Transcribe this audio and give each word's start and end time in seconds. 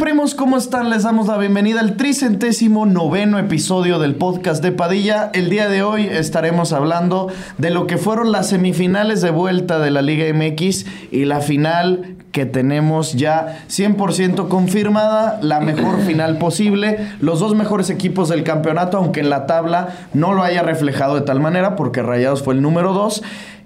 Primos? 0.00 0.34
¿Cómo 0.34 0.56
están? 0.56 0.88
Les 0.88 1.02
damos 1.02 1.26
la 1.26 1.36
bienvenida 1.36 1.80
al 1.80 1.98
tricentésimo 1.98 2.86
noveno 2.86 3.38
episodio 3.38 3.98
del 3.98 4.14
podcast 4.14 4.62
de 4.62 4.72
Padilla. 4.72 5.30
El 5.34 5.50
día 5.50 5.68
de 5.68 5.82
hoy 5.82 6.06
estaremos 6.06 6.72
hablando 6.72 7.28
de 7.58 7.68
lo 7.68 7.86
que 7.86 7.98
fueron 7.98 8.32
las 8.32 8.48
semifinales 8.48 9.20
de 9.20 9.30
vuelta 9.30 9.78
de 9.78 9.90
la 9.90 10.00
Liga 10.00 10.24
MX 10.32 10.86
y 11.12 11.26
la 11.26 11.42
final 11.42 12.16
que 12.32 12.46
tenemos 12.46 13.12
ya 13.12 13.58
100% 13.68 14.48
confirmada, 14.48 15.38
la 15.42 15.60
mejor 15.60 16.00
final 16.06 16.38
posible, 16.38 17.10
los 17.20 17.38
dos 17.38 17.54
mejores 17.54 17.90
equipos 17.90 18.30
del 18.30 18.42
campeonato, 18.42 18.96
aunque 18.96 19.20
en 19.20 19.28
la 19.28 19.44
tabla 19.44 19.88
no 20.14 20.32
lo 20.32 20.42
haya 20.42 20.62
reflejado 20.62 21.16
de 21.16 21.22
tal 21.22 21.40
manera, 21.40 21.76
porque 21.76 22.02
Rayados 22.02 22.42
fue 22.42 22.54
el 22.54 22.62
número 22.62 22.94
2. 22.94 23.22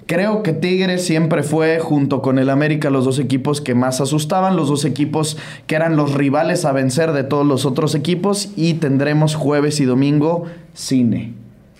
Creo 0.06 0.42
que 0.42 0.52
Tigres 0.52 1.06
siempre 1.06 1.42
fue, 1.42 1.78
junto 1.78 2.20
con 2.20 2.38
el 2.38 2.50
América, 2.50 2.90
los 2.90 3.06
dos 3.06 3.18
equipos 3.18 3.62
que 3.62 3.74
más 3.74 4.02
asustaban, 4.02 4.54
los 4.54 4.68
dos 4.68 4.84
equipos 4.84 5.38
que 5.66 5.76
eran 5.76 5.96
los 5.96 6.12
rivales 6.12 6.66
a 6.66 6.72
vencer 6.72 7.12
de 7.12 7.24
todos 7.24 7.46
los 7.46 7.64
otros 7.64 7.94
equipos 7.94 8.50
y 8.54 8.74
tendremos 8.74 9.34
jueves 9.34 9.80
y 9.80 9.86
domingo 9.86 10.44
cine. 10.74 11.32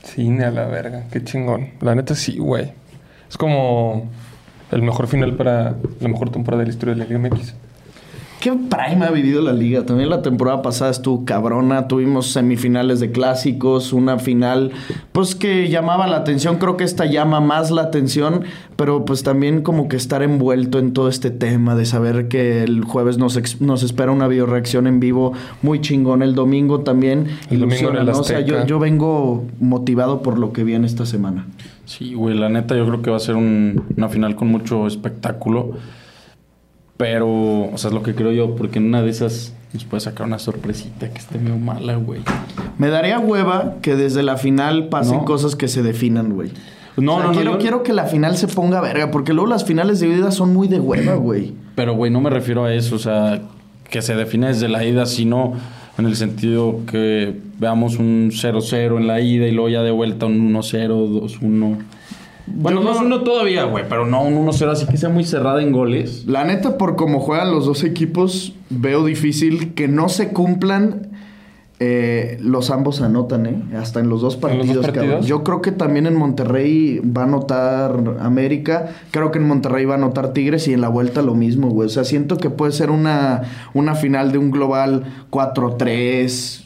Cine 0.03 0.45
a 0.45 0.51
la 0.51 0.67
verga, 0.67 1.05
qué 1.13 1.23
chingón. 1.23 1.71
La 1.83 1.95
neta 1.95 2.15
sí, 2.15 2.39
güey. 2.39 2.73
Es 3.29 3.37
como 3.37 4.09
el 4.71 4.81
mejor 4.81 5.07
final 5.07 5.35
para 5.35 5.77
la 6.01 6.09
mejor 6.09 6.31
temporada 6.31 6.63
de 6.63 6.69
la 6.69 6.73
historia 6.73 6.95
de 6.95 7.01
la 7.01 7.07
Liga 7.07 7.19
MX. 7.19 7.55
¿Qué 8.45 8.51
prime 8.53 9.07
ha 9.07 9.11
vivido 9.11 9.41
la 9.41 9.55
liga? 9.55 9.87
También 9.87 10.11
la 10.11 10.21
temporada 10.21 10.61
pasada 10.61 10.91
estuvo 10.91 11.25
cabrona. 11.25 11.89
Tuvimos 11.89 12.27
semifinales 12.27 13.01
de 13.01 13.11
clásicos, 13.11 13.95
una 13.95 14.19
final, 14.19 14.71
pues 15.13 15.35
que 15.35 15.71
llamaba 15.71 16.07
la 16.07 16.17
atención. 16.19 16.57
Creo 16.59 16.77
que 16.77 16.85
esta 16.85 17.07
llama 17.07 17.41
más 17.41 17.71
la 17.71 17.81
atención, 17.81 18.43
pero 18.77 19.07
pues 19.07 19.23
también 19.23 19.63
como 19.63 19.89
que 19.89 19.97
estar 19.97 20.23
envuelto 20.23 20.79
en 20.79 20.93
todo 20.93 21.09
este 21.09 21.31
tema 21.31 21.75
de 21.75 21.87
saber 21.87 22.29
que 22.29 22.63
el 22.65 22.85
jueves 22.85 23.17
nos, 23.17 23.39
ex- 23.39 23.63
nos 23.63 23.83
espera 23.83 24.13
una 24.13 24.29
bioreacción 24.29 24.87
en 24.89 25.01
vivo 25.01 25.33
muy 25.63 25.81
chingón. 25.81 26.21
El 26.23 26.35
domingo 26.35 26.81
también. 26.81 27.29
El 27.51 27.61
domingo 27.61 27.89
en 27.93 27.97
el 27.97 28.03
ilusiona, 28.03 28.05
¿no? 28.05 28.19
O 28.19 28.25
sea, 28.25 28.41
yo, 28.41 28.79
vengo 28.79 29.45
motivado 29.59 30.21
por 30.21 30.39
lo 30.39 30.53
que 30.53 30.65
viene 30.65 30.87
esta 30.87 31.07
semana. 31.07 31.47
Sí, 31.87 32.13
güey, 32.13 32.37
la 32.37 32.51
neta 32.51 32.77
yo 32.77 32.85
creo 32.87 33.01
que 33.01 33.09
va 33.09 33.17
a 33.17 33.21
ser 33.21 33.37
un- 33.37 33.85
una 33.97 34.11
final 34.11 34.37
con 34.37 34.49
mucho 34.49 34.87
espectáculo. 34.87 35.73
Pero, 36.97 37.29
o 37.73 37.73
sea, 37.77 37.89
es 37.89 37.95
lo 37.95 38.03
que 38.03 38.15
creo 38.15 38.31
yo, 38.33 38.55
porque 38.55 38.79
en 38.79 38.87
una 38.87 39.03
de 39.03 39.11
esas 39.11 39.53
nos 39.73 39.85
puede 39.85 40.01
sacar 40.01 40.27
una 40.27 40.39
sorpresita 40.39 41.11
que 41.11 41.19
esté 41.19 41.39
medio 41.39 41.59
mala, 41.59 41.97
güey. 41.97 42.21
Me 42.79 42.89
daría 42.89 43.19
hueva 43.19 43.75
que 43.83 43.97
desde 43.97 44.23
la 44.23 44.37
final 44.37 44.89
pasen 44.89 45.19
No. 45.19 45.25
cosas 45.25 45.57
que 45.57 45.67
se 45.67 45.83
definan, 45.83 46.33
güey. 46.35 46.51
No, 46.97 47.15
O 47.15 47.17
sea, 47.17 47.25
no, 47.27 47.31
no, 47.33 47.37
quiero, 47.37 47.53
yo- 47.55 47.59
quiero 47.59 47.83
que 47.83 47.93
la 47.93 48.05
final 48.05 48.37
se 48.37 48.47
ponga 48.47 48.81
verga, 48.81 49.11
porque 49.11 49.33
luego 49.33 49.51
las 49.51 49.65
finales 49.65 49.99
de 49.99 50.09
ida 50.09 50.31
son 50.31 50.53
muy 50.55 50.69
de 50.69 50.79
hueva, 50.79 51.15
güey. 51.17 51.53
Pero, 51.75 51.95
güey, 51.97 52.13
no 52.13 52.21
me 52.21 52.31
refiero 52.31 52.65
a 52.65 52.73
eso, 52.73 52.95
o 52.95 52.99
sea, 53.01 53.43
que 53.91 54.01
se 54.01 54.15
define 54.15 54.47
desde 54.49 54.69
la 54.69 54.85
ida, 54.85 55.05
sino 55.07 55.55
en 55.99 56.07
el 56.07 56.15
sentido 56.15 56.81
que 56.89 57.37
veamos 57.59 57.99
un 57.99 58.31
0-0 58.33 58.99
en 58.99 59.09
la 59.09 59.21
ida 59.21 59.47
y 59.49 59.51
luego 59.51 59.69
ya 59.69 59.83
de 59.83 59.91
vuelta 59.91 60.27
un 60.27 60.53
1-0, 60.55 61.09
2-1. 61.09 61.79
Bueno, 62.47 62.83
Yo 62.83 63.03
no- 63.03 63.19
2-1 63.19 63.23
todavía, 63.25 63.65
güey, 63.65 63.85
pero 63.89 64.05
no 64.07 64.23
un 64.23 64.35
1-0 64.37 64.71
así 64.71 64.87
que 64.87 64.97
sea 64.99 65.09
muy 65.09 65.25
cerrada 65.25 65.63
en 65.63 65.73
goles. 65.73 66.27
La 66.27 66.45
neta, 66.45 66.77
por 66.77 66.95
cómo 66.97 67.21
juegan 67.21 67.51
los 67.51 67.65
dos 67.67 67.85
equipos, 67.85 68.53
veo 68.71 69.05
difícil 69.05 69.75
que 69.75 69.89
no 69.89 70.09
se 70.09 70.29
cumplan. 70.29 71.09
eh, 71.81 72.39
los 72.41 72.71
ambos 72.71 73.01
anotan, 73.03 73.47
¿eh? 73.47 73.63
Hasta 73.77 73.99
en 73.99 74.09
los 74.09 74.21
dos 74.23 74.35
los 74.35 74.41
partidos, 74.41 74.69
dos 74.77 74.87
cabrón. 74.87 75.05
partidos? 75.07 75.27
Yo 75.27 75.43
creo 75.43 75.61
que 75.61 75.73
también 75.73 76.07
en 76.07 76.15
Monterrey 76.15 77.01
va 77.01 77.23
a 77.23 77.25
anotar 77.25 77.99
América. 78.21 78.91
Creo 79.11 79.33
que 79.33 79.39
en 79.41 79.49
Monterrey 79.49 79.85
va 79.85 79.95
a 79.95 79.97
anotar 79.99 80.33
Tigres 80.33 80.69
y 80.69 80.73
en 80.73 80.81
la 80.81 80.89
vuelta 80.89 81.21
lo 81.21 81.35
mismo, 81.35 81.69
güey. 81.71 81.87
O 81.87 81.91
sea, 81.91 82.05
siento 82.05 82.37
que 82.37 82.49
puede 82.49 82.71
ser 82.73 82.91
una, 82.91 83.43
una 83.75 83.97
final 83.97 84.31
de 84.31 84.39
un 84.39 84.53
global 84.53 85.03
4-3. 85.31 86.64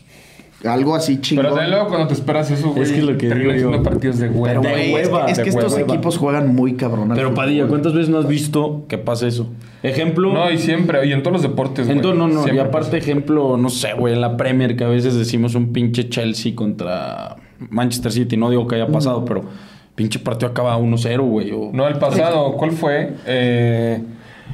Algo 0.65 0.97
así 0.97 1.21
chingón. 1.21 1.45
Pero 1.45 1.57
de 1.57 1.69
luego 1.69 1.87
cuando 1.87 2.09
te 2.09 2.15
esperas 2.15 2.51
eso, 2.51 2.71
güey, 2.71 2.83
Es 2.83 2.91
que 2.93 3.03
lo 3.03 3.17
que 3.17 3.33
digo 3.33 3.53
yo. 3.53 3.83
partidos 3.85 4.19
de 4.19 4.29
hueva. 4.29 4.61
Pero, 4.61 4.63
de 4.63 4.69
güey, 4.91 4.95
es 5.03 5.09
que- 5.09 5.15
hueva, 5.15 5.27
es 5.27 5.39
que, 5.39 5.49
estos 5.51 5.73
hueva. 5.75 5.93
equipos 5.95 6.19
juegan 6.19 6.55
muy 6.55 6.75
cabrón. 6.75 7.13
Pero 7.15 7.33
Padilla, 7.33 7.61
güey. 7.63 7.69
¿cuántas 7.71 7.93
veces 7.95 8.09
no 8.09 8.19
has 8.19 8.27
visto 8.27 8.85
que 8.89 8.99
pasa 8.99 9.29
eso? 9.29 9.47
Ejemplo. 9.85 10.33
No, 10.33 10.51
y 10.51 10.59
siempre, 10.59 11.07
y 11.07 11.13
en 11.13 11.23
todos 11.23 11.35
los 11.35 11.43
deportes, 11.43 11.87
güey. 11.87 11.97
Entonces, 11.97 12.19
no, 12.19 12.27
no, 12.29 12.53
y 12.53 12.59
aparte, 12.59 12.97
ejemplo, 12.97 13.57
no 13.57 13.69
sé, 13.71 13.93
güey, 13.97 14.15
en 14.15 14.21
la 14.21 14.37
Premier, 14.37 14.77
que 14.77 14.83
a 14.83 14.89
veces 14.89 15.15
decimos 15.15 15.55
un 15.55 15.73
pinche 15.73 16.09
Chelsea 16.09 16.57
contra 16.57 17.37
Manchester 17.71 18.11
City, 18.11 18.37
no 18.37 18.51
digo 18.51 18.67
que 18.67 18.75
haya 18.75 18.89
pasado, 18.89 19.25
pero 19.25 19.43
pinche 19.95 20.19
partido 20.19 20.51
acaba 20.51 20.77
1-0, 20.77 21.23
güey. 21.23 21.53
o-. 21.53 21.71
No, 21.73 21.87
el 21.87 21.99
pasado, 21.99 22.55
¿cuál 22.55 22.73
fue? 22.73 23.15
Eh, 23.27 24.03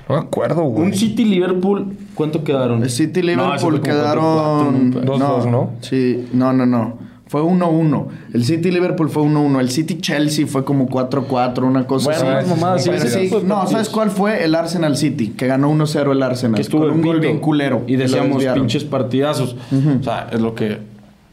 no 0.06 0.16
me 0.16 0.20
acuerdo, 0.20 0.62
güey. 0.64 0.84
Un 0.88 0.92
City-Liverpool, 0.92 1.96
¿cuánto 2.14 2.44
quedaron? 2.44 2.82
El 2.82 2.90
City 2.90 3.20
No, 3.20 3.26
Liverpool 3.26 3.60
como 3.60 3.82
quedaron 3.82 4.92
4-4, 4.92 5.04
Dos, 5.04 5.18
dos, 5.18 5.46
¿no? 5.46 5.70
Sí, 5.80 6.28
no, 6.32 6.52
no, 6.52 6.66
no. 6.66 6.98
Fue 7.26 7.42
1-1. 7.42 8.06
El 8.34 8.44
City 8.44 8.70
Liverpool 8.70 9.08
fue 9.08 9.22
1-1. 9.24 9.58
El 9.60 9.70
City 9.70 9.98
Chelsea 10.00 10.46
fue 10.46 10.64
como 10.64 10.86
4-4, 10.88 11.64
una 11.64 11.86
cosa 11.86 12.10
Bueno, 12.12 12.38
así. 12.38 12.48
mamadas, 12.50 12.84
sí, 12.84 13.28
sí, 13.28 13.30
no. 13.44 13.66
¿sabes 13.66 13.88
cuál 13.88 14.10
fue? 14.10 14.44
El 14.44 14.54
Arsenal 14.54 14.96
City, 14.96 15.28
que 15.30 15.46
ganó 15.46 15.72
1-0 15.72 16.12
el 16.12 16.22
Arsenal. 16.22 16.54
que 16.56 16.62
estuvo 16.62 16.82
con 16.82 16.92
un 16.92 17.02
gol 17.02 17.20
bien 17.20 17.38
culero. 17.40 17.82
Y 17.86 17.96
decíamos 17.96 18.44
pinches 18.44 18.84
partidazos. 18.84 19.56
O 20.00 20.02
sea, 20.02 20.28
es 20.30 20.40
lo 20.40 20.54
que 20.54 20.78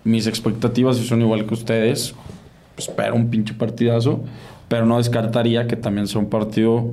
mis 0.03 0.27
expectativas 0.27 0.97
son 0.97 1.21
igual 1.21 1.45
que 1.45 1.53
ustedes. 1.53 2.15
Pues, 2.75 2.87
espero 2.89 3.15
un 3.15 3.29
pinche 3.29 3.53
partidazo, 3.53 4.21
pero 4.67 4.85
no 4.85 4.97
descartaría 4.97 5.67
que 5.67 5.75
también 5.75 6.07
sea 6.07 6.19
un 6.19 6.29
partido 6.29 6.85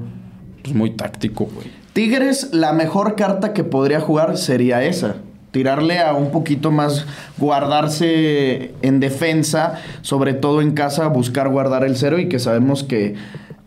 pues, 0.62 0.74
muy 0.74 0.90
táctico, 0.90 1.46
güey. 1.46 1.68
Tigres, 1.92 2.50
la 2.52 2.72
mejor 2.72 3.16
carta 3.16 3.52
que 3.52 3.64
podría 3.64 4.00
jugar 4.00 4.36
sería 4.36 4.84
esa. 4.84 5.16
Tirarle 5.50 5.98
a 5.98 6.12
un 6.12 6.30
poquito 6.30 6.70
más, 6.70 7.06
guardarse 7.38 8.74
en 8.82 9.00
defensa, 9.00 9.80
sobre 10.02 10.34
todo 10.34 10.60
en 10.60 10.72
casa, 10.72 11.06
buscar 11.08 11.48
guardar 11.48 11.84
el 11.84 11.96
cero 11.96 12.18
y 12.18 12.28
que 12.28 12.38
sabemos 12.38 12.84
que 12.84 13.14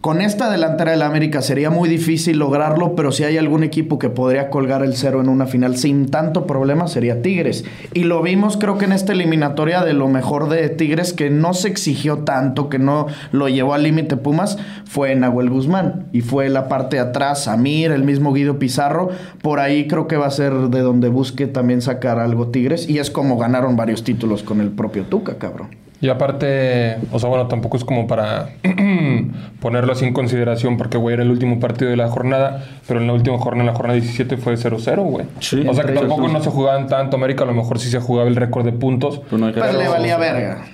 con 0.01 0.19
esta 0.19 0.49
delantera 0.49 0.91
del 0.91 1.03
América 1.03 1.43
sería 1.43 1.69
muy 1.69 1.87
difícil 1.87 2.39
lograrlo, 2.39 2.95
pero 2.95 3.11
si 3.11 3.23
hay 3.23 3.37
algún 3.37 3.63
equipo 3.63 3.99
que 3.99 4.09
podría 4.09 4.49
colgar 4.49 4.83
el 4.83 4.95
cero 4.95 5.21
en 5.21 5.29
una 5.29 5.45
final 5.45 5.77
sin 5.77 6.09
tanto 6.09 6.47
problema 6.47 6.87
sería 6.87 7.21
Tigres. 7.21 7.65
Y 7.93 8.05
lo 8.05 8.23
vimos 8.23 8.57
creo 8.57 8.79
que 8.79 8.85
en 8.85 8.93
esta 8.93 9.13
eliminatoria 9.13 9.83
de 9.83 9.93
lo 9.93 10.07
mejor 10.07 10.49
de 10.49 10.69
Tigres 10.69 11.13
que 11.13 11.29
no 11.29 11.53
se 11.53 11.67
exigió 11.67 12.19
tanto, 12.19 12.67
que 12.67 12.79
no 12.79 13.05
lo 13.31 13.47
llevó 13.47 13.75
al 13.75 13.83
límite 13.83 14.17
Pumas, 14.17 14.57
fue 14.85 15.13
Nahuel 15.15 15.51
Guzmán. 15.51 16.07
Y 16.11 16.21
fue 16.21 16.49
la 16.49 16.67
parte 16.67 16.95
de 16.95 17.03
atrás, 17.03 17.43
Samir, 17.43 17.91
el 17.91 18.03
mismo 18.03 18.33
Guido 18.33 18.57
Pizarro. 18.57 19.09
Por 19.43 19.59
ahí 19.59 19.87
creo 19.87 20.07
que 20.07 20.17
va 20.17 20.25
a 20.25 20.31
ser 20.31 20.53
de 20.53 20.81
donde 20.81 21.09
busque 21.09 21.45
también 21.45 21.83
sacar 21.83 22.17
algo 22.17 22.47
Tigres. 22.47 22.89
Y 22.89 22.97
es 22.97 23.11
como 23.11 23.37
ganaron 23.37 23.75
varios 23.75 24.03
títulos 24.03 24.41
con 24.41 24.61
el 24.61 24.69
propio 24.71 25.03
Tuca, 25.03 25.35
cabrón. 25.35 25.80
Y 26.01 26.09
aparte, 26.09 26.97
o 27.11 27.19
sea, 27.19 27.29
bueno, 27.29 27.47
tampoco 27.47 27.77
es 27.77 27.85
como 27.85 28.07
para 28.07 28.49
ponerlo 29.61 29.93
así 29.93 30.05
en 30.05 30.13
consideración, 30.13 30.77
porque, 30.77 30.97
güey, 30.97 31.13
era 31.13 31.23
el 31.23 31.29
último 31.29 31.59
partido 31.59 31.91
de 31.91 31.97
la 31.97 32.07
jornada, 32.09 32.65
pero 32.87 32.99
en 32.99 33.07
la 33.07 33.13
última 33.13 33.37
jornada, 33.37 33.61
en 33.61 33.67
la 33.67 33.75
jornada 33.77 33.99
17, 33.99 34.37
fue 34.37 34.55
0-0, 34.55 35.03
güey. 35.03 35.25
Sí, 35.39 35.63
o 35.67 35.73
sea, 35.73 35.83
que 35.85 35.93
tampoco 35.93 36.27
no 36.27 36.41
se 36.41 36.49
jugaban 36.49 36.87
tanto. 36.87 37.17
América 37.17 37.43
a 37.43 37.47
lo 37.47 37.53
mejor 37.53 37.79
sí 37.79 37.89
se 37.89 37.99
jugaba 37.99 38.27
el 38.27 38.35
récord 38.35 38.65
de 38.65 38.71
puntos. 38.71 39.21
Pero 39.25 39.37
no 39.37 39.45
hay 39.47 39.53
que- 39.53 39.59
Pues 39.59 39.75
le 39.75 39.87
valía 39.87 40.17
verga. 40.17 40.65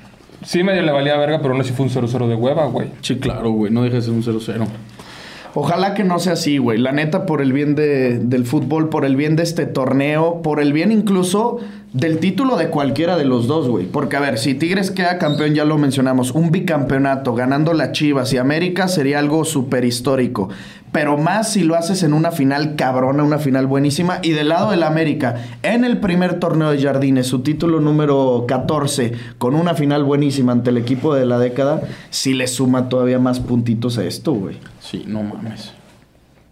Sí, 0.44 0.64
medio 0.64 0.82
le 0.84 0.92
valía 0.92 1.18
verga, 1.18 1.40
pero 1.42 1.52
aún 1.54 1.62
así 1.62 1.74
fue 1.74 1.86
un 1.86 1.92
0-0 1.92 2.28
de 2.28 2.36
hueva, 2.36 2.66
güey. 2.68 2.90
Sí, 3.02 3.18
claro, 3.18 3.50
güey. 3.52 3.72
No 3.72 3.84
deja 3.84 3.96
de 3.98 4.02
ser 4.04 4.14
un 4.14 4.24
0-0. 4.24 4.66
Ojalá 5.60 5.96
que 5.96 6.04
no 6.04 6.20
sea 6.20 6.34
así, 6.34 6.60
güey. 6.60 6.78
La 6.78 6.92
neta, 6.92 7.26
por 7.26 7.42
el 7.42 7.52
bien 7.52 7.74
de- 7.74 8.20
del 8.20 8.46
fútbol, 8.46 8.90
por 8.90 9.06
el 9.06 9.16
bien 9.16 9.36
de 9.36 9.42
este 9.42 9.66
torneo, 9.66 10.44
por 10.44 10.60
el 10.60 10.72
bien 10.72 10.92
incluso 10.92 11.58
del 11.94 12.20
título 12.20 12.58
de 12.58 12.68
cualquiera 12.68 13.18
de 13.18 13.26
los 13.26 13.48
dos, 13.48 13.68
güey. 13.68 13.88
Porque, 13.88 14.18
a 14.18 14.20
ver, 14.20 14.38
si 14.38 14.54
Tigres 14.54 14.92
queda 14.92 15.18
campeón, 15.18 15.56
ya 15.56 15.66
lo 15.66 15.80
mencionamos, 15.80 16.30
un 16.34 16.52
bicampeonato 16.52 17.34
ganando 17.34 17.74
la 17.74 17.92
Chivas 17.92 18.32
y 18.34 18.38
América 18.38 18.88
sería 18.88 19.18
algo 19.18 19.46
súper 19.46 19.84
histórico. 19.84 20.50
Pero 20.98 21.16
más 21.16 21.52
si 21.52 21.64
lo 21.64 21.76
haces 21.76 22.02
en 22.02 22.12
una 22.12 22.32
final 22.32 22.76
cabrona, 22.76 23.22
una 23.22 23.38
final 23.38 23.68
buenísima. 23.68 24.18
Y 24.24 24.32
del 24.32 24.50
lado 24.50 24.72
del 24.72 24.82
América, 24.82 25.36
en 25.62 25.86
el 25.86 26.00
primer 26.00 26.40
torneo 26.40 26.72
de 26.72 26.82
Jardines, 26.82 27.28
su 27.28 27.44
título 27.44 27.80
número 27.80 28.46
14, 28.48 29.14
con 29.38 29.54
una 29.54 29.76
final 29.76 30.04
buenísima 30.04 30.54
ante 30.54 30.72
el 30.72 30.78
equipo 30.78 31.14
de 31.14 31.28
la 31.28 31.38
década, 31.38 31.84
sí 32.10 32.34
le 32.34 32.48
suma 32.48 32.90
todavía 32.90 33.20
más 33.20 33.40
puntitos 33.40 34.00
a 34.00 34.06
esto, 34.06 34.34
güey. 34.34 34.58
Sí, 34.80 35.04
no 35.06 35.22
mames. 35.22 35.77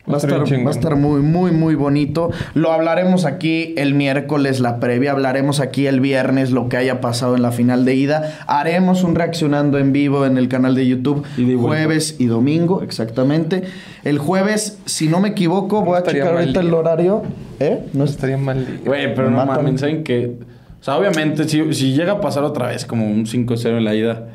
Va 0.08 0.16
a, 0.16 0.18
estar 0.18 0.40
va 0.40 0.68
a 0.68 0.72
estar 0.72 0.96
muy, 0.96 1.22
muy, 1.22 1.52
muy 1.52 1.74
bonito. 1.74 2.30
Lo 2.54 2.72
hablaremos 2.72 3.26
aquí 3.26 3.74
el 3.76 3.96
miércoles, 3.96 4.60
la 4.60 4.80
previa. 4.80 5.12
Hablaremos 5.12 5.60
aquí 5.60 5.88
el 5.88 6.00
viernes, 6.00 6.52
lo 6.52 6.70
que 6.70 6.78
haya 6.78 7.02
pasado 7.02 7.36
en 7.36 7.42
la 7.42 7.52
final 7.52 7.86
de 7.86 7.96
ida. 7.96 8.40
Haremos 8.46 9.04
un 9.04 9.16
reaccionando 9.16 9.80
en 9.80 9.94
vivo 9.94 10.28
en 10.28 10.38
el 10.38 10.48
canal 10.48 10.76
de 10.76 10.86
YouTube. 10.86 11.26
Y 11.38 11.56
jueves 11.56 12.18
y 12.20 12.26
domingo, 12.28 12.84
exactamente. 12.84 13.64
El 14.04 14.20
jueves, 14.20 14.78
si 14.86 15.08
no 15.08 15.20
me 15.20 15.30
equivoco, 15.30 15.82
voy 15.82 15.98
a 15.98 16.04
checar 16.04 16.36
ahorita 16.38 16.60
el 16.60 16.74
horario. 16.74 17.24
¿Eh? 17.60 17.80
No 17.94 18.00
No 18.00 18.04
es- 18.06 18.12
estaría 18.12 18.38
mal. 18.38 18.82
Güey, 18.86 19.16
pero 19.16 19.32
Me 19.32 19.38
no 19.38 19.46
mames, 19.46 19.80
¿saben 19.82 20.04
qué? 20.04 20.36
O 20.82 20.84
sea, 20.84 20.98
obviamente, 20.98 21.48
si, 21.48 21.74
si 21.74 21.94
llega 21.94 22.14
a 22.14 22.22
pasar 22.22 22.44
otra 22.44 22.68
vez 22.68 22.86
como 22.86 23.08
un 23.08 23.26
5-0 23.26 23.78
en 23.80 23.84
la 23.86 23.96
ida, 23.96 24.28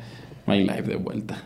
no 0.48 0.52
hay 0.52 0.64
live 0.64 0.82
de 0.82 0.96
vuelta. 0.96 1.36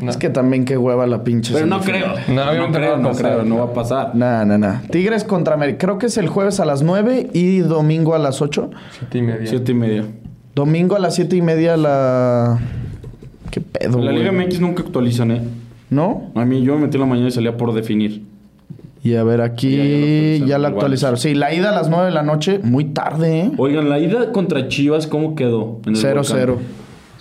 No. 0.00 0.10
Es 0.10 0.16
que 0.16 0.30
también 0.30 0.64
qué 0.64 0.76
hueva 0.76 1.06
la 1.06 1.24
pinche. 1.24 1.52
Pero 1.54 1.66
no 1.66 1.80
creo. 1.80 2.14
No, 2.28 2.34
No, 2.34 2.50
obviamente 2.50 2.78
creo, 2.78 2.96
no 2.96 2.96
va 2.96 2.96
a 2.96 2.98
no 3.02 3.08
pasar. 3.10 3.32
creo, 3.32 3.44
no 3.44 3.56
va 3.58 3.64
a 3.64 3.72
pasar. 3.72 4.14
Nah, 4.14 4.44
nah, 4.44 4.58
nah. 4.58 4.80
Tigres 4.90 5.24
contra 5.24 5.54
América. 5.54 5.78
Creo 5.78 5.98
que 5.98 6.06
es 6.06 6.16
el 6.16 6.28
jueves 6.28 6.60
a 6.60 6.64
las 6.64 6.82
9 6.82 7.30
y 7.32 7.58
domingo 7.58 8.14
a 8.14 8.18
las 8.18 8.42
8. 8.42 8.70
Siete 8.98 9.18
y 9.18 9.22
media. 9.22 9.46
Siete 9.46 9.72
y 9.72 9.74
media. 9.74 10.04
Domingo 10.54 10.96
a 10.96 10.98
las 10.98 11.14
7 11.14 11.36
y 11.36 11.42
media 11.42 11.76
la. 11.76 12.58
¿Qué 13.50 13.60
pedo? 13.60 13.98
En 13.98 14.04
la 14.04 14.12
güey? 14.12 14.24
Liga 14.24 14.32
MX 14.32 14.60
nunca 14.60 14.82
actualizan, 14.82 15.30
¿eh? 15.30 15.42
¿No? 15.90 16.30
A 16.34 16.44
mí 16.44 16.62
yo 16.62 16.74
me 16.76 16.82
metí 16.82 16.96
en 16.96 17.00
la 17.02 17.06
mañana 17.06 17.28
y 17.28 17.30
salía 17.30 17.56
por 17.56 17.72
definir. 17.72 18.22
Y 19.02 19.16
a 19.16 19.22
ver, 19.22 19.42
aquí 19.42 19.76
Ya, 19.76 19.76
ya 19.76 19.78
lo 19.78 19.88
actualizaron, 19.88 20.48
ya 20.48 20.58
la 20.58 20.68
actualizaron. 20.68 21.16
Sí, 21.18 21.34
la 21.34 21.52
ida 21.54 21.70
a 21.70 21.74
las 21.74 21.90
9 21.90 22.06
de 22.06 22.10
la 22.12 22.22
noche, 22.22 22.58
muy 22.62 22.86
tarde, 22.86 23.40
¿eh? 23.40 23.52
Oigan, 23.58 23.90
la 23.90 23.98
ida 23.98 24.32
contra 24.32 24.66
Chivas, 24.68 25.06
¿cómo 25.06 25.34
quedó? 25.34 25.80
En 25.84 25.94
el 25.94 26.00
0-0. 26.02 26.56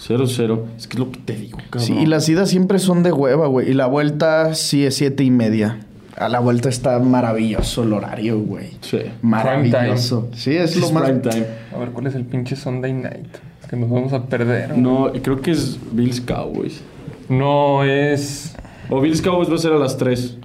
Volcán? 0.09 0.25
0-0. 0.27 0.63
Es 0.77 0.87
que 0.87 0.93
es 0.93 0.99
lo 0.99 1.11
que 1.11 1.19
te 1.19 1.35
digo, 1.35 1.57
cabrón. 1.69 1.81
Sí, 1.81 1.93
y 1.93 2.05
las 2.05 2.27
idas 2.29 2.49
siempre 2.49 2.79
son 2.79 3.03
de 3.03 3.11
hueva, 3.11 3.47
güey. 3.47 3.69
Y 3.69 3.73
la 3.73 3.87
vuelta 3.87 4.53
sí 4.55 4.85
es 4.85 4.95
7 4.95 5.23
y 5.23 5.31
media. 5.31 5.79
A 6.17 6.29
la 6.29 6.39
vuelta 6.39 6.69
está 6.69 6.99
maravilloso 6.99 7.83
el 7.83 7.93
horario, 7.93 8.39
güey. 8.39 8.71
Sí. 8.81 8.99
Maravilloso. 9.21 10.29
Sí, 10.35 10.55
es 10.55 10.75
lo 10.75 10.91
más. 10.91 11.03
prime 11.03 11.19
time. 11.19 11.45
A 11.73 11.79
ver, 11.79 11.89
¿cuál 11.89 12.07
es 12.07 12.15
el 12.15 12.25
pinche 12.25 12.55
Sunday 12.55 12.93
night? 12.93 13.27
Que 13.67 13.75
nos 13.75 13.89
vamos 13.89 14.13
a 14.13 14.25
perder. 14.25 14.77
No, 14.77 15.11
creo 15.11 15.41
que 15.41 15.51
es 15.51 15.79
Bills 15.91 16.21
Cowboys. 16.21 16.81
No 17.29 17.83
es. 17.83 18.55
O 18.89 19.01
Bills 19.01 19.21
Cowboys 19.21 19.49
va 19.49 19.55
a 19.55 19.57
ser 19.57 19.71
a 19.73 19.79
las 19.79 19.97
3. 19.97 20.37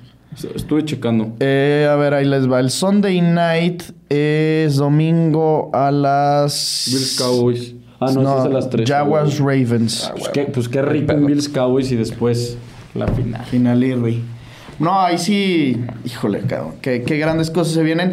Estuve 0.55 0.85
checando. 0.85 1.33
Eh, 1.41 1.87
a 1.91 1.97
ver, 1.97 2.15
ahí 2.15 2.25
les 2.25 2.51
va. 2.51 2.61
El 2.61 2.71
Sunday 2.71 3.21
night 3.21 3.83
es 4.09 4.77
domingo 4.77 5.71
a 5.75 5.91
las. 5.91 6.89
Bills 6.91 7.19
Cowboys. 7.19 7.75
Ah, 8.01 8.11
no, 8.15 8.21
ese 8.21 8.39
es 8.39 8.45
a 8.45 8.49
las 8.49 8.71
3. 8.71 8.89
Jaguars 8.89 9.39
Ravens. 9.39 10.13
Pues 10.17 10.29
qué, 10.31 10.43
pues 10.45 10.69
qué 10.69 10.83
rico 10.83 11.15
Bills 11.17 11.49
Cowboys 11.49 11.91
y 11.91 11.97
después 11.97 12.57
la 12.95 13.09
final. 13.09 13.45
Final 13.47 13.83
Irby. 13.83 14.23
No, 14.79 15.01
ahí 15.01 15.19
sí. 15.19 15.83
Híjole, 16.05 16.41
cabrón. 16.43 16.75
Qué, 16.81 17.03
qué 17.03 17.19
grandes 17.19 17.51
cosas 17.51 17.75
se 17.75 17.83
vienen. 17.83 18.13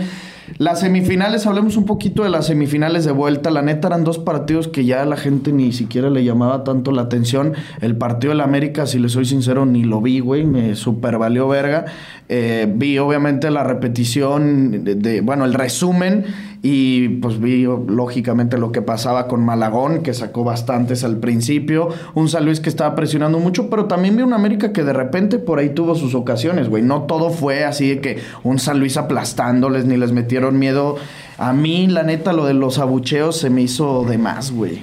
Las 0.60 0.80
semifinales, 0.82 1.48
hablemos 1.48 1.76
un 1.76 1.86
poquito 1.86 2.24
de 2.24 2.30
las 2.30 2.46
semifinales 2.48 3.04
de 3.04 3.12
vuelta. 3.12 3.50
La 3.50 3.64
neta 3.64 3.88
eran 3.88 4.04
dos 4.04 4.20
partidos 4.20 4.68
que 4.68 4.86
ya 4.86 5.04
la 5.06 5.18
gente 5.18 5.52
ni 5.52 5.72
siquiera 5.72 6.10
le 6.12 6.24
llamaba 6.24 6.64
tanto 6.64 6.92
la 6.92 7.04
atención. 7.04 7.54
El 7.82 7.96
partido 7.96 8.30
del 8.32 8.42
América, 8.42 8.86
si 8.86 9.00
le 9.00 9.10
soy 9.10 9.26
sincero, 9.26 9.66
ni 9.66 9.84
lo 9.84 10.02
vi, 10.02 10.20
güey. 10.20 10.44
Me 10.46 10.76
super 10.76 11.18
valió 11.18 11.48
verga. 11.48 11.86
Eh, 12.30 12.72
vi 12.76 12.98
obviamente 13.00 13.50
la 13.52 13.64
repetición, 13.64 14.84
de, 14.84 14.96
de- 14.96 15.22
bueno, 15.22 15.46
el 15.46 15.54
resumen. 15.54 16.26
Y 16.68 17.10
pues 17.10 17.40
vi 17.40 17.62
lógicamente 17.62 18.58
lo 18.58 18.72
que 18.72 18.82
pasaba 18.82 19.28
con 19.28 19.46
Malagón, 19.46 20.02
que 20.02 20.16
sacó 20.16 20.44
bastantes 20.44 21.04
al 21.04 21.18
principio. 21.18 21.90
Un 22.16 22.28
San 22.28 22.44
Luis 22.44 22.60
que 22.60 22.70
estaba 22.70 22.96
presionando 22.96 23.38
mucho, 23.38 23.70
pero 23.70 23.86
también 23.86 24.18
vi 24.18 24.24
un 24.24 24.34
América 24.34 24.74
que 24.74 24.84
de 24.84 24.92
repente 24.92 25.38
por 25.38 25.60
ahí 25.60 25.76
tuvo 25.76 25.94
sus 25.94 26.16
ocasiones, 26.16 26.68
güey. 26.68 26.82
No 26.82 27.04
todo 27.04 27.30
fue 27.30 27.66
así 27.66 27.90
de 27.90 28.02
que 28.02 28.18
un 28.44 28.58
San 28.58 28.80
Luis 28.80 28.98
aplastándoles 28.98 29.86
ni 29.86 29.96
les 29.96 30.12
metieron 30.12 30.58
miedo. 30.58 30.96
A 31.38 31.54
mí, 31.54 31.86
la 31.86 32.02
neta, 32.02 32.34
lo 32.34 32.46
de 32.46 32.56
los 32.56 32.80
abucheos 32.80 33.38
se 33.38 33.52
me 33.52 33.62
hizo 33.62 34.04
de 34.04 34.18
más, 34.18 34.52
güey. 34.52 34.82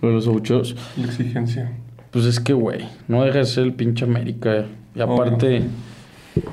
Lo 0.00 0.08
de 0.08 0.14
los 0.14 0.26
obuchos. 0.26 0.74
La 0.96 1.04
exigencia. 1.04 1.70
Pues 2.12 2.24
es 2.24 2.40
que, 2.40 2.54
güey, 2.54 2.88
no 3.08 3.24
deja 3.24 3.40
de 3.40 3.44
ser 3.44 3.64
el 3.64 3.74
pinche 3.74 4.06
América. 4.06 4.64
Y 4.94 5.02
aparte, 5.02 5.64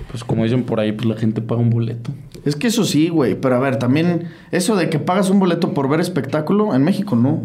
pues 0.09 0.23
como 0.23 0.43
dicen 0.43 0.63
por 0.63 0.79
ahí, 0.79 0.91
pues 0.91 1.05
la 1.07 1.15
gente 1.15 1.41
paga 1.41 1.61
un 1.61 1.69
boleto. 1.69 2.11
Es 2.45 2.55
que 2.55 2.67
eso 2.67 2.83
sí, 2.85 3.09
güey. 3.09 3.35
Pero 3.35 3.55
a 3.55 3.59
ver, 3.59 3.77
también 3.77 4.29
eso 4.51 4.75
de 4.75 4.89
que 4.89 4.99
pagas 4.99 5.29
un 5.29 5.39
boleto 5.39 5.73
por 5.73 5.89
ver 5.89 5.99
espectáculo, 5.99 6.73
en 6.75 6.83
México 6.83 7.15
no. 7.15 7.43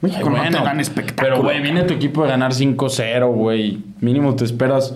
México 0.00 0.30
Ay, 0.32 0.50
no 0.50 0.58
te 0.58 0.64
dan 0.64 0.78
espectáculo. 0.80 1.36
Pero, 1.36 1.42
güey, 1.42 1.60
viene 1.60 1.82
tu 1.82 1.94
equipo 1.94 2.22
de 2.22 2.28
ganar 2.28 2.52
5-0, 2.52 3.32
güey. 3.34 3.82
Mínimo 4.00 4.34
te 4.36 4.44
esperas, 4.44 4.94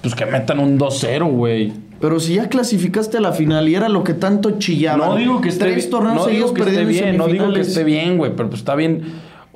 pues 0.00 0.14
que 0.14 0.26
metan 0.26 0.60
un 0.60 0.78
2-0, 0.78 1.24
güey. 1.30 1.72
Pero 2.00 2.18
si 2.20 2.34
ya 2.34 2.48
clasificaste 2.48 3.16
a 3.18 3.20
la 3.20 3.32
final 3.32 3.68
y 3.68 3.74
era 3.74 3.88
lo 3.88 4.04
que 4.04 4.14
tanto 4.14 4.58
chillaba. 4.58 5.06
No 5.06 5.16
digo 5.16 5.40
que 5.40 5.48
esté 5.48 5.64
Tres 5.66 5.76
bien. 5.76 5.90
torneos 5.90 6.16
No 6.16 6.26
digo 6.26 6.52
que 6.54 6.62
esté 6.62 6.84
bien, 6.84 7.16
no 7.16 7.26
digo 7.28 7.52
que 7.52 7.60
esté 7.60 7.84
bien, 7.84 8.16
güey, 8.18 8.34
pero 8.36 8.48
pues 8.48 8.60
está 8.60 8.74
bien. 8.74 9.02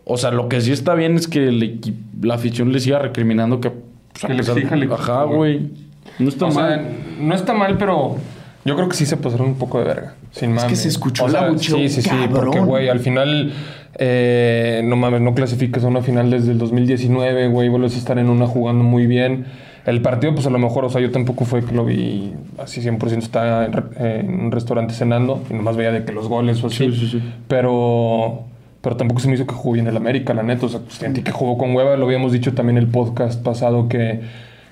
O 0.05 0.17
sea, 0.17 0.31
lo 0.31 0.49
que 0.49 0.61
sí 0.61 0.71
está 0.73 0.95
bien 0.95 1.17
es 1.17 1.27
que 1.27 1.49
el 1.49 1.61
equi- 1.63 1.95
la 2.23 2.35
afición 2.35 2.73
le 2.73 2.79
siga 2.81 2.99
recriminando 3.01 3.61
que. 3.61 3.71
pues, 3.71 4.25
Que 4.27 4.35
le 4.35 4.41
exija 4.41 4.75
al 4.75 4.83
equipo, 4.83 4.95
Ajá, 4.95 5.25
güey. 5.25 5.86
No 6.19 6.29
está 6.29 6.47
o 6.47 6.53
mal. 6.53 6.55
sea, 6.75 6.91
no 7.21 7.35
está 7.35 7.53
mal, 7.53 7.77
pero 7.79 8.17
yo 8.65 8.75
creo 8.77 8.89
que 8.89 8.97
sí 8.97 9.07
se 9.07 9.17
pasaron 9.17 9.49
un 9.49 9.55
poco 9.57 9.79
de 9.79 9.85
verga. 9.85 10.15
Sin 10.33 10.57
Es 10.57 10.65
que 10.65 10.77
se 10.77 10.89
escuchó 10.89 11.25
O 11.25 11.31
sea, 11.31 11.47
abucheo, 11.47 11.77
Sí, 11.79 11.89
sí, 11.89 12.03
sí. 12.03 12.09
cabrón. 12.11 12.31
Porque, 12.33 12.61
güey, 12.61 12.89
al 12.89 13.01
final, 13.01 13.53
eh, 13.99 14.83
no 14.85 14.97
mames, 14.97 15.21
no 15.21 15.35
clasificas 15.35 15.85
a 15.85 15.89
una 15.89 16.03
final 16.03 16.31
desde 16.31 16.53
el 16.53 16.59
2019, 16.59 17.49
güey. 17.49 17.69
Vuelves 17.69 17.95
a 17.95 17.99
estar 17.99 18.19
en 18.19 18.29
una 18.29 18.47
jugando 18.47 18.85
muy 18.85 19.07
bien. 19.07 19.47
El 19.87 20.03
partido, 20.03 20.35
pues 20.35 20.45
a 20.47 20.51
lo 20.51 20.59
mejor, 20.59 20.85
o 20.85 20.91
sea, 20.91 21.01
yo 21.01 21.13
tampoco 21.13 21.45
fue 21.45 21.65
que 21.65 21.73
lo 21.73 21.85
vi 21.85 22.33
así 22.59 22.81
100%. 22.81 23.19
Estaba 23.19 23.67
en, 23.67 23.75
eh, 23.99 24.21
en 24.25 24.41
un 24.47 24.51
restaurante 24.53 24.95
cenando 24.95 25.43
y 25.49 25.55
nomás 25.55 25.77
veía 25.77 25.93
de 25.93 26.05
que 26.05 26.13
los 26.13 26.27
goles 26.29 26.63
o 26.65 26.67
así. 26.67 26.91
Sí, 26.91 26.99
sí, 26.99 27.09
sí. 27.13 27.23
Pero. 27.49 28.41
Pero 28.83 28.97
tampoco 28.97 29.21
se 29.21 29.27
me 29.29 29.35
hizo 29.35 29.47
que 29.47 29.55
jugó 29.55 29.73
bien 29.75 29.87
el 29.89 29.97
América, 29.97 30.33
la 30.35 30.43
neta. 30.45 30.67
O 30.67 30.69
sea, 30.69 30.81
pues, 30.81 30.95
sentí 30.95 31.23
que 31.23 31.33
jugó 31.33 31.57
con 31.59 31.75
hueva. 31.75 31.97
Lo 31.97 32.07
habíamos 32.07 32.33
dicho 32.33 32.53
también 32.53 32.79
el 32.79 32.87
podcast 32.89 33.43
pasado 33.43 33.89
que, 33.89 34.21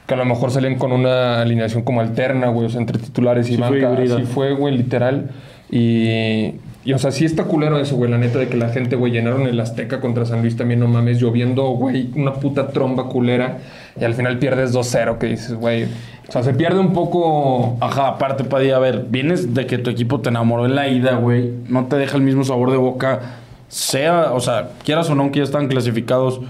que 0.07 0.15
a 0.15 0.17
lo 0.17 0.25
mejor 0.25 0.51
salían 0.51 0.77
con 0.77 0.93
una 0.93 1.41
alineación 1.41 1.83
como 1.83 2.01
alterna, 2.01 2.49
güey. 2.49 2.67
O 2.67 2.71
sea, 2.71 2.81
entre 2.81 2.99
titulares 2.99 3.49
y 3.49 3.57
Sí 3.57 3.63
fue 3.63 3.81
banca. 3.81 3.93
híbrida. 3.93 4.17
Así 4.17 4.25
fue, 4.25 4.53
güey, 4.53 4.77
literal. 4.77 5.31
Y, 5.71 6.55
y, 6.85 6.93
o 6.93 6.99
sea, 6.99 7.11
sí 7.11 7.25
está 7.25 7.45
culero 7.45 7.79
eso, 7.79 7.97
güey. 7.97 8.11
La 8.11 8.19
neta 8.19 8.39
de 8.39 8.49
que 8.49 8.57
la 8.57 8.69
gente, 8.69 8.97
güey, 8.97 9.13
llenaron 9.13 9.47
el 9.47 9.59
Azteca 9.59 10.01
contra 10.01 10.27
San 10.27 10.43
Luis 10.43 10.57
también, 10.57 10.81
no 10.81 10.89
mames, 10.89 11.21
lloviendo, 11.21 11.65
güey, 11.71 12.11
una 12.15 12.35
puta 12.35 12.69
tromba 12.69 13.09
culera. 13.09 13.59
Y 13.99 14.05
al 14.05 14.15
final 14.15 14.39
pierdes 14.39 14.75
2-0, 14.75 15.19
que 15.19 15.27
dices, 15.29 15.55
güey. 15.55 15.85
O 16.29 16.33
sea, 16.33 16.43
se 16.43 16.53
pierde 16.53 16.81
un 16.81 16.93
poco. 16.93 17.79
Ajá, 17.81 18.09
aparte, 18.09 18.45
Padilla, 18.45 18.77
a 18.77 18.81
ver, 18.81 19.07
vienes 19.09 19.55
de 19.55 19.67
que 19.67 19.79
tu 19.79 19.89
equipo 19.91 20.21
te 20.21 20.29
enamoró 20.29 20.67
en 20.67 20.75
la 20.75 20.89
ida, 20.89 21.17
güey. 21.17 21.51
No 21.69 21.87
te 21.87 21.97
deja 21.97 22.17
el 22.17 22.23
mismo 22.23 22.45
sabor 22.45 22.71
de 22.71 22.77
boca. 22.77 23.21
Sea, 23.69 24.33
o 24.33 24.41
sea, 24.41 24.71
quieras 24.85 25.09
o 25.09 25.15
no, 25.15 25.33
que 25.33 25.39
ya 25.39 25.45
están 25.45 25.69
clasificados. 25.69 26.41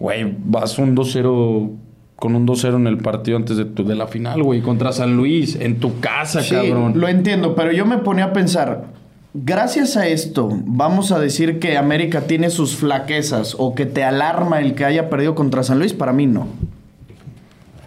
Güey, 0.00 0.34
vas 0.44 0.78
un 0.78 0.96
2-0 0.96 1.70
con 2.18 2.34
un 2.34 2.46
2-0 2.46 2.76
en 2.76 2.86
el 2.88 2.98
partido 2.98 3.36
antes 3.36 3.56
de, 3.56 3.64
tu- 3.64 3.84
de 3.84 3.94
la 3.94 4.06
final, 4.08 4.42
güey. 4.42 4.60
Contra 4.60 4.92
San 4.92 5.16
Luis, 5.16 5.56
en 5.60 5.78
tu 5.78 6.00
casa, 6.00 6.42
Sí, 6.42 6.54
cabrón. 6.54 6.94
lo 6.96 7.08
entiendo, 7.08 7.54
pero 7.54 7.70
yo 7.72 7.86
me 7.86 7.98
ponía 7.98 8.24
a 8.26 8.32
pensar, 8.32 8.86
gracias 9.34 9.96
a 9.96 10.08
esto, 10.08 10.48
vamos 10.64 11.12
a 11.12 11.20
decir 11.20 11.60
que 11.60 11.76
América 11.76 12.22
tiene 12.22 12.50
sus 12.50 12.74
flaquezas 12.76 13.54
o 13.58 13.74
que 13.74 13.86
te 13.86 14.02
alarma 14.02 14.60
el 14.60 14.74
que 14.74 14.84
haya 14.84 15.08
perdido 15.08 15.34
contra 15.36 15.62
San 15.62 15.78
Luis, 15.78 15.92
para 15.92 16.12
mí 16.12 16.26
no. 16.26 16.48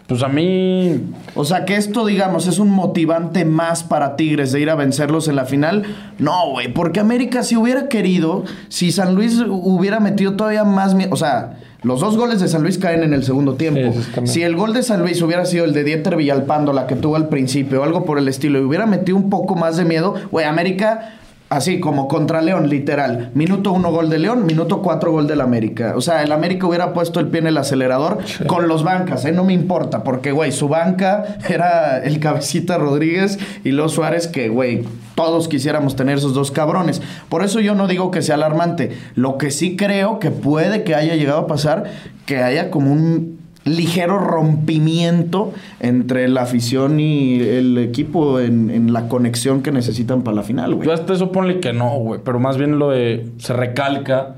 Pues 0.08 0.24
a 0.24 0.28
mí, 0.28 1.00
O 1.36 1.46
sea, 1.46 1.64
que 1.64 1.78
esto, 1.78 2.06
digamos, 2.06 2.46
es 2.46 2.60
un 2.60 2.70
motivante 2.70 3.46
más 3.46 3.84
para 3.84 4.18
Tigres 4.18 4.52
de 4.52 4.60
ir 4.60 4.70
a 4.70 4.76
vencerlos 4.76 5.30
en 5.30 5.38
la 5.38 5.46
final. 5.46 5.84
No, 6.20 6.52
güey, 6.52 6.74
porque 6.74 7.00
América 7.00 7.44
si 7.44 7.56
hubiera 7.56 7.88
querido, 7.88 8.44
si 8.68 8.92
San 8.92 9.16
Luis 9.16 9.42
hubiera 9.48 10.02
metido 10.02 10.34
todavía 10.36 10.66
más... 10.66 10.98
O 11.12 11.16
sea, 11.16 11.58
los 11.84 12.00
dos 12.00 12.16
goles 12.16 12.40
de 12.40 12.48
San 12.48 12.62
Luis 12.62 12.78
caen 12.78 13.02
en 13.04 13.14
el 13.14 13.24
segundo 13.24 13.56
tiempo. 13.56 13.94
Sí, 13.94 14.28
si 14.28 14.44
el 14.44 14.56
gol 14.56 14.74
de 14.74 14.84
San 14.84 15.02
Luis 15.02 15.22
hubiera 15.22 15.46
sido 15.46 15.66
el 15.66 15.74
de 15.74 15.84
Dieter 15.84 16.16
Villalpando, 16.16 16.74
la 16.74 16.86
que 16.86 16.96
tuvo 16.96 17.16
al 17.16 17.28
principio, 17.28 17.82
o 17.82 17.84
algo 17.84 18.06
por 18.06 18.20
el 18.20 18.28
estilo, 18.28 18.60
y 18.60 18.64
hubiera 18.64 18.86
metido 18.86 19.18
un 19.18 19.30
poco 19.30 19.56
más 19.56 19.78
de 19.78 19.86
miedo, 19.86 20.16
güey, 20.32 20.46
América... 20.46 21.18
Así 21.50 21.82
como 21.82 22.08
contra 22.08 22.42
León, 22.42 22.70
literal. 22.70 23.32
Minuto 23.34 23.74
uno 23.74 23.92
gol 23.92 24.10
de 24.10 24.20
León, 24.20 24.46
minuto 24.46 24.82
cuatro 24.82 25.12
gol 25.12 25.28
del 25.28 25.42
América. 25.42 25.96
O 25.98 26.00
sea, 26.00 26.24
el 26.24 26.32
América 26.32 26.66
hubiera 26.66 26.94
puesto 26.94 27.20
el 27.20 27.28
pie 27.28 27.42
en 27.42 27.48
el 27.48 27.58
acelerador 27.58 28.20
con 28.48 28.70
los 28.70 28.84
bancas, 28.86 29.26
¿eh? 29.26 29.34
No 29.34 29.44
me 29.44 29.52
importa, 29.52 30.02
porque, 30.02 30.32
güey, 30.32 30.54
su 30.54 30.70
banca 30.70 31.40
era 31.50 32.02
el 32.02 32.22
Cabecita 32.22 32.78
Rodríguez 32.78 33.38
y 33.66 33.72
los 33.72 33.92
Suárez, 33.92 34.28
que, 34.28 34.48
güey, 34.48 34.86
todos 35.15 35.48
quisiéramos 35.48 35.96
tener 35.96 36.18
esos 36.18 36.34
dos 36.34 36.51
cabrones. 36.51 37.01
Por 37.30 37.44
eso 37.44 37.60
yo 37.60 37.75
no 37.75 37.88
digo 37.88 38.12
que 38.12 38.22
sea 38.22 38.36
alarmante. 38.36 38.91
Lo 39.15 39.38
que 39.38 39.51
sí 39.51 39.75
creo 39.75 40.20
que 40.20 40.32
puede 40.32 40.84
que 40.84 40.96
haya 40.96 41.15
llegado 41.15 41.39
a 41.39 41.48
pasar, 41.48 41.86
que 42.25 42.38
haya 42.38 42.72
como 42.72 42.91
un 42.91 43.39
ligero 43.63 44.18
rompimiento 44.18 45.53
entre 45.80 46.27
la 46.27 46.41
afición 46.41 47.00
y 47.00 47.39
el 47.41 47.77
equipo 47.77 48.39
en, 48.39 48.70
en 48.72 48.94
la 48.94 49.08
conexión 49.08 49.62
que 49.62 49.72
necesitan 49.72 50.24
para 50.24 50.36
la 50.38 50.44
final, 50.44 50.74
güey. 50.75 50.88
yo 50.88 50.94
hasta 50.94 51.13
eso 51.13 51.32
ponle 51.32 51.60
que 51.60 51.74
no, 51.74 51.89
güey. 52.00 52.22
Pero 52.24 52.39
más 52.39 52.58
bien 52.58 52.80
lo 52.80 52.89
de. 52.89 53.27
Se 53.38 53.53
recalca 53.53 54.36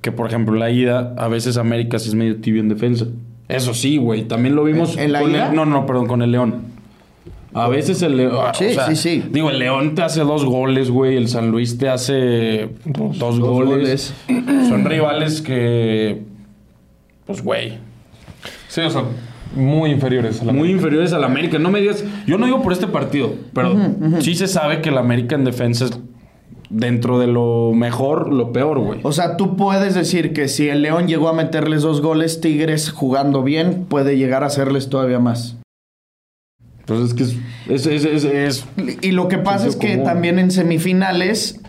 que, 0.00 0.12
por 0.12 0.26
ejemplo, 0.28 0.54
la 0.54 0.70
ida, 0.70 1.14
a 1.18 1.28
veces 1.28 1.56
América 1.56 1.98
sí 1.98 2.08
es 2.08 2.14
medio 2.14 2.36
tibio 2.40 2.60
en 2.62 2.68
defensa. 2.68 3.06
Eso 3.48 3.74
sí, 3.74 3.98
güey. 3.98 4.22
También 4.24 4.54
lo 4.54 4.64
vimos. 4.64 4.96
¿En 4.96 5.12
la 5.12 5.20
con 5.20 5.30
ida? 5.30 5.48
el- 5.50 5.56
no, 5.56 5.66
no, 5.66 5.84
perdón, 5.84 6.06
con 6.06 6.22
el 6.22 6.32
León. 6.32 6.71
A 7.54 7.68
veces 7.68 8.02
el 8.02 8.16
León. 8.16 8.46
Sí, 8.54 8.66
sí, 8.88 8.96
sí. 8.96 9.24
Digo, 9.30 9.50
el 9.50 9.58
León 9.58 9.94
te 9.94 10.02
hace 10.02 10.20
dos 10.20 10.44
goles, 10.44 10.90
güey. 10.90 11.16
El 11.16 11.28
San 11.28 11.50
Luis 11.50 11.78
te 11.78 11.88
hace 11.88 12.70
dos, 12.84 13.18
dos 13.18 13.40
goles. 13.40 14.14
Son 14.68 14.84
rivales 14.84 15.42
que. 15.42 16.22
Pues, 17.26 17.42
güey. 17.42 17.78
Sí, 18.68 18.80
o 18.80 18.90
sea, 18.90 19.02
muy 19.54 19.90
inferiores 19.90 20.40
a 20.40 20.46
la 20.46 20.52
Muy 20.52 20.70
inferiores 20.70 21.12
al 21.12 21.24
América. 21.24 21.58
No 21.58 21.70
me 21.70 21.80
digas. 21.80 22.04
Yo 22.26 22.38
no 22.38 22.46
digo 22.46 22.62
por 22.62 22.72
este 22.72 22.86
partido, 22.86 23.34
pero 23.52 23.76
sí 24.20 24.34
se 24.34 24.48
sabe 24.48 24.80
que 24.80 24.88
el 24.88 24.98
América 24.98 25.34
en 25.34 25.44
defensa 25.44 25.84
es 25.84 25.98
dentro 26.70 27.18
de 27.18 27.26
lo 27.26 27.72
mejor, 27.74 28.32
lo 28.32 28.52
peor, 28.52 28.78
güey. 28.78 29.00
O 29.02 29.12
sea, 29.12 29.36
tú 29.36 29.56
puedes 29.56 29.94
decir 29.94 30.32
que 30.32 30.48
si 30.48 30.68
el 30.68 30.82
León 30.82 31.06
llegó 31.06 31.28
a 31.28 31.34
meterles 31.34 31.82
dos 31.82 32.00
goles, 32.00 32.40
Tigres 32.40 32.90
jugando 32.90 33.42
bien 33.42 33.84
puede 33.88 34.16
llegar 34.16 34.42
a 34.42 34.46
hacerles 34.46 34.88
todavía 34.88 35.18
más. 35.18 35.58
Pues 36.86 37.00
es 37.00 37.14
que 37.14 37.22
es... 37.22 37.36
es, 37.68 37.86
es, 37.86 38.04
es- 38.04 38.24
es- 38.24 38.66
Y 39.02 39.12
lo 39.12 39.28
que 39.28 39.38
pasa 39.38 39.66
es 39.68 39.76
que 39.76 39.92
común. 39.92 40.04
también 40.04 40.38
en 40.38 40.50
semifinales 40.50 41.60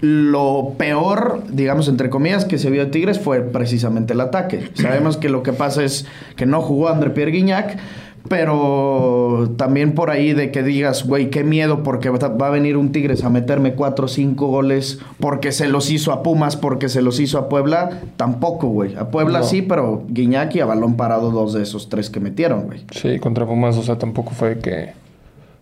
lo 0.00 0.74
peor, 0.76 1.42
digamos 1.50 1.88
entre 1.88 2.10
comillas, 2.10 2.44
que 2.44 2.58
se 2.58 2.68
vio 2.68 2.84
de 2.84 2.90
Tigres 2.90 3.18
fue 3.18 3.40
precisamente 3.40 4.12
el 4.12 4.20
ataque. 4.20 4.68
Sabemos 4.74 5.16
que 5.16 5.28
lo 5.30 5.42
que 5.42 5.52
pasa 5.54 5.82
es 5.82 6.06
que 6.36 6.44
no 6.44 6.60
jugó 6.60 6.88
André 6.90 7.10
Pierre 7.10 7.30
Guignac, 7.32 7.78
pero 8.28 9.50
también 9.56 9.94
por 9.94 10.10
ahí 10.10 10.32
de 10.32 10.50
que 10.50 10.62
digas, 10.62 11.06
güey, 11.06 11.30
qué 11.30 11.44
miedo 11.44 11.82
porque 11.82 12.08
va 12.08 12.46
a 12.46 12.50
venir 12.50 12.76
un 12.76 12.90
Tigres 12.90 13.22
a 13.24 13.30
meterme 13.30 13.74
cuatro 13.74 14.06
o 14.06 14.08
cinco 14.08 14.46
goles 14.46 15.00
porque 15.20 15.52
se 15.52 15.68
los 15.68 15.90
hizo 15.90 16.12
a 16.12 16.22
Pumas, 16.22 16.56
porque 16.56 16.88
se 16.88 17.02
los 17.02 17.20
hizo 17.20 17.38
a 17.38 17.48
Puebla, 17.48 18.00
tampoco, 18.16 18.68
güey. 18.68 18.94
A 18.96 19.10
Puebla 19.10 19.40
No. 19.40 19.44
sí, 19.44 19.62
pero 19.62 20.04
Guiñac 20.08 20.54
y 20.56 20.60
a 20.60 20.66
balón 20.66 20.96
parado 20.96 21.30
dos 21.30 21.52
de 21.52 21.62
esos 21.62 21.88
tres 21.88 22.08
que 22.08 22.20
metieron, 22.20 22.64
güey. 22.64 22.84
Sí, 22.92 23.18
contra 23.18 23.46
Pumas, 23.46 23.76
o 23.76 23.82
sea, 23.82 23.98
tampoco 23.98 24.30
fue 24.30 24.58
que... 24.58 24.92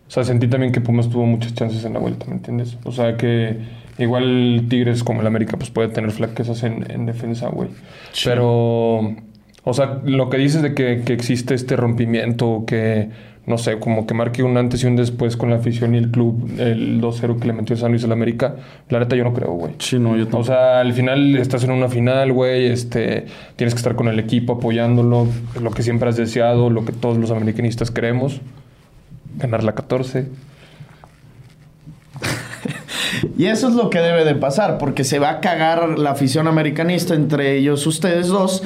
O 0.07 0.11
sea, 0.14 0.25
sentí 0.25 0.47
también 0.47 0.73
que 0.73 0.81
Pumas 0.81 1.09
tuvo 1.09 1.25
muchas 1.26 1.54
chances 1.54 1.85
en 1.85 1.95
la 1.95 1.99
vuelta, 1.99 2.26
¿me 2.28 2.35
entiendes? 2.35 2.76
O 2.85 2.92
sea, 2.92 3.16
que 3.16 3.59
igual 3.99 4.66
Tigres 4.69 5.02
como 5.02 5.21
el 5.23 5.26
América 5.26 5.57
pues 5.57 5.71
puede 5.71 5.88
tener 5.88 6.11
flaquezas 6.11 6.62
en, 6.64 6.90
en 6.90 7.07
defensa, 7.07 7.49
güey. 7.49 7.71
Pero, 8.25 9.14
o 9.64 9.73
sea, 9.75 10.00
lo 10.04 10.28
que 10.31 10.38
dices 10.38 10.62
de 10.62 10.75
que, 10.75 11.02
que 11.04 11.12
existe 11.12 11.54
este 11.54 11.76
rompimiento, 11.76 12.64
que, 12.66 13.11
no 13.47 13.59
sé, 13.59 13.78
como 13.78 14.07
que 14.07 14.14
marque 14.14 14.42
un 14.42 14.57
antes 14.57 14.83
y 14.83 14.87
un 14.87 14.97
después 14.97 15.37
con 15.37 15.50
la 15.50 15.57
afición 15.57 15.95
y 15.95 15.99
el 15.99 16.11
club, 16.11 16.50
el 16.59 17.00
2-0 17.00 17.38
que 17.38 17.47
le 17.47 17.52
metió 17.52 17.76
San 17.76 17.90
Luis 17.92 18.02
al 18.04 18.12
América, 18.12 18.57
la 18.88 18.99
neta 19.00 19.14
yo 19.16 19.25
no 19.25 19.33
creo, 19.33 19.52
güey. 19.52 19.75
Sí, 19.78 19.99
no, 19.99 20.16
yo 20.16 20.23
O 20.23 20.26
tampoco. 20.26 20.45
sea, 20.45 20.81
al 20.81 20.92
final 20.92 21.37
estás 21.37 21.62
en 21.64 21.71
una 21.71 21.88
final, 21.88 22.33
güey, 22.33 22.66
este, 22.66 23.26
tienes 23.57 23.75
que 23.75 23.78
estar 23.78 23.95
con 23.95 24.09
el 24.09 24.19
equipo 24.19 24.54
apoyándolo, 24.54 25.28
lo 25.61 25.71
que 25.71 25.83
siempre 25.83 26.09
has 26.09 26.16
deseado, 26.16 26.71
lo 26.71 26.85
que 26.85 26.92
todos 26.92 27.19
los 27.19 27.31
americanistas 27.31 27.90
queremos, 27.90 28.40
ganar 29.38 29.62
la 29.64 29.75
14. 29.75 30.26
Y 33.38 33.47
eso 33.47 33.69
es 33.69 33.75
lo 33.75 33.90
que 33.90 33.99
debe 33.99 34.25
de 34.25 34.35
pasar, 34.35 34.78
porque 34.78 35.04
se 35.04 35.19
va 35.19 35.31
a 35.31 35.40
cagar 35.40 35.99
la 35.99 36.11
afición 36.11 36.49
americanista, 36.49 37.14
entre 37.14 37.57
ellos 37.57 37.87
ustedes 37.87 38.28
dos, 38.28 38.62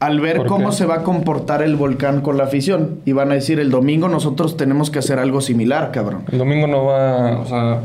al 0.00 0.18
ver 0.20 0.38
¿Por 0.38 0.46
cómo 0.46 0.70
qué? 0.70 0.76
se 0.76 0.86
va 0.86 0.96
a 0.96 1.02
comportar 1.02 1.62
el 1.62 1.76
volcán 1.76 2.22
con 2.22 2.36
la 2.38 2.44
afición. 2.44 3.00
Y 3.04 3.12
van 3.12 3.30
a 3.30 3.34
decir, 3.34 3.60
el 3.60 3.70
domingo 3.70 4.08
nosotros 4.08 4.56
tenemos 4.56 4.90
que 4.90 4.98
hacer 4.98 5.18
algo 5.18 5.40
similar, 5.42 5.92
cabrón. 5.92 6.24
El 6.32 6.38
domingo 6.38 6.66
no 6.66 6.86
va, 6.86 7.38
o 7.38 7.44
sea, 7.46 7.80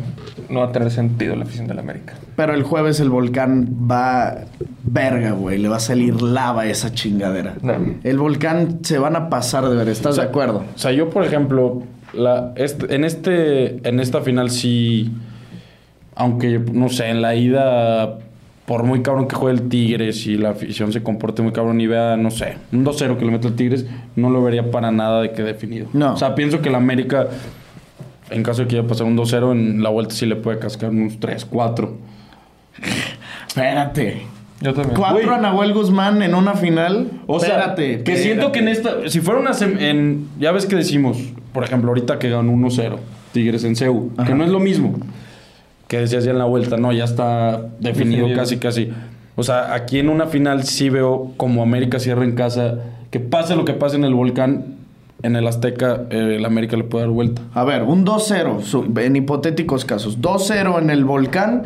no 0.49 0.61
va 0.61 0.67
a 0.67 0.71
tener 0.71 0.91
sentido 0.91 1.35
la 1.35 1.43
afición 1.43 1.67
del 1.67 1.77
América. 1.79 2.13
Pero 2.37 2.53
el 2.53 2.63
jueves 2.63 2.99
el 3.01 3.09
volcán 3.09 3.67
va 3.91 4.45
verga, 4.83 5.31
güey. 5.31 5.57
Le 5.57 5.67
va 5.67 5.75
a 5.77 5.81
salir 5.81 6.21
lava 6.21 6.61
a 6.63 6.65
esa 6.67 6.93
chingadera. 6.93 7.55
No. 7.61 7.73
El 8.03 8.17
volcán 8.17 8.79
se 8.83 8.97
van 8.97 9.15
a 9.17 9.29
pasar 9.29 9.67
de 9.67 9.75
ver, 9.75 9.89
¿estás 9.89 10.13
O 10.13 10.15
sea, 10.15 10.23
de 10.23 10.29
acuerdo? 10.29 10.63
O 10.73 10.77
sea, 10.77 10.91
yo, 10.93 11.09
por 11.09 11.25
ejemplo, 11.25 11.83
la, 12.13 12.53
este- 12.55 12.95
en, 12.95 13.03
este, 13.03 13.87
en 13.87 13.99
esta 13.99 14.21
final 14.21 14.49
sí, 14.51 15.11
aunque, 16.15 16.59
no 16.59 16.87
sé, 16.89 17.09
en 17.09 17.21
la 17.21 17.35
ida, 17.35 18.19
por 18.65 18.83
muy 18.83 19.01
cabrón 19.03 19.27
que 19.27 19.35
juegue 19.35 19.59
el 19.61 19.69
Tigres 19.69 20.25
y 20.25 20.37
la 20.37 20.49
afición 20.51 20.91
se 20.91 21.03
comporte 21.03 21.41
muy 21.41 21.51
cabrón 21.51 21.79
y 21.81 21.87
vea, 21.87 22.17
no 22.17 22.31
sé, 22.31 22.57
un 22.71 22.83
2-0 22.85 23.17
que 23.17 23.25
le 23.25 23.31
mete 23.31 23.47
el 23.47 23.55
Tigres, 23.55 23.85
no 24.15 24.29
lo 24.29 24.41
vería 24.41 24.71
para 24.71 24.91
nada 24.91 25.21
de 25.21 25.31
que 25.31 25.43
definido. 25.43 25.87
No. 25.93 26.13
O 26.13 26.17
sea, 26.17 26.33
pienso 26.35 26.61
que 26.61 26.69
el 26.69 26.75
América, 26.75 27.27
en 28.31 28.41
caso 28.43 28.63
de 28.63 28.67
que 28.67 28.79
haya 28.79 28.87
pasado 28.87 29.07
un 29.07 29.15
2-0, 29.17 29.51
en 29.51 29.83
la 29.83 29.89
vuelta 29.89 30.15
sí 30.15 30.25
le 30.25 30.35
puede 30.35 30.57
cascar 30.59 30.89
unos 30.89 31.19
3-4. 31.19 31.89
Espérate. 33.47 34.21
Yo 34.61 34.73
también. 34.73 34.95
Cuatro 34.95 35.21
Güey. 35.25 35.29
a 35.29 35.37
Nahuel 35.41 35.73
Guzmán 35.73 36.21
en 36.21 36.33
una 36.33 36.53
final. 36.53 37.11
O 37.27 37.39
sea, 37.39 37.49
espérate. 37.59 38.03
que 38.03 38.17
siento 38.17 38.51
que 38.51 38.59
en 38.59 38.69
esta, 38.69 39.07
si 39.09 39.19
fuera 39.19 39.39
una 39.39 39.51
sem- 39.51 39.79
en, 39.81 40.27
ya 40.39 40.51
ves 40.51 40.65
que 40.65 40.75
decimos, 40.75 41.17
por 41.53 41.63
ejemplo, 41.63 41.89
ahorita 41.89 42.19
que 42.19 42.29
ganó 42.29 42.51
1-0 42.53 42.97
Tigres 43.33 43.63
en 43.65 43.75
CEU, 43.75 44.11
que 44.25 44.33
no 44.33 44.43
es 44.45 44.49
lo 44.49 44.59
mismo 44.59 44.97
que 45.87 45.99
decías 45.99 46.23
ya 46.23 46.31
en 46.31 46.39
la 46.39 46.45
vuelta, 46.45 46.77
no, 46.77 46.91
ya 46.91 47.03
está 47.03 47.61
definido, 47.79 48.23
Definido. 48.27 48.37
casi 48.39 48.57
casi. 48.57 48.89
O 49.35 49.43
sea, 49.43 49.73
aquí 49.73 49.99
en 49.99 50.09
una 50.09 50.27
final 50.27 50.63
sí 50.63 50.89
veo 50.89 51.33
como 51.37 51.61
América 51.61 51.99
cierra 51.99 52.23
en 52.23 52.35
casa, 52.35 52.75
que 53.11 53.19
pase 53.19 53.55
lo 53.55 53.65
que 53.65 53.73
pase 53.73 53.97
en 53.97 54.03
el 54.05 54.13
volcán, 54.13 54.75
en 55.23 55.35
el 55.35 55.47
Azteca, 55.47 56.03
eh, 56.09 56.35
el 56.37 56.45
América 56.45 56.77
le 56.77 56.83
puede 56.83 57.05
dar 57.05 57.13
vuelta. 57.13 57.41
A 57.53 57.63
ver, 57.63 57.83
un 57.83 58.05
2-0, 58.05 58.61
su- 58.61 58.91
en 58.97 59.15
hipotéticos 59.15 59.83
casos. 59.85 60.21
2-0 60.21 60.79
en 60.79 60.89
el 60.89 61.05
volcán. 61.05 61.63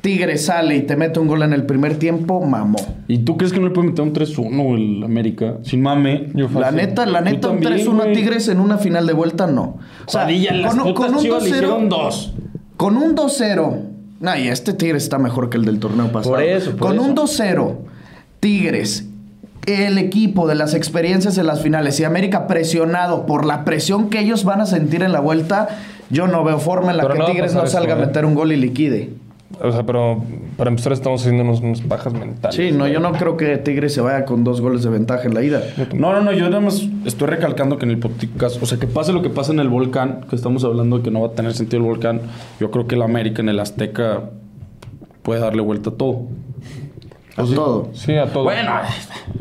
Tigre 0.00 0.38
sale 0.38 0.76
y 0.76 0.82
te 0.82 0.96
mete 0.96 1.20
un 1.20 1.28
gol 1.28 1.42
en 1.42 1.52
el 1.52 1.66
primer 1.66 1.98
tiempo, 1.98 2.40
mamó. 2.40 2.78
¿Y 3.06 3.18
tú 3.18 3.36
crees 3.36 3.52
que 3.52 3.60
no 3.60 3.68
le 3.68 3.74
puede 3.74 3.88
meter 3.88 4.02
un 4.02 4.14
3-1 4.14 4.74
el 4.76 5.04
América? 5.04 5.56
Sin 5.62 5.82
mame. 5.82 6.28
Yo 6.34 6.48
La 6.58 6.70
neta, 6.70 7.04
la 7.04 7.20
neta, 7.20 7.50
un 7.50 7.60
también, 7.60 7.86
3-1 7.86 8.00
a. 8.08 8.12
Tigres 8.12 8.48
en 8.48 8.60
una 8.60 8.78
final 8.78 9.06
de 9.06 9.12
vuelta, 9.12 9.46
no. 9.46 9.76
O 10.06 10.10
sea, 10.10 10.22
Padilla, 10.22 10.54
las 10.54 10.74
putas 10.74 11.16
Chivas 11.20 11.42
le 11.42 11.50
hicieron 11.50 11.90
dos. 11.90 12.32
Con 12.80 12.96
un 12.96 13.14
2-0. 13.14 13.78
No, 14.20 14.36
y 14.38 14.48
este 14.48 14.72
Tigres 14.72 15.02
está 15.02 15.18
mejor 15.18 15.50
que 15.50 15.58
el 15.58 15.66
del 15.66 15.78
torneo 15.80 16.10
pasado. 16.10 16.36
Por 16.36 16.42
eso, 16.42 16.70
por 16.70 16.88
Con 16.88 16.94
eso. 16.94 17.02
un 17.04 17.14
2-0, 17.14 17.74
Tigres, 18.40 19.04
el 19.66 19.98
equipo 19.98 20.48
de 20.48 20.54
las 20.54 20.72
experiencias 20.72 21.36
en 21.36 21.46
las 21.46 21.60
finales 21.60 22.00
y 22.00 22.04
América 22.04 22.46
presionado 22.46 23.26
por 23.26 23.44
la 23.44 23.66
presión 23.66 24.08
que 24.08 24.20
ellos 24.20 24.44
van 24.44 24.62
a 24.62 24.66
sentir 24.66 25.02
en 25.02 25.12
la 25.12 25.20
vuelta, 25.20 25.68
yo 26.08 26.26
no 26.26 26.42
veo 26.42 26.58
forma 26.58 26.90
en 26.90 26.96
la 26.96 27.02
Pero 27.02 27.14
que 27.16 27.20
no 27.20 27.26
Tigres 27.26 27.54
no 27.54 27.66
salga 27.66 27.96
a 27.96 27.98
¿eh? 27.98 28.06
meter 28.06 28.24
un 28.24 28.34
gol 28.34 28.50
y 28.50 28.56
liquide. 28.56 29.10
O 29.62 29.72
sea, 29.72 29.82
pero 29.84 30.22
para 30.56 30.70
empezar 30.70 30.92
estamos 30.92 31.20
haciendo 31.22 31.42
unos, 31.42 31.60
unas 31.60 31.80
pajas 31.80 32.12
mentales. 32.12 32.54
Sí, 32.56 32.70
no, 32.72 32.86
yo 32.86 33.00
no 33.00 33.12
creo 33.12 33.36
que 33.36 33.56
Tigres 33.58 33.92
se 33.92 34.00
vaya 34.00 34.24
con 34.24 34.44
dos 34.44 34.60
goles 34.60 34.82
de 34.84 34.90
ventaja 34.90 35.24
en 35.24 35.34
la 35.34 35.42
ida. 35.42 35.60
No, 35.92 36.12
no, 36.12 36.20
no, 36.22 36.32
yo 36.32 36.48
nada 36.48 36.60
más 36.60 36.86
estoy 37.04 37.26
recalcando 37.28 37.76
que 37.76 37.84
en 37.84 37.90
el 37.90 38.00
caso, 38.36 38.60
o 38.62 38.66
sea, 38.66 38.78
que 38.78 38.86
pase 38.86 39.12
lo 39.12 39.22
que 39.22 39.28
pase 39.28 39.52
en 39.52 39.58
el 39.58 39.68
volcán, 39.68 40.24
que 40.30 40.36
estamos 40.36 40.62
hablando 40.64 40.98
de 40.98 41.02
que 41.02 41.10
no 41.10 41.20
va 41.22 41.28
a 41.28 41.32
tener 41.32 41.52
sentido 41.52 41.78
el 41.82 41.88
volcán, 41.88 42.20
yo 42.60 42.70
creo 42.70 42.86
que 42.86 42.94
el 42.94 43.02
América 43.02 43.42
en 43.42 43.48
el 43.48 43.58
Azteca 43.58 44.22
puede 45.22 45.40
darle 45.40 45.62
vuelta 45.62 45.90
a 45.90 45.94
todo. 45.94 46.22
A 47.36 47.44
todo. 47.44 47.88
Sí, 47.94 48.14
a 48.16 48.26
todo. 48.26 48.44
Bueno, 48.44 48.72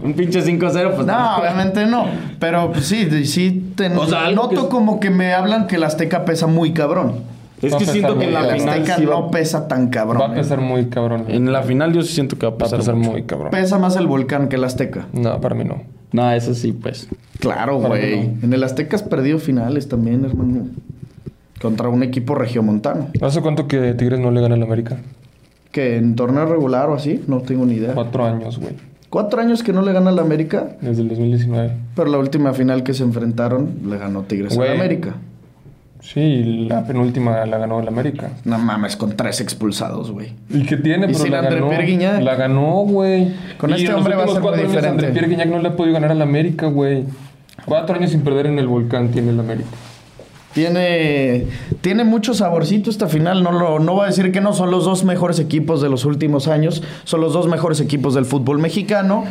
un 0.04 0.14
pinche 0.14 0.42
5-0, 0.42 0.96
pues 0.96 1.06
No, 1.06 1.38
obviamente 1.38 1.86
no. 1.86 2.06
Pero 2.40 2.72
pues, 2.72 2.86
sí, 2.86 3.26
sí 3.26 3.74
te 3.76 3.88
O 3.96 4.06
sea, 4.08 4.26
algo 4.26 4.44
noto 4.44 4.64
que- 4.64 4.70
como 4.70 5.00
que 5.00 5.10
me 5.10 5.34
hablan 5.34 5.68
que 5.68 5.76
el 5.76 5.84
Azteca 5.84 6.26
pesa 6.26 6.48
muy 6.48 6.72
cabrón. 6.74 7.39
Es 7.62 7.76
que 7.76 7.86
siento 7.86 8.18
que 8.18 8.26
en 8.26 8.34
la 8.34 8.42
final 8.56 8.70
Azteca 8.70 8.96
sí 8.98 9.06
va- 9.06 9.20
no 9.20 9.32
pesa 9.32 9.68
tan 9.68 9.90
cabrón. 9.90 10.22
va 10.22 10.28
a 10.30 10.34
¿eh? 10.34 10.38
pesar 10.42 10.62
muy 10.62 10.86
cabrón. 10.86 11.26
En 11.28 11.52
la 11.52 11.62
final 11.64 11.94
yo 11.94 12.02
sí 12.02 12.14
siento 12.14 12.38
que 12.38 12.46
va 12.46 12.50
a 12.50 12.52
Va 12.52 12.56
a 12.56 12.60
pasar 12.60 12.80
pesar 12.80 12.96
mucho. 12.96 13.12
muy 13.12 13.24
cabrón. 13.24 13.52
Pesa 13.52 13.78
más 13.80 13.96
el 13.98 14.08
volcán 14.08 14.48
que 14.48 14.56
el 14.56 14.64
Azteca. 14.64 15.08
No, 15.14 15.40
para 15.42 15.56
mí 15.56 15.64
no. 15.66 15.82
No, 16.12 16.32
eso 16.32 16.54
sí, 16.56 16.72
pues. 16.72 17.08
Claro, 17.40 17.80
güey. 17.80 18.32
En 18.42 18.54
el 18.54 18.64
Azteca 18.64 18.96
has 18.96 19.04
perdido 19.04 19.38
finales 19.40 19.88
también, 19.88 20.26
hermano. 20.26 20.68
Contra 21.62 21.90
un 21.90 22.04
equipo 22.04 22.36
regiomontano. 22.36 23.08
¿Hace 23.22 23.42
cuánto 23.42 23.68
que 23.68 23.94
Tigres 23.94 24.20
no 24.20 24.32
le 24.32 24.40
gana 24.42 24.56
al 24.56 24.64
América? 24.64 24.98
Que 25.72 25.98
en 25.98 26.16
torneo 26.16 26.46
regular 26.46 26.90
o 26.90 26.96
así, 26.96 27.22
no 27.28 27.42
tengo 27.42 27.66
ni 27.66 27.76
idea. 27.76 27.94
Cuatro 27.94 28.26
años, 28.26 28.58
güey. 28.60 28.74
Cuatro 29.10 29.42
años 29.42 29.62
que 29.64 29.74
no 29.74 29.82
le 29.82 29.92
gana 29.92 30.10
al 30.12 30.20
América, 30.20 30.78
Desde 30.82 31.02
el 31.02 31.10
2019. 31.10 31.74
pero 31.96 32.10
la 32.10 32.18
última 32.20 32.54
final 32.54 32.84
que 32.84 32.94
se 32.94 33.04
enfrentaron 33.04 33.80
le 33.86 33.98
ganó 33.98 34.22
Tigres 34.24 34.56
Güey. 34.56 34.70
al 34.70 34.76
América. 34.78 35.16
Sí, 36.12 36.66
la 36.68 36.84
penúltima 36.86 37.46
la 37.46 37.60
ganó 37.60 37.80
el 37.82 37.88
América. 37.88 38.32
No 38.44 38.58
mames, 38.58 38.96
con 38.96 39.16
tres 39.16 39.42
expulsados, 39.42 40.10
güey. 40.10 40.34
¿Y 40.50 40.64
qué 40.64 40.78
tiene? 40.78 41.06
¿Y 41.06 41.10
Pero 41.10 41.20
sin 41.20 41.32
la 41.32 41.40
André 41.40 41.60
ganó. 41.60 41.70
Pierre? 41.70 42.22
La 42.24 42.36
ganó, 42.36 42.72
güey. 42.78 43.32
Con 43.60 43.70
Y 43.70 43.74
este 43.74 43.94
hombre 43.94 44.16
va 44.16 44.24
a 44.24 44.28
ser 44.28 44.42
muy 44.42 44.58
diferente. 44.58 44.88
André 44.88 45.10
Pierre 45.12 45.28
Guignac 45.28 45.48
no 45.50 45.60
le 45.60 45.68
ha 45.68 45.76
podido 45.76 45.94
ganar 45.94 46.12
al 46.12 46.22
América, 46.24 46.66
güey. 46.66 47.04
Cuatro 47.64 47.96
años 47.96 48.10
sin 48.10 48.22
perder 48.22 48.48
en 48.48 48.58
el 48.58 48.68
volcán 48.68 49.10
tiene 49.10 49.30
el 49.30 49.40
América. 49.40 49.70
Tiene, 50.54 51.46
tiene 51.82 52.04
mucho 52.06 52.34
saborcito 52.34 52.90
esta 52.90 53.08
final. 53.08 53.44
No, 53.44 53.52
lo, 53.52 53.78
no 53.78 53.94
voy 53.94 54.06
a 54.06 54.08
decir 54.08 54.32
que 54.32 54.42
no. 54.42 54.54
Son 54.54 54.72
los 54.72 54.86
dos 54.86 55.04
mejores 55.04 55.38
equipos 55.38 55.80
de 55.80 55.90
los 55.90 56.06
últimos 56.06 56.48
años. 56.48 56.82
Son 57.04 57.22
los 57.22 57.34
dos 57.34 57.48
mejores 57.48 57.80
equipos 57.82 58.16
del 58.16 58.26
fútbol 58.26 58.58
mexicano. 58.58 59.26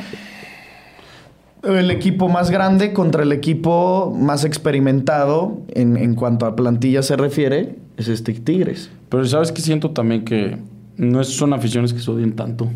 El 1.62 1.90
equipo 1.90 2.28
más 2.28 2.50
grande 2.50 2.92
contra 2.92 3.22
el 3.22 3.32
equipo 3.32 4.14
más 4.16 4.44
experimentado 4.44 5.58
en, 5.74 5.96
en 5.96 6.14
cuanto 6.14 6.46
a 6.46 6.54
plantilla 6.56 7.02
se 7.02 7.16
refiere 7.16 7.76
es 7.96 8.08
este 8.08 8.32
Tigres. 8.34 8.90
Pero 9.08 9.24
sabes 9.24 9.50
que 9.52 9.60
siento 9.60 9.90
también 9.90 10.24
que 10.24 10.56
no 10.96 11.20
es- 11.20 11.28
son 11.28 11.52
aficiones 11.52 11.92
que 11.92 12.00
se 12.00 12.10
odien 12.10 12.32
tanto 12.34 12.68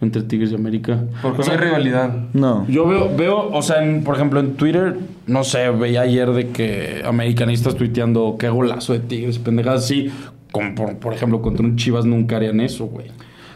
entre 0.00 0.22
Tigres 0.22 0.52
y 0.52 0.54
América. 0.54 1.02
Porque 1.22 1.42
O 1.42 1.44
sea, 1.44 1.54
no 1.56 1.60
hay 1.62 1.66
rivalidad. 1.68 2.10
No. 2.32 2.66
Yo 2.68 2.86
veo, 2.86 3.10
veo, 3.16 3.50
o 3.52 3.62
sea, 3.62 3.84
en- 3.84 4.02
por 4.04 4.14
ejemplo, 4.16 4.40
en 4.40 4.54
Twitter, 4.54 4.96
no 5.26 5.42
sé, 5.44 5.70
veía 5.70 6.02
ayer 6.02 6.30
de 6.32 6.48
que 6.50 7.02
americanistas 7.04 7.74
tuiteando 7.76 8.36
qué 8.38 8.48
golazo 8.48 8.92
de 8.92 9.00
Tigres, 9.00 9.38
pendejadas 9.38 9.84
así, 9.84 10.10
como 10.52 10.74
por, 10.74 10.96
por 10.98 11.12
ejemplo 11.14 11.40
contra 11.42 11.64
un 11.64 11.76
Chivas 11.76 12.04
nunca 12.04 12.36
harían 12.36 12.60
eso, 12.60 12.86
güey. 12.86 13.06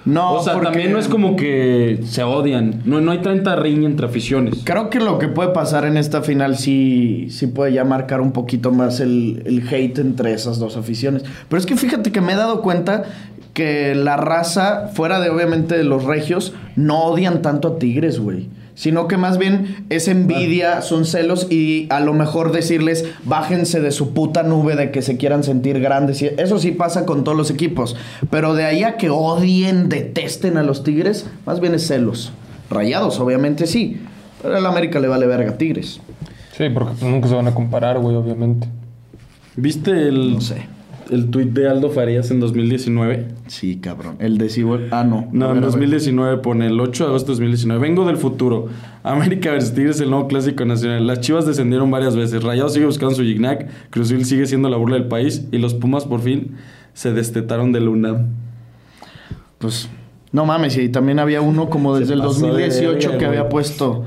No, 0.06 0.34
O 0.34 0.42
sea, 0.42 0.54
porque- 0.54 0.68
también 0.68 0.92
no 0.92 0.98
es 0.98 1.08
como 1.08 1.36
que 1.36 2.00
se 2.06 2.22
odian. 2.22 2.80
No, 2.86 3.00
no 3.00 3.10
hay 3.10 3.18
tanta 3.18 3.56
riña 3.56 3.86
entre 3.86 4.06
aficiones. 4.06 4.60
Creo 4.64 4.88
que 4.88 5.00
lo 5.00 5.18
que 5.18 5.28
puede 5.28 5.50
pasar 5.50 5.84
en 5.84 5.96
esta 5.96 6.22
final 6.22 6.56
sí, 6.56 7.26
sí 7.30 7.48
puede 7.48 7.72
ya 7.72 7.84
marcar 7.84 8.20
un 8.20 8.32
poquito 8.32 8.70
más 8.72 9.00
el, 9.00 9.42
el 9.44 9.66
hate 9.68 9.98
entre 9.98 10.32
esas 10.32 10.58
dos 10.58 10.76
aficiones. 10.76 11.24
Pero 11.48 11.58
es 11.60 11.66
que 11.66 11.76
fíjate 11.76 12.12
que 12.12 12.20
me 12.20 12.32
he 12.32 12.36
dado 12.36 12.62
cuenta 12.62 13.02
que 13.52 13.94
la 13.94 14.16
raza, 14.16 14.88
fuera 14.94 15.18
de 15.18 15.30
obviamente 15.30 15.76
de 15.76 15.84
los 15.84 16.04
regios, 16.04 16.52
no 16.76 17.04
odian 17.04 17.42
tanto 17.42 17.68
a 17.68 17.78
Tigres, 17.78 18.20
güey. 18.20 18.48
Sino 18.76 19.08
que 19.08 19.16
más 19.16 19.38
bien 19.38 19.86
es 19.88 20.06
envidia, 20.06 20.82
son 20.82 21.06
celos 21.06 21.50
y 21.50 21.88
a 21.90 21.98
lo 21.98 22.12
mejor 22.12 22.52
decirles 22.52 23.06
bájense 23.24 23.80
de 23.80 23.90
su 23.90 24.12
puta 24.12 24.42
nube 24.42 24.76
de 24.76 24.90
que 24.90 25.02
se 25.02 25.16
quieran 25.16 25.42
sentir 25.42 25.80
grandes. 25.80 26.22
Y 26.22 26.26
Eso 26.26 26.58
sí 26.58 26.70
pasa 26.72 27.06
con 27.06 27.24
todos 27.24 27.36
los 27.36 27.50
equipos. 27.50 27.96
Pero 28.30 28.54
de 28.54 28.64
ahí 28.64 28.84
a 28.84 28.98
que 28.98 29.10
odien, 29.10 29.88
detesten 29.88 30.58
a 30.58 30.62
los 30.62 30.84
Tigres, 30.84 31.26
más 31.46 31.58
bien 31.58 31.74
es 31.74 31.86
celos. 31.86 32.32
Rayados, 32.70 33.18
obviamente 33.18 33.66
sí. 33.66 34.00
Pero 34.42 34.58
el 34.58 34.66
América 34.66 35.00
le 35.00 35.08
vale 35.08 35.26
verga 35.26 35.52
a 35.52 35.58
Tigres. 35.58 36.00
Sí, 36.56 36.68
porque 36.68 36.92
pues, 36.98 37.10
nunca 37.10 37.28
se 37.28 37.34
van 37.34 37.48
a 37.48 37.54
comparar, 37.54 37.98
güey, 37.98 38.14
obviamente. 38.14 38.68
¿Viste 39.56 39.90
el, 39.90 40.34
No 40.34 40.40
sé. 40.42 40.75
El 41.10 41.30
tuit 41.30 41.50
de 41.50 41.68
Aldo 41.68 41.90
Farías 41.90 42.30
en 42.30 42.40
2019? 42.40 43.26
Sí, 43.46 43.76
cabrón. 43.76 44.16
El 44.18 44.38
de 44.38 44.46
Cibol- 44.46 44.88
Ah, 44.90 45.04
no. 45.04 45.28
No, 45.30 45.30
en 45.30 45.30
ver, 45.32 45.48
a 45.48 45.52
ver. 45.54 45.60
2019 45.62 46.38
pone 46.38 46.66
el 46.66 46.80
8 46.80 47.04
de 47.04 47.08
agosto 47.10 47.26
de 47.32 47.34
2019. 47.34 47.80
Vengo 47.80 48.04
del 48.04 48.16
futuro. 48.16 48.66
América 49.02 49.50
versus 49.52 49.72
Tigres, 49.74 50.00
el 50.00 50.10
nuevo 50.10 50.26
clásico 50.28 50.64
nacional. 50.64 51.06
Las 51.06 51.20
Chivas 51.20 51.46
descendieron 51.46 51.90
varias 51.90 52.16
veces. 52.16 52.42
Rayados 52.42 52.72
sigue 52.74 52.86
buscando 52.86 53.14
su 53.14 53.22
Gignac. 53.22 53.68
Cruz 53.90 54.10
Azul 54.10 54.24
sigue 54.24 54.46
siendo 54.46 54.68
la 54.68 54.76
burla 54.76 54.96
del 54.96 55.06
país. 55.08 55.46
Y 55.52 55.58
los 55.58 55.74
Pumas 55.74 56.04
por 56.04 56.20
fin 56.20 56.52
se 56.94 57.12
destetaron 57.12 57.72
de 57.72 57.80
Luna. 57.80 58.26
Pues, 59.58 59.88
no 60.32 60.44
mames. 60.44 60.76
Y 60.76 60.88
también 60.88 61.18
había 61.18 61.40
uno 61.40 61.70
como 61.70 61.96
desde 61.96 62.14
el 62.14 62.20
pasó 62.20 62.46
de 62.46 62.52
2018 62.52 62.96
verga, 63.08 63.18
que 63.18 63.24
había 63.26 63.48
puesto. 63.48 64.04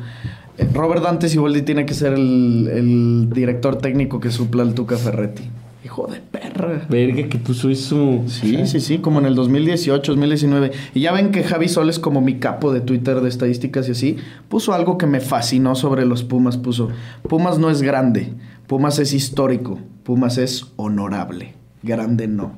eh, 0.58 0.68
Robert 0.74 1.02
Dante 1.04 1.30
Siboldi 1.30 1.62
tiene 1.62 1.86
que 1.86 1.94
ser 1.94 2.14
el, 2.14 2.68
el 2.72 3.30
director 3.32 3.78
técnico 3.78 4.20
que 4.20 4.32
supla 4.32 4.64
al 4.64 4.74
Tuca 4.74 4.98
Ferretti. 4.98 5.44
Hijo 5.90 6.06
de 6.06 6.20
perra. 6.20 6.86
Verga, 6.88 7.28
que 7.30 7.40
puso 7.40 7.68
eso. 7.68 8.22
Sí, 8.28 8.68
sí, 8.68 8.80
sí, 8.80 9.00
como 9.00 9.18
en 9.18 9.26
el 9.26 9.34
2018, 9.34 10.12
2019. 10.12 10.72
Y 10.94 11.00
ya 11.00 11.12
ven 11.12 11.32
que 11.32 11.44
Javi 11.44 11.68
Sol 11.68 11.90
es 11.90 11.98
como 11.98 12.22
mi 12.22 12.38
capo 12.38 12.72
de 12.72 12.82
Twitter 12.82 13.22
de 13.22 13.28
estadísticas 13.28 13.88
y 13.88 13.94
así. 13.94 14.18
Puso 14.50 14.74
algo 14.74 15.00
que 15.00 15.08
me 15.08 15.20
fascinó 15.20 15.74
sobre 15.74 16.06
los 16.06 16.22
Pumas. 16.24 16.58
Puso, 16.58 16.90
Pumas 17.28 17.58
no 17.58 17.72
es 17.72 17.82
grande, 17.82 18.36
Pumas 18.68 19.00
es 19.00 19.14
histórico, 19.14 19.80
Pumas 20.04 20.38
es 20.38 20.68
honorable. 20.76 21.56
Grande 21.82 22.28
no. 22.28 22.52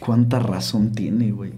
¿Cuánta 0.00 0.40
razón 0.40 0.90
tiene, 0.90 1.30
güey? 1.30 1.52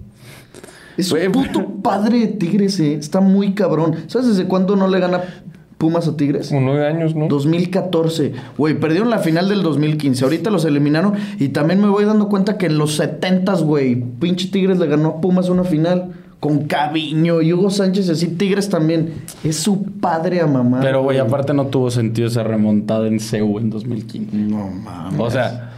Es 0.99 1.11
un 1.13 1.33
puto 1.33 1.67
padre 1.83 2.19
de 2.19 2.27
Tigres, 2.27 2.79
eh. 2.81 2.93
Está 2.93 3.23
muy 3.23 3.55
cabrón. 3.55 4.05
¿Sabes 4.09 4.29
desde 4.29 4.45
cuándo 4.45 4.77
no 4.77 4.87
le 4.87 5.01
gana 5.01 5.23
Pumas 5.79 6.07
a 6.09 6.17
Tigres? 6.17 6.49
Como 6.49 6.61
nueve 6.61 6.87
años, 6.87 7.15
¿no? 7.15 7.27
2014. 7.29 8.33
Güey, 8.57 8.79
perdieron 8.79 9.11
la 9.11 9.19
final 9.19 9.49
del 9.49 9.63
2015. 9.63 10.25
Ahorita 10.25 10.51
los 10.51 10.65
eliminaron. 10.65 11.15
Y 11.39 11.49
también 11.49 11.81
me 11.81 11.89
voy 11.89 12.05
dando 12.05 12.29
cuenta 12.29 12.59
que 12.59 12.67
en 12.67 12.79
los 12.79 12.99
70s, 13.01 13.63
güey, 13.63 13.97
pinche 13.97 14.49
Tigres 14.49 14.79
le 14.79 14.87
ganó 14.87 15.09
a 15.09 15.21
Pumas 15.21 15.49
una 15.49 15.65
final. 15.65 16.13
Con 16.41 16.67
Caviño 16.67 17.41
y 17.41 17.55
Hugo 17.55 17.71
Sánchez 17.71 18.09
y 18.09 18.11
así. 18.13 18.29
Tigres 18.29 18.69
también. 18.69 19.15
Es 19.43 19.57
su 19.57 19.83
padre 19.83 20.41
a 20.43 20.47
mamá. 20.47 20.81
Pero, 20.83 21.03
güey, 21.03 21.19
aparte 21.19 21.55
no 21.55 21.67
tuvo 21.69 21.91
sentido 21.91 22.29
esa 22.29 22.43
remontada 22.43 23.07
en 23.09 23.19
CEU 23.19 23.59
en 23.59 23.71
2015. 23.71 24.37
No 24.37 24.69
mames. 24.69 25.19
O 25.19 25.31
sea, 25.31 25.73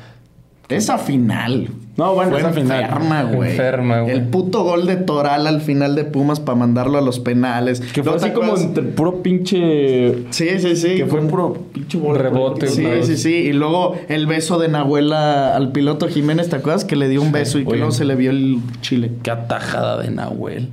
Esa 0.68 0.98
final. 0.98 1.68
No, 1.96 2.14
bueno, 2.14 2.30
Fue 2.32 2.40
esa 2.40 2.52
final. 2.52 2.82
enferma, 2.82 3.22
güey. 3.22 3.50
Enferma, 3.52 4.00
güey. 4.00 4.12
El 4.14 4.22
puto 4.24 4.64
gol 4.64 4.86
de 4.86 4.96
Toral 4.96 5.46
al 5.46 5.62
final 5.62 5.94
de 5.94 6.04
Pumas 6.04 6.40
para 6.40 6.58
mandarlo 6.58 6.98
a 6.98 7.00
los 7.00 7.20
penales. 7.20 7.80
que 7.80 8.02
fue 8.02 8.12
¿No 8.12 8.18
te 8.18 8.26
así 8.26 8.35
como 8.35 8.54
entre 8.56 8.82
puro 8.82 9.22
pinche. 9.22 10.24
Sí, 10.30 10.48
sí, 10.59 10.76
sí. 10.76 10.96
Que 10.96 11.06
fue 11.06 11.20
puro 11.22 11.54
pinche. 11.72 11.98
Rebote, 12.14 12.66
Sí, 12.68 12.82
güey. 12.82 13.02
sí, 13.04 13.16
sí. 13.16 13.35
Y 13.35 13.52
luego 13.54 13.96
el 14.09 14.26
beso 14.26 14.59
de 14.59 14.68
Nahuela 14.68 15.56
al 15.56 15.72
piloto 15.72 16.09
Jiménez, 16.09 16.50
¿te 16.50 16.56
acuerdas? 16.56 16.85
Que 16.85 16.96
le 16.96 17.09
dio 17.09 17.22
un 17.22 17.32
beso 17.32 17.59
y 17.59 17.64
que 17.64 17.76
luego 17.76 17.92
se 17.92 18.04
le 18.04 18.14
vio 18.14 18.30
el 18.30 18.59
chile. 18.82 19.12
Qué 19.22 19.30
atajada 19.30 20.02
de 20.02 20.11
Nahuel. 20.11 20.70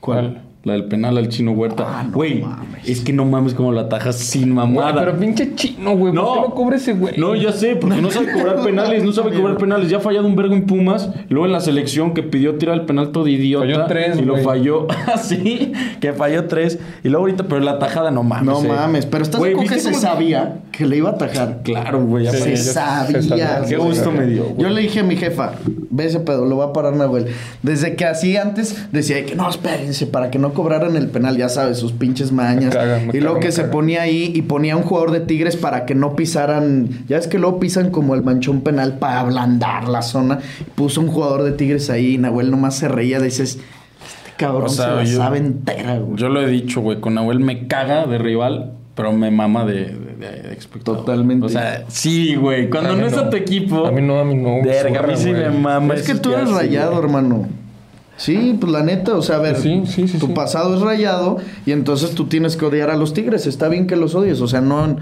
¿Cuál? 0.00 0.42
La 0.64 0.72
del 0.72 0.84
penal 0.86 1.18
al 1.18 1.28
chino 1.28 1.52
Huerta. 1.52 1.84
Ah, 1.86 2.02
no 2.04 2.12
Güey, 2.12 2.40
mames. 2.40 2.88
es 2.88 3.00
que 3.02 3.12
no 3.12 3.24
mames 3.26 3.52
cómo 3.54 3.70
lo 3.70 3.80
atajas 3.80 4.16
sin 4.16 4.54
Güey, 4.54 4.66
mamada. 4.68 5.00
pero 5.04 5.18
pinche 5.18 5.54
chino, 5.54 5.94
güey. 5.96 6.14
¿Por 6.14 6.34
qué 6.34 6.40
no 6.40 6.54
cubre 6.54 6.76
ese 6.76 6.94
güey? 6.94 7.18
No, 7.18 7.34
ya 7.34 7.52
sé, 7.52 7.76
porque 7.76 8.00
no 8.00 8.10
sabe 8.10 8.32
cobrar 8.32 8.62
penales, 8.64 9.04
no 9.04 9.12
sabe 9.12 9.32
cobrar 9.36 9.58
penales. 9.58 9.90
Ya 9.90 9.98
ha 9.98 10.00
fallado 10.00 10.26
un 10.26 10.34
vergo 10.36 10.54
en 10.54 10.64
Pumas. 10.66 11.10
Y 11.28 11.32
luego 11.34 11.44
en 11.46 11.52
la 11.52 11.60
selección 11.60 12.14
que 12.14 12.22
pidió 12.22 12.54
tirar 12.56 12.76
el 12.76 12.86
penal 12.86 13.12
todo 13.12 13.28
idiota. 13.28 13.66
Falló 13.66 13.84
tres, 13.86 14.18
Y 14.18 14.22
lo 14.22 14.32
güey. 14.32 14.44
falló. 14.44 14.86
Así, 15.14 15.72
que 16.00 16.12
falló 16.14 16.46
tres. 16.46 16.78
Y 17.02 17.08
luego 17.10 17.26
ahorita, 17.26 17.44
pero 17.44 17.60
la 17.60 17.78
tajada 17.78 18.10
no 18.10 18.22
mames. 18.22 18.46
No 18.46 18.64
eh. 18.64 18.68
mames, 18.68 19.04
pero 19.04 19.22
estás 19.22 19.38
Güey, 19.38 19.52
seguro 19.52 19.68
que 19.68 19.74
¿viste 19.74 19.90
se 19.90 19.94
cómo- 19.96 20.02
sabía 20.02 20.60
que 20.72 20.86
le 20.86 20.96
iba 20.96 21.10
a 21.10 21.12
atajar. 21.12 21.60
Claro, 21.62 22.04
güey. 22.06 22.26
Sí, 22.26 22.38
se 22.38 22.50
yo- 22.56 22.72
sabía. 22.72 23.20
se 23.22 23.28
sabía. 23.28 23.56
güey. 23.58 23.68
Qué 23.68 23.76
gusto 23.76 24.10
me 24.10 24.24
dio, 24.26 24.44
güey. 24.44 24.62
Yo 24.62 24.70
le 24.70 24.80
dije 24.80 25.00
a 25.00 25.04
mi 25.04 25.16
jefa, 25.16 25.52
ve 25.90 26.06
ese 26.06 26.20
pedo, 26.20 26.46
lo 26.46 26.56
va 26.56 26.66
a 26.66 26.72
parar 26.72 26.96
Nahuel. 26.96 27.26
Desde 27.62 27.96
que 27.96 28.06
así 28.06 28.36
antes 28.38 28.86
decía 28.92 29.26
que 29.26 29.34
no, 29.34 29.50
espérense, 29.50 30.06
para 30.06 30.30
que 30.30 30.38
no 30.38 30.53
cobraran 30.54 30.96
el 30.96 31.08
penal, 31.08 31.36
ya 31.36 31.48
sabes, 31.50 31.76
sus 31.78 31.92
pinches 31.92 32.32
mañas. 32.32 32.66
Me 32.66 32.70
caga, 32.70 32.98
me 33.00 33.16
y 33.16 33.20
luego 33.20 33.34
caga, 33.34 33.46
que 33.46 33.52
se 33.52 33.60
caga. 33.62 33.72
ponía 33.72 34.02
ahí 34.02 34.32
y 34.34 34.42
ponía 34.42 34.76
un 34.76 34.82
jugador 34.84 35.10
de 35.10 35.20
Tigres 35.20 35.56
para 35.56 35.84
que 35.84 35.94
no 35.94 36.16
pisaran. 36.16 36.88
Ya 37.08 37.18
es 37.18 37.26
que 37.28 37.38
luego 37.38 37.60
pisan 37.60 37.90
como 37.90 38.14
el 38.14 38.22
manchón 38.22 38.62
penal 38.62 38.98
para 38.98 39.20
ablandar 39.20 39.88
la 39.88 40.00
zona. 40.02 40.38
Puso 40.74 41.00
un 41.02 41.08
jugador 41.08 41.42
de 41.42 41.52
Tigres 41.52 41.90
ahí 41.90 42.14
y 42.14 42.18
Nahuel 42.18 42.50
nomás 42.50 42.76
se 42.76 42.88
reía. 42.88 43.20
Dices, 43.20 43.58
este 43.58 44.30
cabrón 44.38 44.64
O 44.64 44.68
sea, 44.68 44.86
se 44.86 44.94
la 44.94 45.04
yo- 45.04 45.18
sabe 45.18 45.38
entera, 45.38 45.98
güey. 45.98 46.16
Yo 46.16 46.28
lo 46.28 46.40
he 46.40 46.46
dicho, 46.48 46.80
güey. 46.80 47.00
Con 47.00 47.14
Nahuel 47.14 47.40
me 47.40 47.66
caga 47.66 48.06
de 48.06 48.18
rival, 48.18 48.72
pero 48.94 49.12
me 49.12 49.30
mama 49.30 49.64
de, 49.64 49.74
de, 49.74 49.86
de- 50.30 50.42
de 50.48 50.54
espectador. 50.54 51.00
Totalmente. 51.00 51.46
O 51.46 51.48
sea, 51.48 51.84
sí, 51.88 52.34
güey. 52.36 52.70
Cuando 52.70 52.94
no 52.96 53.06
es 53.06 53.14
a 53.16 53.28
tu 53.28 53.36
equipo. 53.36 53.86
A 53.86 53.90
mí 53.92 54.00
no, 54.02 54.18
a 54.20 54.24
mí 54.24 54.34
no. 54.36 54.62
Verga, 54.62 55.00
a 55.00 55.06
mí 55.06 55.14
sí 55.16 55.32
me 55.32 55.50
mama. 55.50 55.94
Es 55.94 56.02
que 56.06 56.14
tú 56.14 56.32
eres 56.32 56.50
rayado, 56.50 56.92
güey. 56.92 57.04
hermano. 57.04 57.48
Sí, 58.16 58.56
pues 58.60 58.72
la 58.72 58.82
neta, 58.82 59.14
o 59.16 59.22
sea, 59.22 59.36
a 59.36 59.40
ver, 59.40 59.56
Sí, 59.56 59.82
sí, 59.86 60.06
sí, 60.08 60.18
tu 60.18 60.26
sí. 60.28 60.32
pasado 60.34 60.74
es 60.76 60.80
rayado 60.82 61.38
y 61.66 61.72
entonces 61.72 62.10
tú 62.14 62.26
tienes 62.26 62.56
que 62.56 62.64
odiar 62.64 62.90
a 62.90 62.96
los 62.96 63.12
tigres. 63.14 63.46
Está 63.46 63.68
bien 63.68 63.86
que 63.86 63.96
los 63.96 64.14
odies, 64.14 64.40
o 64.40 64.46
sea, 64.46 64.60
no, 64.60 64.96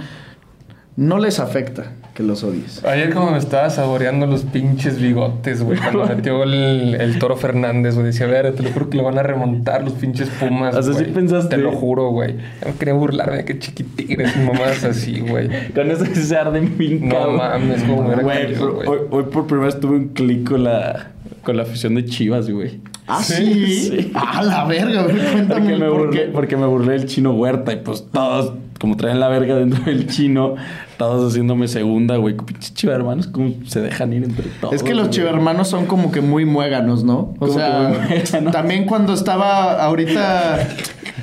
no 0.97 1.19
les 1.19 1.39
afecta 1.39 1.93
que 2.15 2.23
los 2.23 2.45
odies. 2.45 2.85
Ayer 2.85 3.13
como 3.15 3.31
me 3.31 3.39
estaba 3.39 3.71
saboreando 3.71 4.27
los 4.27 4.43
pinches 4.43 5.01
bigotes, 5.01 5.63
güey. 5.63 5.79
Cuando 5.79 6.05
metió 6.15 6.43
el, 6.43 6.95
el 7.01 7.19
Toro 7.19 7.37
Fernández, 7.37 7.95
güey. 7.95 8.07
Decía, 8.07 8.27
a 8.27 8.31
ver, 8.31 8.55
te 8.55 8.63
lo 8.63 8.71
juro 8.71 8.91
que 8.91 8.99
le 8.99 9.03
van 9.03 9.19
a 9.19 9.23
remontar 9.23 9.83
los 9.83 9.95
pinches 9.95 10.29
pumas, 10.29 10.75
O 10.77 10.83
sea, 10.83 10.93
¿sí 10.93 11.01
güey. 11.05 11.15
pensaste? 11.15 11.57
Te 11.57 11.63
lo 11.63 11.73
juro, 11.73 12.11
güey. 12.11 12.37
Ya 12.61 12.69
me 12.69 12.75
quería 12.75 12.93
burlarme 12.95 13.37
de 13.39 13.45
que 13.47 13.59
chiquitigres 13.59 14.35
y 14.37 14.41
mamadas 14.41 14.85
así, 14.85 15.21
güey. 15.21 15.49
Con 15.75 15.91
eso 15.91 16.05
se 16.07 16.37
arden 16.37 16.77
bien 16.77 17.09
No 17.09 17.15
cabrón. 17.15 17.37
mames, 17.37 17.83
cómo 17.85 18.03
me 18.03 18.07
hubiera 18.09 18.23
Güey, 18.23 18.55
güey. 18.57 18.89
hoy, 18.89 18.99
hoy 19.11 19.23
por 19.25 19.47
primera 19.47 19.67
vez 19.67 19.81
tuve 19.81 19.97
un 19.97 20.09
clic 20.09 20.47
con 20.49 20.65
la, 20.65 21.13
con 21.43 21.57
la 21.57 21.63
afición 21.63 21.95
de 21.95 22.05
Chivas, 22.05 22.51
güey. 22.51 22.81
¿Ah, 23.19 23.23
Sí. 23.23 24.11
Ah, 24.15 24.43
la 24.43 24.65
verga, 24.65 25.01
a 25.01 25.07
ver, 25.07 25.17
cuéntame 25.33 25.61
Porque 25.71 25.77
me, 25.79 25.89
por 25.89 25.99
burlé, 26.07 26.21
qué. 26.21 26.29
porque 26.29 26.57
me 26.57 26.67
burlé 26.67 26.93
del 26.93 27.07
chino 27.07 27.33
Huerta 27.33 27.73
y 27.73 27.77
pues 27.77 28.07
todos, 28.13 28.53
como 28.81 28.97
traen 28.97 29.21
la 29.21 29.29
verga 29.29 29.55
dentro 29.57 29.85
del 29.85 30.07
chino, 30.09 30.55
todos 30.97 31.31
haciéndome 31.33 31.69
segunda, 31.69 32.17
güey. 32.17 32.37
Pinches 32.37 32.75
chiva 32.75 32.95
hermanos, 32.95 33.27
como 33.27 33.55
se 33.67 33.81
dejan 33.81 34.13
ir 34.13 34.25
entre 34.25 34.47
todos. 34.61 34.75
Es 34.75 34.83
que 34.83 34.95
los 34.95 35.11
chivermanos 35.11 35.69
son 35.69 35.87
como 35.87 36.11
que 36.13 36.21
muy 36.21 36.45
muéganos, 36.45 37.05
¿no? 37.05 37.35
O 37.39 37.49
sea, 37.49 37.93
muéganos. 38.09 38.53
también 38.53 38.87
cuando 38.87 39.13
estaba 39.15 39.83
ahorita 39.85 40.61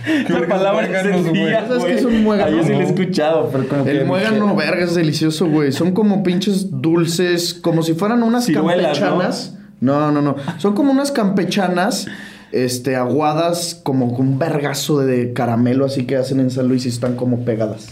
Esa 0.06 0.47
palabra 0.47 0.82
muéganos, 0.88 1.23
se 1.23 1.30
güey. 1.30 1.45
día, 1.45 1.65
¿Sabes 1.67 1.84
qué 1.86 1.93
es 1.95 2.06
un 2.06 2.23
muégano? 2.23 2.58
Yo 2.58 2.63
sí 2.63 2.69
lo 2.71 2.80
he 2.80 2.84
escuchado, 2.84 3.49
pero 3.52 3.67
como. 3.67 3.86
El 3.86 4.06
muégano, 4.06 4.56
verga, 4.56 4.86
es 4.86 4.95
delicioso, 4.95 5.47
güey. 5.47 5.71
Son 5.71 5.91
como 5.91 6.23
pinches 6.23 6.69
dulces, 6.82 7.54
como 7.54 7.84
si 7.84 7.93
fueran 7.93 8.23
unas 8.23 8.45
Ciruelas, 8.45 8.99
campechanas. 8.99 9.52
¿no? 9.54 9.59
No, 9.81 10.11
no, 10.21 10.35
Son 10.57 10.73
como 10.75 10.91
unas 10.91 11.11
campechanas, 11.11 12.07
este, 12.51 12.95
aguadas, 12.95 13.79
como 13.83 14.13
con 14.15 14.27
un 14.27 14.39
vergazo 14.39 14.99
de 14.99 15.33
caramelo, 15.33 15.85
así 15.85 16.05
que 16.05 16.15
hacen 16.17 16.39
en 16.39 16.51
San 16.51 16.67
Luis 16.67 16.85
y 16.85 16.89
están 16.89 17.15
como 17.15 17.39
pegadas. 17.45 17.89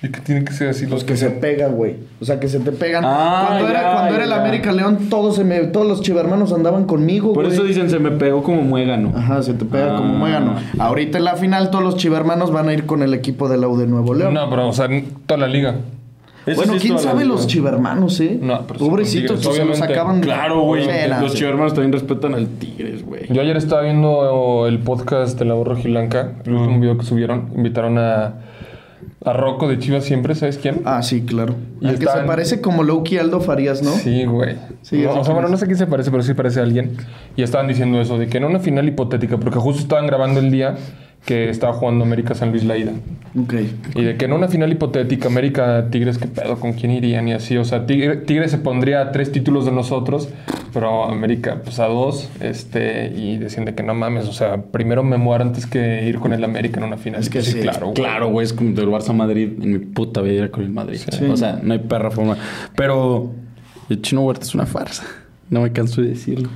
Y 0.00 0.10
que 0.10 0.20
tiene 0.20 0.44
que 0.44 0.52
ser 0.52 0.68
así 0.68 0.86
Los 0.86 1.02
que 1.02 1.16
se 1.16 1.28
pegan, 1.28 1.74
güey. 1.74 1.96
O 2.20 2.24
sea, 2.24 2.38
que 2.38 2.48
se 2.48 2.60
te 2.60 2.70
pegan. 2.70 3.02
Ah, 3.04 3.46
cuando 3.48 3.68
era, 3.68 3.82
ya, 3.82 3.92
cuando 3.94 4.14
era 4.14 4.24
el 4.24 4.30
ya. 4.30 4.40
América 4.42 4.70
León, 4.70 5.08
todos, 5.10 5.34
se 5.34 5.42
me, 5.42 5.58
todos 5.64 5.88
los 5.88 6.02
chivermanos 6.02 6.52
andaban 6.52 6.84
conmigo, 6.84 7.32
Por 7.32 7.44
güey. 7.46 7.54
eso 7.56 7.64
dicen, 7.64 7.90
se 7.90 7.98
me 7.98 8.12
pegó 8.12 8.44
como 8.44 8.62
muégano. 8.62 9.12
Ajá, 9.16 9.42
se 9.42 9.54
te 9.54 9.64
pega 9.64 9.96
como 9.96 10.14
Ah. 10.14 10.18
muégano. 10.18 10.54
Ahorita 10.78 11.18
en 11.18 11.24
la 11.24 11.34
final, 11.34 11.70
todos 11.72 11.82
los 11.82 11.96
chivermanos 11.96 12.52
van 12.52 12.68
a 12.68 12.74
ir 12.74 12.86
con 12.86 13.02
el 13.02 13.12
equipo 13.12 13.48
de 13.48 13.58
la 13.58 13.66
U 13.66 13.76
de 13.76 13.88
Nuevo 13.88 14.14
León. 14.14 14.34
No, 14.34 14.48
pero, 14.48 14.68
o 14.68 14.72
sea, 14.72 14.84
en 14.86 15.06
toda 15.26 15.40
la 15.40 15.48
liga. 15.48 15.74
Eso 16.48 16.56
Bueno, 16.56 16.74
sí 16.74 16.80
quién 16.88 16.98
sabe 16.98 17.24
los 17.24 17.46
chivermanos, 17.46 18.20
¿eh? 18.20 18.38
No, 18.40 18.66
pero 18.66 18.78
Pobrecitos, 18.80 19.40
tigres, 19.40 19.56
se 19.56 19.64
los 19.64 19.82
acaban. 19.82 20.20
Claro, 20.20 20.62
güey. 20.62 20.86
Los 21.20 21.34
chivermanos 21.34 21.74
también 21.74 21.92
respetan 21.92 22.34
al 22.34 22.46
Tigres, 22.48 23.04
güey. 23.04 23.26
Yo 23.28 23.40
ayer 23.42 23.56
estaba 23.56 23.82
viendo 23.82 24.66
el 24.66 24.78
podcast 24.78 25.38
de 25.38 25.44
la 25.44 25.54
voz 25.54 25.66
rojilanca, 25.68 26.34
el 26.44 26.54
último 26.54 26.80
video 26.80 26.96
que 26.98 27.04
subieron. 27.04 27.50
Invitaron 27.54 27.98
a 27.98 28.34
A 29.24 29.32
Rocco 29.32 29.68
de 29.68 29.78
Chivas 29.78 30.04
siempre, 30.04 30.34
¿sabes 30.34 30.58
quién? 30.58 30.80
Ah, 30.84 31.02
sí, 31.02 31.22
claro. 31.22 31.54
Y 31.80 31.88
Al 31.88 31.98
que 31.98 32.06
se 32.06 32.20
parece 32.20 32.60
como 32.60 32.82
Loki 32.82 33.18
Aldo 33.18 33.40
Farías, 33.40 33.82
¿no? 33.82 33.90
Sí, 33.90 34.24
güey. 34.24 34.56
Sí, 34.82 35.02
No, 35.02 35.10
ese 35.10 35.18
o 35.20 35.24
sea, 35.24 35.34
bueno, 35.34 35.48
no 35.48 35.56
sé 35.56 35.66
quién 35.66 35.76
se 35.78 35.86
parece, 35.86 36.10
pero 36.10 36.22
sí 36.22 36.34
parece 36.34 36.60
a 36.60 36.62
alguien. 36.62 36.96
Y 37.36 37.42
estaban 37.42 37.68
diciendo 37.68 38.00
eso, 38.00 38.16
de 38.18 38.28
que 38.28 38.38
en 38.38 38.44
una 38.44 38.60
final 38.60 38.86
hipotética, 38.88 39.36
porque 39.36 39.58
justo 39.58 39.82
estaban 39.82 40.06
grabando 40.06 40.40
el 40.40 40.50
día 40.50 40.76
que 41.24 41.50
estaba 41.50 41.72
jugando 41.74 42.04
América 42.04 42.34
San 42.34 42.50
Luis 42.50 42.64
la 42.64 42.76
ida. 42.78 42.92
Ok. 43.38 43.54
Y 43.94 44.02
de 44.02 44.16
que 44.16 44.24
en 44.24 44.32
una 44.32 44.48
final 44.48 44.72
hipotética, 44.72 45.28
América 45.28 45.88
Tigres, 45.90 46.18
¿qué 46.18 46.26
pedo? 46.26 46.58
¿Con 46.58 46.72
quién 46.72 46.90
irían? 46.90 47.28
Y 47.28 47.34
así, 47.34 47.56
o 47.56 47.64
sea, 47.64 47.86
Tigre, 47.86 48.16
Tigres 48.16 48.50
se 48.50 48.58
pondría 48.58 49.02
a 49.02 49.12
tres 49.12 49.30
títulos 49.30 49.66
de 49.66 49.72
nosotros, 49.72 50.28
pero 50.72 51.04
América, 51.04 51.60
pues 51.62 51.78
a 51.80 51.86
dos. 51.86 52.30
Este, 52.40 53.12
y 53.14 53.36
decían 53.36 53.66
de 53.66 53.74
que 53.74 53.82
no 53.82 53.94
mames, 53.94 54.26
o 54.26 54.32
sea, 54.32 54.62
primero 54.62 55.02
me 55.04 55.18
muero 55.18 55.44
antes 55.44 55.66
que 55.66 56.06
ir 56.06 56.18
con 56.18 56.32
el 56.32 56.42
América 56.42 56.78
en 56.80 56.86
una 56.86 56.96
final. 56.96 57.20
Es 57.20 57.28
que 57.28 57.42
sí, 57.42 57.60
claro. 57.60 57.88
güey. 57.88 57.94
Claro, 57.94 58.28
güey, 58.30 58.44
es 58.46 58.52
como 58.52 58.72
del 58.72 58.88
Barça 58.88 59.10
a 59.10 59.12
Madrid. 59.12 59.50
En 59.60 59.72
mi 59.72 59.78
puta 59.78 60.22
vida 60.22 60.44
ir 60.44 60.50
con 60.50 60.64
el 60.64 60.70
Madrid. 60.70 61.00
Sí. 61.10 61.24
O 61.26 61.36
sea, 61.36 61.60
no 61.62 61.74
hay 61.74 61.80
perra 61.80 62.10
forma. 62.10 62.36
Pero 62.74 63.30
el 63.90 64.00
Chino 64.02 64.22
Huerta 64.22 64.44
es 64.44 64.54
una 64.54 64.66
farsa. 64.66 65.04
No 65.50 65.62
me 65.62 65.72
canso 65.72 66.00
de 66.00 66.08
decirlo. 66.08 66.48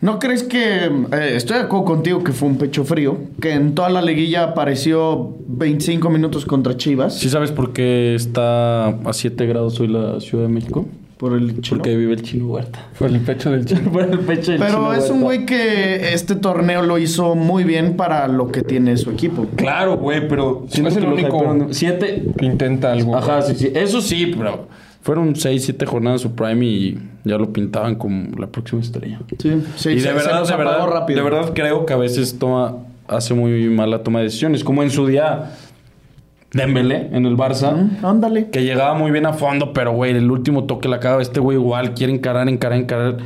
¿No 0.00 0.18
crees 0.18 0.42
que... 0.42 0.84
eh, 0.84 1.32
estoy 1.36 1.56
de 1.56 1.62
acuerdo 1.64 1.86
contigo 1.86 2.22
que 2.22 2.32
fue 2.32 2.48
un 2.48 2.58
pecho 2.58 2.84
frío, 2.84 3.16
que 3.40 3.52
en 3.52 3.74
toda 3.74 3.88
la 3.88 4.02
liguilla 4.02 4.44
apareció 4.44 5.34
25 5.48 6.10
minutos 6.10 6.44
contra 6.44 6.76
Chivas 6.76 7.18
¿Sí 7.18 7.30
sabes 7.30 7.50
por 7.50 7.72
qué 7.72 8.14
está 8.14 8.88
a 8.88 9.12
7 9.12 9.46
grados 9.46 9.80
hoy 9.80 9.88
la 9.88 10.20
Ciudad 10.20 10.44
de 10.44 10.50
México? 10.50 10.86
por 11.16 11.32
el 11.32 11.62
chino? 11.62 11.78
Porque 11.78 11.96
vive 11.96 12.12
el 12.12 12.20
Chino 12.20 12.46
Huerta. 12.48 12.88
Fue 12.92 13.08
el 13.08 13.20
pecho 13.20 13.50
del 13.50 13.64
chico. 13.64 13.90
por 13.92 14.02
el 14.02 14.18
pecho 14.18 14.52
del 14.52 14.60
Pero 14.60 14.72
Chino 14.74 14.92
es 14.92 15.08
un 15.08 15.22
güey 15.22 15.46
que 15.46 16.12
este 16.12 16.34
torneo 16.34 16.82
lo 16.82 16.98
hizo 16.98 17.34
muy 17.34 17.64
bien 17.64 17.96
para 17.96 18.28
lo 18.28 18.52
que 18.52 18.60
tiene 18.62 18.98
su 18.98 19.10
equipo. 19.10 19.46
Claro, 19.56 19.96
güey, 19.96 20.28
pero... 20.28 20.66
es 20.70 20.78
el 20.78 20.84
que 20.92 21.00
los 21.00 21.12
único- 21.14 21.68
Siete... 21.70 22.22
Que 22.36 22.44
intenta 22.44 22.92
algo. 22.92 23.16
Ajá, 23.16 23.40
sí, 23.40 23.54
sí. 23.54 23.72
Eso 23.74 24.02
sí, 24.02 24.34
pero... 24.36 24.68
Fueron 25.06 25.36
6, 25.36 25.64
7 25.64 25.86
jornadas 25.86 26.20
su 26.20 26.32
prime 26.32 26.66
y 26.66 26.98
ya 27.22 27.38
lo 27.38 27.52
pintaban 27.52 27.94
como 27.94 28.36
la 28.36 28.48
próxima 28.48 28.80
estrella. 28.82 29.20
Sí, 29.38 29.62
sí, 29.76 29.90
y 29.90 30.00
de 30.00 30.12
verdad, 30.12 30.44
de 30.44 30.56
verdad, 30.56 30.84
rápido. 30.88 31.22
de 31.22 31.30
verdad 31.30 31.52
creo 31.54 31.86
que 31.86 31.92
a 31.92 31.96
veces 31.96 32.40
toma, 32.40 32.74
hace 33.06 33.32
muy 33.32 33.68
mala 33.68 34.02
toma 34.02 34.18
de 34.18 34.24
decisiones. 34.24 34.64
Como 34.64 34.82
en 34.82 34.90
su 34.90 35.06
día 35.06 35.52
Dembélé 36.52 37.10
en 37.12 37.24
el 37.24 37.36
Barça, 37.36 37.88
Ándale. 38.02 38.50
que 38.50 38.64
llegaba 38.64 38.94
muy 38.94 39.12
bien 39.12 39.26
a 39.26 39.32
fondo, 39.32 39.72
pero 39.72 39.92
güey, 39.92 40.10
el 40.10 40.28
último 40.28 40.64
toque 40.64 40.88
la 40.88 40.96
acaba 40.96 41.22
este 41.22 41.38
güey 41.38 41.56
igual, 41.56 41.94
quiere 41.94 42.12
encarar, 42.12 42.48
encarar, 42.48 42.76
encarar. 42.76 43.16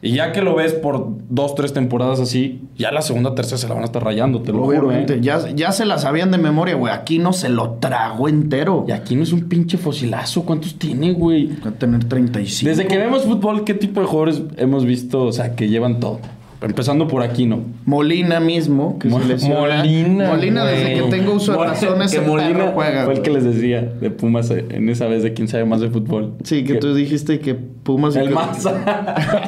Y 0.00 0.12
ya 0.12 0.32
que 0.32 0.42
lo 0.42 0.54
ves 0.54 0.74
por 0.74 1.08
dos, 1.28 1.54
tres 1.54 1.72
temporadas 1.72 2.20
así, 2.20 2.62
ya 2.76 2.92
la 2.92 3.02
segunda, 3.02 3.34
tercera 3.34 3.58
se 3.58 3.68
la 3.68 3.74
van 3.74 3.82
a 3.82 3.86
estar 3.86 4.02
rayando, 4.02 4.42
te 4.42 4.52
lo 4.52 4.64
juro, 4.64 4.88
Obviamente, 4.88 5.14
¿eh? 5.14 5.20
ya, 5.20 5.50
ya 5.50 5.72
se 5.72 5.84
la 5.84 5.98
sabían 5.98 6.30
de 6.30 6.38
memoria, 6.38 6.76
güey. 6.76 6.92
Aquí 6.92 7.18
no 7.18 7.32
se 7.32 7.48
lo 7.48 7.72
tragó 7.72 8.28
entero. 8.28 8.84
Y 8.86 8.92
aquí 8.92 9.16
no 9.16 9.22
es 9.22 9.32
un 9.32 9.48
pinche 9.48 9.76
fosilazo, 9.76 10.44
¿cuántos 10.44 10.78
tiene, 10.78 11.12
güey? 11.12 11.48
Va 11.64 11.70
a 11.70 11.72
tener 11.72 12.04
35. 12.04 12.68
Desde 12.68 12.86
que 12.86 12.96
vemos 12.96 13.24
fútbol, 13.24 13.64
¿qué 13.64 13.74
tipo 13.74 14.00
de 14.00 14.06
jugadores 14.06 14.42
hemos 14.56 14.84
visto, 14.84 15.24
o 15.24 15.32
sea, 15.32 15.54
que 15.56 15.68
llevan 15.68 16.00
todo? 16.00 16.20
Empezando 16.60 17.06
por 17.06 17.22
aquí, 17.22 17.46
¿no? 17.46 17.60
Molina 17.84 18.40
mismo, 18.40 18.98
que 18.98 19.08
Mo- 19.08 19.20
se 19.20 19.26
lesiona. 19.28 19.76
Molina, 19.78 20.26
Molina, 20.28 20.64
desde 20.64 20.94
que 20.94 21.02
tengo 21.02 21.34
uso 21.34 21.52
de 21.52 21.58
que 22.10 22.20
Molina 22.20 22.72
juega. 22.74 23.04
fue 23.04 23.14
el 23.14 23.22
que 23.22 23.30
les 23.30 23.44
decía 23.44 23.80
de 23.82 24.10
Pumas 24.10 24.50
en 24.50 24.88
esa 24.88 25.06
vez 25.06 25.22
de 25.22 25.34
quién 25.34 25.46
sabe 25.46 25.64
más 25.66 25.80
de 25.80 25.88
fútbol. 25.88 26.34
Sí, 26.42 26.64
que, 26.64 26.74
tú 26.74 26.94
dijiste 26.94 27.38
que 27.38 27.54
Pumas... 27.54 28.16
El 28.16 28.30
Maza. 28.30 28.72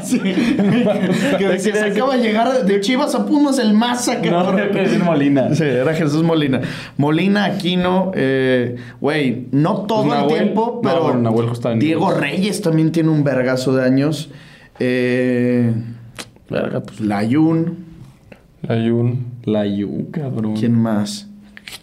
sí. 0.04 0.20
que, 0.20 1.48
que 1.50 1.58
se 1.58 1.72
acaba 1.84 2.16
de 2.16 2.22
llegar 2.22 2.64
de 2.64 2.80
Chivas 2.80 3.12
a 3.16 3.26
Pumas 3.26 3.58
el 3.58 3.74
Maza. 3.74 4.14
no, 4.14 4.54
que 4.70 4.78
decir 4.78 5.02
Molina. 5.02 5.52
Sí, 5.54 5.64
era 5.64 5.92
Jesús 5.94 6.22
Molina. 6.22 6.60
Molina, 6.96 7.44
Aquino, 7.46 8.12
eh, 8.14 8.76
güey, 9.00 9.48
no 9.50 9.78
todo 9.82 10.04
Pues 10.04 10.16
el 10.16 10.24
Nahuel- 10.24 10.28
tiempo, 10.42 10.80
no, 10.84 10.88
pero 10.88 11.02
bueno, 11.02 11.76
Diego 11.80 12.12
Reyes 12.12 12.62
también 12.62 12.92
tiene 12.92 13.08
un 13.08 13.24
vergazo 13.24 13.74
de 13.74 13.84
años. 13.84 14.30
Eh, 14.78 15.72
Verga, 16.50 16.80
pues 16.80 17.00
Layun, 17.00 17.76
La 18.62 18.74
Jun. 18.76 19.26
la 19.44 19.64
Yu, 19.66 20.10
cabrón. 20.10 20.54
¿quién 20.56 20.74
más? 20.74 21.28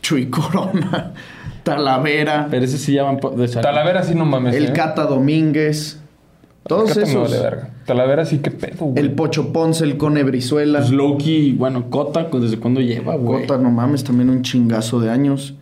Chuy 0.01 0.27
Corona, 0.29 1.13
Talavera, 1.63 2.47
Pero 2.49 2.65
ese 2.65 2.77
sí 2.77 2.93
llaman 2.93 3.17
po- 3.17 3.31
de 3.31 3.47
salir. 3.47 3.63
Talavera 3.63 4.03
sí 4.03 4.13
no 4.15 4.25
mames. 4.25 4.55
el 4.55 4.65
¿eh? 4.67 4.73
Cata 4.73 5.05
Domínguez. 5.05 5.99
Todos 6.67 6.89
Cata 6.89 6.99
me 7.01 7.07
esos. 7.07 7.31
vale 7.31 7.41
verga. 7.43 7.69
Talavera 7.85 8.25
sí, 8.25 8.39
qué 8.39 8.51
pedo, 8.51 8.85
güey. 8.87 8.99
El 8.99 9.11
Pocho 9.13 9.53
Ponce, 9.53 9.85
el 9.85 9.95
Cone 9.97 10.23
Brizuela. 10.23 10.79
Pues 10.79 10.91
Loki, 10.91 11.53
bueno, 11.53 11.89
Cota, 11.89 12.29
pues, 12.29 12.43
¿desde 12.43 12.57
cuándo 12.59 12.81
lleva, 12.81 13.15
güey? 13.15 13.47
Cota, 13.47 13.57
no 13.61 13.71
mames, 13.71 14.03
también 14.03 14.29
un 14.29 14.41
chingazo 14.41 14.99
de 14.99 15.09
años. 15.09 15.55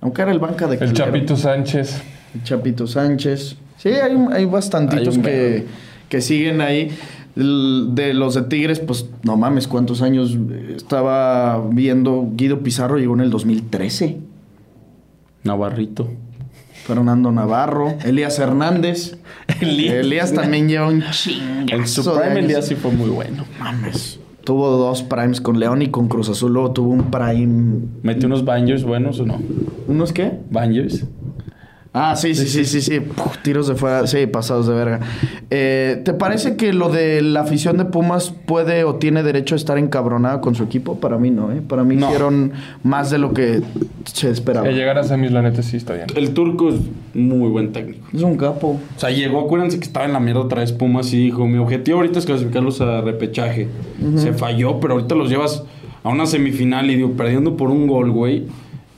Aunque 0.00 0.22
era 0.22 0.30
el 0.32 0.38
banca 0.38 0.66
de 0.66 0.74
El 0.74 0.78
Calero. 0.80 0.94
Chapito 0.96 1.36
Sánchez. 1.36 2.02
El 2.34 2.42
Chapito 2.44 2.86
Sánchez. 2.86 3.56
Sí, 3.76 3.90
hay, 3.90 4.16
hay 4.32 4.44
bastantitos 4.46 5.16
Hay 5.16 5.22
que, 5.22 5.66
que 6.08 6.20
siguen 6.22 6.60
ahí. 6.62 6.90
De 7.34 8.14
los 8.14 8.34
de 8.34 8.42
Tigres, 8.42 8.80
pues 8.80 9.08
no 9.22 9.36
mames, 9.36 9.68
cuántos 9.68 10.02
años 10.02 10.36
eh, 10.50 10.74
estaba 10.76 11.64
viendo. 11.70 12.28
Guido 12.34 12.60
Pizarro 12.60 12.98
llegó 12.98 13.14
en 13.14 13.20
el 13.20 13.30
2013. 13.30 14.18
Navarrito. 15.44 16.08
Fernando 16.84 17.30
Navarro, 17.30 17.94
Elías 18.04 18.38
Hernández. 18.38 19.18
Elías 19.60 20.32
también 20.32 20.68
lleva 20.68 20.88
un 20.88 21.02
chingazo. 21.10 21.74
En 21.74 21.86
su 21.86 22.02
prime 22.02 22.26
el 22.26 22.36
años. 22.38 22.48
día 22.48 22.62
sí 22.62 22.74
fue 22.74 22.90
muy 22.92 23.10
bueno. 23.10 23.44
Mames. 23.60 24.18
Tuvo 24.44 24.70
dos 24.70 25.02
primes 25.02 25.42
con 25.42 25.60
León 25.60 25.82
y 25.82 25.88
con 25.88 26.08
Cruz 26.08 26.30
Azul. 26.30 26.54
Luego 26.54 26.72
tuvo 26.72 26.90
un 26.90 27.10
prime. 27.10 27.80
¿Metió 28.02 28.26
unos 28.26 28.46
bangers 28.46 28.82
buenos 28.84 29.20
o 29.20 29.26
no? 29.26 29.38
¿Unos 29.86 30.14
qué? 30.14 30.38
¿Bangers? 30.50 31.04
Ah, 32.00 32.14
sí, 32.14 32.32
sí, 32.34 32.46
sí, 32.46 32.64
sí, 32.64 32.80
sí. 32.80 33.00
Puf, 33.00 33.38
tiros 33.42 33.66
de 33.66 33.74
fuera, 33.74 34.06
sí, 34.06 34.26
pasados 34.28 34.68
de 34.68 34.74
verga. 34.74 35.00
Eh, 35.50 36.00
¿Te 36.04 36.12
parece 36.14 36.56
que 36.56 36.72
lo 36.72 36.90
de 36.90 37.22
la 37.22 37.40
afición 37.40 37.76
de 37.76 37.86
Pumas 37.86 38.32
puede 38.46 38.84
o 38.84 38.94
tiene 38.96 39.24
derecho 39.24 39.54
a 39.54 39.56
estar 39.56 39.78
encabronada 39.78 40.40
con 40.40 40.54
su 40.54 40.62
equipo? 40.62 41.00
Para 41.00 41.18
mí 41.18 41.30
no, 41.30 41.50
¿eh? 41.50 41.60
Para 41.66 41.82
mí 41.82 41.96
No. 41.96 42.06
hicieron 42.06 42.52
más 42.84 43.10
de 43.10 43.18
lo 43.18 43.32
que 43.32 43.62
se 44.04 44.30
esperaba. 44.30 44.66
Que 44.68 44.74
llegar 44.74 44.96
a 44.98 45.02
semis, 45.02 45.32
la 45.32 45.42
neta, 45.42 45.62
sí 45.62 45.76
está 45.76 45.94
bien. 45.94 46.06
El 46.14 46.34
turco 46.34 46.68
es 46.68 46.76
muy 47.14 47.48
buen 47.48 47.72
técnico. 47.72 48.06
Es 48.14 48.22
un 48.22 48.36
capo. 48.36 48.78
O 48.96 49.00
sea, 49.00 49.10
llegó, 49.10 49.40
acuérdense 49.40 49.78
que 49.80 49.84
estaba 49.86 50.06
en 50.06 50.12
la 50.12 50.20
mierda 50.20 50.40
otra 50.42 50.60
vez 50.60 50.70
Pumas 50.72 51.12
y 51.12 51.16
dijo, 51.16 51.46
mi 51.48 51.58
objetivo 51.58 51.96
ahorita 51.98 52.20
es 52.20 52.26
clasificarlos 52.26 52.80
a 52.80 53.00
repechaje. 53.00 53.68
Se 54.16 54.32
falló, 54.34 54.78
pero 54.78 54.94
ahorita 54.94 55.14
los 55.16 55.28
llevas 55.30 55.64
a 56.04 56.10
una 56.10 56.26
semifinal 56.26 56.88
y 56.90 56.94
digo, 56.96 57.12
perdiendo 57.12 57.56
por 57.56 57.70
un 57.72 57.86
gol, 57.88 58.12
güey. 58.12 58.44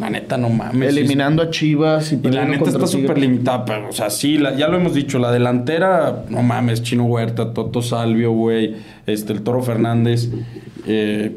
La 0.00 0.08
neta, 0.10 0.36
no 0.38 0.48
mames. 0.48 0.88
Eliminando 0.88 1.42
a 1.42 1.50
Chivas 1.50 2.10
y 2.12 2.20
Y 2.26 2.30
la 2.30 2.44
neta 2.46 2.70
está 2.70 2.86
súper 2.86 3.18
limitada, 3.18 3.64
pero, 3.66 3.90
o 3.90 3.92
sea, 3.92 4.08
sí, 4.10 4.38
la- 4.38 4.56
ya 4.56 4.66
lo 4.68 4.78
hemos 4.78 4.94
dicho, 4.94 5.18
la 5.18 5.30
delantera, 5.30 6.24
no 6.30 6.42
mames, 6.42 6.82
Chino 6.82 7.04
Huerta, 7.04 7.52
Toto 7.52 7.82
Salvio, 7.82 8.32
güey, 8.32 8.76
este, 9.06 9.32
el 9.34 9.42
Toro 9.42 9.62
Fernández, 9.62 10.30
eh, 10.86 11.36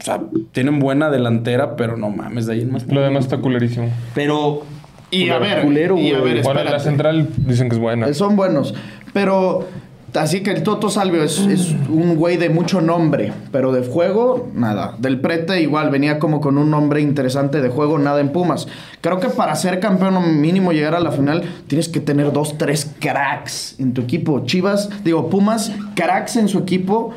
o 0.00 0.04
sea, 0.04 0.20
tienen 0.52 0.78
buena 0.78 1.10
delantera, 1.10 1.74
pero 1.76 1.96
no 1.96 2.08
mames, 2.10 2.46
de 2.46 2.52
ahí 2.54 2.60
en 2.62 2.70
más. 2.72 2.86
Lo 2.86 3.00
demás 3.00 3.24
está 3.24 3.38
culerísimo. 3.38 3.88
Pero, 4.14 4.62
Y 5.10 5.28
a 5.30 5.38
ver, 5.38 5.62
culero, 5.62 5.98
y 5.98 6.12
a 6.12 6.20
ver, 6.20 6.42
Bueno, 6.42 6.62
la 6.64 6.78
central 6.80 7.28
dicen 7.36 7.68
que 7.68 7.74
es 7.76 7.80
buena. 7.80 8.06
Eh, 8.08 8.14
Son 8.14 8.36
buenos. 8.36 8.74
Pero 9.12 9.66
así 10.14 10.42
que 10.42 10.50
el 10.50 10.62
Toto 10.62 10.90
Salvio 10.90 11.22
es, 11.22 11.38
es 11.38 11.74
un 11.88 12.16
güey 12.16 12.36
de 12.36 12.48
mucho 12.48 12.80
nombre. 12.80 13.32
Pero 13.52 13.72
de 13.72 13.86
juego, 13.86 14.48
nada. 14.54 14.94
Del 14.98 15.20
Prete 15.20 15.60
igual, 15.60 15.90
venía 15.90 16.18
como 16.18 16.40
con 16.40 16.58
un 16.58 16.70
nombre 16.70 17.00
interesante 17.00 17.60
de 17.60 17.68
juego, 17.68 17.98
nada 17.98 18.20
en 18.20 18.30
Pumas. 18.30 18.66
Creo 19.00 19.20
que 19.20 19.28
para 19.28 19.54
ser 19.56 19.80
campeón 19.80 20.40
mínimo 20.40 20.72
llegar 20.72 20.94
a 20.94 21.00
la 21.00 21.12
final, 21.12 21.42
tienes 21.66 21.88
que 21.88 22.00
tener 22.00 22.32
dos, 22.32 22.58
tres 22.58 22.90
cracks 22.98 23.76
en 23.78 23.92
tu 23.92 24.02
equipo. 24.02 24.44
Chivas, 24.46 24.88
digo, 25.04 25.28
Pumas, 25.30 25.72
cracks 25.94 26.36
en 26.36 26.48
su 26.48 26.58
equipo. 26.58 27.12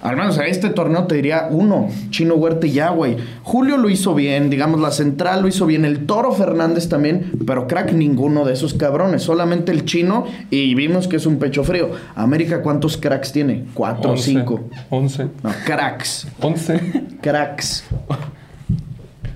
Al 0.00 0.16
menos 0.16 0.38
a 0.38 0.46
este 0.46 0.70
torneo 0.70 1.04
te 1.08 1.16
diría 1.16 1.48
uno, 1.50 1.88
Chino 2.10 2.34
Huerta 2.36 2.66
y 2.68 2.72
ya, 2.72 2.90
güey. 2.90 3.16
Julio 3.42 3.76
lo 3.76 3.88
hizo 3.90 4.14
bien, 4.14 4.48
digamos, 4.48 4.80
la 4.80 4.92
central 4.92 5.42
lo 5.42 5.48
hizo 5.48 5.66
bien, 5.66 5.84
el 5.84 6.06
Toro 6.06 6.30
Fernández 6.32 6.88
también, 6.88 7.32
pero 7.46 7.66
crack 7.66 7.92
ninguno 7.92 8.44
de 8.44 8.52
esos 8.52 8.74
cabrones, 8.74 9.22
solamente 9.24 9.72
el 9.72 9.84
Chino 9.84 10.26
y 10.50 10.74
vimos 10.76 11.08
que 11.08 11.16
es 11.16 11.26
un 11.26 11.38
pecho 11.40 11.64
frío. 11.64 11.90
América, 12.14 12.62
¿cuántos 12.62 12.96
cracks 12.96 13.32
tiene? 13.32 13.64
Cuatro 13.74 14.10
o 14.10 14.12
Once. 14.12 14.22
cinco. 14.30 14.68
11. 14.90 15.24
No, 15.42 15.50
cracks, 15.66 16.28
11. 16.40 16.80
cracks. 17.20 17.84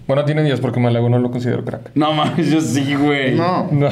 Bueno, 0.07 0.25
tiene 0.25 0.42
10 0.42 0.61
porque 0.61 0.79
Malago 0.81 1.09
no 1.09 1.18
lo 1.18 1.31
considero 1.31 1.64
crack. 1.64 1.90
no 1.94 2.12
mames, 2.12 2.51
yo 2.51 2.61
sí, 2.61 2.94
güey. 2.94 3.35
No. 3.35 3.68
No. 3.70 3.88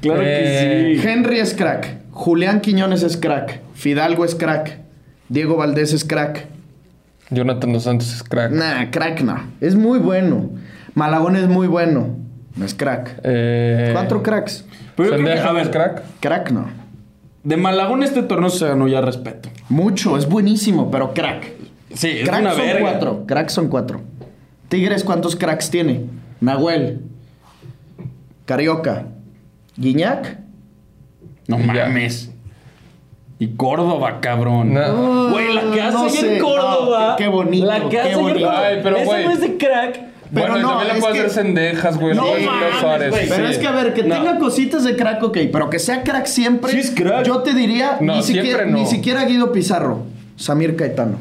Claro 0.00 0.20
Eh, 0.22 0.94
que 0.96 1.00
sí. 1.02 1.08
Henry 1.08 1.38
es 1.38 1.54
crack, 1.54 1.98
Julián 2.10 2.60
Quiñones 2.60 3.02
es 3.02 3.16
crack, 3.16 3.60
Fidalgo 3.74 4.24
es 4.24 4.34
crack, 4.34 4.80
Diego 5.28 5.56
Valdés 5.56 5.92
es 5.92 6.04
crack. 6.04 6.46
Jonathan 7.30 7.72
Dos 7.72 7.82
Santos 7.84 8.12
es 8.14 8.22
crack. 8.22 8.52
Nah, 8.52 8.90
crack 8.90 9.20
no. 9.22 9.36
Es 9.60 9.74
muy 9.74 9.98
bueno. 9.98 10.50
Malagón 10.94 11.36
es 11.36 11.48
muy 11.48 11.66
bueno. 11.66 12.16
No 12.54 12.64
es 12.64 12.74
crack. 12.74 13.20
Eh, 13.24 13.90
Cuatro 13.92 14.22
cracks. 14.22 14.64
Pero 14.96 15.10
yo 15.16 15.22
creo 15.22 15.34
que, 15.34 15.40
a 15.40 15.52
ver, 15.52 15.70
crack. 15.70 16.02
Crack 16.20 16.50
no. 16.52 16.66
De 17.42 17.56
Malagón 17.56 18.02
este 18.02 18.22
torneo 18.22 18.48
se 18.50 18.66
ganó 18.66 18.88
ya 18.88 19.00
respeto. 19.00 19.50
Mucho, 19.68 20.16
es 20.16 20.28
buenísimo, 20.28 20.90
pero 20.90 21.12
crack. 21.12 21.52
Sí, 21.94 22.08
es 22.08 22.28
Cracks 22.28 22.40
una 22.42 22.50
son 22.52 22.60
verga. 22.66 22.80
cuatro. 22.80 23.24
Cracks 23.26 23.52
son 23.52 23.68
cuatro. 23.68 24.00
Tigres, 24.68 25.04
¿cuántos 25.04 25.36
cracks 25.36 25.70
tiene? 25.70 26.06
Nahuel. 26.40 27.02
Carioca, 28.44 29.06
Guiñac. 29.76 30.38
No 31.48 31.58
mames. 31.58 32.30
Y 33.38 33.48
Córdoba, 33.48 34.18
cabrón. 34.20 34.72
No. 34.74 35.30
Güey, 35.30 35.52
la 35.52 35.60
que 35.72 35.80
Ah, 35.80 35.90
no 35.90 36.04
hace 36.06 36.18
sé. 36.20 36.36
en 36.36 36.42
Córdoba. 36.42 37.08
No, 37.10 37.16
qué- 37.16 37.24
qué 37.24 37.28
bonito, 37.28 37.66
La 37.66 37.88
que 37.88 38.00
hace 38.00 38.12
en. 38.12 38.20
Córdoba. 38.20 38.60
Ay, 38.66 38.80
pero, 38.82 38.96
Esa 38.96 39.04
güey. 39.04 39.24
no 39.26 39.30
es 39.32 39.40
de 39.40 39.56
crack. 39.58 40.00
Pero 40.34 40.48
bueno, 40.52 40.62
no, 40.62 40.68
también 40.78 40.94
le 40.96 41.00
que- 41.00 41.06
hacer 41.08 41.30
cendejas, 41.30 41.98
güey. 41.98 42.16
No 42.16 42.24
Suárez. 42.80 43.10
güey. 43.10 43.28
Pero 43.28 43.46
sí. 43.46 43.52
es 43.52 43.58
que 43.58 43.66
a 43.66 43.70
ver, 43.72 43.94
que 43.94 44.02
No. 44.02 44.14
tenga 44.16 44.38
cositas 44.38 44.82
de 44.84 44.96
crack, 44.96 45.22
ok, 45.22 45.38
pero 45.52 45.70
que 45.70 45.78
sea 45.78 46.02
crack 46.02 46.26
siempre. 46.26 46.72
Sí 46.72 46.78
es 46.78 46.90
crack. 46.90 47.24
Yo 47.26 47.38
te 47.42 47.52
diría, 47.54 47.98
No, 48.00 48.16
ni, 48.16 48.22
siempre 48.22 48.50
siquiera, 48.50 48.66
no. 48.70 48.78
ni 48.78 48.86
siquiera 48.86 49.24
Guido 49.24 49.52
Pizarro, 49.52 50.00
Samir 50.36 50.74
Caetano. 50.74 51.18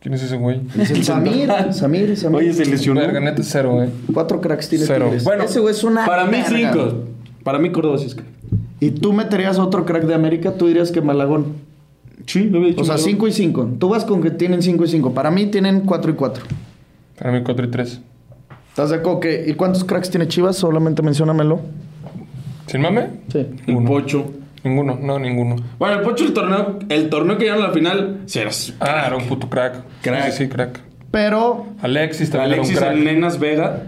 ¿Quién 0.00 0.14
es 0.14 0.22
ese 0.22 0.36
güey? 0.36 0.60
Es 0.78 0.90
el 0.90 1.04
Samir, 1.04 1.48
Samir, 1.72 2.16
Samir. 2.18 2.36
Oye, 2.38 2.52
se 2.52 2.64
lesionó. 2.66 3.00
Verga, 3.00 3.18
neta 3.20 3.40
es 3.42 3.48
cero, 3.50 3.72
güey. 3.72 3.88
Cuatro 4.14 4.40
cracks 4.40 4.68
tiene 4.68 4.84
Cero. 4.86 5.06
Tigres. 5.06 5.24
Bueno, 5.24 5.44
ese 5.44 5.58
güey 5.60 5.74
es 5.74 5.82
una 5.84 6.06
Para 6.06 6.24
mí, 6.26 6.38
verga. 6.48 6.48
cinco. 6.72 6.94
Para 7.42 7.58
mí, 7.58 7.70
Córdoba 7.72 7.98
sí 7.98 8.06
es 8.06 8.14
crack. 8.14 8.26
¿Y 8.80 8.90
tú 8.92 9.12
meterías 9.12 9.58
otro 9.58 9.84
crack 9.84 10.04
de 10.04 10.14
América? 10.14 10.54
Tú 10.54 10.66
dirías 10.66 10.90
que 10.90 11.00
Malagón. 11.00 11.54
Sí, 12.26 12.44
lo 12.44 12.58
había 12.58 12.70
dicho. 12.70 12.80
O 12.82 12.84
sea, 12.84 12.94
Malagón. 12.94 13.10
5 13.12 13.28
y 13.28 13.32
5. 13.32 13.70
Tú 13.78 13.88
vas 13.90 14.04
con 14.04 14.22
que 14.22 14.30
tienen 14.30 14.62
5 14.62 14.84
y 14.84 14.88
5. 14.88 15.12
Para 15.14 15.30
mí 15.30 15.46
tienen 15.46 15.80
4 15.82 16.10
y 16.10 16.14
4. 16.14 16.44
Para 17.18 17.32
mí 17.32 17.42
4 17.44 17.66
y 17.66 17.70
3. 17.70 18.00
¿Estás 18.70 18.90
de 18.90 18.96
acuerdo? 18.96 19.20
que- 19.20 19.44
¿Y 19.48 19.54
cuántos 19.54 19.84
cracks 19.84 20.10
tiene 20.10 20.28
Chivas? 20.28 20.56
Solamente 20.56 21.02
menciónamelo. 21.02 21.60
¿Sin 22.66 22.80
mame? 22.82 23.08
Sí. 23.32 23.46
El. 23.66 23.84
Pocho. 23.84 24.32
Ninguno, 24.62 24.98
no, 25.00 25.18
ninguno. 25.18 25.56
Bueno, 25.78 25.96
el 25.96 26.02
Pocho, 26.02 26.24
el 26.24 26.32
torneo, 26.34 26.78
el 26.90 27.08
torneo 27.08 27.36
que 27.38 27.44
llegaron 27.44 27.64
a 27.64 27.68
la 27.68 27.72
final, 27.74 28.20
sí 28.26 28.38
eras. 28.40 28.74
Ah, 28.78 29.04
era 29.06 29.16
un 29.16 29.24
puto 29.24 29.48
crack. 29.48 29.76
Crack. 30.02 30.30
Sí, 30.32 30.44
sí, 30.44 30.48
crack. 30.48 30.80
Pero 31.10 31.66
Alexis 31.82 32.30
también 32.30 32.54
Alexis, 32.54 32.76
era 32.76 32.88
un 32.92 32.98
el 32.98 33.02
crack. 33.02 33.14
Nenas 33.14 33.38
Vega. 33.38 33.82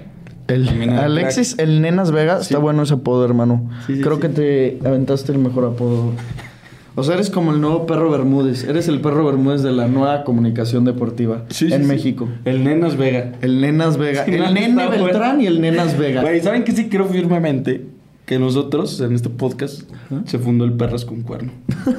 El 0.49 0.91
Alexis, 0.91 1.57
el 1.59 1.81
Nenas 1.81 2.11
Vega, 2.13 2.39
está 2.41 2.59
bueno 2.59 2.83
ese 2.83 2.95
apodo, 2.95 3.25
hermano. 3.25 3.71
Sí, 3.87 3.97
sí, 3.97 4.01
Creo 4.03 4.17
sí. 4.17 4.21
que 4.23 4.29
te 4.29 4.79
aventaste 4.85 5.33
el 5.33 5.39
mejor 5.39 5.65
apodo. 5.65 6.13
O 6.95 7.03
sea, 7.03 7.15
eres 7.15 7.31
como 7.31 7.53
el 7.53 7.61
nuevo 7.63 7.87
perro 7.87 8.11
Bermúdez. 8.11 8.65
Eres 8.65 8.87
el 8.87 9.01
perro 9.01 9.25
Bermúdez 9.25 9.63
de 9.63 9.73
la 9.73 9.89
nueva 9.89 10.25
comunicación 10.25 10.85
deportiva 10.85 11.45
Sí, 11.49 11.73
en 11.73 11.83
sí. 11.83 11.89
México. 11.89 12.29
El 12.45 12.65
Nenas 12.65 12.99
Vega. 12.99 13.33
El 13.41 13.63
Nenas 13.63 13.97
Vega. 13.97 14.27
Sí, 14.27 14.33
el 14.35 14.53
Nene 14.53 14.75
bueno. 14.75 15.05
Beltrán 15.05 15.41
y 15.41 15.47
el 15.47 15.63
Nenas 15.63 15.97
Vega. 15.99 16.21
Güey, 16.21 16.41
¿saben 16.43 16.65
que 16.65 16.73
sí 16.73 16.91
creo 16.91 17.07
firmemente? 17.07 17.87
Que 18.27 18.39
nosotros, 18.39 19.01
en 19.01 19.13
este 19.15 19.29
podcast, 19.31 19.83
se 20.27 20.39
fundó 20.39 20.65
el 20.65 20.73
Perras 20.75 21.05
con 21.05 21.23
Cuerno. 21.23 21.51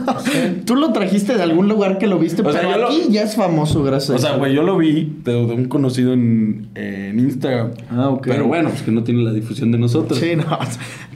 Tú 0.65 0.75
lo 0.75 0.93
trajiste 0.93 1.35
de 1.35 1.43
algún 1.43 1.67
lugar 1.67 1.97
que 1.97 2.07
lo 2.07 2.17
viste, 2.17 2.41
O 2.41 2.51
sea, 2.51 2.61
pero 2.61 2.77
lo- 2.77 2.87
aquí 2.87 3.03
ya 3.09 3.23
es 3.23 3.35
famoso, 3.35 3.83
gracias. 3.83 4.17
O 4.17 4.19
sea, 4.25 4.37
güey, 4.37 4.53
yo 4.55 4.63
lo 4.63 4.77
vi 4.77 5.17
de, 5.23 5.33
de 5.33 5.53
un 5.53 5.65
conocido 5.65 6.13
en, 6.13 6.69
en 6.75 7.19
Instagram. 7.19 7.71
Ah, 7.91 8.09
ok. 8.09 8.27
Pero 8.27 8.47
bueno, 8.47 8.69
pues 8.69 8.83
que 8.83 8.91
no 8.91 9.03
tiene 9.03 9.21
la 9.23 9.33
difusión 9.33 9.71
de 9.73 9.77
nosotros. 9.77 10.17
Sí, 10.17 10.35
no. 10.35 10.57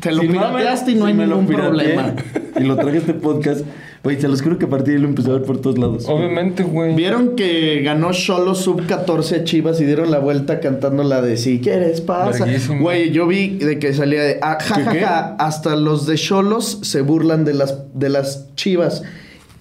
Te 0.02 0.12
lo 0.12 0.22
Si 0.24 0.28
no 0.28 0.34
y 0.34 0.38
no 0.38 0.78
si 0.78 0.91
hay 1.06 1.13
ningún 1.13 1.48
problema. 1.48 2.13
Y 2.60 2.63
lo 2.63 2.76
traje 2.76 2.98
a 2.98 3.00
este 3.02 3.13
podcast. 3.13 3.62
Güey, 4.03 4.19
se 4.21 4.27
los 4.27 4.41
juro 4.41 4.57
que 4.57 4.65
a 4.65 4.69
partir 4.69 4.93
de 4.93 4.93
ahí 4.95 5.01
lo 5.01 5.10
empecé 5.10 5.29
a 5.29 5.33
ver 5.33 5.43
por 5.43 5.60
todos 5.60 5.77
lados. 5.77 6.05
Obviamente, 6.07 6.63
güey. 6.63 6.95
¿Vieron 6.95 7.36
que 7.36 7.81
ganó 7.81 8.13
Solo 8.13 8.55
Sub 8.55 8.86
14 8.86 9.36
a 9.38 9.43
Chivas 9.43 9.81
y 9.81 9.86
dieron 9.86 10.12
la 10.12 10.19
vuelta 10.19 10.60
cantando 10.60 11.03
la 11.03 11.21
de 11.21 11.38
Si 11.38 11.60
quieres 11.60 12.01
pasa? 12.01 12.45
Güey, 12.79 13.12
yo 13.12 13.27
vi 13.27 13.57
de 13.57 13.79
que 13.79 13.93
salía 13.93 14.21
de 14.21 14.39
ah, 14.41 14.57
ja, 14.62 14.75
ja, 14.75 14.91
¿Qué, 14.91 14.99
qué? 14.99 15.05
ja, 15.05 15.36
hasta 15.39 15.75
los 15.75 16.05
de 16.05 16.15
Cholos 16.15 16.79
se 16.83 17.01
burlan 17.01 17.43
de 17.45 17.53
las, 17.53 17.75
de 17.93 18.10
las 18.10 18.53
Chivas. 18.55 19.03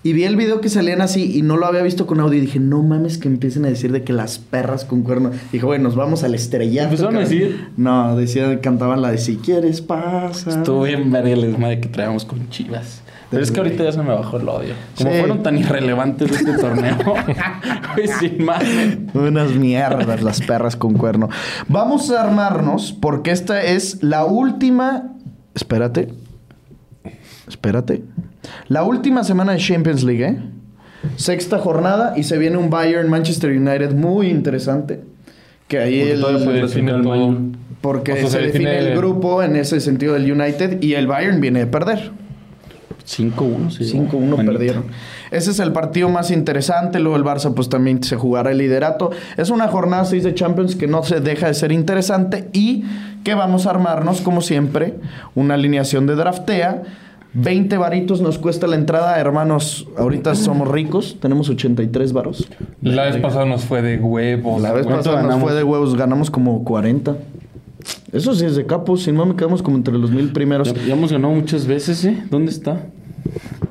Y 0.06 0.12
vi 0.12 0.22
el 0.22 0.36
video 0.36 0.60
que 0.60 0.68
salían 0.68 1.00
así 1.00 1.36
y 1.36 1.42
no 1.42 1.56
lo 1.56 1.66
había 1.66 1.82
visto 1.82 2.06
con 2.06 2.20
audio 2.20 2.38
y 2.38 2.42
dije, 2.42 2.60
no 2.60 2.80
mames 2.80 3.18
que 3.18 3.26
empiecen 3.26 3.64
a 3.64 3.68
decir 3.68 3.90
de 3.90 4.04
que 4.04 4.12
las 4.12 4.38
perras 4.38 4.84
con 4.84 5.02
cuerno. 5.02 5.32
Dije, 5.50 5.66
güey, 5.66 5.80
nos 5.80 5.96
vamos 5.96 6.22
al 6.22 6.32
estrellato. 6.36 6.90
¿Empezaron 6.90 7.16
a 7.16 7.22
cabrón". 7.22 7.38
decir? 7.38 7.68
No, 7.76 8.16
decían, 8.16 8.58
cantaban 8.58 9.02
la 9.02 9.10
de 9.10 9.18
Si 9.18 9.34
quieres 9.38 9.80
pasa. 9.80 10.50
Estuvo 10.50 10.84
bien 10.84 11.10
verga 11.10 11.30
el 11.30 11.40
desmadre 11.40 11.80
que 11.80 11.88
traíamos 11.88 12.24
con 12.24 12.48
Chivas. 12.50 13.02
Pero 13.30 13.42
es 13.42 13.50
que 13.50 13.58
ahorita 13.58 13.82
ya 13.84 13.92
se 13.92 14.02
me 14.02 14.10
bajó 14.14 14.36
el 14.36 14.48
odio. 14.48 14.74
Como 14.96 15.10
Sí. 15.10 15.18
fueron 15.18 15.42
tan 15.42 15.58
irrelevantes 15.58 16.30
este 16.30 16.52
torneo. 16.58 16.96
Sin 18.20 18.44
más. 18.44 18.62
Unas 19.14 19.50
mierdas 19.52 20.22
las 20.22 20.40
perras 20.40 20.76
con 20.76 20.94
cuerno. 20.94 21.28
Vamos 21.68 22.10
a 22.10 22.22
armarnos 22.22 22.92
porque 22.92 23.32
esta 23.32 23.62
es 23.64 24.02
la 24.02 24.24
última. 24.24 25.14
Espérate. 25.54 26.08
Espérate. 27.48 28.02
La 28.68 28.82
última 28.84 29.24
semana 29.24 29.52
de 29.52 29.58
Champions 29.58 30.02
League, 30.04 30.24
¿eh? 30.24 30.38
Sexta 31.16 31.58
jornada 31.58 32.14
y 32.16 32.24
se 32.24 32.38
viene 32.38 32.56
un 32.56 32.70
Bayern 32.70 33.08
Manchester 33.08 33.50
United 33.50 33.92
muy 33.94 34.28
interesante. 34.28 35.00
Que 35.68 35.78
ahí 35.78 35.98
Porque 35.98 36.12
el- 36.12 36.20
todavía 36.20 36.44
se 36.46 36.52
define 36.52 36.92
el 36.92 37.02
todo. 37.02 37.10
Bayern. 37.10 37.56
porque 37.80 38.12
O 38.12 38.16
sea, 38.16 38.26
se, 38.26 38.30
se 38.30 38.38
define, 38.46 38.70
define- 38.70 38.92
el 38.92 38.96
grupo 38.96 39.42
en 39.42 39.56
ese 39.56 39.80
sentido 39.80 40.14
del 40.14 40.30
United 40.30 40.82
y 40.82 40.94
el 40.94 41.06
Bayern 41.06 41.40
viene 41.40 41.60
de 41.60 41.66
perder. 41.66 42.10
5-1, 43.06 43.70
sí. 43.70 43.84
5-1 43.96 44.20
Manita. 44.20 44.52
perdieron. 44.52 44.84
Ese 45.30 45.52
es 45.52 45.60
el 45.60 45.72
partido 45.72 46.08
más 46.08 46.30
interesante. 46.30 46.98
Luego 46.98 47.16
el 47.16 47.24
Barça 47.24 47.54
pues 47.54 47.68
también 47.68 48.02
se 48.02 48.16
jugará 48.16 48.50
el 48.50 48.58
liderato. 48.58 49.10
Es 49.36 49.50
una 49.50 49.68
jornada 49.68 50.04
6 50.04 50.24
de 50.24 50.34
Champions 50.34 50.74
que 50.74 50.86
no 50.86 51.02
se 51.02 51.20
deja 51.20 51.46
de 51.46 51.54
ser 51.54 51.72
interesante 51.72 52.48
y 52.52 52.84
que 53.22 53.34
vamos 53.34 53.66
a 53.66 53.70
armarnos 53.70 54.20
como 54.20 54.40
siempre 54.40 54.94
una 55.34 55.54
alineación 55.54 56.06
de 56.06 56.16
draftea. 56.16 56.82
20 57.34 57.76
varitos 57.76 58.22
nos 58.22 58.38
cuesta 58.38 58.66
la 58.66 58.76
entrada, 58.76 59.18
hermanos. 59.20 59.86
Ahorita 59.98 60.34
somos 60.34 60.68
ricos, 60.68 61.18
tenemos 61.20 61.50
83 61.50 62.12
varos. 62.14 62.48
La 62.80 63.04
vez 63.04 63.18
pasada 63.18 63.44
nos 63.44 63.64
fue 63.64 63.82
de 63.82 63.98
huevos. 63.98 64.62
La 64.62 64.72
vez 64.72 64.86
pasada 64.86 65.16
nos 65.16 65.24
ganamos? 65.24 65.42
fue 65.42 65.54
de 65.54 65.62
huevos, 65.62 65.96
ganamos 65.96 66.30
como 66.30 66.64
40. 66.64 67.14
Eso 68.12 68.34
sí 68.34 68.44
es 68.44 68.56
de 68.56 68.66
capos, 68.66 69.02
si 69.02 69.12
no 69.12 69.26
me 69.26 69.34
quedamos 69.36 69.62
como 69.62 69.76
entre 69.76 69.96
los 69.98 70.10
mil 70.10 70.32
primeros. 70.32 70.72
Ya, 70.72 70.82
ya 70.88 70.94
hemos 70.94 71.12
ganado 71.12 71.34
muchas 71.34 71.66
veces, 71.66 72.04
¿eh? 72.04 72.22
¿Dónde 72.30 72.50
está? 72.50 72.86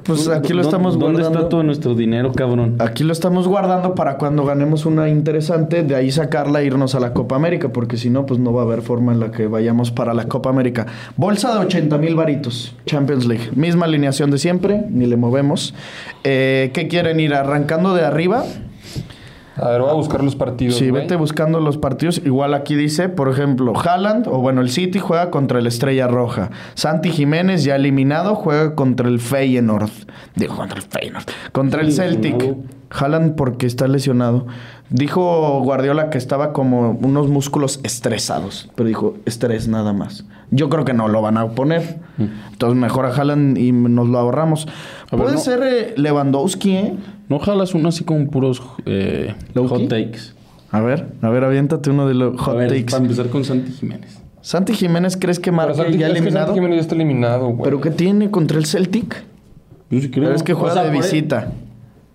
Pues 0.03 0.25
¿Dónde- 0.25 0.37
aquí 0.39 0.49
lo 0.53 0.57
dónde- 0.61 0.67
estamos 0.67 0.93
¿Dónde 0.99 1.13
guardando. 1.13 1.39
está 1.39 1.49
todo 1.49 1.63
nuestro 1.63 1.95
dinero, 1.95 2.31
cabrón? 2.33 2.75
Aquí 2.77 3.03
lo 3.03 3.11
estamos 3.11 3.47
guardando 3.47 3.95
para 3.95 4.17
cuando 4.17 4.45
ganemos 4.45 4.85
una 4.85 5.09
interesante, 5.09 5.81
de 5.81 5.95
ahí 5.95 6.11
sacarla 6.11 6.61
e 6.61 6.65
irnos 6.65 6.93
a 6.93 6.99
la 6.99 7.13
Copa 7.13 7.35
América, 7.35 7.69
porque 7.69 7.97
si 7.97 8.11
no, 8.11 8.25
pues 8.27 8.39
no 8.39 8.53
va 8.53 8.61
a 8.61 8.65
haber 8.65 8.83
forma 8.83 9.13
en 9.13 9.19
la 9.19 9.31
que 9.31 9.47
vayamos 9.47 9.89
para 9.89 10.13
la 10.13 10.25
Copa 10.25 10.51
América. 10.51 10.85
Bolsa 11.17 11.53
de 11.57 11.65
80 11.65 11.97
mil 11.97 12.13
varitos, 12.15 12.75
Champions 12.85 13.25
League. 13.25 13.49
Misma 13.55 13.85
alineación 13.85 14.29
de 14.29 14.37
siempre, 14.37 14.83
ni 14.91 15.07
le 15.07 15.17
movemos. 15.17 15.73
Eh, 16.23 16.69
¿Qué 16.73 16.87
quieren 16.87 17.19
ir? 17.19 17.33
¿Arrancando 17.33 17.95
de 17.95 18.03
arriba? 18.05 18.43
A 19.57 19.69
ver, 19.69 19.81
voy 19.81 19.89
a 19.89 19.93
buscar 19.93 20.23
los 20.23 20.35
partidos. 20.35 20.75
Sí, 20.75 20.91
vete 20.91 21.15
buscando 21.15 21.59
los 21.59 21.77
partidos. 21.77 22.21
Igual 22.25 22.53
aquí 22.53 22.75
dice, 22.75 23.07
por 23.07 23.29
ejemplo, 23.29 23.73
Haaland, 23.77 24.27
o 24.27 24.39
bueno, 24.39 24.61
el 24.61 24.69
City 24.69 24.99
juega 24.99 25.31
contra 25.31 25.59
el 25.59 25.67
Estrella 25.67 26.07
Roja. 26.07 26.49
Santi 26.73 27.09
Jiménez, 27.09 27.63
ya 27.63 27.75
eliminado, 27.75 28.35
juega 28.35 28.75
contra 28.75 29.07
el 29.07 29.19
Feyenoord. 29.19 29.89
Digo, 30.35 30.55
contra 30.55 30.79
el 30.79 30.83
Feyenoord. 30.83 31.25
Contra 31.51 31.81
el 31.81 31.93
Celtic. 31.93 32.33
lesionado. 32.33 32.75
Haaland 32.91 33.35
porque 33.35 33.65
está 33.65 33.87
lesionado. 33.87 34.45
Dijo 34.89 35.61
Guardiola 35.61 36.09
que 36.09 36.17
estaba 36.17 36.53
como 36.53 36.91
unos 36.91 37.29
músculos 37.29 37.79
estresados. 37.83 38.69
Pero 38.75 38.87
dijo, 38.87 39.15
estrés 39.25 39.67
nada 39.67 39.93
más. 39.93 40.25
Yo 40.51 40.69
creo 40.69 40.85
que 40.85 40.93
no 40.93 41.07
lo 41.07 41.21
van 41.21 41.37
a 41.37 41.47
poner. 41.49 41.97
Entonces 42.51 42.79
mejor 42.79 43.05
a 43.05 43.09
Haaland 43.09 43.57
y 43.57 43.71
nos 43.71 44.07
lo 44.07 44.17
ahorramos. 44.19 44.65
Ver, 45.11 45.19
Puede 45.21 45.33
no- 45.33 45.39
ser 45.39 45.59
eh, 45.63 45.93
Lewandowski, 45.97 46.71
¿eh? 46.75 46.93
¿No 47.29 47.39
jalas 47.39 47.73
uno 47.73 47.89
así 47.89 48.03
con 48.03 48.27
puros 48.27 48.61
eh, 48.85 49.33
¿Low 49.53 49.67
hot 49.67 49.87
takes? 49.89 50.33
A 50.71 50.79
ver, 50.81 51.07
a 51.21 51.29
ver, 51.29 51.43
aviéntate 51.43 51.89
uno 51.89 52.07
de 52.07 52.13
los 52.13 52.39
A 52.39 52.43
hot 52.43 52.57
ver, 52.57 52.69
takes. 52.69 52.85
para 52.91 53.03
empezar 53.03 53.27
con 53.29 53.43
Santi 53.43 53.71
Jiménez. 53.71 54.19
Santi 54.41 54.73
Jiménez, 54.73 55.17
¿crees 55.17 55.39
que 55.39 55.51
Santi, 55.51 55.97
ya 55.97 56.07
eliminado? 56.07 56.45
Santi 56.47 56.59
Jiménez 56.59 56.75
ya 56.77 56.81
está 56.81 56.95
eliminado, 56.95 57.47
güey. 57.47 57.63
¿Pero 57.63 57.81
qué 57.81 57.89
tiene 57.89 58.29
contra 58.29 58.57
el 58.59 58.65
Celtic? 58.67 59.23
Yo 59.89 59.99
sí 60.01 60.09
creo. 60.11 60.25
Pero 60.25 60.35
es 60.35 60.43
que 60.43 60.53
O 60.53 60.57
juega 60.57 60.73
sea, 60.75 60.83
de 60.83 60.91
visita. 60.91 61.51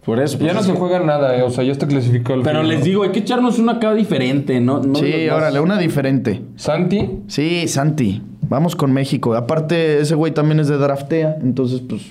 Por 0.05 0.19
eso. 0.19 0.39
Ya 0.39 0.45
pues 0.45 0.55
no 0.55 0.61
es 0.61 0.67
se 0.67 0.73
que- 0.73 0.79
juega 0.79 1.01
nada, 1.01 1.37
eh. 1.37 1.43
O 1.43 1.51
sea, 1.51 1.63
ya 1.63 1.73
está 1.73 1.87
clasificado 1.87 2.37
el 2.37 2.43
Pero 2.43 2.61
final. 2.61 2.75
les 2.77 2.85
digo, 2.85 3.03
hay 3.03 3.11
que 3.11 3.19
echarnos 3.21 3.59
una 3.59 3.73
acá 3.73 3.93
diferente, 3.95 4.59
¿no? 4.61 4.81
no 4.81 4.95
sí, 4.95 5.27
los- 5.27 5.37
órale, 5.37 5.61
una 5.61 5.77
diferente. 5.79 6.43
Santi, 6.57 7.19
Sí, 7.27 7.69
Santi. 7.69 8.23
Vamos 8.49 8.75
con 8.77 8.93
México. 8.93 9.35
Aparte, 9.35 10.01
ese 10.01 10.15
güey 10.15 10.33
también 10.33 10.59
es 10.59 10.69
de 10.69 10.77
draftea. 10.79 11.37
Entonces, 11.43 11.83
pues, 11.89 12.03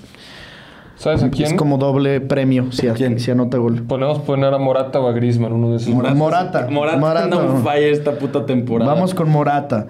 ¿sabes 0.95 1.23
a 1.23 1.29
quién? 1.31 1.47
es 1.49 1.53
como 1.55 1.77
doble 1.77 2.21
premio 2.21 2.71
si, 2.71 2.87
a- 2.87 2.93
¿Quién? 2.93 3.19
si 3.19 3.31
anota 3.31 3.57
gol. 3.57 3.81
Podemos 3.83 4.19
poner 4.19 4.53
a 4.53 4.57
Morata 4.57 4.99
o 5.01 5.07
a 5.07 5.11
Griezmann, 5.11 5.51
uno 5.51 5.71
de 5.71 5.77
esos. 5.77 5.89
Morata. 5.89 6.15
Morata. 6.15 6.67
Morata, 6.69 6.97
Morata. 6.97 7.23
anda 7.25 7.37
on 7.37 7.63
fire 7.63 7.91
esta 7.91 8.11
puta 8.13 8.45
temporada. 8.45 8.93
Vamos 8.93 9.13
con 9.15 9.29
Morata. 9.29 9.87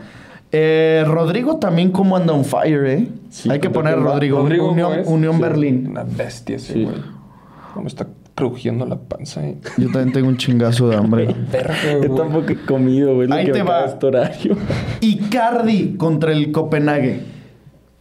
Eh, 0.51 1.03
Rodrigo 1.05 1.57
también 1.57 1.91
como 1.91 2.15
anda 2.15 2.33
on 2.33 2.45
fire, 2.45 2.85
¿eh? 2.88 3.07
Sí, 3.29 3.51
Hay 3.51 3.59
que 3.59 3.69
poner. 3.69 3.99
Rodrigo. 3.99 4.39
Rodrigo 4.39 4.71
Unión. 4.71 4.91
Unión 5.05 5.35
Sí. 5.35 5.41
Berlín. 5.41 5.88
Una 5.91 6.03
bestia 6.03 6.55
ese, 6.55 6.73
Sí. 6.73 6.83
güey. 6.85 6.95
Me 7.75 7.88
está 7.88 8.08
crujiendo 8.36 8.86
la 8.86 8.95
panza, 8.97 9.45
eh. 9.45 9.58
Yo 9.77 9.86
también 9.91 10.12
tengo 10.13 10.27
un 10.27 10.38
chingazo 10.38 10.89
de 10.89 10.95
hambre. 10.95 11.27
Yo 11.91 11.97
güey. 12.08 12.15
tampoco 12.15 12.49
he 12.51 12.55
comido, 12.65 13.15
güey. 13.15 13.32
Ahí 13.32 13.45
que 13.45 13.51
te 13.51 13.63
va. 13.63 13.86
este 13.86 14.05
horario. 14.08 14.58
Icardi 15.01 15.95
contra 15.97 16.32
el 16.32 16.51
Copenhague. 16.51 17.21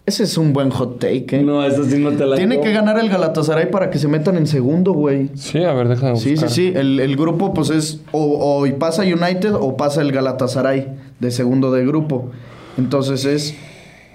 Ese 0.07 0.23
es 0.23 0.39
un 0.39 0.55
buen 0.55 0.71
hot 0.71 0.99
take, 1.01 1.27
¿eh? 1.39 1.43
No, 1.43 1.63
eso 1.63 1.85
sí 1.85 1.99
no 2.03 2.13
te 2.13 2.25
la 2.25 2.37
Tiene 2.37 2.61
que 2.61 2.73
ganar 2.73 2.99
el 2.99 3.11
Galatasaray 3.11 3.71
para 3.71 3.91
que 3.91 3.99
se 3.99 4.09
metan 4.09 4.39
en 4.39 4.47
segundo, 4.47 4.93
güey. 4.95 5.29
Sí, 5.35 5.63
a 5.63 5.75
ver, 5.75 5.89
déjame 5.89 6.17
Sí, 6.17 6.23
sí, 6.31 6.31
buscar. 6.33 6.51
sí. 6.51 6.73
El, 6.75 6.99
el 7.01 7.15
grupo, 7.17 7.53
pues 7.53 7.69
es 7.69 8.01
o, 8.13 8.23
o 8.65 8.79
pasa 8.79 9.03
United 9.03 9.53
o 9.55 9.77
pasa 9.77 10.01
el 10.01 10.11
Galatasaray 10.13 10.89
de 11.21 11.31
segundo 11.31 11.71
de 11.73 11.85
grupo. 11.85 12.31
Entonces 12.79 13.27
es 13.27 13.55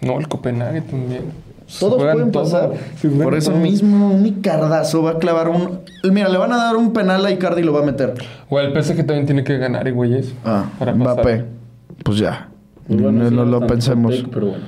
No, 0.01 0.19
el 0.19 0.27
Copenhague 0.27 0.81
también. 0.81 1.21
Todos 1.79 2.01
pueden 2.01 2.31
todo. 2.31 2.43
pasar. 2.43 2.71
Por 3.23 3.35
eso 3.35 3.51
todo. 3.51 3.59
mismo, 3.61 4.11
un 4.11 4.25
Icardazo 4.25 5.01
va 5.03 5.11
a 5.11 5.17
clavar 5.19 5.49
un. 5.49 5.79
Mira, 6.11 6.29
le 6.29 6.37
van 6.37 6.51
a 6.53 6.57
dar 6.57 6.75
un 6.75 6.93
penal 6.93 7.25
a 7.25 7.31
Icardi 7.31 7.61
y 7.61 7.63
lo 7.65 7.73
va 7.73 7.81
a 7.81 7.85
meter. 7.85 8.13
Güey, 8.49 8.67
el 8.67 8.83
PSG 8.83 8.97
también 9.05 9.25
tiene 9.25 9.43
que 9.43 9.57
ganar, 9.57 9.91
güeyes. 9.91 10.33
Ah, 10.45 10.65
para 10.79 10.93
pasar. 10.93 11.13
Mbappé. 11.15 11.45
Pues 12.03 12.17
ya. 12.17 12.49
Pues 12.87 13.01
bueno, 13.01 13.23
no 13.23 13.29
sí, 13.29 13.35
no 13.35 13.45
lo 13.45 13.65
pensemos. 13.65 14.13
take, 14.15 14.29
pero 14.31 14.47
bueno. 14.47 14.63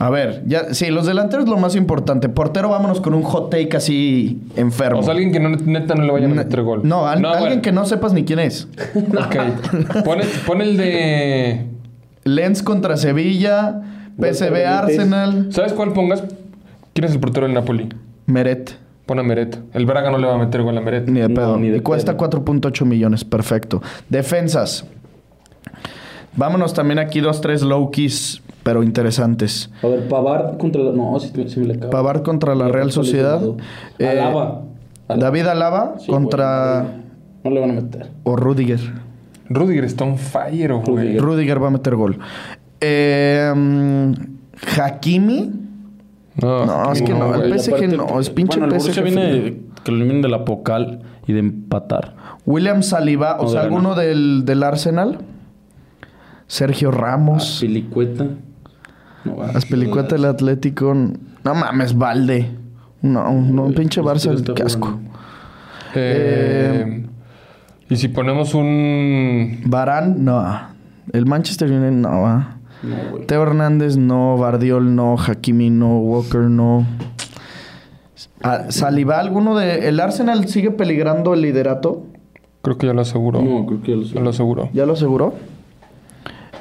A 0.00 0.10
ver, 0.10 0.42
ya, 0.46 0.74
sí, 0.74 0.90
los 0.90 1.06
delanteros 1.06 1.44
es 1.44 1.50
lo 1.50 1.56
más 1.56 1.76
importante. 1.76 2.28
Portero, 2.28 2.68
vámonos 2.68 3.00
con 3.00 3.14
un 3.14 3.22
hot 3.22 3.48
take 3.50 3.76
así 3.76 4.42
enfermo. 4.56 4.98
O 4.98 5.02
sea, 5.04 5.12
alguien 5.12 5.30
que 5.30 5.38
no, 5.38 5.50
neta 5.50 5.94
no 5.94 6.02
le 6.02 6.10
vayan 6.12 6.32
a 6.32 6.34
meter 6.34 6.62
gol. 6.62 6.80
No, 6.82 7.06
al- 7.06 7.24
alguien 7.24 7.40
bueno. 7.48 7.62
que 7.62 7.70
no 7.72 7.86
sepas 7.86 8.12
ni 8.12 8.24
quién 8.24 8.40
es. 8.40 8.66
Ok. 8.96 10.02
Pon, 10.04 10.18
pon 10.46 10.60
el 10.60 10.76
de. 10.76 11.66
Lens 12.24 12.62
contra 12.64 12.96
Sevilla, 12.96 13.82
PSV. 14.18 14.66
Arsenal, 14.66 15.46
¿Sabes 15.52 15.72
cuál 15.72 15.92
pongas? 15.92 16.24
¿Quién 16.92 17.04
es 17.06 17.12
el 17.12 17.20
portero 17.20 17.46
del 17.46 17.54
Napoli? 17.54 17.88
Meret. 18.26 18.76
Pon 19.06 19.18
a 19.18 19.22
Meret. 19.22 19.58
El 19.74 19.84
Braga 19.86 20.10
no 20.10 20.18
le 20.18 20.26
va 20.26 20.34
a 20.34 20.38
meter 20.38 20.62
gol 20.62 20.78
a 20.78 20.80
Meret. 20.80 21.08
Ni 21.08 21.20
de 21.20 21.28
No, 21.28 21.34
pedo. 21.34 21.56
ni 21.58 21.68
de 21.68 21.78
y 21.78 21.80
cuesta 21.80 22.16
4.8 22.16 22.84
millones. 22.86 23.24
Perfecto. 23.24 23.82
Defensas. 24.08 24.86
Vámonos 26.36 26.74
también 26.74 26.98
aquí 26.98 27.20
dos, 27.20 27.40
tres 27.40 27.62
low 27.62 27.90
keys, 27.90 28.42
pero 28.62 28.82
interesantes. 28.82 29.70
A 29.82 29.86
ver, 29.88 30.08
Pavard 30.08 30.56
contra 30.58 30.82
la... 30.82 30.90
No, 30.92 31.18
sí, 31.20 31.30
sí 31.48 31.60
me 31.60 31.66
le 31.66 31.74
acabo. 31.74 31.90
Pavard 31.90 32.22
contra 32.22 32.54
la 32.54 32.68
Real 32.68 32.90
Sociedad. 32.90 33.40
Eh, 33.98 34.08
Alaba. 34.08 34.62
Alaba. 35.08 35.22
David 35.26 35.46
Alaba 35.46 35.94
Sí, 35.98 36.10
contra... 36.10 36.86
no 37.44 37.50
le 37.50 37.60
van 37.60 37.70
a 37.70 37.74
meter. 37.74 38.08
O 38.24 38.36
Rudiger. 38.36 38.80
Rudiger 39.48 39.84
está 39.84 40.04
on 40.04 40.16
fire, 40.18 40.72
güey. 40.72 40.84
Rudiger. 40.86 41.22
Rudiger 41.22 41.62
va 41.62 41.66
a 41.68 41.70
meter 41.70 41.94
gol. 41.94 42.18
Eh, 42.80 43.52
Hakimi. 44.76 45.52
No, 46.42 46.66
No, 46.66 46.92
es 46.92 47.00
que 47.02 47.12
no, 47.14 47.28
güey. 47.28 47.52
el 47.52 47.58
PSG 47.58 47.74
aparte, 47.74 47.96
no, 47.96 48.20
es 48.20 48.30
pinche 48.30 48.58
bueno, 48.58 48.74
el 48.74 48.80
PSG 48.80 49.00
Borussia 49.00 49.02
viene 49.02 49.24
de- 49.32 49.60
que 49.84 49.92
lo 49.92 49.98
eliminen 49.98 50.22
de 50.22 50.28
la 50.28 50.44
Pocal 50.44 51.00
y 51.26 51.32
de 51.32 51.38
empatar. 51.40 52.16
William 52.46 52.82
Saliba, 52.82 53.36
o 53.38 53.44
No, 53.44 53.48
sea, 53.48 53.60
de 53.60 53.66
alguno 53.66 53.94
del, 53.94 54.44
del 54.44 54.62
Arsenal. 54.62 55.18
Sergio 56.46 56.90
Ramos. 56.90 57.58
Pilicueta. 57.60 58.26
No 59.24 59.36
va. 59.36 59.46
Aspelicueta 59.50 60.16
del 60.16 60.24
Atlético. 60.26 60.94
No 60.94 61.54
mames, 61.54 61.96
Valde. 61.96 62.50
No, 63.00 63.30
no, 63.32 63.64
un 63.66 63.74
pinche 63.74 64.00
Barça, 64.02 64.30
Este 64.30 64.34
está 64.36 64.54
qué 64.54 64.62
asco. 64.64 64.88
jugando. 64.88 65.10
Eh, 65.94 67.06
y 67.88 67.96
si 67.96 68.08
ponemos 68.08 68.54
un. 68.54 69.60
Barán, 69.66 70.24
no. 70.24 70.44
El 71.12 71.26
Manchester 71.26 71.70
United, 71.70 71.92
no. 71.92 72.22
va. 72.22 72.53
No. 72.84 73.18
Teo 73.26 73.42
Hernández, 73.42 73.96
no. 73.96 74.36
Bardiol, 74.36 74.94
no. 74.94 75.16
Hakimi, 75.18 75.70
no. 75.70 75.98
Walker, 75.98 76.40
no. 76.42 76.86
Ah, 78.42 78.66
Saliba, 78.68 79.18
alguno 79.20 79.56
de. 79.56 79.88
¿El 79.88 80.00
Arsenal 80.00 80.46
sigue 80.48 80.70
peligrando 80.70 81.34
el 81.34 81.40
liderato? 81.42 82.04
Creo 82.62 82.78
que 82.78 82.86
ya 82.86 82.92
lo 82.94 83.00
aseguró. 83.02 83.42
No, 83.42 83.66
creo 83.66 83.82
que 83.82 83.90
ya 83.92 83.96
lo 83.96 84.04
sé. 84.04 84.14
Ya 84.14 84.20
lo 84.20 84.30
aseguró. 84.30 84.68
¿Ya 84.72 84.86
lo 84.86 84.92
aseguró? 84.94 85.34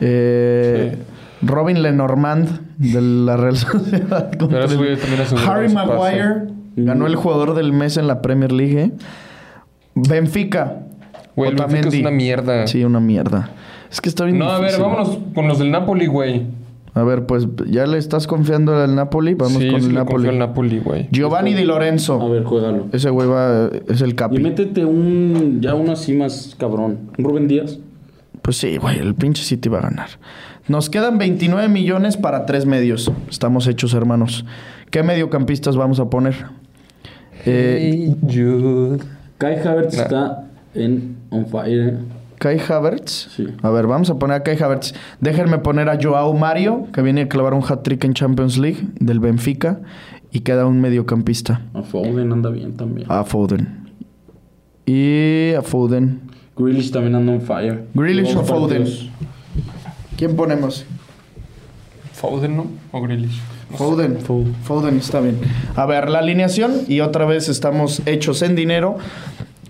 Eh, 0.02 0.98
Robin 1.42 1.82
Lenormand 1.82 2.50
de 2.78 3.02
la 3.02 3.38
Real 3.38 3.56
Sociedad. 3.58 4.32
el- 4.32 4.38
también 4.38 4.98
Harry 5.48 5.74
Maguire 5.74 6.48
ganó 6.76 7.08
el 7.08 7.16
jugador 7.16 7.54
del 7.56 7.74
mes 7.74 7.98
en 7.98 8.08
la 8.08 8.22
Premier 8.22 8.52
League. 8.52 8.82
¿eh? 8.82 8.92
Benfica. 9.96 10.80
Güey, 11.36 11.54
Benfica 11.56 11.88
es 11.90 11.96
una 12.00 12.12
mierda. 12.12 12.68
Sí, 12.68 12.84
una 12.84 13.00
mierda. 13.00 13.50
Es 13.94 14.02
que 14.02 14.10
está 14.10 14.26
bien 14.26 14.40
No, 14.40 14.50
a 14.50 14.60
ver, 14.60 14.78
vámonos 14.82 15.20
con 15.34 15.48
los 15.48 15.60
del 15.60 15.72
Napoli, 15.72 16.08
güey. 16.08 16.42
A 16.96 17.04
ver, 17.04 17.26
pues 17.26 17.48
ya 17.70 17.86
le 17.88 17.98
estás 17.98 18.28
confiando 18.28 18.76
al 18.76 18.94
Napoli. 18.96 19.36
Vamos 19.36 19.62
sí, 19.62 19.68
con 19.70 19.82
el 19.82 19.88
le 19.90 19.94
Napoli. 19.94 20.28
al 20.30 20.38
Napoli, 20.40 20.80
güey. 20.80 21.08
Giovanni 21.12 21.54
Di 21.54 21.62
A 21.64 21.66
Lorenzo. 21.66 22.30
ver, 22.30 22.44
juégalo. 22.44 22.88
Ese 22.92 23.10
güey 23.10 23.28
va, 23.28 23.70
es 23.88 24.02
el 24.02 24.10
Y 24.12 24.14
capi. 24.14 24.40
métete 24.40 24.84
un... 24.86 25.60
Ya 25.62 25.74
uno 25.76 25.92
así 25.94 26.14
más 26.14 26.56
cabrón. 26.60 27.12
Un 27.18 27.24
Rubén 27.26 27.48
Díaz. 27.48 27.78
Pues 28.42 28.58
sí, 28.58 28.78
güey, 28.78 29.00
el 29.00 29.16
pinche 29.16 29.44
City 29.44 29.70
va 29.70 29.80
a 29.80 29.84
ganar. 29.84 30.10
Nos 30.68 30.90
quedan 30.90 31.18
29 31.18 31.68
millones 31.70 32.18
para 32.18 32.46
tres 32.46 32.66
medios. 32.66 33.12
Estamos 33.30 33.68
hechos, 33.68 33.94
hermanos. 33.94 34.44
¿Qué 34.92 35.02
mediocampistas 35.04 35.78
vamos 35.78 36.00
a 36.00 36.10
poner? 36.10 36.36
Eh, 37.46 38.16
Jude. 38.22 39.00
Kai 39.38 39.56
Havertz 39.66 39.96
Nah. 39.98 40.04
está 40.04 40.44
en 40.76 41.18
on 41.32 41.46
fire. 41.48 41.98
Kai 42.44 42.60
Havertz. 42.60 43.30
Sí. 43.38 43.48
A 43.62 43.70
ver, 43.70 43.88
vamos 43.88 44.10
a 44.10 44.20
poner 44.20 44.36
a 44.36 44.44
Kai 44.44 44.62
Havertz. 44.62 44.94
Déjenme 45.22 45.60
poner 45.60 45.88
a 45.88 45.98
Joao 45.98 46.34
Mario, 46.34 46.88
que 46.92 47.02
viene 47.02 47.22
a 47.22 47.30
clavar 47.30 47.54
un 47.54 47.64
hat-trick 47.64 48.04
en 48.04 48.14
Champions 48.14 48.58
League 48.58 48.86
del 49.00 49.22
Benfica. 49.22 49.80
Y 50.30 50.42
queda 50.42 50.66
un 50.66 50.82
mediocampista. 50.82 51.62
A 51.74 51.84
Foden 51.84 52.34
anda 52.34 52.50
bien 52.50 52.76
también. 52.76 53.10
A 53.10 53.24
Foden. 53.24 53.90
Y 54.86 55.54
a 55.54 55.62
Foden. 55.62 56.20
Grealish 56.58 56.92
también 56.92 57.16
anda 57.16 57.32
on 57.32 57.40
fire. 57.40 57.86
Grealish 57.94 58.36
o 58.36 58.44
Foden. 58.44 58.80
partidos. 58.80 59.10
¿Quién 60.18 60.36
ponemos? 60.36 60.86
Foden, 62.12 62.58
¿no? 62.58 62.68
O 62.92 63.02
Grealish. 63.02 63.40
Foden. 63.78 64.18
Foden 64.64 64.98
está 64.98 65.22
bien. 65.22 65.40
A 65.78 65.86
ver, 65.86 66.10
la 66.10 66.20
alineación. 66.20 66.74
Y 66.90 67.00
otra 67.00 67.24
vez 67.24 67.48
estamos 67.48 68.02
hechos 68.06 68.42
en 68.42 68.58
dinero. 68.58 68.98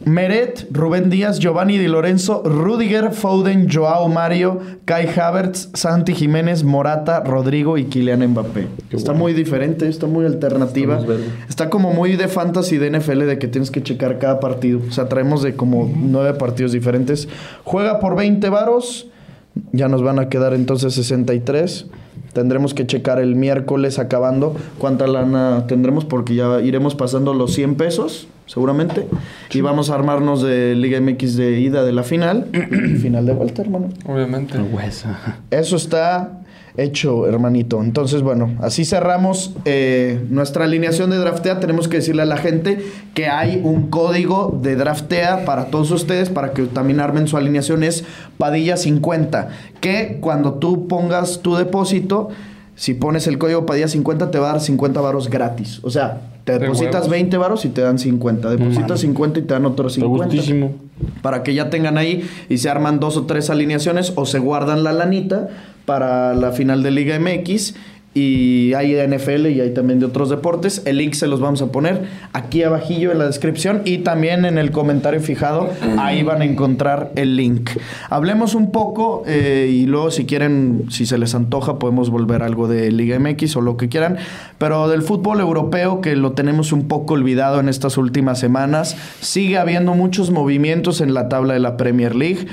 Meret, 0.06 0.68
Rubén 0.72 1.10
Díaz, 1.10 1.39
Giovanni 1.39 1.78
Di 1.78 1.88
Lorenzo, 1.88 2.44
Rudiger, 2.44 3.12
Foden, 3.12 3.68
Joao 3.70 4.08
Mario, 4.10 4.60
Kai 4.86 5.08
Havertz, 5.08 5.70
Santi 5.74 6.13
Jiménez, 6.13 6.63
Morata, 6.63 7.22
Rodrigo 7.22 7.78
y 7.78 7.86
Kylian 7.86 8.28
Mbappé. 8.28 8.68
está 8.92 9.13
muy 9.13 9.34
diferente, 9.34 9.88
está 9.88 10.08
muy 10.08 10.26
alternativa. 10.26 11.00
Está 11.48 11.70
como 11.70 11.94
muy 11.94 12.16
de 12.16 12.28
fantasy 12.28 12.78
de 12.78 12.92
NFL 13.00 13.26
de 13.26 13.38
que 13.39 13.48
tienes 13.48 13.72
que 13.72 13.82
checar 13.82 14.20
cada 14.20 14.39
partido. 14.39 14.82
O 14.88 14.92
sea, 14.92 15.08
traemos 15.08 15.42
de 15.44 15.56
como 15.56 15.92
nueve 15.96 16.34
partidos 16.34 16.72
diferentes. 16.72 17.28
Juega 17.63 18.00
por 18.00 18.16
20 18.16 18.50
varos. 18.50 19.08
Ya 19.72 19.88
nos 19.88 20.02
van 20.02 20.20
a 20.20 20.30
quedar 20.30 20.54
entonces 20.54 20.94
63. 20.96 21.88
Tendremos 22.34 22.74
que 22.74 22.86
checar 22.86 23.19
el 23.19 23.36
miércoles 23.36 24.00
acabando 24.00 24.56
cuánta 24.80 25.08
lana 25.08 25.65
tendremos 25.67 26.06
porque 26.06 26.36
ya 26.36 26.62
iremos 26.62 26.96
pasando 26.96 27.34
los 27.34 27.54
100 27.54 27.76
pesos, 27.76 28.28
seguramente. 28.48 29.08
Y 29.52 29.62
vamos 29.62 29.89
a 29.89 29.96
armarnos 29.96 30.41
de 30.41 30.76
Liga 30.76 31.00
MX 31.00 31.38
de 31.38 31.60
ida 31.60 31.84
de 31.84 31.91
la 31.91 32.04
final. 32.04 32.48
y 32.54 32.98
final 32.98 33.26
de 33.26 33.34
vuelta, 33.34 33.62
hermano. 33.62 33.89
Obviamente. 34.06 34.58
Eso 35.52 35.76
está 35.76 36.43
hecho, 36.78 37.28
hermanito. 37.28 37.84
Entonces, 37.84 38.22
bueno, 38.22 38.52
así 38.62 38.86
cerramos 38.86 39.54
eh, 39.66 40.26
nuestra 40.30 40.66
alineación 40.66 41.10
de 41.10 41.18
Draftea. 41.18 41.60
Tenemos 41.60 41.88
que 41.88 41.98
decirle 41.98 42.24
a 42.24 42.26
la 42.26 42.38
gente 42.38 42.84
que 43.14 43.28
hay 43.28 43.62
un 43.64 43.90
código 43.90 44.60
de 44.62 44.76
Draftea 44.76 45.46
para 45.46 45.66
todos 45.66 45.92
ustedes 45.92 46.30
para 46.30 46.54
que 46.54 46.64
también 46.64 47.00
armen 47.00 47.28
su 47.28 47.38
alineación. 47.38 47.84
Es 47.84 48.04
Padilla 48.38 48.78
50. 48.78 49.50
Que 49.82 50.18
cuando 50.20 50.56
tú 50.56 50.88
pongas 50.88 51.42
tu 51.42 51.56
depósito, 51.56 52.30
si 52.76 52.96
pones 52.96 53.28
el 53.28 53.38
código 53.38 53.66
Padilla 53.66 53.88
50, 53.88 54.32
te 54.32 54.40
va 54.40 54.50
a 54.50 54.54
dar 54.54 54.62
50 54.62 55.00
varos 55.00 55.30
gratis. 55.30 55.80
O 55.84 55.92
sea, 55.92 56.22
te 56.44 56.54
De 56.54 56.60
depositas 56.60 57.02
huevos. 57.04 57.10
20 57.12 57.38
varos 57.38 57.66
y 57.66 57.70
te 57.70 57.82
dan 57.82 58.00
50. 58.00 58.50
Depositas 58.50 59.00
50 59.00 59.40
y 59.40 59.44
te 59.44 59.54
dan 59.54 59.66
otros 59.66 59.94
Está 59.96 60.06
50 60.08 60.26
gustísimo. 60.26 60.76
para 61.22 61.44
que 61.44 61.54
ya 61.54 61.70
tengan 61.70 61.98
ahí 61.98 62.28
y 62.50 62.58
se 62.58 62.70
arman 62.70 63.00
dos 63.00 63.16
o 63.16 63.26
tres 63.26 63.50
alineaciones 63.50 64.12
o 64.16 64.26
se 64.26 64.40
guardan 64.40 64.84
la 64.84 64.92
lanita 64.92 65.50
para 65.86 66.34
la 66.34 66.52
final 66.52 66.84
de 66.84 66.91
Liga 66.91 67.19
MX 67.19 67.76
y 68.15 68.73
hay 68.76 68.93
de 68.93 69.08
NFL 69.08 69.47
y 69.47 69.62
hay 69.62 69.73
también 69.73 69.99
de 69.99 70.06
otros 70.06 70.30
deportes. 70.30 70.84
El 70.86 70.97
link 70.97 71.13
se 71.13 71.28
los 71.28 71.39
vamos 71.39 71.62
a 71.63 71.71
poner 71.71 72.04
aquí 72.32 72.62
abajillo 72.62 73.12
en 73.12 73.17
la 73.17 73.26
descripción 73.26 73.82
y 73.86 73.99
también 73.99 74.45
en 74.45 74.58
el 74.60 74.71
comentario 74.71 75.19
fijado. 75.19 75.69
Ahí 75.97 76.21
van 76.21 76.41
a 76.41 76.45
encontrar 76.45 77.12
el 77.15 77.36
link. 77.36 77.71
Hablemos 78.10 78.54
un 78.54 78.71
poco 78.71 79.23
eh, 79.26 79.69
y 79.71 79.88
luego 79.88 80.12
si 80.12 80.26
quieren, 80.26 80.86
si 80.89 81.08
se 81.08 81.17
les 81.17 81.34
antoja, 81.34 81.80
podemos 81.80 82.12
volver 82.12 82.43
a 82.43 82.45
algo 82.45 82.67
de 82.67 82.91
Liga 82.91 83.17
MX 83.17 83.55
o 83.55 83.61
lo 83.61 83.78
que 83.78 83.89
quieran. 83.89 84.18
Pero 84.59 84.88
del 84.88 85.01
fútbol 85.01 85.39
europeo 85.39 86.01
que 86.01 86.16
lo 86.16 86.34
tenemos 86.34 86.72
un 86.72 86.88
poco 86.88 87.16
olvidado 87.16 87.59
en 87.59 87.68
estas 87.68 87.97
últimas 87.97 88.39
semanas, 88.39 88.95
sigue 89.22 89.57
habiendo 89.57 89.95
muchos 89.95 90.30
movimientos 90.30 91.01
en 91.01 91.16
la 91.16 91.30
tabla 91.30 91.55
de 91.55 91.59
la 91.59 91.78
Premier 91.78 92.16
League. 92.16 92.45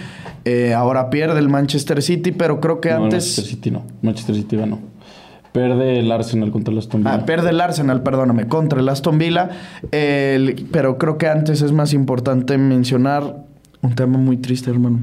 Eh, 0.47 0.73
ahora 0.73 1.11
pierde 1.11 1.39
el 1.39 1.51
Manchester 1.51 2.03
City, 2.03 2.33
pero 2.33 2.61
creo 2.61 2.81
que 2.81 2.89
No, 2.91 3.05
antes... 3.05 3.25
Manchester 3.25 3.45
City 3.45 3.71
no. 3.71 3.83
Manchester 4.01 4.35
City 4.35 4.57
ganó. 4.57 4.79
Perde 5.53 5.99
el 5.99 6.13
Arsenal 6.13 6.51
contra 6.53 6.73
el 6.73 6.79
Aston 6.79 7.01
Villa. 7.01 7.15
Ah, 7.15 7.27
pierde 7.27 7.51
el 7.51 7.61
Arsenal, 7.61 8.03
perdóname, 8.03 8.47
contra 8.47 8.81
el 8.81 8.89
Aston 8.89 9.19
Villa. 9.19 9.51
El- 9.91 10.67
pero 10.71 10.97
creo 10.99 11.19
que 11.19 11.27
antes 11.29 11.61
es 11.63 11.73
más 11.73 11.93
importante 11.93 12.57
mencionar 12.59 13.45
un 13.83 13.95
tema 13.95 14.17
muy 14.19 14.37
triste, 14.37 14.71
hermano. 14.71 15.01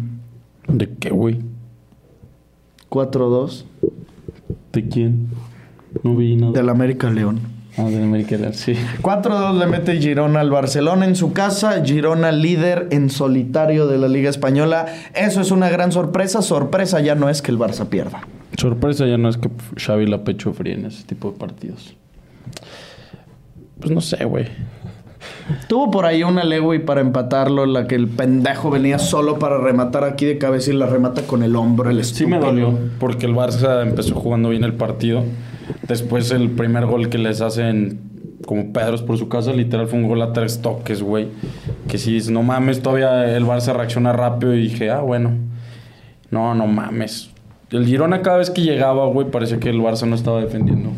¿De 0.68 0.90
qué, 1.00 1.10
güey? 1.10 1.40
4-2 2.90 3.66
¿De 4.72 4.88
quién? 4.88 5.28
No 6.04 6.16
vi 6.16 6.36
nada. 6.36 6.54
del 6.54 6.70
América 6.70 7.10
León. 7.10 7.40
América, 7.78 8.38
sí. 8.54 8.74
4-2 9.02 9.60
le 9.60 9.68
mete 9.68 9.98
Girona 10.02 10.40
al 10.40 10.50
Barcelona 10.50 11.06
en 11.06 11.16
su 11.16 11.32
casa. 11.34 11.84
Girona 11.86 12.32
líder 12.32 12.88
en 12.92 13.10
solitario 13.10 13.88
de 13.88 14.00
la 14.00 14.08
Liga 14.08 14.30
Española. 14.30 14.88
Eso 15.14 15.42
es 15.42 15.52
una 15.52 15.70
gran 15.70 15.92
sorpresa. 15.92 16.42
Sorpresa 16.42 17.00
ya 17.02 17.14
no 17.16 17.30
es 17.30 17.42
que 17.42 17.52
el 17.52 17.60
Barça 17.60 17.86
pierda. 17.86 18.22
Sorpresa 18.58 19.06
ya 19.06 19.18
no 19.18 19.30
es 19.30 19.38
que 19.38 19.50
Xavi 19.76 20.08
la 20.08 20.24
pecho 20.24 20.54
fría 20.54 20.74
en 20.74 20.86
ese 20.86 21.04
tipo 21.04 21.32
de 21.32 21.38
partidos. 21.38 21.96
Pues 23.80 23.92
no 23.92 24.02
sé, 24.02 24.26
güey. 24.26 24.48
Tuvo 25.68 25.92
por 25.92 26.06
ahí 26.06 26.24
una 26.24 26.44
Lewy 26.44 26.80
para 26.80 27.02
empatarlo, 27.02 27.66
la 27.66 27.86
que 27.88 27.96
el 27.96 28.08
pendejo 28.08 28.72
venía 28.72 28.98
solo 28.98 29.38
para 29.40 29.60
rematar 29.60 30.04
aquí 30.04 30.26
de 30.26 30.38
cabeza 30.38 30.72
y 30.72 30.74
la 30.76 30.88
remata 30.88 31.22
con 31.24 31.44
el 31.44 31.56
hombro, 31.56 31.90
el 31.90 32.04
Sí 32.04 32.26
me 32.26 32.38
estúpido. 32.38 32.66
dolió, 32.66 32.80
porque 33.00 33.28
el 33.28 33.36
Barça 33.36 33.84
empezó 33.84 34.16
jugando 34.16 34.50
bien 34.50 34.64
el 34.64 34.74
partido. 34.74 35.24
Después 35.88 36.32
el 36.32 36.52
primer 36.52 36.86
gol 36.86 37.10
que 37.10 37.18
les 37.18 37.42
hacen 37.42 38.00
como 38.46 38.72
Pedros 38.72 39.02
por 39.02 39.18
su 39.18 39.30
casa, 39.30 39.52
literal 39.54 39.88
fue 39.88 40.00
un 40.00 40.08
gol 40.08 40.22
a 40.22 40.34
tres 40.34 40.62
toques, 40.62 41.02
güey. 41.02 41.28
Que 41.88 41.98
si 41.98 42.14
dices, 42.14 42.32
no 42.32 42.44
mames, 42.44 42.82
todavía 42.82 43.36
el 43.36 43.46
Barça 43.46 43.74
reacciona 43.74 44.14
rápido 44.14 44.56
y 44.56 44.62
dije, 44.62 44.90
ah, 44.90 45.02
bueno. 45.02 45.32
No, 46.32 46.54
no 46.56 46.68
mames. 46.68 47.32
El 47.72 47.86
Girona 47.86 48.22
cada 48.22 48.38
vez 48.38 48.50
que 48.50 48.62
llegaba, 48.62 49.06
güey, 49.08 49.30
parecía 49.30 49.60
que 49.60 49.70
el 49.70 49.80
Barça 49.80 50.08
no 50.08 50.16
estaba 50.16 50.42
defendiendo. 50.42 50.92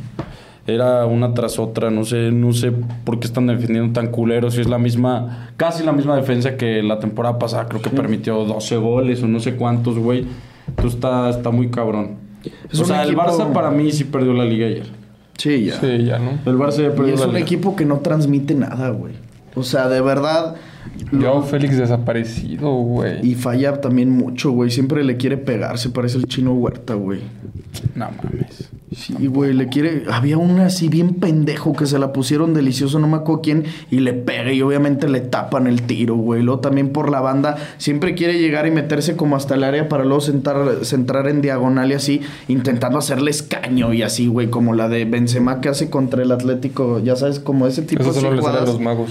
Era 0.68 1.06
una 1.08 1.34
tras 1.34 1.58
otra, 1.58 1.90
no 1.90 2.06
sé, 2.06 2.32
no 2.32 2.54
sé 2.54 2.72
por 2.72 3.20
qué 3.20 3.26
están 3.26 3.48
defendiendo 3.48 3.92
tan 3.94 4.12
culeros. 4.12 4.54
Si 4.54 4.62
es 4.62 4.68
la 4.68 4.78
misma, 4.78 5.50
casi 5.58 5.84
la 5.84 5.92
misma 5.92 6.16
defensa 6.16 6.58
que 6.58 6.84
la 6.84 7.00
temporada 7.00 7.40
pasada, 7.40 7.68
creo 7.68 7.82
que 7.82 7.90
permitió 7.90 8.46
12 8.46 8.78
goles 8.78 9.24
o 9.24 9.28
no 9.28 9.40
sé 9.40 9.56
cuántos, 9.56 9.98
güey. 9.98 10.28
Entonces 10.68 10.94
está, 10.96 11.30
está 11.32 11.50
muy 11.50 11.70
cabrón. 11.72 12.29
Es 12.72 12.80
o 12.80 12.84
un 12.84 12.88
sea, 12.88 13.04
equipo- 13.04 13.22
el 13.24 13.28
Barça 13.30 13.52
para 13.54 13.72
mí 13.72 13.92
sí 13.92 14.04
perdió 14.06 14.34
la 14.34 14.46
liga 14.46 14.68
ayer. 14.68 14.88
Sí, 15.38 15.66
ya. 15.66 15.80
Sí, 15.80 16.04
ya, 16.06 16.20
¿no? 16.20 16.32
El 16.46 16.58
Barça 16.58 16.78
ya 16.82 16.88
Y 16.88 16.96
perdió 16.98 17.14
es 17.14 17.20
la 17.22 17.28
un 17.28 17.34
liga. 17.34 17.46
equipo 17.46 17.76
que 17.76 17.86
no 17.86 18.00
transmite 18.00 18.56
nada, 18.56 18.90
güey. 18.90 19.14
O 19.56 19.64
sea, 19.64 19.88
de 19.90 20.02
verdad. 20.02 20.56
Yo, 21.12 21.42
Félix 21.44 21.78
desaparecido, 21.78 22.72
güey. 22.72 23.26
Y 23.26 23.36
falla 23.36 23.80
también 23.82 24.10
mucho, 24.10 24.52
güey. 24.52 24.70
Siempre 24.72 25.04
le 25.04 25.18
quiere 25.18 25.38
pegar. 25.38 25.78
Se 25.78 25.90
parece 25.90 26.18
el 26.18 26.26
chino 26.26 26.54
Huerta, 26.54 26.94
güey. 26.96 27.22
No 27.96 28.10
mames. 28.24 28.69
Sí, 28.96 29.28
güey, 29.28 29.54
le 29.54 29.68
quiere. 29.68 30.06
Había 30.12 30.38
una 30.38 30.66
así 30.66 30.90
bien 30.90 31.16
pendejo 31.16 31.74
que 31.74 31.86
se 31.86 32.00
la 32.00 32.12
pusieron 32.12 32.54
delicioso, 32.54 32.98
no 33.00 33.08
me 33.08 33.18
acuerdo 33.18 33.42
quién, 33.42 33.66
y 33.92 34.00
le 34.00 34.14
pega 34.14 34.52
y 34.52 34.62
obviamente 34.62 35.08
le 35.08 35.22
tapan 35.22 35.68
el 35.68 35.84
tiro, 35.84 36.16
güey. 36.16 36.42
Luego 36.42 36.60
también 36.60 36.90
por 36.90 37.12
la 37.12 37.22
banda, 37.22 37.58
siempre 37.78 38.16
quiere 38.16 38.40
llegar 38.40 38.66
y 38.66 38.72
meterse 38.72 39.16
como 39.16 39.36
hasta 39.36 39.56
el 39.56 39.64
área 39.64 39.90
para 39.90 40.06
luego 40.06 40.22
sentar, 40.22 40.84
centrar 40.84 41.28
en 41.28 41.42
diagonal 41.42 41.92
y 41.92 41.94
así, 41.94 42.22
intentando 42.48 42.98
hacerle 42.98 43.30
escaño 43.32 43.94
y 43.94 44.02
así, 44.02 44.28
güey, 44.28 44.50
como 44.50 44.74
la 44.74 44.90
de 44.90 45.06
Benzema 45.06 45.62
que 45.62 45.70
hace 45.70 45.90
contra 45.90 46.24
el 46.24 46.32
Atlético, 46.32 47.00
ya 47.00 47.16
sabes, 47.16 47.40
como 47.40 47.68
ese 47.68 47.84
tipo 47.84 48.02
Eso 48.02 48.14
de 48.14 48.22
solo 48.22 48.36
le 48.36 48.42
sale 48.42 48.48
a 48.48 48.62
jugadas. 48.62 48.70
los 48.70 48.82
magos. 48.82 49.10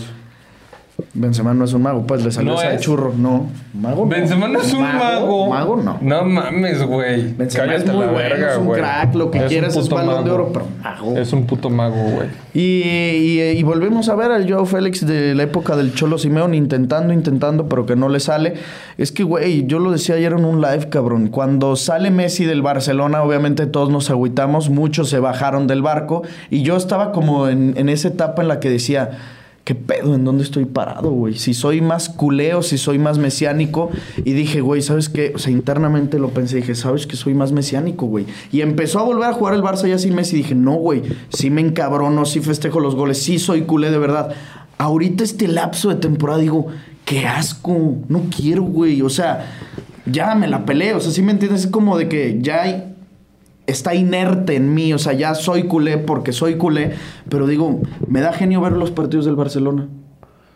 Benzema 1.14 1.54
no 1.54 1.64
es 1.64 1.72
un 1.74 1.82
mago, 1.82 2.04
pues 2.06 2.24
le 2.24 2.32
salió 2.32 2.52
No 2.54 2.60
esa 2.60 2.70
de 2.70 2.78
churro, 2.80 3.12
no. 3.16 3.46
Mago 3.72 4.04
no. 4.04 4.10
Benzema 4.10 4.48
no 4.48 4.60
es 4.60 4.72
un 4.72 4.82
mago. 4.82 5.48
Mago 5.48 5.76
no. 5.76 5.96
No 6.00 6.24
mames, 6.24 6.82
güey. 6.82 7.34
Benzema 7.34 7.66
Cállate 7.66 7.84
es 7.84 7.92
muy 7.94 8.04
la 8.06 8.12
bueno, 8.12 8.28
verga, 8.28 8.52
es 8.52 8.58
un 8.58 8.66
güey. 8.66 8.80
crack, 8.80 9.14
lo 9.14 9.30
que 9.30 9.44
quieras 9.46 9.76
es 9.76 9.88
balón 9.88 10.24
de 10.24 10.30
mago. 10.30 10.34
oro, 10.34 10.52
pero 10.52 10.66
mago. 10.82 11.16
Es 11.16 11.32
un 11.32 11.46
puto 11.46 11.70
mago, 11.70 11.94
güey. 11.96 12.28
Y, 12.52 12.82
y- 12.82 13.40
y 13.58 13.62
volvemos 13.62 14.08
a 14.08 14.16
ver 14.16 14.32
al 14.32 14.50
Joao 14.50 14.66
Félix 14.66 15.06
de 15.06 15.36
la 15.36 15.44
época 15.44 15.76
del 15.76 15.94
Cholo 15.94 16.18
Simeón 16.18 16.52
intentando, 16.54 17.12
intentando, 17.12 17.68
pero 17.68 17.86
que 17.86 17.94
no 17.94 18.08
le 18.08 18.18
sale. 18.18 18.54
Es 18.96 19.12
que, 19.12 19.22
güey, 19.22 19.66
yo 19.68 19.78
lo 19.78 19.92
decía 19.92 20.16
ayer 20.16 20.32
en 20.32 20.44
un 20.44 20.60
live, 20.60 20.88
cabrón. 20.88 21.28
Cuando 21.28 21.76
sale 21.76 22.10
Messi 22.10 22.44
del 22.44 22.60
Barcelona, 22.62 23.22
obviamente 23.22 23.66
todos 23.66 23.88
nos 23.90 24.10
agüitamos, 24.10 24.68
muchos 24.68 25.08
se 25.10 25.20
bajaron 25.20 25.68
del 25.68 25.80
barco. 25.82 26.22
Y 26.50 26.62
yo 26.62 26.76
estaba 26.76 27.12
como 27.12 27.46
en, 27.48 27.74
en 27.76 27.88
esa 27.88 28.08
etapa 28.08 28.42
en 28.42 28.48
la 28.48 28.58
que 28.58 28.68
decía. 28.68 29.10
¿Qué 29.68 29.74
pedo? 29.74 30.14
¿En 30.14 30.24
dónde 30.24 30.44
estoy 30.44 30.64
parado, 30.64 31.10
güey? 31.10 31.34
Si 31.34 31.52
soy 31.52 31.82
más 31.82 32.08
culeo, 32.08 32.62
si 32.62 32.78
soy 32.78 32.98
más 32.98 33.18
mesiánico. 33.18 33.90
Y 34.24 34.32
dije, 34.32 34.62
güey, 34.62 34.80
¿sabes 34.80 35.10
qué? 35.10 35.32
O 35.34 35.38
sea, 35.38 35.52
internamente 35.52 36.18
lo 36.18 36.30
pensé. 36.30 36.56
Dije, 36.56 36.74
¿sabes 36.74 37.06
que 37.06 37.16
soy 37.16 37.34
más 37.34 37.52
mesiánico, 37.52 38.06
güey? 38.06 38.24
Y 38.50 38.62
empezó 38.62 38.98
a 38.98 39.02
volver 39.02 39.28
a 39.28 39.34
jugar 39.34 39.52
el 39.52 39.60
Barça 39.60 39.86
ya 39.86 39.98
sin 39.98 40.14
Messi. 40.14 40.36
Dije, 40.36 40.54
no, 40.54 40.72
güey. 40.72 41.02
Sí 41.28 41.50
me 41.50 41.60
encabrono, 41.60 42.24
sí 42.24 42.40
festejo 42.40 42.80
los 42.80 42.94
goles, 42.94 43.22
sí 43.22 43.38
soy 43.38 43.64
culé 43.64 43.90
de 43.90 43.98
verdad. 43.98 44.34
Ahorita 44.78 45.22
este 45.22 45.46
lapso 45.48 45.90
de 45.90 45.96
temporada 45.96 46.40
digo, 46.40 46.68
qué 47.04 47.26
asco. 47.26 47.98
No 48.08 48.22
quiero, 48.34 48.62
güey. 48.62 49.02
O 49.02 49.10
sea, 49.10 49.52
ya 50.06 50.34
me 50.34 50.48
la 50.48 50.64
peleé. 50.64 50.94
O 50.94 51.00
sea, 51.00 51.12
sí 51.12 51.20
me 51.20 51.32
entiendes. 51.32 51.66
Es 51.66 51.70
como 51.70 51.98
de 51.98 52.08
que 52.08 52.38
ya 52.40 52.62
hay 52.62 52.94
está 53.68 53.94
inerte 53.94 54.56
en 54.56 54.74
mí, 54.74 54.92
o 54.94 54.98
sea, 54.98 55.12
ya 55.12 55.34
soy 55.34 55.64
culé 55.64 55.98
porque 55.98 56.32
soy 56.32 56.56
culé, 56.56 56.92
pero 57.28 57.46
digo, 57.46 57.80
me 58.08 58.20
da 58.20 58.32
genio 58.32 58.60
ver 58.62 58.72
los 58.72 58.90
partidos 58.90 59.26
del 59.26 59.36
Barcelona. 59.36 59.88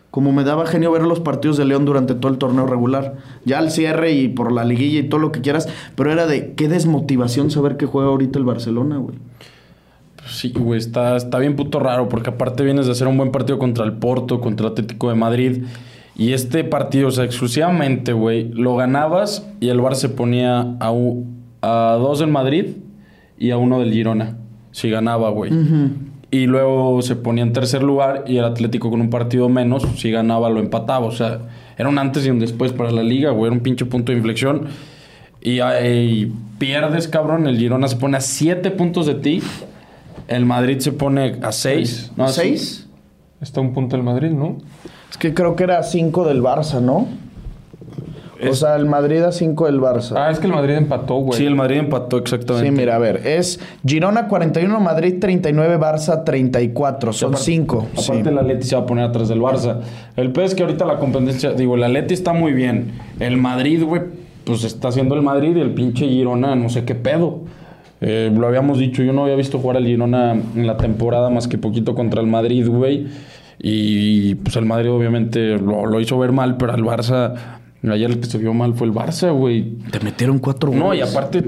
Como 0.09 0.31
me 0.31 0.43
daba 0.43 0.65
genio 0.65 0.91
ver 0.91 1.03
los 1.03 1.19
partidos 1.19 1.57
de 1.57 1.65
León 1.65 1.85
durante 1.85 2.13
todo 2.13 2.31
el 2.31 2.37
torneo 2.37 2.67
regular. 2.67 3.15
Ya 3.45 3.57
al 3.59 3.71
cierre 3.71 4.11
y 4.11 4.27
por 4.27 4.51
la 4.51 4.63
liguilla 4.63 4.99
y 4.99 5.09
todo 5.09 5.19
lo 5.19 5.31
que 5.31 5.41
quieras, 5.41 5.67
pero 5.95 6.11
era 6.11 6.27
de 6.27 6.53
qué 6.53 6.67
desmotivación 6.67 7.49
saber 7.49 7.77
que 7.77 7.85
juega 7.85 8.09
ahorita 8.09 8.37
el 8.37 8.45
Barcelona, 8.45 8.97
güey. 8.97 9.17
Sí, 10.27 10.51
güey, 10.55 10.79
está, 10.79 11.15
está 11.15 11.39
bien 11.39 11.55
puto 11.55 11.79
raro, 11.79 12.09
porque 12.09 12.29
aparte 12.29 12.63
vienes 12.63 12.85
de 12.85 12.93
hacer 12.93 13.07
un 13.07 13.17
buen 13.17 13.31
partido 13.31 13.59
contra 13.59 13.85
el 13.85 13.93
Porto, 13.93 14.39
contra 14.39 14.67
Atlético 14.67 15.09
de 15.09 15.15
Madrid. 15.15 15.63
Y 16.15 16.33
este 16.33 16.63
partido, 16.63 17.07
o 17.07 17.11
sea, 17.11 17.25
exclusivamente, 17.25 18.13
güey, 18.13 18.49
lo 18.49 18.75
ganabas 18.75 19.47
y 19.59 19.69
el 19.69 19.81
Bar 19.81 19.95
se 19.95 20.09
ponía 20.09 20.77
a, 20.79 20.93
a 21.61 21.95
dos 21.99 22.19
del 22.19 22.29
Madrid 22.29 22.67
y 23.37 23.51
a 23.51 23.57
uno 23.57 23.79
del 23.79 23.91
Girona. 23.91 24.37
Si 24.71 24.89
ganaba, 24.89 25.29
güey. 25.29 25.51
Y 26.31 26.47
luego 26.47 27.01
se 27.03 27.15
ponía 27.15 27.43
en 27.43 27.53
tercer 27.53 27.83
lugar 27.83 28.23
y 28.25 28.37
el 28.37 28.45
Atlético 28.45 28.89
con 28.89 29.01
un 29.01 29.11
partido 29.11 29.49
menos, 29.49 29.85
si 29.97 30.09
ganaba, 30.09 30.49
lo 30.49 30.59
empataba. 30.59 31.05
O 31.05 31.11
sea, 31.11 31.41
era 31.77 31.89
un 31.89 31.99
antes 31.99 32.25
y 32.25 32.31
un 32.31 32.39
después 32.39 32.73
para 32.73 32.91
la 32.91 33.03
liga, 33.03 33.29
güey. 33.31 33.45
Era 33.45 33.53
un 33.53 33.61
pinche 33.61 33.85
punto 33.85 34.11
de 34.11 34.17
inflexión. 34.17 34.67
Y, 35.41 35.59
eh, 35.61 36.31
pierdes, 36.57 37.07
cabrón. 37.07 37.45
El 37.47 37.57
Girona 37.57 37.87
se 37.87 37.97
pone 37.97 38.17
a 38.17 38.21
siete 38.21 38.71
puntos 38.71 39.05
de 39.05 39.15
ti. 39.15 39.43
El 40.27 40.45
Madrid 40.45 40.79
se 40.79 40.91
pone 40.91 41.37
a 41.43 41.51
seis. 41.51 42.11
No, 42.15 42.23
a 42.23 42.29
¿Seis? 42.29 42.87
Está 43.41 43.61
un 43.61 43.73
punto 43.73 43.95
el 43.95 44.03
Madrid, 44.03 44.31
¿no? 44.31 44.57
Es 45.11 45.17
que 45.17 45.33
creo 45.33 45.55
que 45.55 45.65
era 45.65 45.83
cinco 45.83 46.25
del 46.25 46.41
Barça, 46.41 46.81
¿no? 46.81 47.07
O 48.49 48.53
sea, 48.55 48.75
el 48.75 48.85
Madrid 48.85 49.21
a 49.23 49.31
cinco 49.31 49.65
del 49.65 49.79
Barça. 49.79 50.13
Ah, 50.17 50.29
es 50.31 50.39
que 50.39 50.47
el 50.47 50.53
Madrid 50.53 50.75
empató, 50.75 51.15
güey. 51.15 51.37
Sí, 51.37 51.45
el 51.45 51.55
Madrid 51.55 51.77
empató 51.77 52.17
exactamente. 52.17 52.67
Sí, 52.69 52.75
mira, 52.75 52.95
a 52.95 52.99
ver, 52.99 53.25
es 53.25 53.59
Girona 53.85 54.27
41, 54.27 54.79
Madrid 54.79 55.15
39, 55.19 55.77
Barça 55.79 56.23
34, 56.23 57.13
son 57.13 57.29
Aparte- 57.29 57.45
5. 57.45 57.87
Sí. 57.95 58.11
Aparte 58.11 58.29
el 58.29 58.37
Atleti 58.37 58.63
se 58.67 58.75
va 58.75 58.81
a 58.81 58.85
poner 58.85 59.05
atrás 59.05 59.29
del 59.29 59.41
Barça. 59.41 59.79
El 60.15 60.31
peor 60.31 60.45
es 60.47 60.55
que 60.55 60.63
ahorita 60.63 60.85
la 60.85 60.97
competencia, 60.99 61.51
digo, 61.53 61.75
el 61.75 61.83
Atleti 61.83 62.13
está 62.13 62.33
muy 62.33 62.53
bien. 62.53 62.91
El 63.19 63.37
Madrid, 63.37 63.83
güey, 63.83 64.01
pues 64.45 64.63
está 64.63 64.89
haciendo 64.89 65.15
el 65.15 65.21
Madrid 65.21 65.55
y 65.55 65.59
el 65.61 65.73
pinche 65.73 66.07
Girona, 66.07 66.55
no 66.55 66.69
sé 66.69 66.83
qué 66.85 66.95
pedo. 66.95 67.41
Eh, 68.01 68.29
lo 68.35 68.47
habíamos 68.47 68.79
dicho, 68.79 69.01
yo 69.03 69.13
no 69.13 69.23
había 69.23 69.35
visto 69.37 69.59
jugar 69.59 69.77
al 69.77 69.85
Girona 69.85 70.33
en 70.33 70.67
la 70.67 70.75
temporada 70.75 71.29
más 71.29 71.47
que 71.47 71.57
poquito 71.57 71.95
contra 71.95 72.19
el 72.19 72.27
Madrid, 72.27 72.67
güey. 72.67 73.07
Y 73.65 74.35
pues 74.35 74.55
el 74.57 74.65
Madrid 74.65 74.91
obviamente 74.91 75.57
lo, 75.57 75.85
lo 75.85 76.01
hizo 76.01 76.17
ver 76.19 76.33
mal, 76.33 76.57
pero 76.57 76.73
al 76.73 76.81
Barça, 76.83 77.33
ayer 77.91 78.09
el 78.09 78.19
que 78.19 78.27
se 78.27 78.37
vio 78.37 78.53
mal 78.53 78.73
fue 78.75 78.87
el 78.87 78.93
Barça, 78.93 79.31
güey. 79.37 79.73
Te 79.91 79.99
metieron 79.99 80.39
cuatro 80.39 80.69
goles. 80.69 80.83
No, 80.83 80.93
y 80.93 81.01
aparte, 81.01 81.43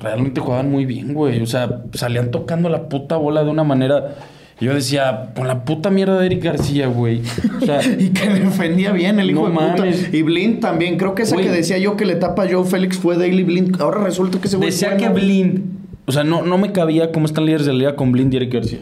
realmente 0.00 0.40
jugaban 0.40 0.70
muy 0.70 0.86
bien, 0.86 1.12
güey. 1.12 1.42
O 1.42 1.46
sea, 1.46 1.82
salían 1.92 2.30
tocando 2.30 2.70
la 2.70 2.88
puta 2.88 3.16
bola 3.16 3.44
de 3.44 3.50
una 3.50 3.64
manera. 3.64 4.14
Yo 4.60 4.72
decía, 4.72 5.32
con 5.36 5.46
la 5.48 5.64
puta 5.64 5.90
mierda 5.90 6.18
de 6.18 6.26
Eric 6.26 6.42
García, 6.44 6.86
güey. 6.86 7.20
O 7.60 7.66
sea, 7.66 7.80
Y 7.98 8.10
que 8.10 8.28
defendía 8.30 8.92
bien 8.92 9.18
el 9.20 9.30
hijo 9.30 9.48
No 9.48 9.48
de 9.48 9.54
puta. 9.70 9.82
mames. 9.82 10.14
Y 10.14 10.22
Blind 10.22 10.60
también. 10.60 10.96
Creo 10.96 11.14
que 11.14 11.22
esa 11.24 11.34
Güey. 11.34 11.46
que 11.46 11.52
decía 11.52 11.76
yo 11.78 11.96
que 11.96 12.04
le 12.06 12.14
tapa 12.14 12.44
a 12.44 12.48
Joe 12.50 12.64
Félix 12.64 12.96
fue 12.98 13.18
Daily 13.18 13.42
Blind. 13.42 13.80
Ahora 13.82 14.02
resulta 14.02 14.40
que 14.40 14.46
ese 14.46 14.56
güey 14.56 14.70
decía 14.70 14.96
que. 14.96 15.08
Blind. 15.10 15.60
O 16.06 16.12
sea, 16.12 16.22
no, 16.22 16.42
no 16.42 16.56
me 16.56 16.70
cabía 16.72 17.10
cómo 17.12 17.26
están 17.26 17.46
líderes 17.46 17.66
de 17.66 17.72
la 17.72 17.78
liga 17.78 17.96
con 17.96 18.12
Blind 18.12 18.32
y 18.32 18.36
Eric 18.36 18.54
García. 18.54 18.78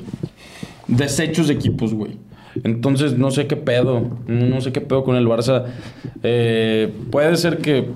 Desechos 0.89 1.49
de 1.49 1.55
equipos, 1.55 1.95
güey. 1.95 2.17
Entonces, 2.65 3.19
no 3.19 3.31
sé 3.31 3.47
qué 3.47 3.57
pedo. 3.57 4.03
No 4.27 4.61
sé 4.61 4.73
qué 4.73 4.81
pedo 4.81 5.05
con 5.05 5.17
el 5.17 5.27
Barça. 5.27 5.65
Eh, 6.23 6.93
puede 7.11 7.37
ser 7.37 7.59
que 7.59 7.89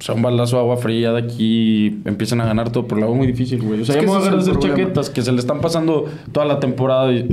sea 0.00 0.14
un 0.14 0.22
balazo 0.22 0.56
de 0.56 0.62
agua 0.62 0.76
fría 0.76 1.12
de 1.12 1.18
aquí 1.18 2.00
empiecen 2.04 2.40
a 2.40 2.46
ganar 2.46 2.70
todo, 2.70 2.86
pero 2.86 3.00
lo 3.00 3.06
hago 3.06 3.14
muy 3.14 3.26
difícil, 3.26 3.62
güey. 3.62 3.80
O 3.80 3.84
sea, 3.84 3.96
ya 3.96 4.02
me 4.02 4.08
voy 4.08 4.16
a 4.16 4.18
hacer 4.18 4.52
problema. 4.52 4.76
chaquetas 4.76 5.10
que 5.10 5.22
se 5.22 5.32
le 5.32 5.38
están 5.38 5.60
pasando 5.60 6.06
toda 6.32 6.46
la 6.46 6.60
temporada 6.60 7.12
y 7.12 7.28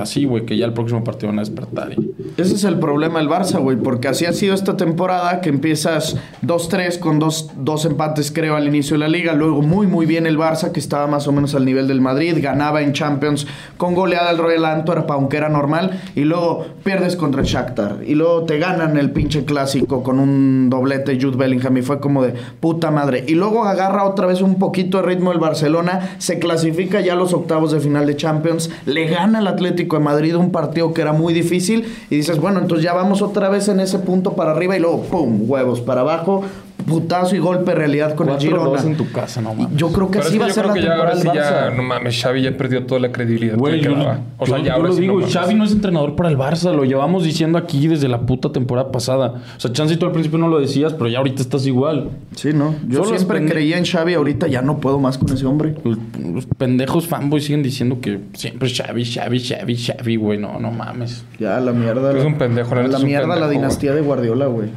así, 0.00 0.24
güey, 0.24 0.44
que 0.46 0.56
ya 0.56 0.66
el 0.66 0.72
próximo 0.72 1.04
partido 1.04 1.28
van 1.28 1.38
a 1.38 1.42
despertar. 1.42 1.92
y- 1.92 2.14
Ese 2.36 2.54
es 2.54 2.64
el 2.64 2.78
problema 2.78 3.18
del 3.20 3.28
Barça, 3.28 3.60
güey, 3.60 3.76
porque 3.76 4.08
así 4.08 4.24
ha 4.26 4.32
sido 4.32 4.54
esta 4.54 4.76
temporada, 4.76 5.40
que 5.40 5.48
empiezas 5.50 6.16
2-3 6.42 6.98
con 6.98 7.18
dos, 7.18 7.50
dos 7.56 7.84
empates, 7.84 8.32
creo, 8.32 8.56
al 8.56 8.66
inicio 8.66 8.94
de 8.94 8.98
la 9.00 9.08
liga. 9.08 9.34
Luego 9.34 9.62
muy, 9.62 9.86
muy 9.86 10.04
bien 10.06 10.26
el 10.26 10.36
Barça, 10.38 10.72
que 10.72 10.80
estaba 10.80 11.06
más 11.06 11.28
o 11.28 11.32
menos 11.32 11.54
al 11.54 11.64
nivel 11.64 11.86
del 11.86 12.00
Madrid. 12.00 12.36
Ganaba 12.40 12.82
en 12.82 12.92
Champions 12.92 13.46
con 13.76 13.94
goleada 13.94 14.30
al 14.30 14.38
Royal 14.38 14.64
Antwerp, 14.64 15.08
aunque 15.10 15.36
era 15.36 15.48
normal. 15.48 16.00
Y 16.16 16.22
luego 16.22 16.66
pierdes 16.82 17.14
contra 17.16 17.42
el 17.42 17.46
Shakhtar. 17.46 17.98
Y 18.06 18.14
luego 18.14 18.44
te 18.44 18.58
ganan 18.58 18.96
el 18.96 19.10
pinche 19.12 19.44
clásico 19.44 20.02
con 20.02 20.18
un 20.18 20.70
doblete 20.70 21.18
Jude 21.20 21.36
Bellingham. 21.36 21.76
Y 21.76 21.82
fue 21.82 22.00
como 22.00 22.22
de 22.22 22.34
puta 22.60 22.90
madre. 22.90 23.24
Y 23.28 23.34
luego 23.34 23.64
agarra 23.64 24.04
otra 24.04 24.26
vez 24.26 24.40
un 24.42 24.56
poquito 24.58 24.98
de 24.98 25.04
ritmo 25.04 25.30
el 25.32 25.38
Barcelona. 25.38 26.16
Se 26.18 26.38
clasifica 26.38 27.00
ya 27.00 27.12
a 27.12 27.16
los 27.16 27.32
octavos 27.32 27.70
de 27.72 27.80
final 27.80 28.06
de 28.06 28.16
Champions. 28.16 28.70
Le 28.86 29.06
gana 29.06 29.38
al 29.38 29.46
Atlético 29.46 29.73
de 29.74 30.00
Madrid 30.00 30.36
un 30.36 30.50
partido 30.50 30.94
que 30.94 31.02
era 31.02 31.12
muy 31.12 31.34
difícil. 31.34 31.86
Y 32.10 32.16
dices, 32.16 32.38
bueno, 32.40 32.60
entonces 32.60 32.84
ya 32.84 32.92
vamos 32.92 33.22
otra 33.22 33.48
vez 33.48 33.68
en 33.68 33.80
ese 33.80 33.98
punto 33.98 34.34
para 34.34 34.52
arriba. 34.52 34.76
Y 34.76 34.80
luego, 34.80 35.02
pum, 35.02 35.48
huevos 35.48 35.80
para 35.80 36.02
abajo. 36.02 36.44
Putazo 36.86 37.34
y 37.34 37.38
golpe 37.38 37.70
de 37.72 37.76
realidad 37.76 38.14
con 38.14 38.28
el 38.28 38.34
4-2 38.36 38.40
Girona. 38.40 38.82
en 38.82 38.96
tu 38.96 39.10
casa, 39.10 39.40
no 39.40 39.54
mames. 39.54 39.76
Yo 39.76 39.90
creo 39.92 40.10
que 40.10 40.18
Pero 40.18 40.28
así 40.28 40.38
va 40.38 40.46
a 40.46 40.50
ser 40.50 40.66
la 40.66 40.74
temporada 40.74 41.14
del 41.14 41.24
ya, 41.24 41.70
Barça. 41.70 41.76
no 41.76 41.82
mames, 41.82 42.20
Xavi 42.22 42.42
ya 42.42 42.56
perdió 42.56 42.84
toda 42.86 43.00
la 43.00 43.10
credibilidad 43.12 43.56
Güey, 43.56 43.80
que 43.80 43.86
yo. 43.86 43.92
O 44.38 44.46
sea, 44.46 44.58
yo- 44.58 44.58
ya 44.58 44.64
yo 44.64 44.72
ahora 44.74 44.88
lo 44.88 44.94
sí 44.94 45.00
digo, 45.00 45.20
no. 45.20 45.26
Xavi 45.26 45.54
no 45.54 45.64
es 45.64 45.72
entrenador 45.72 46.14
para 46.16 46.28
el 46.28 46.36
Barça, 46.38 46.74
lo 46.74 46.84
llevamos 46.84 47.24
diciendo 47.24 47.58
aquí 47.58 47.88
desde 47.88 48.08
la 48.08 48.20
puta 48.20 48.52
temporada 48.52 48.92
pasada. 48.92 49.34
O 49.56 49.60
sea, 49.60 49.72
Chance 49.72 49.96
tú 49.96 50.06
al 50.06 50.12
principio 50.12 50.38
no 50.38 50.48
lo 50.48 50.60
decías, 50.60 50.92
pero 50.92 51.08
ya 51.08 51.18
ahorita 51.18 51.42
estás 51.42 51.66
igual. 51.66 52.10
Sí, 52.34 52.52
¿no? 52.52 52.74
Yo 52.88 53.04
Solo 53.04 53.16
siempre 53.16 53.38
pende- 53.40 53.52
creía 53.52 53.78
en 53.78 53.84
Xavi. 53.86 54.14
Ahorita 54.14 54.46
ya 54.46 54.62
no 54.62 54.78
puedo 54.78 54.98
más 55.00 55.18
con 55.18 55.32
ese 55.32 55.46
hombre. 55.46 55.74
Los, 55.84 55.98
los 56.34 56.46
pendejos 56.46 57.06
fanboys 57.06 57.44
siguen 57.44 57.62
diciendo 57.62 57.98
que 58.00 58.20
siempre 58.34 58.68
Xavi, 58.68 59.04
Xavi, 59.04 59.40
Xavi, 59.40 59.76
Xavi, 59.76 60.16
güey, 60.16 60.38
no, 60.38 60.58
no 60.60 60.70
mames. 60.70 61.24
Ya, 61.38 61.58
la 61.60 61.72
mierda. 61.72 62.16
Es 62.16 62.24
un 62.24 62.36
pendejo, 62.36 62.74
la 62.74 62.98
mierda, 62.98 63.36
la 63.36 63.48
dinastía 63.48 63.94
de 63.94 64.00
Guardiola, 64.02 64.46
güey. 64.46 64.68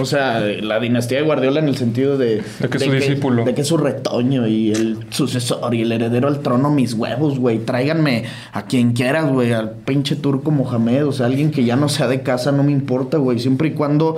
O 0.00 0.04
sea, 0.04 0.40
la 0.40 0.80
dinastía 0.80 1.18
de 1.18 1.24
Guardiola 1.24 1.60
en 1.60 1.68
el 1.68 1.76
sentido 1.76 2.18
de... 2.18 2.42
De 2.58 2.68
que 2.68 2.78
es 2.78 2.84
su 2.84 2.92
discípulo. 2.92 3.44
De 3.44 3.54
que 3.54 3.60
es 3.60 3.68
su 3.68 3.76
retoño 3.76 4.46
y 4.46 4.72
el 4.72 4.98
sucesor 5.10 5.74
y 5.74 5.82
el 5.82 5.92
heredero 5.92 6.28
al 6.28 6.40
trono, 6.40 6.70
mis 6.70 6.94
huevos, 6.94 7.38
güey. 7.38 7.58
Tráiganme 7.60 8.24
a 8.52 8.62
quien 8.66 8.92
quieras, 8.92 9.30
güey. 9.30 9.52
Al 9.52 9.70
pinche 9.70 10.16
turco 10.16 10.50
Mohamed. 10.50 11.06
O 11.06 11.12
sea, 11.12 11.26
alguien 11.26 11.50
que 11.50 11.64
ya 11.64 11.76
no 11.76 11.88
sea 11.88 12.08
de 12.08 12.22
casa, 12.22 12.50
no 12.50 12.64
me 12.64 12.72
importa, 12.72 13.18
güey. 13.18 13.38
Siempre 13.38 13.68
y 13.68 13.72
cuando... 13.72 14.16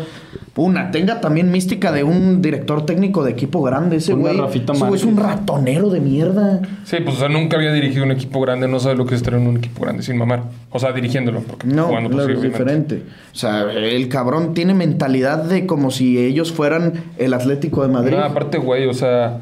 Una, 0.57 0.90
tenga 0.90 1.20
también 1.20 1.53
mística 1.53 1.92
de 1.92 2.03
un 2.03 2.40
director 2.40 2.86
técnico 2.86 3.22
de 3.22 3.32
equipo 3.32 3.62
grande. 3.62 3.97
Ese 3.97 4.14
güey... 4.14 4.40
es 4.94 5.05
un 5.05 5.18
ratonero 5.18 5.90
de 5.90 6.01
mierda. 6.01 6.62
Sí, 6.84 6.97
pues 7.05 7.16
o 7.16 7.18
sea, 7.18 7.28
nunca 7.28 7.59
había 7.59 7.74
dirigido 7.74 8.05
un 8.05 8.12
equipo 8.12 8.40
grande, 8.40 8.66
no 8.66 8.80
sabe 8.80 8.97
lo 8.97 9.05
que 9.05 9.14
es 9.14 9.20
estar 9.20 9.34
en 9.34 9.47
un 9.47 9.59
equipo 9.59 9.82
grande 9.82 10.03
sin 10.03 10.16
mamar. 10.16 10.44
O 10.70 10.78
sea, 10.78 10.92
dirigiéndolo, 10.92 11.40
porque 11.40 11.66
No, 11.66 11.88
jugando 11.88 12.09
pues, 12.09 12.24
claro, 12.24 12.40
es 12.40 12.42
diferente. 12.42 13.03
O 13.34 13.36
sea, 13.36 13.70
el 13.70 14.09
cabrón 14.09 14.55
tiene 14.55 14.72
mentalidad 14.72 15.36
de 15.37 15.66
como 15.66 15.91
si 15.91 16.18
ellos 16.18 16.53
fueran 16.53 16.93
el 17.18 17.34
Atlético 17.34 17.82
de 17.82 17.89
Madrid. 17.93 18.16
No, 18.16 18.24
aparte, 18.24 18.59
güey, 18.59 18.87
o 18.87 18.95
sea, 18.95 19.41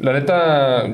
la 0.00 0.12
neta. 0.12 0.84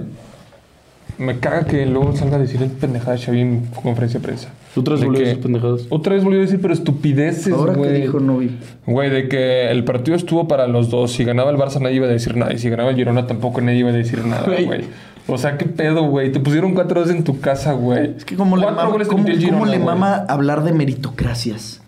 Me 1.18 1.38
caga 1.38 1.64
que 1.66 1.84
luego 1.84 2.16
salga 2.16 2.36
a 2.36 2.38
decir 2.38 2.62
el 2.62 2.70
pendejada 2.70 3.12
de 3.12 3.18
Xavi 3.18 3.40
en 3.40 3.66
conferencia 3.82 4.18
de 4.20 4.24
prensa. 4.26 4.48
Otra 4.74 4.92
vez 4.94 5.00
De 5.02 5.06
volvió 5.06 5.20
a 5.20 5.22
que- 5.24 5.28
decir 5.28 5.42
pendejadas. 5.42 5.82
Otra 5.90 6.14
vez 6.14 6.24
volvió 6.24 6.38
a 6.38 6.42
decir, 6.42 6.60
pero 6.62 6.72
estupideces, 6.72 7.52
Ahora 7.52 7.74
que 7.74 7.78
güey. 7.78 8.00
dijo 8.00 8.20
no 8.20 8.38
vi. 8.38 8.56
Güey, 8.86 9.10
de 9.10 9.28
que 9.28 9.70
el 9.70 9.84
partido 9.84 10.16
estuvo 10.16 10.48
para 10.48 10.66
los 10.66 10.88
dos. 10.88 11.12
Si 11.12 11.24
ganaba 11.24 11.50
el 11.50 11.58
Barça 11.58 11.78
nadie 11.78 11.96
iba 11.96 12.06
a 12.06 12.10
decir 12.10 12.36
nada. 12.38 12.54
Y 12.54 12.58
si 12.58 12.70
ganaba 12.70 12.88
el 12.90 12.96
Girona 12.96 13.26
tampoco 13.26 13.60
nadie 13.60 13.78
iba 13.80 13.90
a 13.90 13.92
decir 13.92 14.24
nada, 14.24 14.44
Güey. 14.46 14.64
güey. 14.64 14.80
O 15.26 15.36
sea, 15.36 15.58
qué 15.58 15.66
pedo, 15.66 16.04
güey. 16.04 16.32
Te 16.32 16.40
pusieron 16.40 16.72
cuatro 16.72 17.00
veces 17.02 17.14
en 17.16 17.22
tu 17.22 17.38
casa, 17.38 17.72
güey. 17.74 18.14
Es 18.16 18.24
que 18.24 18.36
como 18.36 18.56
le 18.56 18.64
mama, 18.64 18.88
Girona, 19.36 19.66
le 19.66 19.78
mama 19.78 20.24
hablar 20.26 20.64
de 20.64 20.72
meritocracias. 20.72 21.79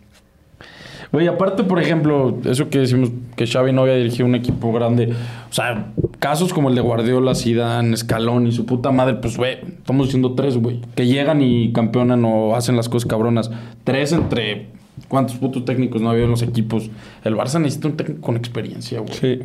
Güey, 1.12 1.28
aparte, 1.28 1.62
por 1.62 1.78
ejemplo, 1.78 2.38
eso 2.44 2.70
que 2.70 2.78
decimos 2.78 3.10
que 3.36 3.46
Xavi 3.46 3.72
no 3.72 3.82
había 3.82 3.96
dirigido 3.96 4.26
un 4.26 4.34
equipo 4.34 4.72
grande. 4.72 5.12
O 5.50 5.52
sea, 5.52 5.92
casos 6.18 6.54
como 6.54 6.70
el 6.70 6.74
de 6.74 6.80
Guardiola, 6.80 7.34
Zidane, 7.34 7.94
Escalón 7.94 8.46
y 8.46 8.52
su 8.52 8.64
puta 8.64 8.90
madre, 8.90 9.14
pues, 9.14 9.36
güey, 9.36 9.58
estamos 9.78 10.06
diciendo 10.06 10.34
tres, 10.34 10.56
güey. 10.56 10.80
Que 10.94 11.06
llegan 11.06 11.42
y 11.42 11.72
campeonan 11.72 12.24
o 12.24 12.56
hacen 12.56 12.76
las 12.76 12.88
cosas 12.88 13.06
cabronas. 13.06 13.50
Tres 13.84 14.12
entre... 14.12 14.68
¿Cuántos 15.08 15.36
putos 15.36 15.64
técnicos 15.64 16.02
no 16.02 16.10
había 16.10 16.24
en 16.24 16.30
los 16.30 16.42
equipos? 16.42 16.90
El 17.24 17.34
Barça 17.34 17.58
necesita 17.58 17.88
un 17.88 17.96
técnico 17.96 18.20
con 18.20 18.36
experiencia, 18.36 19.00
güey. 19.00 19.14
Sí. 19.14 19.40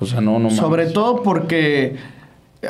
O 0.00 0.06
sea, 0.06 0.20
no, 0.20 0.32
no 0.32 0.38
mames. 0.48 0.56
Sobre 0.56 0.86
todo 0.86 1.22
porque, 1.22 1.96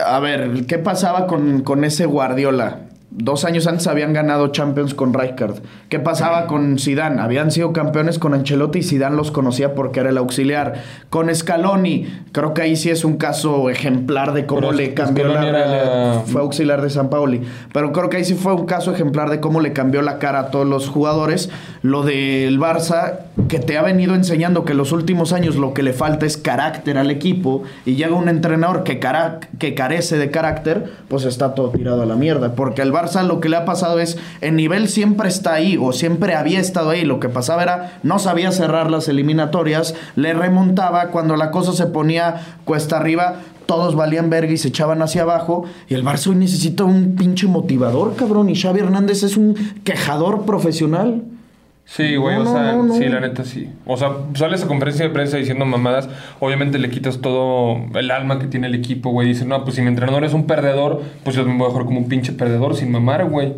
a 0.05 0.19
ver, 0.19 0.67
¿qué 0.67 0.79
pasaba 0.79 1.27
con, 1.27 1.63
con 1.63 1.85
ese 1.85 2.07
Guardiola? 2.07 2.88
Dos 3.11 3.47
años 3.47 3.67
antes 3.67 3.87
habían 3.87 4.13
ganado 4.13 4.49
Champions 4.49 4.93
con 4.93 5.15
Rijkaard. 5.15 5.61
¿Qué 5.89 5.99
pasaba 5.99 6.47
con 6.47 6.79
Zidane? 6.79 7.23
Habían 7.23 7.51
sido 7.51 7.73
campeones 7.73 8.19
con 8.19 8.35
Ancelotti 8.35 8.81
y 8.81 8.83
Zidane 8.83 9.17
los 9.17 9.31
conocía 9.31 9.75
porque 9.75 10.01
era 10.01 10.11
el 10.11 10.19
auxiliar. 10.19 10.75
Con 11.09 11.35
Scaloni, 11.35 12.07
creo 12.33 12.53
que 12.53 12.61
ahí 12.61 12.77
sí 12.77 12.91
es 12.91 13.07
un 13.07 13.17
caso 13.17 13.71
ejemplar 13.71 14.35
de 14.35 14.45
cómo 14.45 14.61
Pero 14.61 14.73
le 14.75 14.93
cambió 14.93 15.25
Scaloni 15.25 15.51
la... 15.51 15.59
era- 15.59 16.21
Fue 16.27 16.43
auxiliar 16.43 16.83
de 16.83 16.91
San 16.91 17.09
Paoli. 17.09 17.41
Pero 17.73 17.93
creo 17.93 18.11
que 18.11 18.19
ahí 18.19 18.25
sí 18.25 18.35
fue 18.35 18.53
un 18.53 18.67
caso 18.67 18.93
ejemplar 18.93 19.31
de 19.31 19.41
cómo 19.41 19.61
le 19.63 19.73
cambió 19.73 20.03
la 20.03 20.19
cara 20.19 20.41
a 20.41 20.51
todos 20.51 20.67
los 20.67 20.89
jugadores. 20.91 21.49
Lo 21.81 22.03
del 22.03 22.61
Barça, 22.61 23.21
que 23.49 23.59
te 23.59 23.79
ha 23.79 23.83
venido 23.83 24.15
enseñando 24.17 24.67
que 24.67 24.75
los 24.75 24.93
últimos 24.93 25.33
años 25.33 25.57
lo 25.57 25.73
que 25.73 25.83
le 25.83 25.95
falta 25.95 26.27
es 26.27 26.37
carácter 26.37 26.99
al 26.99 27.11
equipo. 27.11 27.63
Y 27.87 27.95
llega 27.95 28.15
un 28.15 28.29
entrenador 28.29 28.85
que, 28.85 28.99
cara- 28.99 29.41
que 29.59 29.73
carece 29.75 30.19
de 30.19 30.31
carácter, 30.31 30.93
pues 31.09 31.25
está 31.25 31.55
todo 31.55 31.71
tirado 31.71 32.03
a 32.03 32.07
la 32.07 32.15
mierda. 32.15 32.53
Porque 32.53 32.83
al 32.83 32.93
Barça 32.99 33.23
lo 33.23 33.41
que 33.41 33.49
le 33.49 33.57
ha 33.57 33.65
pasado 33.65 34.01
es, 34.01 34.19
el 34.41 34.57
nivel 34.57 34.89
siempre 34.89 35.29
está 35.29 35.55
ahí, 35.55 35.79
o 35.81 35.93
siempre 35.93 36.35
había 36.35 36.61
estado 36.61 36.91
ahí. 36.91 37.05
Lo 37.05 37.21
que 37.21 37.29
pasaba 37.29 37.63
era, 37.63 37.99
no 38.03 38.19
sabía 38.19 38.53
cerrar 38.53 38.91
las 38.91 39.09
eliminatorias, 39.09 39.95
le 40.17 40.35
remontaba 40.35 41.09
cuando 41.09 41.37
la 41.37 41.51
cosa 41.51 41.73
se 41.73 41.87
ponía 41.87 42.59
cuesta 42.65 42.97
arriba 42.97 43.37
todos 43.69 43.95
valían 43.95 44.31
verga 44.31 44.51
y 44.51 44.57
se 44.57 44.69
echaban 44.69 45.03
hacia 45.03 45.23
abajo. 45.23 45.65
Y 45.91 45.95
el 45.95 46.03
Barça 46.03 46.29
hoy 46.29 46.37
necesita 46.37 46.85
un 46.85 47.17
pinche 47.17 47.47
motivador, 47.47 48.17
cabrón. 48.17 48.49
Y 48.49 48.57
Xavi 48.57 48.81
Hernández 48.81 49.23
es 49.25 49.37
un 49.37 49.55
quejador 49.85 50.47
profesional. 50.47 51.23
Sí, 51.91 52.17
güey, 52.17 52.37
No, 52.37 52.43
o 52.43 52.53
sea, 52.53 52.73
no, 52.73 52.83
no. 52.83 52.95
sí, 52.95 53.05
la 53.09 53.19
neta 53.21 53.45
sí. 53.45 53.71
O 53.87 53.97
sea, 53.97 54.11
sales 54.35 54.63
a 54.63 54.67
conferencia 54.67 55.07
de 55.07 55.11
prensa 55.11 55.39
diciendo 55.39 55.65
mamadas, 55.65 56.07
obviamente 56.39 56.79
le 56.79 56.91
quitas 56.91 57.21
todo 57.23 57.79
el 57.95 58.11
alma 58.11 58.39
que 58.39 58.47
tiene 58.47 58.67
el 58.67 58.75
equipo, 58.75 59.11
güey. 59.11 59.27
Dices, 59.29 59.47
no, 59.47 59.65
pues 59.65 59.77
si 59.77 59.81
mi 59.83 59.89
entrenador 59.89 60.23
es 60.25 60.35
un 60.35 60.47
perdedor, 60.47 61.01
pues 61.25 61.35
yo 61.35 61.47
me 61.47 61.57
voy 61.57 61.67
a 61.67 61.71
jugar 61.71 61.87
como 61.87 61.99
un 62.01 62.09
pinche 62.09 62.33
perdedor 62.33 62.77
sin 62.77 62.93
mamar, 62.93 63.25
güey. 63.31 63.55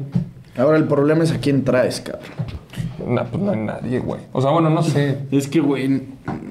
Ahora 0.56 0.78
el 0.78 0.84
problema 0.84 1.24
es 1.24 1.32
a 1.32 1.38
quién 1.38 1.64
traes, 1.64 2.00
cabrón. 2.02 2.28
No, 3.14 3.24
pues 3.24 3.42
no 3.42 3.50
hay 3.50 3.58
nadie, 3.58 3.98
güey. 3.98 4.20
O 4.32 4.40
sea, 4.40 4.52
bueno, 4.52 4.70
no 4.70 4.82
sé. 4.84 5.18
Es 5.32 5.48
que, 5.48 5.58
güey, 5.58 6.02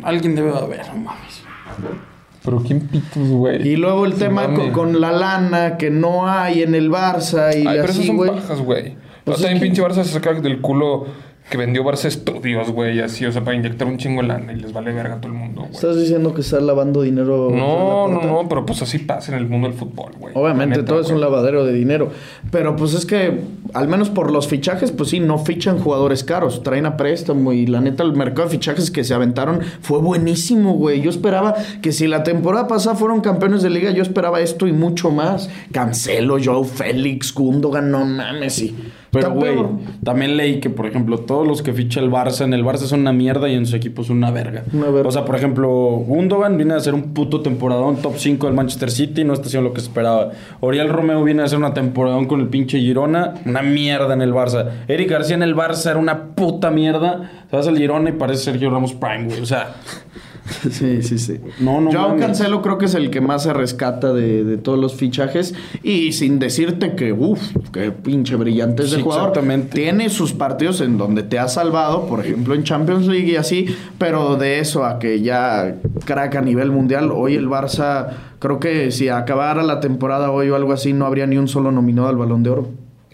alguien 0.03 0.35
debe 0.35 0.51
de 0.51 0.57
haber, 0.57 0.85
no 0.89 0.95
mames. 0.97 1.43
Pero 2.43 2.61
¿quién 2.61 2.81
pitos, 2.87 3.27
güey? 3.29 3.65
Y 3.67 3.75
luego 3.77 4.05
el 4.05 4.13
Sí, 4.13 4.19
tema 4.19 4.53
con, 4.53 4.71
con 4.71 4.99
la 4.99 5.11
lana 5.11 5.77
que 5.77 5.89
no 5.91 6.27
hay 6.29 6.61
en 6.63 6.75
el 6.75 6.89
Barça 6.91 7.53
y 7.55 7.59
Ay, 7.65 7.77
pero 7.79 7.83
así, 7.83 7.91
esos 7.93 8.05
son 8.07 8.17
güey. 8.17 8.31
pajas, 8.31 8.59
güey. 8.61 8.95
Pues 9.25 9.37
o 9.37 9.39
sea, 9.41 9.49
es 9.49 9.55
en 9.55 9.59
que- 9.61 9.65
pinche 9.67 9.81
Barça 9.83 10.03
se 10.03 10.11
saca 10.13 10.33
del 10.33 10.59
culo 10.61 11.05
que 11.49 11.57
vendió 11.57 11.83
Barça 11.83 12.05
Estudios, 12.05 12.69
güey, 12.71 12.99
así, 12.99 13.25
o 13.25 13.31
sea, 13.31 13.43
para 13.43 13.57
inyectar 13.57 13.87
un 13.87 13.97
chingo 13.97 14.21
lana 14.21 14.53
y 14.53 14.57
les 14.57 14.71
vale 14.71 14.93
verga 14.93 15.15
a 15.15 15.21
todo 15.21 15.31
el 15.31 15.37
mundo, 15.37 15.61
güey. 15.61 15.73
¿Estás 15.73 15.97
diciendo 15.97 16.33
que 16.33 16.41
está 16.41 16.59
lavando 16.59 17.01
dinero? 17.01 17.49
No, 17.51 18.07
no, 18.07 18.21
no, 18.21 18.47
pero 18.47 18.65
pues 18.65 18.81
así 18.83 18.99
pasa 18.99 19.31
en 19.31 19.39
el 19.39 19.47
mundo 19.47 19.67
del 19.67 19.75
fútbol, 19.75 20.11
güey. 20.19 20.33
Obviamente, 20.35 20.77
neta, 20.77 20.89
todo 20.89 21.01
es 21.01 21.09
un 21.09 21.19
lavadero 21.19 21.65
de 21.65 21.73
dinero. 21.73 22.11
Pero 22.51 22.75
pues 22.75 22.93
es 22.93 23.05
que, 23.05 23.41
al 23.73 23.87
menos 23.87 24.09
por 24.09 24.31
los 24.31 24.47
fichajes, 24.47 24.91
pues 24.91 25.09
sí, 25.09 25.19
no 25.19 25.39
fichan 25.39 25.79
jugadores 25.79 26.23
caros. 26.23 26.61
Traen 26.61 26.85
a 26.85 26.97
préstamo 26.97 27.51
y 27.51 27.65
la 27.65 27.81
neta, 27.81 28.03
el 28.03 28.13
mercado 28.13 28.47
de 28.47 28.51
fichajes 28.51 28.91
que 28.91 29.03
se 29.03 29.15
aventaron 29.15 29.61
fue 29.81 29.99
buenísimo, 29.99 30.73
güey. 30.73 31.01
Yo 31.01 31.09
esperaba 31.09 31.55
que 31.81 31.91
si 31.91 32.07
la 32.07 32.23
temporada 32.23 32.67
pasada 32.67 32.95
fueron 32.95 33.21
campeones 33.21 33.63
de 33.63 33.71
liga, 33.71 33.89
yo 33.89 34.03
esperaba 34.03 34.39
esto 34.39 34.67
y 34.67 34.71
mucho 34.71 35.09
más. 35.09 35.49
Cancelo, 35.71 36.37
Joe 36.43 36.63
Félix, 36.63 37.33
Gundogan, 37.33 37.89
no 37.89 38.05
mames, 38.05 38.53
sí. 38.53 38.75
Pero, 39.11 39.31
güey, 39.31 39.55
también 40.03 40.37
leí 40.37 40.59
que, 40.59 40.69
por 40.69 40.85
ejemplo, 40.85 41.19
todos 41.19 41.47
los 41.47 41.61
que 41.61 41.73
ficha 41.73 41.99
el 41.99 42.11
Barça, 42.11 42.43
en 42.43 42.53
el 42.53 42.63
Barça 42.63 42.85
son 42.85 43.01
una 43.01 43.13
mierda 43.13 43.49
y 43.49 43.55
en 43.55 43.65
su 43.65 43.75
equipo 43.75 44.01
es 44.01 44.09
una 44.09 44.31
verga. 44.31 44.63
Una 44.71 44.89
verga. 44.89 45.09
O 45.09 45.11
sea, 45.11 45.25
por 45.25 45.35
ejemplo, 45.35 45.69
Gundogan 45.69 46.57
viene 46.57 46.73
a 46.73 46.77
hacer 46.77 46.93
un 46.93 47.13
puto 47.13 47.41
temporadón 47.41 47.97
top 47.97 48.17
5 48.17 48.45
del 48.45 48.55
Manchester 48.55 48.91
City, 48.91 49.23
no 49.23 49.33
está 49.33 49.47
haciendo 49.47 49.69
lo 49.69 49.73
que 49.73 49.81
se 49.81 49.87
esperaba. 49.87 50.31
Oriel 50.59 50.89
Romeo 50.89 51.23
viene 51.23 51.41
a 51.41 51.45
hacer 51.45 51.57
una 51.57 51.73
temporadón 51.73 52.25
con 52.25 52.39
el 52.39 52.47
pinche 52.47 52.79
Girona, 52.79 53.35
una 53.45 53.61
mierda 53.61 54.13
en 54.13 54.21
el 54.21 54.33
Barça. 54.33 54.69
Eric 54.87 55.09
García 55.09 55.35
en 55.35 55.43
el 55.43 55.55
Barça 55.55 55.91
era 55.91 55.99
una 55.99 56.35
puta 56.35 56.69
mierda. 56.69 57.31
Te 57.49 57.55
vas 57.55 57.67
al 57.67 57.77
Girona 57.77 58.09
y 58.09 58.13
parece 58.13 58.43
Sergio 58.43 58.69
Ramos 58.69 58.93
Prime, 58.93 59.25
güey. 59.25 59.41
O 59.41 59.45
sea, 59.45 59.75
Sí, 60.71 61.01
sí, 61.03 61.17
sí. 61.19 61.39
No, 61.59 61.79
no 61.81 61.91
Joao. 61.91 62.17
Cancelo 62.17 62.61
creo 62.61 62.77
que 62.77 62.85
es 62.85 62.95
el 62.95 63.09
que 63.09 63.21
más 63.21 63.43
se 63.43 63.53
rescata 63.53 64.13
de, 64.13 64.43
de 64.43 64.57
todos 64.57 64.77
los 64.79 64.95
fichajes. 64.95 65.53
Y 65.83 66.11
sin 66.13 66.39
decirte 66.39 66.95
que, 66.95 67.13
uff, 67.13 67.41
qué 67.71 67.91
pinche 67.91 68.35
brillante 68.35 68.83
es 68.83 68.91
de 68.91 68.97
Sí, 68.97 69.03
jugador. 69.03 69.29
exactamente. 69.29 69.75
Tiene 69.75 70.09
sus 70.09 70.33
partidos 70.33 70.81
en 70.81 70.97
donde 70.97 71.23
te 71.23 71.39
ha 71.39 71.47
salvado, 71.47 72.07
por 72.07 72.19
ejemplo 72.25 72.53
en 72.55 72.63
Champions 72.63 73.07
League 73.07 73.31
y 73.31 73.35
así. 73.35 73.67
Pero 73.97 74.35
de 74.35 74.59
eso 74.59 74.85
a 74.85 74.99
que 74.99 75.21
ya 75.21 75.75
crack 76.05 76.35
a 76.35 76.41
nivel 76.41 76.71
mundial, 76.71 77.11
hoy 77.13 77.35
el 77.35 77.47
Barça, 77.47 78.07
creo 78.39 78.59
que 78.59 78.91
si 78.91 79.09
acabara 79.09 79.63
la 79.63 79.79
temporada 79.79 80.31
hoy 80.31 80.49
o 80.49 80.55
algo 80.55 80.73
así, 80.73 80.93
no 80.93 81.05
habría 81.05 81.27
ni 81.27 81.37
un 81.37 81.47
solo 81.47 81.71
nominado 81.71 82.07
al 82.07 82.17
balón 82.17 82.43
de 82.43 82.49
oro. 82.49 82.67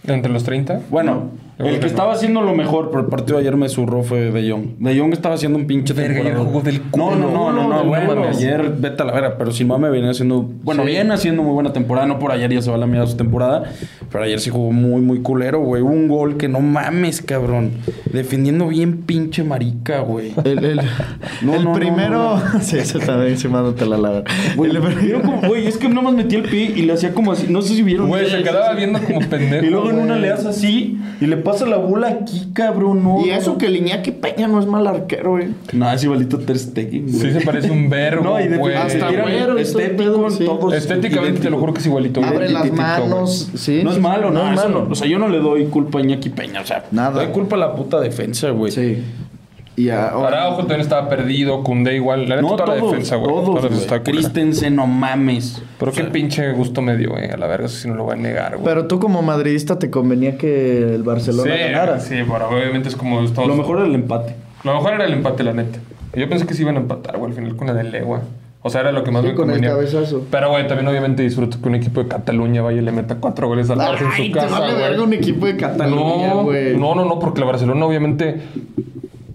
¿Entre 0.08 0.32
los 0.32 0.44
30? 0.44 0.82
bueno, 0.92 1.32
El 1.58 1.80
que 1.80 1.86
estaba 1.86 2.12
haciendo 2.14 2.42
lo 2.42 2.54
mejor, 2.54 2.90
pero 2.90 3.02
el 3.02 3.08
partido 3.08 3.38
de 3.38 3.44
ayer 3.44 3.56
me 3.56 3.70
zurró 3.70 4.04
fue 4.04 4.32
De 4.32 4.52
Jong. 4.52 4.78
De 4.80 5.00
Jong 5.00 5.14
estaba 5.14 5.36
haciendo 5.36 5.58
un 5.58 5.66
pinche 5.68 5.94
Verga, 5.94 6.16
temporada. 6.16 6.36
ayer 6.36 6.48
jugó 6.48 6.62
del 6.62 6.82
No, 6.98 7.16
no, 7.16 7.32
no, 7.32 7.52
no, 7.54 7.70
no, 7.70 7.84
bueno, 7.86 8.24
ayer 8.28 8.74
vete 8.78 9.02
a 9.04 9.06
la 9.06 9.14
vera, 9.14 9.38
pero 9.38 9.52
sin 9.52 9.68
mame 9.68 9.90
venía 9.90 10.10
haciendo, 10.12 10.42
bueno, 10.64 10.84
Sí. 10.84 10.90
viene 10.92 11.14
haciendo 11.14 11.44
muy 11.44 11.54
buena 11.54 11.72
temporada, 11.72 12.08
no 12.08 12.20
por 12.20 12.32
ayer 12.34 12.52
ya 12.52 12.62
se 12.62 12.70
va 12.70 12.76
a 12.76 12.80
la 12.80 12.88
mierda 12.88 13.08
su 13.08 13.16
temporada, 13.16 13.64
pero 14.12 14.26
ayer 14.26 14.40
sí 14.42 14.50
jugó 14.50 14.74
muy, 14.74 15.00
muy 15.02 15.22
culero, 15.22 15.60
güey. 15.62 15.82
Un 15.82 16.10
gol 16.10 16.36
que 16.36 16.50
no 16.50 16.60
mames, 16.60 17.22
cabrón. 17.22 17.72
Defendiendo 18.12 18.68
bien 18.68 19.04
pinche 19.04 19.44
marica, 19.46 20.00
güey. 20.02 20.34
El, 20.44 20.64
el- 20.66 20.82
No, 21.42 21.56
el 21.56 21.64
no, 21.64 21.70
no, 21.72 21.74
primero. 21.74 22.38
no, 22.38 22.60
Sí, 22.62 22.78
eso 22.80 23.00
también 23.00 23.32
encimándote 23.32 23.86
la 23.86 23.98
lava. 23.98 24.24
Güey, 24.58 25.68
es 25.68 25.78
que 25.78 25.88
nada 25.90 26.02
más 26.02 26.14
metía 26.14 26.40
el 26.40 26.46
pie 26.50 26.74
y 26.76 26.82
le 26.82 26.94
hacía 26.94 27.14
como 27.14 27.32
así, 27.32 27.48
no 27.50 27.62
sé 27.62 27.76
si 27.76 27.82
vieron. 27.84 28.08
Güey, 28.08 28.30
se 28.30 28.44
quedaba 28.44 28.74
viendo 28.74 29.00
como 29.00 29.20
pendejo. 29.22 29.66
Y 29.66 29.70
luego 29.70 29.90
en 29.90 30.00
una 30.00 30.16
le 30.18 30.32
hace 30.32 30.50
así 30.50 31.00
y 31.22 31.26
le 31.28 31.38
pasa 31.46 31.66
la 31.66 31.78
bola 31.78 32.10
aquí, 32.10 32.50
cabrón. 32.52 33.02
No, 33.04 33.26
Y 33.26 33.30
eso 33.30 33.54
no. 33.54 33.58
que 33.58 33.68
el 33.68 33.78
Iñaki 33.78 34.12
Peña 34.12 34.50
no 34.50 34.60
es 34.60 34.66
mal 34.66 34.86
arquero, 34.86 35.32
güey. 35.32 35.48
No, 35.72 35.90
es 35.90 36.04
igualito 36.04 36.40
Ter 36.40 36.60
Stegen, 36.60 37.04
güey. 37.04 37.14
Sí 37.14 37.32
se 37.32 37.40
parece 37.46 37.72
un 37.72 37.90
verbo, 37.90 38.24
No, 38.26 38.42
y 38.42 38.50
de 38.50 38.58
güey. 38.58 38.76
hasta 38.76 39.10
güero 39.12 39.58
estético, 39.58 39.96
pedo, 39.98 40.30
sí. 40.30 40.44
todos 40.46 40.74
Estéticamente 40.74 41.40
te 41.40 41.50
lo 41.50 41.58
juro 41.60 41.74
que 41.74 41.80
es 41.80 41.86
igualito. 41.86 42.20
güey. 42.20 42.34
Abre 42.34 42.50
las 42.50 42.70
manos. 42.74 43.50
Sí. 43.56 43.82
No 43.84 43.92
es 43.92 44.00
malo, 44.02 44.30
no, 44.32 44.50
es 44.52 44.56
malo. 44.58 44.88
O 44.90 44.96
sea, 44.96 45.08
yo 45.08 45.18
no 45.20 45.30
le 45.30 45.40
doy 45.40 45.66
culpa 45.68 46.00
a 46.00 46.02
Iñaki 46.02 46.30
Peña, 46.30 46.60
o 46.62 46.66
sea, 46.66 46.84
Nada. 46.92 47.20
Le 47.22 47.26
doy 47.28 47.34
culpa 47.34 47.56
a 47.56 47.60
la 47.60 47.76
puta 47.76 48.02
defensa, 48.02 48.50
güey. 48.50 48.72
Sí. 48.72 48.98
Y 49.78 49.90
ahora. 49.90 50.40
Araujo 50.40 50.60
también 50.60 50.82
estaba 50.82 51.10
perdido, 51.10 51.62
Cundé 51.64 51.96
igual. 51.96 52.30
La 52.30 52.38
neta, 52.38 52.42
No, 52.48 52.56
toda 52.56 52.68
la 52.76 52.80
todos, 52.80 52.92
defensa, 52.92 53.16
güey. 53.18 53.30
todos, 53.30 53.46
Toda 53.46 53.62
la 53.62 53.70
defensa. 53.70 54.04
Christensen, 54.04 54.76
no 54.76 54.88
mames. 54.88 55.62
Pero 55.78 55.92
O 55.92 55.94
qué 55.94 56.02
sea, 56.04 56.12
pinche 56.12 56.52
gusto 56.54 56.82
me 56.82 56.96
dio, 56.96 57.10
güey. 57.10 57.30
A 57.30 57.36
la 57.38 57.48
verga, 57.48 57.66
eso 57.66 57.76
sí 57.78 57.88
no 57.90 57.96
lo 57.96 58.06
voy 58.06 58.14
a 58.14 58.18
negar, 58.18 58.54
güey. 58.54 58.64
Pero 58.66 58.88
tú 58.88 59.00
como 59.00 59.22
madridista 59.22 59.78
te 59.78 59.90
convenía 59.90 60.38
que 60.38 60.96
el 60.96 61.04
Barcelona 61.04 61.52
sí, 61.54 61.60
ganara. 61.60 62.00
sí, 62.00 62.16
pero 62.26 62.50
obviamente 62.50 62.88
es 62.90 62.96
como 62.96 63.22
estamos... 63.22 63.50
Lo 63.50 63.56
mejor 63.58 63.80
era 63.80 63.88
el 63.88 63.96
empate. 63.96 64.36
Lo 64.64 64.74
mejor 64.76 64.94
era 64.94 65.06
el 65.06 65.14
empate, 65.14 65.44
la 65.44 65.54
neta. 65.54 65.80
Yo 66.16 66.30
pensé 66.30 66.46
que 66.48 66.54
se 66.54 66.62
iban 66.62 66.78
a 66.78 66.80
empatar, 66.80 67.18
güey, 67.18 67.32
al 67.32 67.36
final 67.36 67.56
con 67.58 67.68
la 67.68 67.74
de 67.74 67.84
Legua. 67.84 68.22
O 68.62 68.70
sea, 68.70 68.82
era 68.82 68.92
lo 68.94 69.04
que 69.04 69.12
más 69.12 69.22
Sí, 69.24 69.28
me 69.28 69.36
con 69.36 69.50
el 69.50 69.58
convenía. 69.58 69.76
cabezazo. 69.76 70.24
Pero, 70.32 70.50
güey, 70.50 70.66
también 70.68 70.88
obviamente 70.88 71.22
disfruto 71.22 71.62
que 71.62 71.68
un 71.68 71.76
equipo 71.76 72.02
de 72.02 72.08
Cataluña 72.08 72.62
vaya 72.64 72.80
y 72.82 72.84
le 72.84 72.92
meta 72.94 73.16
cuatro 73.20 73.48
goles 73.48 73.70
al 73.70 73.78
Barça 73.78 74.02
en 74.02 74.12
su 74.14 74.24
te 74.24 74.32
casa, 74.32 74.60
vale 74.60 74.74
verga 74.74 75.04
un 75.04 75.14
equipo 75.14 75.46
de 75.46 75.58
Cataluña, 75.58 76.30
No, 76.30 76.44
güey. 76.44 76.76
no, 76.78 76.96
no, 76.96 77.06
no, 77.06 77.20
porque 77.20 77.42
la 77.42 77.46
Barcelona 77.46 77.86
obviamente, 77.86 78.42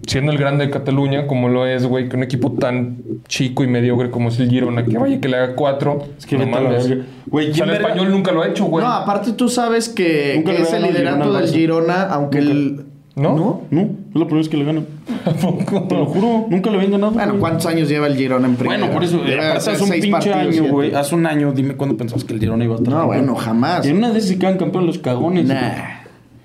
siendo 0.07 0.31
el 0.31 0.37
grande 0.37 0.65
de 0.65 0.71
Cataluña, 0.71 1.27
como 1.27 1.49
lo 1.49 1.65
es, 1.65 1.85
güey, 1.85 2.09
que 2.09 2.15
un 2.15 2.23
equipo 2.23 2.51
tan 2.53 2.97
chico 3.27 3.63
y 3.63 3.67
mediocre 3.67 4.09
como 4.09 4.29
es 4.29 4.39
el 4.39 4.49
Girona, 4.49 4.85
que 4.85 4.97
vaya 4.97 5.19
que 5.19 5.27
le 5.27 5.37
haga 5.37 5.55
cuatro, 5.55 6.03
es 6.17 6.25
que 6.25 6.37
no 6.37 6.47
mames. 6.47 6.89
Güey, 7.27 7.51
o 7.51 7.53
sea, 7.53 7.65
¿quién 7.65 7.69
el 7.69 7.81
verga? 7.81 7.89
español 7.89 8.11
nunca 8.11 8.31
lo 8.31 8.41
ha 8.41 8.47
hecho, 8.47 8.65
güey. 8.65 8.83
No, 8.85 8.91
aparte 8.91 9.33
tú 9.33 9.49
sabes 9.49 9.89
que, 9.89 10.33
Nunca 10.37 10.51
que 10.51 10.57
le 10.57 10.63
es 10.63 10.73
el 10.73 10.83
liderato 10.83 11.23
Girona 11.23 11.39
del. 11.39 11.49
Girona, 11.51 12.03
aunque 12.03 12.39
el. 12.39 12.85
¿No? 13.13 13.35
¿No? 13.35 13.61
No, 13.71 13.81
es 13.81 13.89
la 14.15 14.25
primera 14.25 14.37
vez 14.37 14.49
que 14.49 14.57
le 14.57 14.63
ganan. 14.63 14.85
Te 15.89 15.95
lo 15.95 16.05
juro, 16.05 16.45
nunca 16.49 16.69
le 16.71 16.77
habían 16.77 16.91
ganado. 16.91 17.11
Bueno, 17.11 17.31
güey. 17.31 17.41
¿cuántos 17.41 17.65
años 17.65 17.89
lleva 17.89 18.07
el 18.07 18.15
Girona 18.15 18.47
en 18.47 18.55
primera? 18.55 18.79
Bueno, 18.79 18.93
por 18.93 19.03
eso, 19.03 19.21
hace 19.53 19.83
un 19.83 19.89
pinche 19.89 20.09
partidos, 20.09 20.37
año, 20.37 20.71
güey. 20.71 20.95
Hace 20.95 21.15
un 21.15 21.25
año, 21.25 21.51
dime 21.51 21.75
cuándo 21.75 21.97
pensabas 21.97 22.23
que 22.23 22.33
el 22.33 22.39
Girona 22.39 22.63
iba 22.63 22.75
a 22.75 22.77
estar 22.77 22.91
No, 22.93 23.01
campeón? 23.01 23.25
bueno, 23.25 23.35
jamás. 23.35 23.85
Y 23.85 23.89
en 23.89 23.97
una 23.97 24.11
vez 24.11 24.27
se 24.27 24.39
quedan 24.39 24.57
campeón 24.57 24.87
los 24.87 24.97
cagones. 24.97 25.45
Nah. 25.45 26.00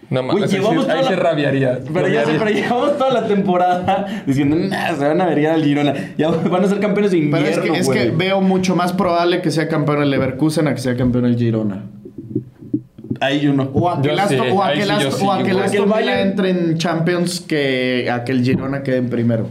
No 0.09 0.23
mames, 0.23 0.45
ahí, 0.53 0.61
llevamos 0.61 0.85
sí- 0.85 0.91
ahí 0.91 1.05
se 1.05 1.17
rabiaría. 1.17 1.79
Pero 1.93 2.09
ya 2.09 2.25
sé, 2.25 2.33
pero 2.39 2.51
llevamos 2.51 2.97
toda 2.97 3.11
la 3.13 3.27
temporada 3.27 4.23
diciendo, 4.27 4.55
nah, 4.57 4.95
se 4.95 5.07
van 5.07 5.21
a 5.21 5.27
vergar 5.27 5.55
al 5.55 5.65
Girona. 5.65 5.95
Ya 6.17 6.29
van 6.31 6.65
a 6.65 6.69
ser 6.69 6.79
campeones 6.79 7.11
de 7.11 7.19
Pero 7.19 7.39
invierno, 7.39 7.49
es 7.65 7.71
que, 7.71 7.79
es 7.79 7.89
que 7.89 8.11
güey. 8.11 8.17
veo 8.29 8.41
mucho 8.41 8.77
más 8.77 8.93
probable 8.93 9.43
que 9.43 9.51
sea 9.51 9.69
campeón 9.69 10.03
el 10.03 10.11
Leverkusen 10.11 10.69
a 10.69 10.75
que 10.75 10.81
sea 10.81 10.97
campeón 10.97 11.25
el 11.27 11.37
Girona. 11.37 11.83
Ahí 13.21 13.41
yo 13.41 13.53
no. 13.53 13.65
O 13.73 13.89
a 13.91 14.01
que 14.01 14.07
Yo 14.09 14.13
el 14.13 14.19
Aston, 14.21 14.47
Villa 15.97 16.21
entre 16.21 16.51
en 16.51 16.79
Champions 16.79 17.41
que 17.41 18.09
a 18.11 18.25
que 18.25 18.33
el 18.33 18.45
Girona 18.45 18.83
quede 18.83 18.99
en 18.99 19.09
primero. 19.09 19.49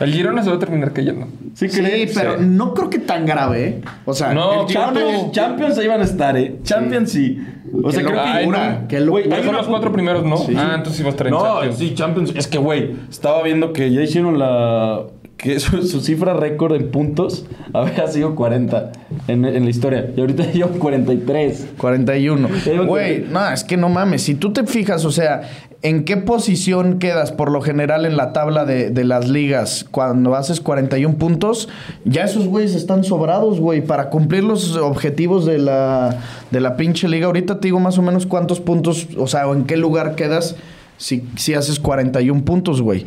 El 0.00 0.12
Girona 0.12 0.42
se 0.42 0.50
va 0.50 0.56
a 0.56 0.58
terminar 0.58 0.92
cayendo. 0.92 1.26
Sí, 1.54 1.68
Sí, 1.68 1.80
pero 2.14 2.38
Sí. 2.38 2.44
no 2.46 2.74
creo 2.74 2.90
que 2.90 2.98
tan 2.98 3.26
grave, 3.26 3.64
¿eh? 3.68 3.80
O 4.04 4.12
sea, 4.14 4.32
No, 4.34 4.62
el 4.62 4.66
Girona- 4.68 4.72
Champions, 4.94 5.32
Champions 5.32 5.78
ahí 5.78 5.86
van 5.88 6.00
a 6.00 6.04
estar, 6.04 6.36
¿eh? 6.36 6.56
Champions 6.62 7.10
sí. 7.10 7.38
O 7.82 7.90
sea, 7.90 8.00
Qué 8.02 8.06
creo 8.08 8.22
que... 8.22 8.28
Ay, 8.28 8.44
locura, 8.44 8.78
no. 8.82 8.88
qué 8.88 9.00
locura. 9.00 9.24
Güey, 9.26 9.38
son 9.40 9.48
una 9.48 9.58
los 9.58 9.66
cuatro 9.66 9.92
primeros, 9.92 10.24
¿no? 10.24 10.36
Sí. 10.36 10.54
Ah, 10.56 10.72
entonces 10.76 10.96
sí 10.96 11.02
va 11.02 11.08
a 11.08 11.10
estar 11.12 11.26
en 11.26 11.32
No, 11.32 11.42
Champions. 11.44 11.78
sí, 11.78 11.94
Champions. 11.94 12.32
Es 12.36 12.46
que, 12.46 12.58
güey, 12.58 12.92
estaba 13.10 13.42
viendo 13.42 13.72
que 13.72 13.90
ya 13.92 14.02
hicieron 14.02 14.38
la... 14.38 15.02
Que 15.36 15.58
su, 15.60 15.82
su 15.82 16.00
cifra 16.00 16.32
récord 16.34 16.74
en 16.76 16.90
puntos 16.92 17.44
había 17.72 18.06
sido 18.06 18.36
40 18.36 18.92
en, 19.26 19.44
en 19.44 19.64
la 19.64 19.70
historia. 19.70 20.10
Y 20.16 20.20
ahorita 20.20 20.44
llevan 20.52 20.78
43. 20.78 21.66
41. 21.76 22.48
Llevan 22.64 22.86
Güey, 22.86 23.22
40. 23.24 23.30
no, 23.48 23.50
es 23.52 23.64
que 23.64 23.76
no 23.76 23.88
mames. 23.88 24.22
Si 24.22 24.36
tú 24.36 24.52
te 24.52 24.64
fijas, 24.64 25.04
o 25.04 25.10
sea, 25.10 25.42
¿en 25.84 26.04
qué 26.04 26.16
posición 26.16 26.98
quedas 26.98 27.30
por 27.30 27.52
lo 27.52 27.60
general 27.60 28.06
en 28.06 28.16
la 28.16 28.32
tabla 28.32 28.64
de, 28.64 28.90
de 28.90 29.04
las 29.04 29.28
ligas 29.28 29.84
cuando 29.90 30.34
haces 30.34 30.60
41 30.60 31.16
puntos? 31.16 31.68
Ya 32.06 32.24
esos 32.24 32.48
güeyes 32.48 32.74
están 32.74 33.04
sobrados, 33.04 33.60
güey, 33.60 33.82
para 33.82 34.08
cumplir 34.08 34.42
los 34.42 34.76
objetivos 34.76 35.44
de 35.44 35.58
la, 35.58 36.18
de 36.50 36.60
la 36.60 36.76
pinche 36.76 37.06
liga. 37.06 37.26
Ahorita 37.26 37.60
te 37.60 37.68
digo 37.68 37.80
más 37.80 37.98
o 37.98 38.02
menos 38.02 38.26
cuántos 38.26 38.60
puntos, 38.60 39.08
o 39.18 39.26
sea, 39.26 39.44
en 39.44 39.64
qué 39.64 39.76
lugar 39.76 40.14
quedas 40.16 40.56
si, 40.96 41.28
si 41.36 41.52
haces 41.52 41.78
41 41.78 42.44
puntos, 42.44 42.80
güey. 42.80 43.04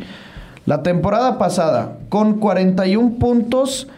La 0.64 0.84
temporada 0.84 1.36
pasada, 1.36 1.98
con 2.08 2.38
41 2.38 3.18
puntos. 3.18 3.88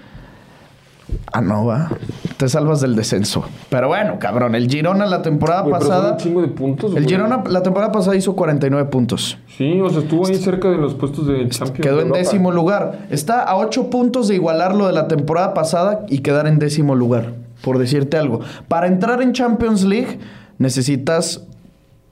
Ah, 1.33 1.41
no, 1.41 1.67
va. 1.67 1.91
Te 2.37 2.49
salvas 2.49 2.81
del 2.81 2.97
descenso. 2.97 3.45
Pero 3.69 3.89
bueno, 3.89 4.19
cabrón, 4.19 4.55
el 4.55 4.69
Girona 4.69 5.07
la 5.07 5.23
temporada 5.23 5.63
Güey, 5.63 5.75
pero 5.75 5.85
son 5.85 5.91
pasada. 5.91 6.13
un 6.13 6.19
chingo 6.19 6.43
de 6.43 6.49
puntos, 6.49 6.91
El 6.91 7.05
güey. 7.05 7.09
Girona 7.09 7.45
la 7.49 7.63
temporada 7.63 7.93
pasada 7.93 8.17
hizo 8.17 8.35
49 8.35 8.89
puntos. 8.91 9.39
Sí, 9.57 9.81
o 9.81 9.89
sea, 9.91 10.01
estuvo 10.01 10.27
ahí 10.27 10.37
cerca 10.37 10.71
de 10.71 10.79
los 10.79 10.95
puestos 10.95 11.27
de 11.27 11.49
Champions. 11.49 11.81
Quedó 11.81 11.97
de 11.97 12.03
en 12.03 12.13
décimo 12.13 12.51
lugar. 12.53 13.07
Está 13.11 13.43
a 13.43 13.57
8 13.57 13.91
puntos 13.91 14.29
de 14.29 14.35
igualar 14.35 14.75
lo 14.75 14.87
de 14.87 14.93
la 14.93 15.09
temporada 15.09 15.55
pasada 15.55 16.05
y 16.09 16.19
quedar 16.21 16.47
en 16.47 16.59
décimo 16.59 16.95
lugar, 16.95 17.35
por 17.63 17.79
decirte 17.79 18.17
algo. 18.17 18.41
Para 18.69 18.87
entrar 18.87 19.23
en 19.23 19.33
Champions 19.33 19.85
League 19.85 20.19
necesitas, 20.59 21.47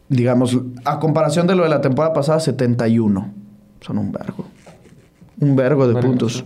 digamos, 0.08 0.58
a 0.84 0.98
comparación 0.98 1.46
de 1.46 1.54
lo 1.54 1.64
de 1.64 1.68
la 1.70 1.80
temporada 1.80 2.14
pasada, 2.14 2.40
71. 2.40 3.32
Son 3.80 3.98
un 3.98 4.12
vergo. 4.12 4.44
Un 5.40 5.54
vergo 5.56 5.86
de 5.86 6.00
puntos. 6.00 6.44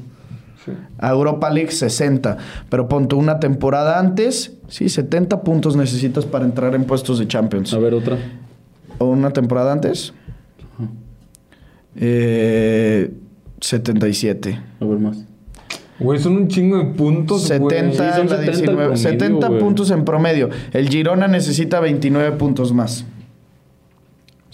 Sí. 0.64 0.72
A 0.98 1.10
Europa 1.10 1.50
League 1.50 1.72
60. 1.72 2.36
Pero 2.68 2.88
ponte 2.88 3.14
una 3.14 3.40
temporada 3.40 3.98
antes, 3.98 4.52
sí, 4.68 4.88
70 4.88 5.42
puntos 5.42 5.76
necesitas 5.76 6.24
para 6.24 6.44
entrar 6.44 6.74
en 6.74 6.84
puestos 6.84 7.18
de 7.18 7.26
Champions. 7.26 7.72
A 7.74 7.78
ver, 7.78 7.94
otra. 7.94 8.16
¿O 8.98 9.06
una 9.06 9.30
temporada 9.32 9.72
antes? 9.72 10.12
Eh, 11.96 13.12
77. 13.60 14.60
A 14.80 14.84
ver 14.84 14.98
más. 14.98 15.24
Güey, 15.98 16.18
son 16.18 16.36
un 16.36 16.48
chingo 16.48 16.78
de 16.78 16.84
puntos, 16.86 17.46
güey. 17.58 17.70
70, 17.76 17.92
Sí, 17.92 18.18
son 18.18 18.28
la 18.28 18.36
70 18.36 18.42
19, 18.52 18.76
promedio, 18.76 18.96
70 18.96 19.48
güey. 19.48 19.60
puntos 19.60 19.90
en 19.90 20.04
promedio. 20.04 20.50
El 20.72 20.88
Girona 20.88 21.28
necesita 21.28 21.80
29 21.80 22.32
puntos 22.38 22.72
más. 22.72 23.04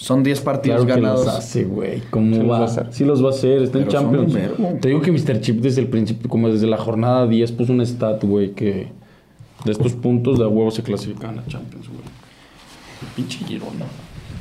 Son 0.01 0.23
10 0.23 0.41
partidos 0.43 0.85
Claro 0.85 0.95
que 0.95 1.01
ganados. 1.03 1.27
los 1.27 1.35
hace, 1.35 1.65
güey. 1.65 2.01
¿Cómo 2.11 2.33
Sí 2.35 2.41
los 2.41 2.51
va? 2.51 2.59
va 2.59 2.65
a 2.65 2.69
hacer. 2.69 2.87
Sí 2.93 3.05
los 3.05 3.23
va 3.23 3.27
a 3.29 3.31
hacer. 3.31 3.63
Está 3.63 3.79
en 3.81 3.89
Champions. 3.89 4.33
Te 4.81 4.89
digo 4.89 5.01
que 5.03 5.11
Mr. 5.11 5.41
Chip 5.41 5.61
desde 5.61 5.81
el 5.81 5.89
principio, 5.89 6.29
como 6.31 6.49
desde 6.49 6.69
la 6.69 6.77
jornada 6.79 7.27
10, 7.27 7.51
puso 7.53 7.73
un 7.73 7.85
stat, 7.85 8.23
güey, 8.23 8.53
que 8.53 8.87
de 9.65 9.73
estos 9.73 9.95
puntos 9.95 10.39
de 10.39 10.47
huevo 10.47 10.71
se 10.71 10.85
clasifican 10.85 11.41
a 11.41 11.47
Champions, 11.47 11.89
güey. 11.89 12.01
Pinche 13.17 13.45
Girona. 13.45 13.87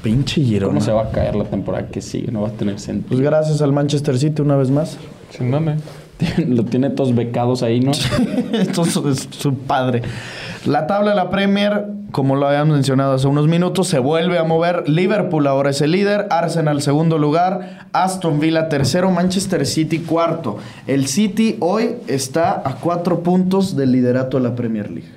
Pinche 0.03 0.41
Girona. 0.43 0.73
¿Cómo 0.75 0.81
se 0.85 0.91
va 0.91 1.03
a 1.05 1.09
caer 1.11 1.35
la 1.35 1.45
temporada 1.45 1.87
que 1.87 2.01
sigue? 2.01 2.31
No 2.31 2.41
va 2.43 2.49
a 2.49 2.51
tener 2.51 2.75
Pues 2.75 2.83
sentido. 2.83 3.19
gracias 3.23 3.61
al 3.63 3.73
Manchester 3.73 4.17
City 4.19 4.43
una 4.43 4.55
vez 4.57 4.69
más. 4.69 4.97
Sin 5.31 5.49
mame. 5.49 5.77
Lo 6.47 6.63
tiene 6.65 6.89
todos 6.89 7.13
becados 7.15 7.61
ahí, 7.63 7.79
¿no? 7.79 7.91
Esto 7.91 8.83
es, 8.83 8.95
es 8.97 9.27
su 9.31 9.53
padre. 9.55 10.01
La 10.65 10.87
tabla 10.87 11.11
de 11.11 11.15
la 11.15 11.29
Premier, 11.29 11.85
como 12.11 12.35
lo 12.35 12.47
habíamos 12.47 12.73
mencionado 12.73 13.13
hace 13.13 13.27
unos 13.27 13.47
minutos, 13.47 13.87
se 13.87 13.99
vuelve 13.99 14.37
a 14.39 14.43
mover. 14.43 14.89
Liverpool 14.89 15.45
ahora 15.47 15.69
es 15.69 15.79
el 15.81 15.91
líder, 15.91 16.25
Arsenal 16.31 16.81
segundo 16.81 17.17
lugar, 17.19 17.87
Aston 17.93 18.39
Villa 18.39 18.67
tercero, 18.67 19.11
Manchester 19.11 19.65
City 19.65 19.99
cuarto. 19.99 20.57
El 20.87 21.07
City 21.07 21.55
hoy 21.59 21.91
está 22.07 22.61
a 22.65 22.75
cuatro 22.75 23.21
puntos 23.21 23.75
del 23.75 23.91
liderato 23.91 24.37
de 24.37 24.43
la 24.43 24.55
Premier 24.55 24.89
League. 24.89 25.09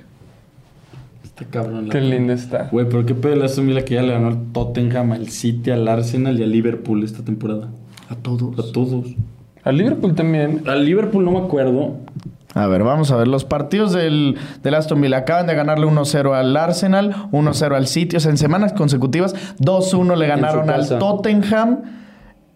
Está 1.23 1.45
cabrón. 1.45 1.87
la- 1.87 1.91
Qué 1.93 1.99
linda 2.01 2.33
está. 2.35 2.69
Güey, 2.71 2.87
pero 2.87 3.05
qué 3.05 3.15
pedo 3.15 3.35
le 3.35 3.45
hace 3.45 3.61
Villa 3.61 3.83
que 3.83 3.95
ya 3.95 4.03
le 4.03 4.13
ganó 4.13 4.27
al 4.27 4.51
Tottenham, 4.53 5.11
al 5.13 5.29
City, 5.29 5.71
al 5.71 5.87
Arsenal 5.87 6.39
y 6.39 6.43
al 6.43 6.51
Liverpool 6.51 7.03
esta 7.03 7.23
temporada. 7.23 7.69
A 8.09 8.15
todos. 8.15 8.57
A 8.59 8.71
todos. 8.71 9.07
Al 9.63 9.77
Liverpool 9.77 10.15
también. 10.15 10.63
Al 10.67 10.85
Liverpool 10.85 11.23
no 11.25 11.31
me 11.31 11.39
acuerdo. 11.39 11.95
A 12.53 12.67
ver, 12.67 12.83
vamos 12.83 13.11
a 13.11 13.15
ver. 13.15 13.27
Los 13.27 13.45
partidos 13.45 13.93
del, 13.93 14.37
del 14.61 14.73
Aston 14.73 14.99
Villa 14.99 15.17
acaban 15.17 15.47
de 15.47 15.55
ganarle 15.55 15.85
1-0 15.87 16.33
al 16.33 16.57
Arsenal, 16.57 17.15
1-0 17.31 17.75
al 17.75 17.87
City. 17.87 18.17
O 18.17 18.19
sea, 18.19 18.31
en 18.31 18.37
semanas 18.37 18.73
consecutivas, 18.73 19.33
2-1 19.59 20.15
le 20.17 20.27
ganaron 20.27 20.69
al. 20.69 20.87
Tottenham. 20.99 21.79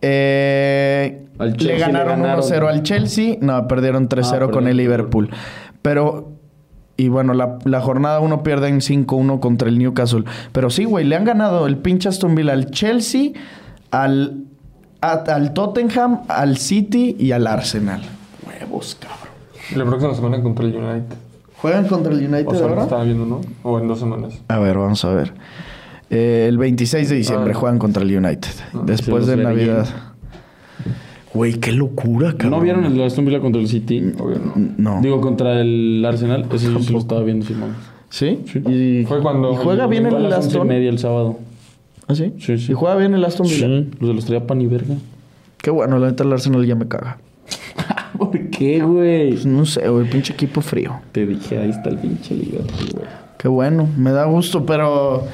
eh, 0.02 1.26
Al 1.40 1.54
le 1.58 1.78
ganaron 1.78 2.22
ganaron. 2.22 2.44
1-0 2.44 2.68
al 2.68 2.84
Chelsea. 2.84 3.38
No, 3.42 3.68
perdieron 3.68 4.10
3-0 4.10 4.48
Ah, 4.48 4.52
con 4.52 4.68
el 4.68 4.78
Liverpool. 4.78 5.30
Pero 5.82 6.32
Y 6.98 7.10
bueno, 7.10 7.34
la, 7.34 7.58
la 7.66 7.82
jornada 7.82 8.20
1 8.22 8.42
pierde 8.44 8.70
en 8.70 8.80
5-1 8.80 9.40
contra 9.42 9.68
el 9.70 9.78
Newcastle. 9.80 10.24
Pero 10.54 10.70
sí, 10.70 10.86
güey, 10.86 11.04
le 11.06 11.16
han 11.18 11.26
ganado 11.26 11.68
el 11.68 11.78
pinche 11.78 12.08
Aston 12.10 12.36
Villa 12.36 12.54
al 12.54 12.72
Chelsea, 12.72 13.32
al, 13.92 14.46
al 15.14 15.54
Tottenham, 15.54 16.22
al 16.28 16.58
City 16.58 17.16
y 17.20 17.32
al 17.32 17.48
Arsenal. 17.48 18.02
Huevos, 18.48 18.98
cabrón. 19.00 19.20
La 19.76 19.86
próxima 19.86 20.14
semana 20.16 20.42
contra 20.44 20.66
el 20.66 20.76
United. 20.76 21.16
¿Juegan 21.62 21.88
contra 21.88 22.12
el 22.14 22.20
United 22.20 22.48
O 22.48 22.56
sea, 22.56 22.68
ahora? 22.68 22.84
estaba 22.84 23.04
viendo, 23.04 23.26
¿no? 23.26 23.42
O 23.64 23.80
en 23.80 23.88
dos 23.88 24.00
semanas. 24.00 24.34
A 24.48 24.60
ver, 24.60 24.78
vamos 24.78 25.04
a 25.06 25.14
ver. 25.14 25.34
Eh, 26.10 26.46
el 26.48 26.58
26 26.58 27.10
de 27.10 27.16
diciembre 27.16 27.54
Ah. 27.56 27.58
juegan 27.58 27.80
contra 27.80 28.04
el 28.04 28.16
United. 28.16 28.50
Después 28.86 29.26
se 29.26 29.36
de 29.36 29.44
Navidad. 29.44 29.88
Güey, 31.34 31.56
qué 31.56 31.72
locura, 31.72 32.32
cabrón. 32.34 32.52
¿No 32.52 32.62
vieron 32.62 32.86
el 32.86 33.02
Aston 33.02 33.26
Villa 33.26 33.40
contra 33.42 33.60
el 33.62 33.68
City? 33.68 34.14
Obvio 34.20 34.38
no. 34.40 34.54
No. 34.78 35.02
Digo, 35.02 35.20
contra 35.20 35.60
el 35.60 36.04
Arsenal. 36.08 36.46
Ese 36.54 36.72
yo 36.72 36.80
sí 36.80 36.94
lo 36.94 37.00
estaba 37.00 37.22
viendo, 37.24 37.46
Simón. 37.46 37.72
¿Sí? 38.10 38.40
Sí. 38.46 38.60
Y, 38.60 39.06
Fue 39.06 39.22
cuando- 39.22 39.52
y 39.54 39.58
juega 39.58 39.88
bien 39.88 40.06
el 40.06 40.32
Aston. 40.32 40.68
media 40.68 40.90
el 40.90 41.00
sábado. 41.00 41.38
¿Ah, 42.08 42.16
sí? 42.16 42.34
Sí, 42.40 42.58
sí. 42.58 42.72
¿Y 42.72 42.76
juega 42.76 42.96
bien 42.96 43.14
el 43.14 43.26
Aston 43.26 43.48
Villa? 43.48 43.68
Sí, 43.68 43.90
los 44.00 44.10
de 44.10 44.14
los 44.14 44.26
traía 44.26 44.46
pan 44.46 44.62
y 44.62 44.68
verga. 44.68 44.96
Qué 45.58 45.72
bueno, 45.72 45.98
la 45.98 46.08
neta 46.08 46.24
el 46.24 46.32
Arsenal 46.32 46.66
ya 46.66 46.76
me 46.76 46.88
caga. 46.88 47.18
¿Por 48.18 48.50
qué, 48.50 48.82
güey? 48.82 49.32
Pues 49.32 49.46
no 49.46 49.66
sé, 49.66 49.90
güey, 49.90 50.10
pinche 50.10 50.34
equipo 50.34 50.62
frío. 50.62 51.00
Te 51.12 51.26
dije, 51.26 51.58
ahí 51.58 51.70
está 51.70 51.90
el 51.90 51.98
pinche 51.98 52.36
Liverpool, 52.36 52.90
güey. 52.94 53.08
Qué 53.38 53.48
bueno, 53.48 53.88
me 53.98 54.12
da 54.12 54.26
gusto, 54.26 54.66
pero 54.66 55.28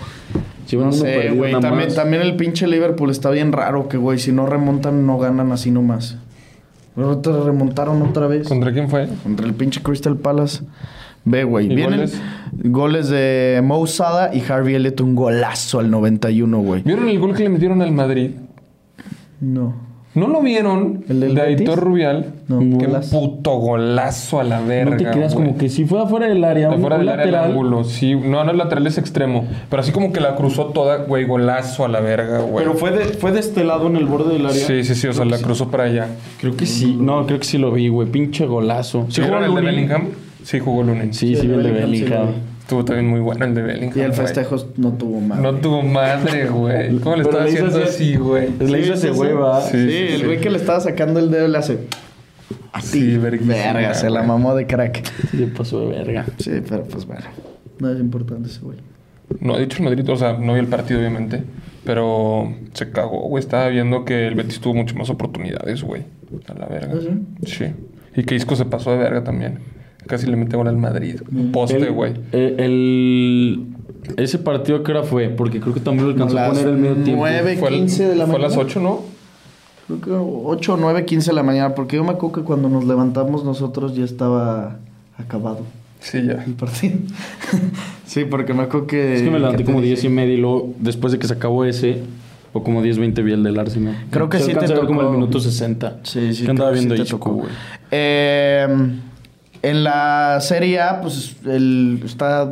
Si 0.65 0.77
no 0.77 0.91
sé, 0.91 1.31
güey. 1.31 1.59
También, 1.59 1.93
también 1.93 2.21
el 2.23 2.35
pinche 2.35 2.67
Liverpool 2.67 3.09
está 3.09 3.29
bien 3.29 3.51
raro 3.51 3.89
que, 3.89 3.97
güey, 3.97 4.19
si 4.19 4.31
no 4.31 4.45
remontan, 4.45 5.05
no 5.05 5.17
ganan 5.17 5.51
así 5.51 5.71
nomás. 5.71 6.17
Pero 6.95 7.07
ahorita 7.09 7.43
remontaron 7.43 8.01
otra 8.01 8.27
vez. 8.27 8.47
¿Contra 8.47 8.73
quién 8.73 8.89
fue? 8.89 9.07
Contra 9.23 9.45
el 9.45 9.53
pinche 9.53 9.81
Crystal 9.81 10.17
Palace. 10.17 10.63
Ve, 11.25 11.43
güey. 11.43 11.65
¿Y 11.71 11.75
Vienen 11.75 11.99
goles? 11.99 12.21
goles 12.63 13.09
de 13.09 13.61
Mo 13.63 13.85
Salah 13.87 14.31
y 14.33 14.41
Harvey 14.41 14.75
Elliott, 14.75 15.01
un 15.01 15.15
golazo 15.15 15.79
al 15.79 15.91
91, 15.91 16.59
güey. 16.61 16.81
¿Vieron 16.83 17.07
el 17.09 17.19
gol 17.19 17.35
que 17.35 17.43
le 17.43 17.49
metieron 17.49 17.81
al 17.81 17.91
Madrid? 17.91 18.31
No. 19.39 19.91
¿No 20.13 20.27
lo 20.27 20.41
vieron? 20.41 21.05
¿El 21.07 21.21
del 21.21 21.35
de 21.35 21.41
Betis? 21.41 21.59
Aitor 21.69 21.79
Rubial. 21.79 22.33
No, 22.49 22.59
Qué 22.59 22.85
golazo. 22.85 23.17
puto 23.17 23.51
golazo 23.59 24.41
a 24.41 24.43
la 24.43 24.59
verga. 24.59 24.91
No 24.91 24.97
te 24.97 25.19
güey. 25.19 25.33
como 25.33 25.57
que 25.57 25.69
si 25.69 25.85
fue 25.85 26.01
afuera 26.01 26.27
del 26.27 26.43
área, 26.43 26.69
fuera 26.73 26.97
del 26.97 27.07
área 27.07 27.23
del 27.25 27.31
lateral. 27.33 27.51
ángulo, 27.51 27.85
sí. 27.85 28.15
No, 28.15 28.43
no, 28.43 28.51
el 28.51 28.57
lateral 28.57 28.85
es 28.87 28.97
extremo. 28.97 29.45
Pero 29.69 29.81
así 29.81 29.93
como 29.93 30.11
que 30.11 30.19
la 30.19 30.35
cruzó 30.35 30.65
toda, 30.65 30.97
güey, 31.05 31.23
golazo 31.23 31.85
a 31.85 31.87
la 31.87 32.01
verga, 32.01 32.39
güey. 32.39 32.65
Pero 32.65 32.77
fue 32.77 32.91
de, 32.91 33.05
fue 33.05 33.31
de 33.31 33.39
este 33.39 33.63
lado 33.63 33.87
en 33.87 33.95
el 33.95 34.05
borde 34.05 34.33
del 34.33 34.45
área. 34.47 34.67
Sí, 34.67 34.83
sí, 34.83 34.95
sí, 34.95 35.07
o 35.07 35.13
sea, 35.13 35.23
la 35.23 35.37
cruzó 35.37 35.71
para 35.71 35.85
allá. 35.85 36.07
Creo 36.41 36.57
que 36.57 36.65
sí. 36.65 36.97
No, 36.99 37.25
creo 37.25 37.39
que 37.39 37.45
sí 37.45 37.57
lo 37.57 37.71
vi, 37.71 37.87
güey. 37.87 38.09
Pinche 38.09 38.45
golazo. 38.45 39.05
¿Sí 39.07 39.21
jugó 39.21 39.37
el 39.37 39.55
de? 39.55 39.61
Bellingham? 39.61 40.07
Sí, 40.43 40.59
jugó 40.59 40.83
Lunin. 40.83 41.13
Sí, 41.13 41.35
sí, 41.35 41.41
Sí, 41.41 41.47
vi 41.47 41.53
el 41.53 41.63
de 41.63 41.71
Bellingham, 41.71 42.27
sí. 42.29 42.33
Estuvo 42.61 42.85
también 42.85 43.07
muy 43.07 43.19
bueno 43.19 43.45
el 43.45 43.53
de 43.53 43.61
Bellingham. 43.61 43.97
Y 43.97 44.01
el 44.01 44.13
festejo 44.13 44.55
no 44.77 44.93
tuvo 44.93 45.19
más. 45.19 45.39
No 45.39 45.53
tuvo 45.55 45.81
madre, 45.81 46.47
güey. 46.47 46.97
¿Cómo 46.99 47.15
le 47.17 47.23
estaba 47.23 47.43
haciendo 47.43 47.77
así- 47.77 47.81
así, 47.83 48.15
güey? 48.15 48.49
Le 48.59 48.79
hizo 48.79 48.93
ese 48.93 49.09
güey, 49.11 49.33
va. 49.33 49.61
Sí, 49.61 49.71
Sí, 49.77 49.89
sí, 49.89 49.97
el 50.13 50.19
sí. 50.21 50.25
güey 50.25 50.39
que 50.39 50.49
le 50.49 50.57
estaba 50.57 50.79
sacando 50.79 51.19
el 51.19 51.29
dedo 51.31 51.47
le 51.47 51.57
hace. 51.57 51.79
Sí, 52.81 53.17
verguísima, 53.17 53.53
Verga, 53.73 53.93
se 53.93 54.09
la 54.09 54.23
mamó 54.23 54.55
de 54.55 54.65
crack. 54.65 55.03
Sí, 55.31 55.37
se 55.39 55.47
pasó 55.47 55.81
de 55.81 55.97
verga. 55.97 56.25
Sí, 56.37 56.51
pero 56.67 56.83
pues 56.83 57.05
bueno. 57.05 57.25
No 57.79 57.89
es 57.91 57.99
importante 57.99 58.49
ese 58.49 58.61
güey. 58.61 58.77
No, 59.39 59.57
de 59.57 59.63
hecho 59.63 59.77
el 59.79 59.83
Madrid, 59.85 60.09
o 60.09 60.15
sea, 60.15 60.33
no 60.33 60.53
vi 60.53 60.59
el 60.59 60.67
partido 60.67 60.99
obviamente, 60.99 61.43
pero 61.83 62.53
se 62.73 62.91
cagó, 62.91 63.21
güey. 63.27 63.41
Estaba 63.43 63.67
viendo 63.67 64.05
que 64.05 64.27
el 64.27 64.35
Betis 64.35 64.59
tuvo 64.61 64.73
mucho 64.75 64.95
más 64.95 65.09
oportunidades, 65.09 65.83
güey. 65.83 66.03
A 66.47 66.53
la 66.57 66.65
verga. 66.67 66.93
¿Ah, 66.95 67.45
sí? 67.45 67.65
Y 68.15 68.23
que 68.23 68.35
Isco 68.35 68.55
se 68.55 68.65
pasó 68.65 68.91
de 68.91 68.97
verga 68.97 69.23
también. 69.23 69.59
Casi 70.07 70.27
le 70.27 70.35
mete 70.35 70.55
gol 70.57 70.67
al 70.67 70.77
Madrid. 70.77 71.21
Un 71.31 71.51
poste, 71.51 71.77
El- 71.77 71.91
güey. 71.91 72.13
eh, 72.31 72.55
el, 72.57 73.65
ese 74.17 74.39
partido 74.39 74.83
que 74.83 74.91
hora 74.91 75.03
fue, 75.03 75.29
porque 75.29 75.59
creo 75.59 75.73
que 75.73 75.79
también 75.79 76.05
lo 76.05 76.11
alcanzó 76.13 76.39
a 76.39 76.47
poner 76.49 76.67
el 76.67 76.77
medio 76.77 76.95
tiempo. 76.95 77.21
nueve. 77.21 77.55
Fue, 77.57 77.67
al- 77.69 77.73
15 77.75 78.07
de 78.09 78.15
la 78.15 78.25
fue 78.27 78.35
a 78.35 78.39
las 78.39 78.51
mañana. 78.55 78.69
8, 78.69 78.79
¿no? 78.81 78.99
Creo 79.87 80.01
que 80.01 80.11
8, 80.11 80.77
9, 80.79 81.05
15 81.05 81.31
de 81.31 81.35
la 81.35 81.43
mañana. 81.43 81.75
Porque 81.75 81.97
yo 81.97 82.03
me 82.03 82.11
acuerdo 82.11 82.33
que 82.39 82.41
cuando 82.41 82.67
nos 82.69 82.85
levantamos 82.85 83.43
nosotros 83.45 83.95
ya 83.95 84.03
estaba 84.05 84.77
acabado 85.17 85.61
Sí, 85.99 86.23
ya. 86.25 86.43
el 86.45 86.53
partido. 86.53 86.97
sí, 88.05 88.25
porque 88.25 88.53
me 88.53 88.63
acuerdo 88.63 88.87
que. 88.87 89.15
Es 89.15 89.21
que 89.21 89.29
me 89.29 89.39
levanté 89.39 89.63
como 89.63 89.77
dije. 89.81 89.89
10 89.95 90.03
y 90.05 90.09
media 90.09 90.33
y 90.33 90.37
luego, 90.37 90.73
después 90.79 91.13
de 91.13 91.19
que 91.19 91.27
se 91.27 91.33
acabó 91.33 91.63
ese, 91.65 91.99
o 92.53 92.63
como 92.63 92.81
10, 92.81 92.97
20 92.97 93.21
vi 93.21 93.33
el 93.33 93.43
del 93.43 93.59
Arsenal. 93.59 93.95
Creo 94.09 94.27
que 94.29 94.39
Se 94.39 94.45
sí 94.45 94.53
te 94.53 94.65
ver 94.67 94.85
como 94.87 95.01
el 95.01 95.07
tocó. 95.07 95.11
minuto 95.13 95.39
60. 95.39 95.99
Sí, 96.03 96.33
sí. 96.33 96.45
Que 96.45 96.51
andaba 96.51 96.71
viendo 96.71 96.95
sí 96.97 97.03
te 97.03 97.09
tocó. 97.09 97.31
güey. 97.33 97.49
Eh, 97.91 98.67
en 99.61 99.83
la 99.83 100.39
Serie 100.41 100.79
A, 100.81 101.01
pues 101.01 101.35
el, 101.45 102.01
está 102.05 102.51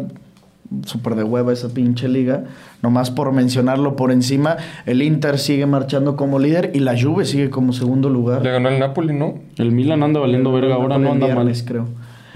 súper 0.85 1.15
de 1.15 1.23
hueva 1.23 1.51
esa 1.53 1.69
pinche 1.69 2.07
liga. 2.07 2.43
Nomás 2.81 3.11
por 3.11 3.31
mencionarlo 3.31 3.95
por 3.95 4.11
encima, 4.11 4.57
el 4.85 5.01
Inter 5.01 5.37
sigue 5.37 5.65
marchando 5.65 6.15
como 6.15 6.39
líder 6.39 6.71
y 6.73 6.79
la 6.79 6.99
Juve 6.99 7.25
sigue 7.25 7.49
como 7.49 7.73
segundo 7.73 8.09
lugar. 8.09 8.41
Le 8.41 8.51
ganó 8.51 8.69
el 8.69 8.79
Napoli, 8.79 9.13
¿no? 9.13 9.35
El 9.57 9.71
Milan 9.71 10.03
anda 10.03 10.19
valiendo 10.19 10.51
verga, 10.53 10.75
ahora 10.75 10.97
no 10.97 11.11
anda 11.11 11.33
mal. 11.35 11.51
creo. 11.65 11.87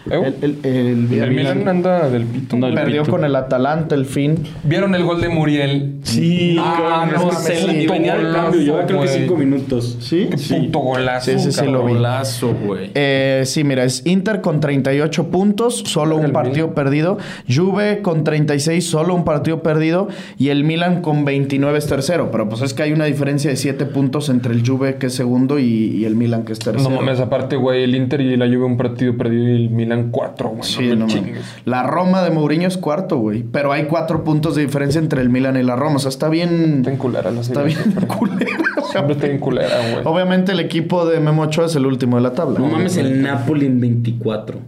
¿Eh? 0.10 0.34
El, 0.42 0.58
el, 0.64 0.66
el 0.66 0.88
El 0.88 1.06
viernes. 1.08 1.36
Milan 1.38 1.68
anda 1.68 2.10
del 2.10 2.26
pito. 2.26 2.56
Anda 2.56 2.68
del 2.68 2.76
Perdió 2.76 3.02
pito. 3.04 3.12
con 3.12 3.24
el 3.26 3.36
Atalanta 3.36 3.96
el 3.96 4.06
fin. 4.06 4.38
¿Vieron 4.64 4.96
el 4.96 5.04
gol 5.04 5.22
de 5.22 5.30
Muriel? 5.30 5.96
Sí, 6.04 6.58
Ah, 6.60 7.08
no, 7.12 7.26
no, 7.26 7.32
se 7.32 7.56
sí, 7.56 7.88
venía 7.88 8.18
de 8.18 8.32
cambio, 8.34 8.62
lleva 8.62 8.86
creo 8.86 9.02
que. 9.02 9.08
5 9.08 9.36
minutos. 9.38 9.98
¿Sí? 10.02 10.28
Qué 10.30 10.56
puto 10.66 10.80
golazo. 10.80 11.32
Sí, 11.32 11.40
sí, 11.40 11.52
sí, 11.52 11.66
lo 11.66 11.86
vi. 11.86 11.94
Golazo, 11.94 12.54
güey. 12.66 12.92
Eh, 12.96 13.44
sí, 13.46 13.64
mira, 13.64 13.84
es 13.84 14.06
Inter 14.06 14.42
con 14.42 14.60
38 14.60 15.28
puntos, 15.30 15.80
solo 15.86 16.18
un 16.18 16.32
partido 16.32 16.68
Milan. 16.68 16.76
perdido. 16.76 17.18
Juve 17.54 18.02
con 18.02 18.24
36, 18.24 18.86
solo 18.86 19.16
un 19.16 19.24
partido 19.24 19.64
perdido. 19.64 20.08
Y 20.38 20.50
el 20.50 20.64
Milan 20.64 21.02
con 21.02 21.24
29 21.26 21.78
es 21.78 21.88
tercero. 21.88 22.30
Pero 22.32 22.50
pues 22.50 22.62
es 22.62 22.74
que 22.74 22.84
hay 22.84 22.92
una 22.92 23.06
diferencia 23.06 23.50
de 23.50 23.56
7 23.58 23.86
puntos 23.86 24.30
entre 24.30 24.54
el 24.54 24.68
Juve 24.68 24.96
que 24.96 25.08
es 25.08 25.14
segundo 25.14 25.60
y, 25.60 25.66
y 25.66 26.06
el 26.06 26.16
Milan 26.16 26.44
que 26.44 26.54
es 26.54 26.60
tercero. 26.60 26.90
No 26.90 26.96
mames, 26.98 27.20
aparte, 27.20 27.56
güey, 27.56 27.84
el 27.84 27.96
Inter 27.96 28.22
y 28.22 28.36
la 28.36 28.48
Juve 28.48 28.66
un 28.66 28.78
partido 28.78 29.16
perdido 29.18 29.48
y 29.48 29.56
el 29.56 29.70
Milan 29.70 29.93
cuatro, 30.12 30.50
güey. 30.50 30.64
Sí, 30.64 30.96
no 30.96 31.08
me. 31.08 31.36
La 31.66 31.84
Roma 31.84 32.22
de 32.22 32.32
Mourinho 32.32 32.68
es 32.68 32.78
cuarto, 32.78 33.18
güey. 33.18 33.44
Pero 33.44 33.72
hay 33.72 33.86
4 33.86 34.24
puntos 34.24 34.56
de 34.56 34.64
diferencia 34.64 35.00
entre 35.00 35.22
el 35.22 35.30
Milan 35.30 35.58
y 35.58 35.64
la 35.64 35.76
Roma. 35.76 35.98
O 35.98 36.00
sea, 36.00 36.10
está 36.10 36.30
bien. 36.30 36.78
Está 36.78 36.92
en 36.92 36.98
culera 36.98 37.32
la 37.32 37.42
Está 37.42 37.64
bien 37.64 37.78
culera. 38.08 38.58
Siempre 38.92 39.14
está 39.14 39.28
en 39.28 39.40
culera, 39.40 39.76
güey. 39.92 40.06
Obviamente 40.06 40.52
el 40.52 40.60
equipo 40.60 41.06
de 41.06 41.20
Memo 41.20 41.44
Ochoa 41.44 41.66
es 41.66 41.76
el 41.76 41.86
último 41.86 42.18
de 42.18 42.24
la 42.24 42.34
tabla. 42.34 42.60
No 42.60 42.68
mames, 42.68 42.98
el 42.98 43.22
Napoli 43.22 43.66
en 43.66 43.80
24. 43.80 44.60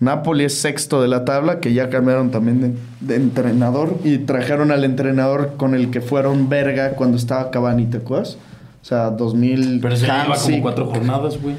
Napoli 0.00 0.44
es 0.44 0.56
sexto 0.56 1.02
de 1.02 1.08
la 1.08 1.24
tabla, 1.24 1.58
que 1.58 1.74
ya 1.74 1.90
cambiaron 1.90 2.30
también 2.30 2.60
de, 2.60 2.74
de 3.00 3.16
entrenador 3.16 3.96
y 4.04 4.18
trajeron 4.18 4.70
al 4.70 4.84
entrenador 4.84 5.54
con 5.56 5.74
el 5.74 5.90
que 5.90 6.00
fueron 6.00 6.48
verga 6.48 6.90
cuando 6.90 7.16
estaba 7.16 7.50
Cavani, 7.50 7.86
¿te 7.86 7.96
acuerdas? 7.96 8.38
O 8.80 8.84
sea, 8.84 9.10
2000. 9.10 9.80
Pero 9.82 9.96
se 9.96 10.06
lleva 10.06 10.36
como. 10.36 10.62
4 10.62 10.86
jornadas, 10.86 11.42
güey. 11.42 11.56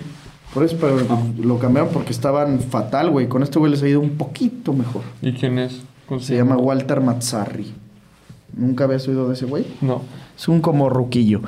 Por 0.53 0.63
eso, 0.63 0.77
pero 0.79 0.97
lo 1.41 1.59
cambiaron 1.59 1.91
porque 1.93 2.11
estaban 2.11 2.59
fatal, 2.59 3.11
güey. 3.11 3.27
Con 3.27 3.43
este 3.43 3.59
güey 3.59 3.71
les 3.71 3.83
ha 3.83 3.87
ido 3.87 3.99
un 3.99 4.17
poquito 4.17 4.73
mejor. 4.73 5.03
¿Y 5.21 5.33
quién 5.33 5.59
es? 5.59 5.81
¿Cómo 6.07 6.19
Se 6.19 6.35
llama 6.35 6.57
Walter 6.57 7.01
Mazzarri. 7.01 7.71
¿Nunca 8.53 8.85
habías 8.85 9.07
oído 9.07 9.27
de 9.27 9.35
ese 9.35 9.45
güey? 9.45 9.65
No. 9.81 10.01
Es 10.35 10.47
un 10.47 10.61
como 10.61 10.89
ruquillo. 10.89 11.41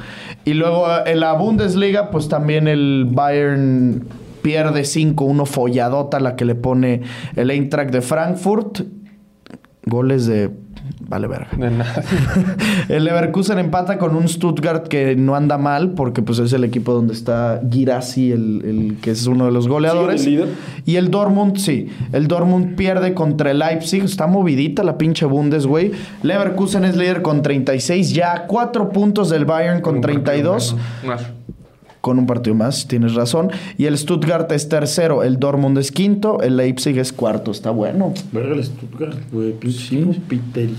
Y 0.45 0.53
luego 0.53 0.87
eh, 0.87 1.03
en 1.07 1.19
la 1.19 1.33
Bundesliga, 1.33 2.11
pues 2.11 2.27
también 2.27 2.67
el 2.67 3.07
Bayern 3.09 4.07
pierde 4.41 4.81
5-1 4.81 5.45
folladota 5.45 6.19
la 6.19 6.35
que 6.35 6.45
le 6.45 6.55
pone 6.55 7.01
el 7.35 7.49
Eintracht 7.49 7.91
de 7.91 8.01
Frankfurt. 8.01 8.81
Goles 9.85 10.27
de... 10.27 10.51
Vale, 10.99 11.27
verga. 11.27 11.49
De 11.57 11.71
nada. 11.71 12.03
El 12.89 13.03
Leverkusen 13.03 13.59
empata 13.59 13.97
con 13.97 14.15
un 14.15 14.27
Stuttgart 14.27 14.87
que 14.87 15.15
no 15.15 15.35
anda 15.35 15.57
mal 15.57 15.91
porque 15.91 16.21
pues 16.21 16.39
es 16.39 16.53
el 16.53 16.63
equipo 16.63 16.93
donde 16.93 17.13
está 17.13 17.61
Girassi, 17.69 18.31
el, 18.31 18.61
el 18.63 18.97
que 19.01 19.11
es 19.11 19.27
uno 19.27 19.45
de 19.45 19.51
los 19.51 19.67
goleadores. 19.67 20.23
¿Sigue 20.23 20.37
de 20.37 20.45
líder? 20.45 20.57
Y 20.85 20.95
el 20.95 21.11
Dortmund, 21.11 21.57
sí. 21.57 21.89
El 22.11 22.27
Dortmund 22.27 22.75
pierde 22.75 23.13
contra 23.13 23.51
el 23.51 23.59
Leipzig. 23.59 24.03
Está 24.03 24.27
movidita 24.27 24.83
la 24.83 24.97
pinche 24.97 25.25
Bundes, 25.25 25.65
güey. 25.65 25.91
Leverkusen 26.23 26.85
es 26.85 26.95
líder 26.95 27.21
con 27.21 27.41
36. 27.41 28.13
Ya 28.13 28.45
cuatro 28.47 28.89
puntos 28.89 29.29
del 29.29 29.45
Bayern 29.45 29.81
con 29.81 30.01
32. 30.01 30.75
Más. 31.05 31.21
Con 32.01 32.17
un 32.17 32.25
partido 32.25 32.55
más, 32.55 32.87
tienes 32.87 33.13
razón. 33.13 33.51
Y 33.77 33.85
el 33.85 33.95
Stuttgart 33.95 34.51
es 34.51 34.67
tercero. 34.67 35.23
El 35.23 35.39
Dortmund 35.39 35.77
es 35.77 35.91
quinto. 35.91 36.41
El 36.41 36.57
Leipzig 36.57 36.97
es 36.97 37.13
cuarto. 37.13 37.51
Está 37.51 37.69
bueno. 37.69 38.11
Verga 38.31 38.55
el 38.55 38.63
Stuttgart, 38.63 39.19
güey. 39.31 39.53
Piterísimo, 39.53 40.77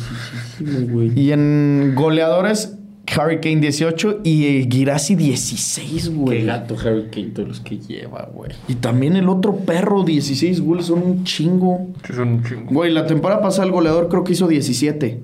güey. 0.90 1.18
Y 1.18 1.30
en 1.30 1.92
goleadores, 1.94 2.76
Harry 3.16 3.40
Kane 3.40 3.60
18 3.60 4.20
y 4.24 4.66
Girassi 4.68 5.14
16, 5.14 6.10
güey. 6.12 6.40
Qué 6.40 6.44
gato 6.46 6.76
Harry 6.84 7.08
Kane 7.10 7.28
todos 7.28 7.48
los 7.48 7.60
que 7.60 7.78
lleva, 7.78 8.28
güey. 8.32 8.50
Y 8.66 8.74
también 8.74 9.14
el 9.14 9.28
otro 9.28 9.56
perro, 9.56 10.02
16 10.02 10.60
goles, 10.60 10.86
son 10.86 11.02
un 11.02 11.24
chingo. 11.24 11.88
Sí, 12.04 12.14
son 12.14 12.28
un 12.28 12.44
chingo. 12.44 12.72
Güey, 12.72 12.92
la 12.92 13.06
temporada 13.06 13.40
pasada 13.40 13.66
el 13.66 13.72
goleador 13.72 14.08
creo 14.08 14.24
que 14.24 14.32
hizo 14.32 14.48
17. 14.48 15.20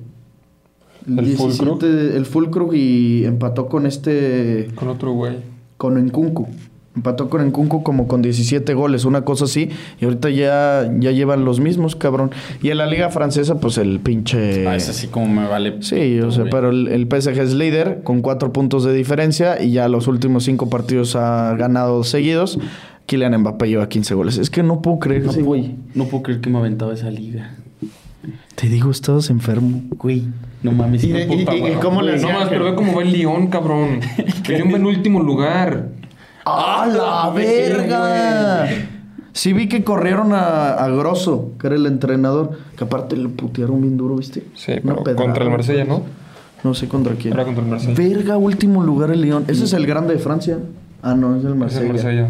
¿El 1.09 1.27
Fulkrug? 1.37 1.83
El 1.83 2.27
Fulkrug 2.27 2.75
y 2.75 3.25
empató 3.25 3.67
con 3.67 3.87
este... 3.87 4.69
Con 4.75 4.89
otro 4.89 5.13
güey. 5.13 5.58
Con 5.79 5.99
Nkunku. 5.99 6.47
Empató 6.97 7.31
con 7.31 7.43
Encunco 7.43 7.85
como 7.85 8.09
con 8.09 8.23
17 8.23 8.75
goles, 8.75 9.05
una 9.05 9.21
cosa 9.23 9.45
así. 9.45 9.71
Y 10.01 10.05
ahorita 10.05 10.31
ya, 10.31 10.91
ya 10.99 11.13
llevan 11.13 11.45
los 11.45 11.61
mismos, 11.61 11.95
cabrón. 11.95 12.33
Y 12.61 12.71
en 12.71 12.79
la 12.79 12.87
liga 12.87 13.09
francesa, 13.11 13.61
pues 13.61 13.79
el 13.79 14.01
pinche... 14.01 14.67
Ah, 14.67 14.75
es 14.75 14.89
así 14.89 15.07
como 15.07 15.29
me 15.29 15.47
vale. 15.47 15.77
Sí, 15.81 16.19
o 16.19 16.33
sea, 16.33 16.47
pero 16.51 16.71
el, 16.71 16.89
el 16.89 17.07
PSG 17.07 17.39
es 17.41 17.55
líder 17.55 18.01
con 18.03 18.21
cuatro 18.21 18.53
puntos 18.53 18.83
de 18.83 18.93
diferencia 18.95 19.63
y 19.63 19.71
ya 19.71 19.87
los 19.87 20.09
últimos 20.09 20.43
cinco 20.43 20.69
partidos 20.71 21.15
ha 21.15 21.55
ganado 21.57 22.03
seguidos. 22.03 22.59
Kylian 23.07 23.39
Mbappé 23.43 23.69
lleva 23.69 23.89
15 23.89 24.15
goles. 24.15 24.37
Es 24.37 24.51
que 24.51 24.65
no 24.65 24.83
puedo 24.83 24.99
creer 24.99 25.25
No, 25.25 25.33
güey. 25.35 25.77
no 25.95 26.07
puedo 26.07 26.25
creer 26.25 26.41
que 26.41 26.51
me 26.51 26.59
aventaba 26.59 26.93
esa 26.95 27.13
liga. 27.13 27.55
Te 28.57 28.69
digo, 28.69 28.91
estabas 28.91 29.31
enfermo. 29.31 29.83
Güey, 29.91 30.25
no 30.63 30.73
mames. 30.73 31.05
Y- 31.05 31.13
de 31.13 31.23
y- 31.25 31.27
puta, 31.27 31.55
y- 31.55 31.61
güey. 31.61 31.73
y 31.73 31.77
cómo 31.77 32.03
le 32.03 32.19
No 32.19 32.29
Ángel? 32.29 32.47
pero 32.51 32.65
ve 32.65 32.75
cómo 32.75 32.95
va 32.97 33.03
el 33.03 33.13
León, 33.13 33.47
cabrón. 33.49 34.01
Que 34.45 34.53
León 34.55 34.69
va 34.73 34.77
en 34.77 34.87
último 34.87 35.21
lugar. 35.21 35.89
¡A 36.45 36.87
la 36.87 37.31
verga! 37.35 38.67
Sí 39.33 39.53
vi 39.53 39.69
que 39.69 39.85
corrieron 39.85 40.33
a, 40.33 40.71
a 40.71 40.89
Grosso, 40.89 41.53
que 41.61 41.69
era 41.69 41.77
el 41.77 41.87
entrenador. 41.87 42.59
Que 42.77 42.85
aparte 42.85 43.17
le 43.17 43.29
putearon 43.29 43.81
bien 43.81 43.97
duro, 43.97 44.17
¿viste? 44.17 44.43
Sí, 44.55 44.73
pero 44.83 45.03
pedrada, 45.05 45.25
contra 45.27 45.45
el 45.45 45.51
Marsella, 45.51 45.85
¿no? 45.85 46.03
No 46.65 46.75
sé 46.75 46.89
contra 46.89 47.15
quién. 47.15 47.35
Era 47.35 47.45
contra 47.45 47.63
el 47.63 47.71
Marsella. 47.71 47.95
Verga, 47.97 48.37
último 48.37 48.83
lugar 48.83 49.11
el 49.13 49.21
León. 49.21 49.45
Ese 49.47 49.65
es 49.65 49.73
el 49.75 49.87
grande 49.87 50.15
de 50.15 50.19
Francia. 50.21 50.59
Ah, 51.03 51.15
no, 51.15 51.37
es 51.37 51.45
el 51.45 51.51
Es 51.53 51.57
Marsella. 51.57 51.87
el 51.87 51.93
Marsella. 51.93 52.29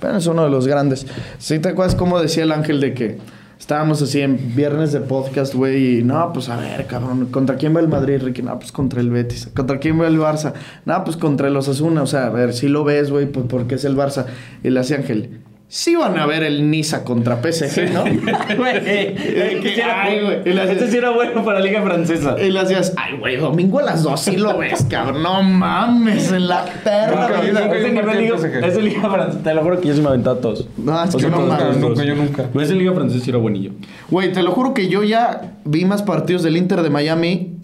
Pero 0.00 0.16
es 0.16 0.26
uno 0.26 0.44
de 0.44 0.50
los 0.50 0.66
grandes. 0.66 1.06
¿Sí 1.38 1.58
te 1.58 1.70
acuerdas 1.70 1.94
cómo 1.94 2.18
decía 2.20 2.44
el 2.44 2.52
ángel 2.52 2.80
de 2.80 2.94
que 2.94 3.18
estábamos 3.58 4.02
así 4.02 4.20
en 4.20 4.54
viernes 4.54 4.92
de 4.92 5.00
podcast, 5.00 5.54
güey? 5.54 5.98
Y 5.98 6.02
no, 6.02 6.32
pues 6.32 6.48
a 6.48 6.56
ver, 6.56 6.86
cabrón, 6.86 7.26
¿contra 7.26 7.56
quién 7.56 7.74
va 7.74 7.80
el 7.80 7.88
Madrid, 7.88 8.22
Ricky? 8.22 8.42
No, 8.42 8.58
pues 8.58 8.72
contra 8.72 9.00
el 9.00 9.10
Betis. 9.10 9.50
¿Contra 9.54 9.78
quién 9.78 10.00
va 10.00 10.06
el 10.06 10.18
Barça? 10.18 10.52
No, 10.84 11.02
pues 11.04 11.16
contra 11.16 11.48
el 11.48 11.56
Osasuna. 11.56 12.02
O 12.02 12.06
sea, 12.06 12.26
a 12.26 12.30
ver, 12.30 12.52
si 12.52 12.68
lo 12.68 12.84
ves, 12.84 13.10
güey, 13.10 13.26
pues 13.26 13.46
porque 13.48 13.76
es 13.76 13.84
el 13.84 13.96
Barça. 13.96 14.26
Le 14.62 14.78
hacía 14.78 14.96
Ángel. 14.96 15.40
Sí 15.68 15.96
van 15.96 16.16
a 16.16 16.26
ver 16.26 16.44
el 16.44 16.70
Niza 16.70 17.02
contra 17.02 17.42
PSG, 17.42 17.92
¿no? 17.92 18.04
Güey, 18.56 18.84
que 18.84 19.72
sí 19.74 19.80
era 19.80 20.02
ay, 20.02 20.20
güey. 20.22 20.58
Este 20.70 20.88
sí 20.88 20.96
era 20.96 21.10
bueno 21.10 21.44
para 21.44 21.58
la 21.58 21.64
liga 21.64 21.82
francesa. 21.82 22.36
Y 22.40 22.52
le 22.52 22.60
hacías, 22.60 22.92
ay, 22.96 23.16
güey, 23.18 23.36
domingo 23.36 23.80
a 23.80 23.82
las 23.82 24.04
dos 24.04 24.20
sí 24.20 24.36
lo 24.36 24.56
ves, 24.58 24.86
cabrón. 24.88 25.24
No 25.24 25.42
mames, 25.42 26.30
en 26.30 26.46
la 26.46 26.64
perra. 26.84 27.42
Ese 27.42 27.52
nivel 27.52 28.04
partido 28.04 28.36
liga, 28.80 29.10
francesa. 29.10 29.42
Te 29.42 29.54
lo 29.54 29.62
juro 29.62 29.80
que 29.80 29.88
yo 29.88 29.94
sí 29.94 30.00
me 30.00 30.08
aventaba 30.08 30.36
a 30.36 30.40
todos. 30.40 30.68
No, 30.76 31.02
es 31.02 31.14
O 31.14 31.18
que 31.18 31.24
sea, 31.24 31.30
no 31.30 31.40
mames. 31.40 31.78
Nunca, 31.78 32.04
yo 32.04 32.14
nunca. 32.14 32.44
Pero 32.52 32.64
ese 32.64 32.74
liga 32.74 32.92
francesa 32.92 33.24
sí 33.24 33.30
era 33.30 33.38
buenillo. 33.40 33.72
Güey, 34.08 34.32
te 34.32 34.44
lo 34.44 34.52
juro 34.52 34.72
que 34.72 34.88
yo 34.88 35.02
ya 35.02 35.54
vi 35.64 35.84
más 35.84 36.02
partidos 36.04 36.44
del 36.44 36.56
Inter 36.56 36.82
de 36.82 36.90
Miami 36.90 37.55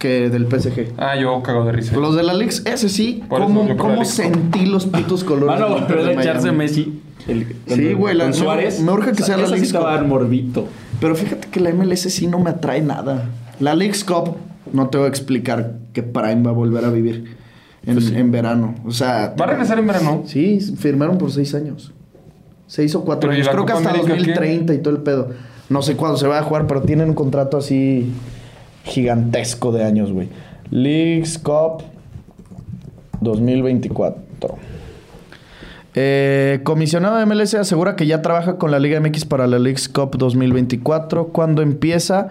que 0.00 0.30
del 0.30 0.46
PSG. 0.48 0.94
Ah, 0.96 1.14
yo 1.14 1.42
cago 1.42 1.64
de 1.66 1.72
risa. 1.72 1.94
Los 1.96 2.16
de 2.16 2.22
la 2.22 2.32
League, 2.32 2.54
ese 2.64 2.88
sí, 2.88 3.22
Por 3.28 3.42
¿cómo, 3.42 3.76
cómo 3.76 3.96
la 3.96 4.04
sentí 4.06 4.64
los 4.64 4.86
putos 4.86 5.22
colores 5.24 5.60
Van 5.60 5.62
a 5.62 5.66
volver 5.66 6.02
de 6.04 6.16
a 6.16 6.20
echarse. 6.22 6.50
Messi. 6.52 7.00
El- 7.28 7.54
Sí, 7.66 7.92
güey, 7.92 8.16
la- 8.16 8.32
Suárez. 8.32 8.80
me 8.80 8.90
urge 8.92 9.12
que 9.12 9.22
sea 9.22 9.36
la 9.36 9.44
Esa 9.44 9.56
sí 9.58 9.70
League 9.72 9.86
a 9.86 9.98
Cup. 9.98 10.08
morbito. 10.08 10.66
Pero 11.00 11.14
fíjate 11.14 11.48
que 11.48 11.60
la 11.60 11.68
MLS 11.70 12.08
sí 12.10 12.26
no 12.26 12.38
me 12.38 12.48
atrae 12.48 12.80
nada. 12.80 13.28
La 13.60 13.74
League 13.74 13.94
Cup, 14.06 14.36
no 14.72 14.88
te 14.88 14.96
voy 14.96 15.04
a 15.04 15.08
explicar 15.10 15.74
que 15.92 16.02
Prime 16.02 16.42
va 16.44 16.50
a 16.50 16.54
volver 16.54 16.82
a 16.86 16.90
vivir 16.90 17.36
en, 17.84 17.94
Pues 17.94 18.10
en 18.10 18.30
verano. 18.30 18.74
O 18.86 18.92
sea... 18.92 19.34
¿Va 19.38 19.44
a 19.44 19.48
regresar 19.48 19.78
en 19.78 19.86
verano? 19.86 20.22
Sí, 20.24 20.60
firmaron 20.78 21.18
por 21.18 21.30
seis 21.30 21.54
años. 21.54 21.92
Seis 22.66 22.94
o 22.94 23.04
cuatro 23.04 23.28
Pero, 23.28 23.32
¿y 23.34 23.36
años. 23.36 23.46
la 23.48 23.52
Creo 23.52 23.66
que 23.66 23.72
hasta 23.74 23.90
América 23.90 24.12
qué? 24.12 24.16
2030 24.18 24.72
y 24.74 24.78
todo 24.78 24.94
el 24.94 25.02
pedo. 25.02 25.28
No 25.68 25.82
sé 25.82 25.94
cuándo 25.96 26.16
se 26.16 26.26
va 26.26 26.38
a 26.38 26.42
jugar, 26.42 26.66
pero 26.66 26.80
tienen 26.82 27.10
un 27.10 27.14
contrato 27.14 27.58
así 27.58 28.10
gigantesco 28.84 29.72
de 29.72 29.84
años, 29.84 30.12
güey. 30.12 30.28
Leagues 30.70 31.38
Cup 31.38 31.82
2024. 33.20 34.58
Eh, 35.94 36.60
comisionado 36.62 37.16
de 37.16 37.26
MLS 37.26 37.54
asegura 37.54 37.96
que 37.96 38.06
ya 38.06 38.22
trabaja 38.22 38.58
con 38.58 38.70
la 38.70 38.78
Liga 38.78 39.00
MX 39.00 39.24
para 39.24 39.46
la 39.46 39.58
Leagues 39.58 39.88
Cup 39.88 40.16
2024. 40.16 41.28
¿Cuándo 41.28 41.62
empieza? 41.62 42.28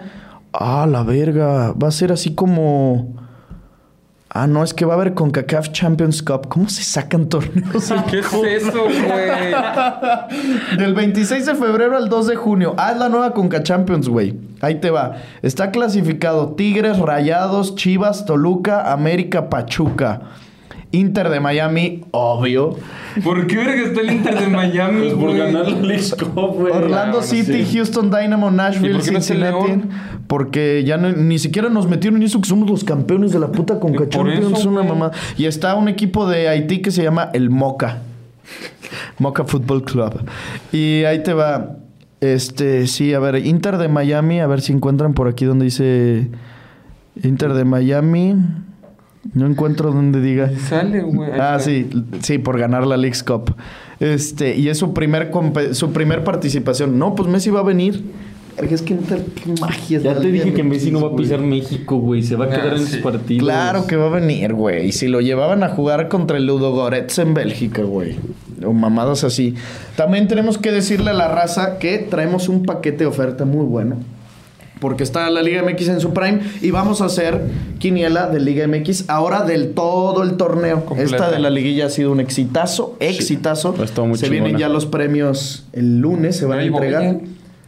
Ah, 0.52 0.86
la 0.90 1.02
verga. 1.02 1.72
Va 1.72 1.88
a 1.88 1.92
ser 1.92 2.12
así 2.12 2.34
como... 2.34 3.29
Ah, 4.32 4.46
no, 4.46 4.62
es 4.62 4.72
que 4.72 4.84
va 4.84 4.94
a 4.94 4.96
haber 4.96 5.14
con 5.14 5.32
CACAF 5.32 5.72
Champions 5.72 6.22
Cup. 6.22 6.46
¿Cómo 6.48 6.68
se 6.68 6.84
sacan 6.84 7.28
torneos? 7.28 7.92
¿Qué 8.10 8.20
es 8.20 8.32
eso, 8.62 8.84
güey? 8.84 10.78
Del 10.78 10.94
26 10.94 11.46
de 11.46 11.54
febrero 11.56 11.96
al 11.96 12.08
2 12.08 12.28
de 12.28 12.36
junio. 12.36 12.74
Ah, 12.78 12.92
es 12.92 12.98
la 12.98 13.08
nueva 13.08 13.34
Conca 13.34 13.64
Champions, 13.64 14.08
güey. 14.08 14.38
Ahí 14.60 14.76
te 14.76 14.90
va. 14.90 15.16
Está 15.42 15.72
clasificado 15.72 16.54
Tigres, 16.54 17.00
Rayados, 17.00 17.74
Chivas, 17.74 18.24
Toluca, 18.24 18.92
América, 18.92 19.50
Pachuca. 19.50 20.22
Inter 20.92 21.28
de 21.28 21.38
Miami, 21.38 22.04
obvio. 22.10 22.76
¿Por 23.22 23.46
qué 23.46 23.56
verga 23.58 23.82
está 23.88 24.00
el 24.00 24.10
Inter 24.12 24.38
de 24.40 24.48
Miami, 24.48 25.00
Pues 25.02 25.14
por 25.14 25.36
ganar 25.36 25.70
la 25.70 25.80
League 25.80 26.04
Cup, 26.18 26.54
güey. 26.56 26.72
Orlando 26.72 27.18
bueno, 27.18 27.22
City, 27.22 27.64
sí. 27.64 27.76
Houston 27.76 28.10
Dynamo, 28.10 28.50
¿Y 28.50 28.54
Nashville, 28.54 28.94
por 28.98 29.12
no 29.12 29.20
Cincinnati. 29.20 29.82
Porque 30.26 30.82
ya 30.84 30.96
no- 30.96 31.12
ni 31.12 31.38
siquiera 31.38 31.68
nos 31.68 31.88
metieron 31.88 32.16
en 32.20 32.24
eso 32.24 32.40
que 32.40 32.48
somos 32.48 32.68
los 32.68 32.82
campeones 32.84 33.30
de 33.32 33.38
la 33.38 33.52
puta 33.52 33.78
por 33.80 34.08
Champions. 34.08 34.64
una 34.64 34.82
mamá. 34.82 35.10
Y 35.38 35.44
está 35.46 35.74
un 35.76 35.88
equipo 35.88 36.28
de 36.28 36.48
Haití 36.48 36.82
que 36.82 36.90
se 36.90 37.02
llama 37.04 37.30
el 37.34 37.50
Moca. 37.50 37.98
Moca 39.18 39.44
Football 39.44 39.84
Club. 39.84 40.24
Y 40.72 41.04
ahí 41.04 41.22
te 41.22 41.34
va. 41.34 41.76
Este, 42.20 42.86
sí, 42.86 43.14
a 43.14 43.18
ver, 43.20 43.36
Inter 43.46 43.78
de 43.78 43.88
Miami, 43.88 44.40
a 44.40 44.46
ver 44.46 44.60
si 44.60 44.72
encuentran 44.72 45.14
por 45.14 45.26
aquí 45.28 45.44
donde 45.46 45.64
dice 45.66 46.28
Inter 47.22 47.54
de 47.54 47.64
Miami. 47.64 48.34
No 49.34 49.46
encuentro 49.46 49.92
donde 49.92 50.20
diga. 50.20 50.50
Sale, 50.68 51.02
güey. 51.02 51.30
Ah, 51.38 51.58
sí, 51.60 51.88
sí, 52.22 52.38
por 52.38 52.58
ganar 52.58 52.86
la 52.86 52.96
Leagues 52.96 53.22
Cup. 53.22 53.54
Este, 54.00 54.56
y 54.56 54.68
es 54.68 54.78
su 54.78 54.94
primer 54.94 55.30
su 55.72 55.92
primer 55.92 56.24
participación. 56.24 56.98
No, 56.98 57.14
pues 57.14 57.28
Messi 57.28 57.50
va 57.50 57.60
a 57.60 57.64
venir. 57.64 58.02
Es 58.56 58.82
que 58.82 58.96
qué 58.96 59.52
magia. 59.60 59.98
es 59.98 60.02
Ya 60.04 60.18
te 60.18 60.30
dije 60.32 60.52
que 60.52 60.62
Messi 60.62 60.90
no 60.90 61.00
va 61.00 61.06
a 61.06 61.10
güey. 61.10 61.24
pisar 61.24 61.40
México, 61.40 61.98
güey. 61.98 62.22
Se 62.22 62.34
va 62.36 62.46
a 62.46 62.48
Ah, 62.48 62.50
quedar 62.50 62.72
en 62.74 62.80
sí. 62.86 62.92
sus 62.94 62.96
partidos. 63.02 63.44
Claro 63.44 63.86
que 63.86 63.96
va 63.96 64.06
a 64.06 64.10
venir, 64.10 64.52
güey. 64.54 64.86
Y 64.88 64.92
si 64.92 65.06
lo 65.08 65.20
llevaban 65.20 65.62
a 65.62 65.68
jugar 65.68 66.08
contra 66.08 66.36
el 66.36 66.46
Ludogorets 66.46 67.18
en 67.18 67.32
Bélgica, 67.34 67.82
güey. 67.82 68.16
O 68.64 68.72
mamadas 68.72 69.24
así. 69.24 69.54
También 69.96 70.28
tenemos 70.28 70.58
que 70.58 70.72
decirle 70.72 71.10
a 71.10 71.14
la 71.14 71.28
raza 71.28 71.78
que 71.78 71.98
traemos 71.98 72.48
un 72.48 72.64
paquete 72.64 72.98
de 72.98 73.06
oferta 73.06 73.44
muy 73.46 73.64
bueno. 73.64 73.96
Porque 74.80 75.04
está 75.04 75.28
la 75.30 75.42
Liga 75.42 75.62
MX 75.62 75.88
en 75.88 76.00
su 76.00 76.12
prime 76.12 76.40
y 76.62 76.70
vamos 76.70 77.00
a 77.00 77.04
hacer 77.04 77.40
quiniela 77.78 78.28
de 78.28 78.40
Liga 78.40 78.66
MX 78.66 79.08
ahora 79.08 79.42
del 79.42 79.74
todo 79.74 80.22
el 80.22 80.36
torneo. 80.36 80.84
Completa. 80.84 81.16
Esta 81.16 81.30
de 81.30 81.38
la 81.38 81.50
liguilla 81.50 81.86
ha 81.86 81.90
sido 81.90 82.10
un 82.12 82.20
exitazo, 82.20 82.96
exitazo. 82.98 83.72
muy 83.72 83.86
se 83.86 84.26
chingona. 84.26 84.28
vienen 84.28 84.58
ya 84.58 84.68
los 84.68 84.86
premios 84.86 85.66
el 85.72 86.00
lunes, 86.00 86.36
se 86.36 86.46
van 86.46 86.60
a 86.60 86.64
entregar. 86.64 87.20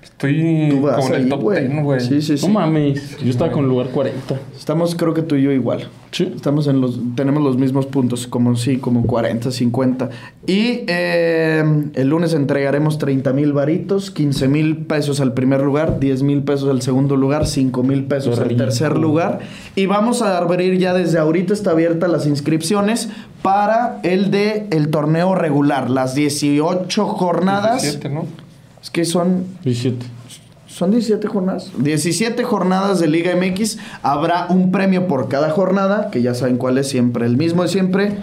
Estoy 0.03 0.69
Tú 0.71 0.83
vas 0.83 0.97
como 0.97 1.09
en 1.09 1.15
ahí, 1.15 1.23
el 1.23 1.29
top 1.29 1.41
güey. 1.41 1.69
10, 1.69 1.85
güey. 1.85 2.01
Sí, 2.01 2.23
sí, 2.23 2.37
sí. 2.37 2.47
No 2.47 2.55
mames. 2.55 3.19
Yo 3.19 3.31
estaba 3.31 3.53
con 3.53 3.69
lugar 3.69 3.89
40. 3.89 4.37
Estamos, 4.57 4.95
creo 4.97 5.15
que 5.15 5.23
tú 5.23 5.37
y 5.37 5.43
yo 5.43 5.53
igual. 5.53 5.89
Sí. 6.11 6.33
Estamos 6.35 6.67
en 6.67 6.81
los, 6.81 7.01
tenemos 7.15 7.43
los 7.43 7.57
mismos 7.57 7.87
puntos, 7.87 8.27
como 8.27 8.57
sí, 8.57 8.79
como 8.79 9.07
40, 9.07 9.51
50. 9.51 10.11
Y 10.47 10.85
eh, 10.89 11.65
el 11.95 12.09
lunes 12.09 12.35
entregaremos 12.35 12.99
30 12.99 13.33
mil 13.33 13.53
varitos, 13.53 14.11
15 14.11 14.49
mil 14.49 14.77
pesos 14.79 15.21
al 15.21 15.35
primer 15.35 15.63
lugar, 15.63 16.01
10 16.01 16.23
mil 16.23 16.43
pesos 16.43 16.69
al 16.69 16.83
segundo 16.83 17.17
lugar, 17.17 17.47
5 17.47 17.83
mil 17.83 18.05
pesos 18.05 18.39
al 18.41 18.57
tercer 18.57 18.99
lugar. 18.99 19.39
Y 19.77 19.87
vamos 19.87 20.21
a 20.21 20.37
abrir 20.37 20.79
ya 20.79 20.95
desde 20.95 21.19
ahorita, 21.19 21.55
está 21.55 21.71
abierta 21.71 22.09
las 22.09 22.27
inscripciones 22.27 23.09
para 23.41 24.01
el 24.03 24.31
de 24.31 24.67
el 24.71 24.89
torneo 24.89 25.35
regular, 25.35 25.91
las 25.91 26.15
18 26.15 27.07
jornadas. 27.07 27.83
17, 27.83 28.09
¿no? 28.09 28.27
Es 28.83 28.91
que 28.91 29.05
son 29.05 29.45
17. 29.65 30.05
son 30.67 30.91
17 30.91 31.27
jornadas. 31.29 31.71
17 31.79 32.43
jornadas 32.45 32.99
de 33.01 33.07
Liga 33.09 33.33
MX. 33.37 33.79
Habrá 34.03 34.47
un 34.49 34.73
premio 34.73 35.07
por 35.07 35.29
cada 35.29 35.51
jornada, 35.51 36.11
que 36.11 36.23
ya 36.23 36.35
saben 36.35 36.57
cuál 36.57 36.79
es 36.79 36.89
siempre 36.89 37.27
el 37.27 37.37
mismo 37.37 37.63
de 37.63 37.69
siempre. 37.69 38.17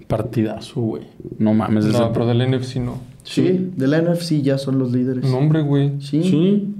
Partidazo, 0.06 0.80
güey. 0.80 1.02
No 1.38 1.52
mames. 1.54 1.86
ese- 1.86 1.98
No, 1.98 2.12
pero 2.12 2.26
del 2.26 2.42
NFC 2.48 2.76
no. 2.76 2.98
Sí, 3.24 3.70
de 3.76 3.88
la 3.88 3.98
NFC 3.98 4.40
ya 4.42 4.56
son 4.56 4.78
los 4.78 4.92
líderes. 4.92 5.24
No, 5.24 5.38
hombre, 5.38 5.62
güey. 5.62 6.00
Sí. 6.00 6.22
Sí. 6.22 6.74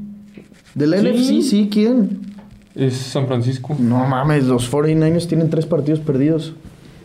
De 0.76 0.86
la 0.86 0.98
Sí. 1.00 1.06
NFC, 1.08 1.42
sí, 1.42 1.68
¿quién? 1.72 2.20
Es 2.76 2.94
San 2.94 3.26
Francisco. 3.26 3.74
No 3.80 4.06
mames, 4.06 4.44
los 4.44 4.70
49ers 4.70 5.26
tienen 5.26 5.50
tres 5.50 5.66
partidos 5.66 5.98
perdidos. 5.98 6.52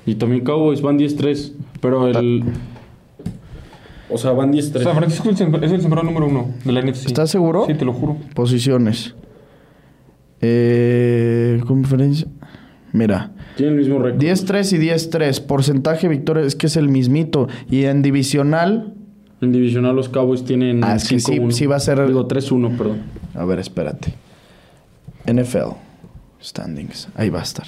Y 0.05 0.15
también 0.15 0.43
Cowboys 0.43 0.81
van 0.81 0.97
10-3. 0.97 1.53
Pero 1.79 2.07
el. 2.07 2.43
O 4.11 4.17
sea, 4.17 4.31
van 4.31 4.51
10-3. 4.51 4.83
San 4.83 4.95
Francisco 4.95 5.29
es 5.29 5.39
el 5.71 5.81
sembrado 5.81 6.03
número 6.05 6.27
uno 6.27 6.49
de 6.65 6.71
la 6.71 6.81
NFC. 6.81 7.07
¿Estás 7.07 7.29
seguro? 7.29 7.65
Sí, 7.67 7.73
te 7.75 7.85
lo 7.85 7.93
juro. 7.93 8.17
Posiciones. 8.33 9.15
Eh, 10.41 11.61
conferencia. 11.65 12.27
Mira. 12.93 13.31
Tienen 13.55 13.75
el 13.75 13.79
mismo 13.81 13.99
récord. 13.99 14.21
10-3 14.21 14.73
y 14.73 14.77
10-3. 14.79 15.45
Porcentaje 15.45 16.07
de 16.07 16.15
victoria 16.15 16.43
es 16.45 16.55
que 16.55 16.67
es 16.67 16.75
el 16.77 16.89
mismito. 16.89 17.47
Y 17.69 17.83
en 17.85 18.01
divisional. 18.01 18.93
En 19.39 19.51
divisional 19.51 19.95
los 19.95 20.09
Cowboys 20.09 20.43
tienen. 20.43 20.83
Ah, 20.83 20.95
es 20.95 21.07
que 21.07 21.19
sí- 21.19 21.31
5-1. 21.33 21.51
sí 21.51 21.65
va 21.67 21.75
a 21.77 21.79
ser- 21.79 22.05
Digo, 22.05 22.27
3-1, 22.27 22.75
perdón. 22.77 23.03
A 23.33 23.45
ver, 23.45 23.59
espérate. 23.59 24.13
NFL. 25.25 25.75
Standings. 26.41 27.07
Ahí 27.15 27.29
va 27.29 27.39
a 27.39 27.43
estar. 27.43 27.67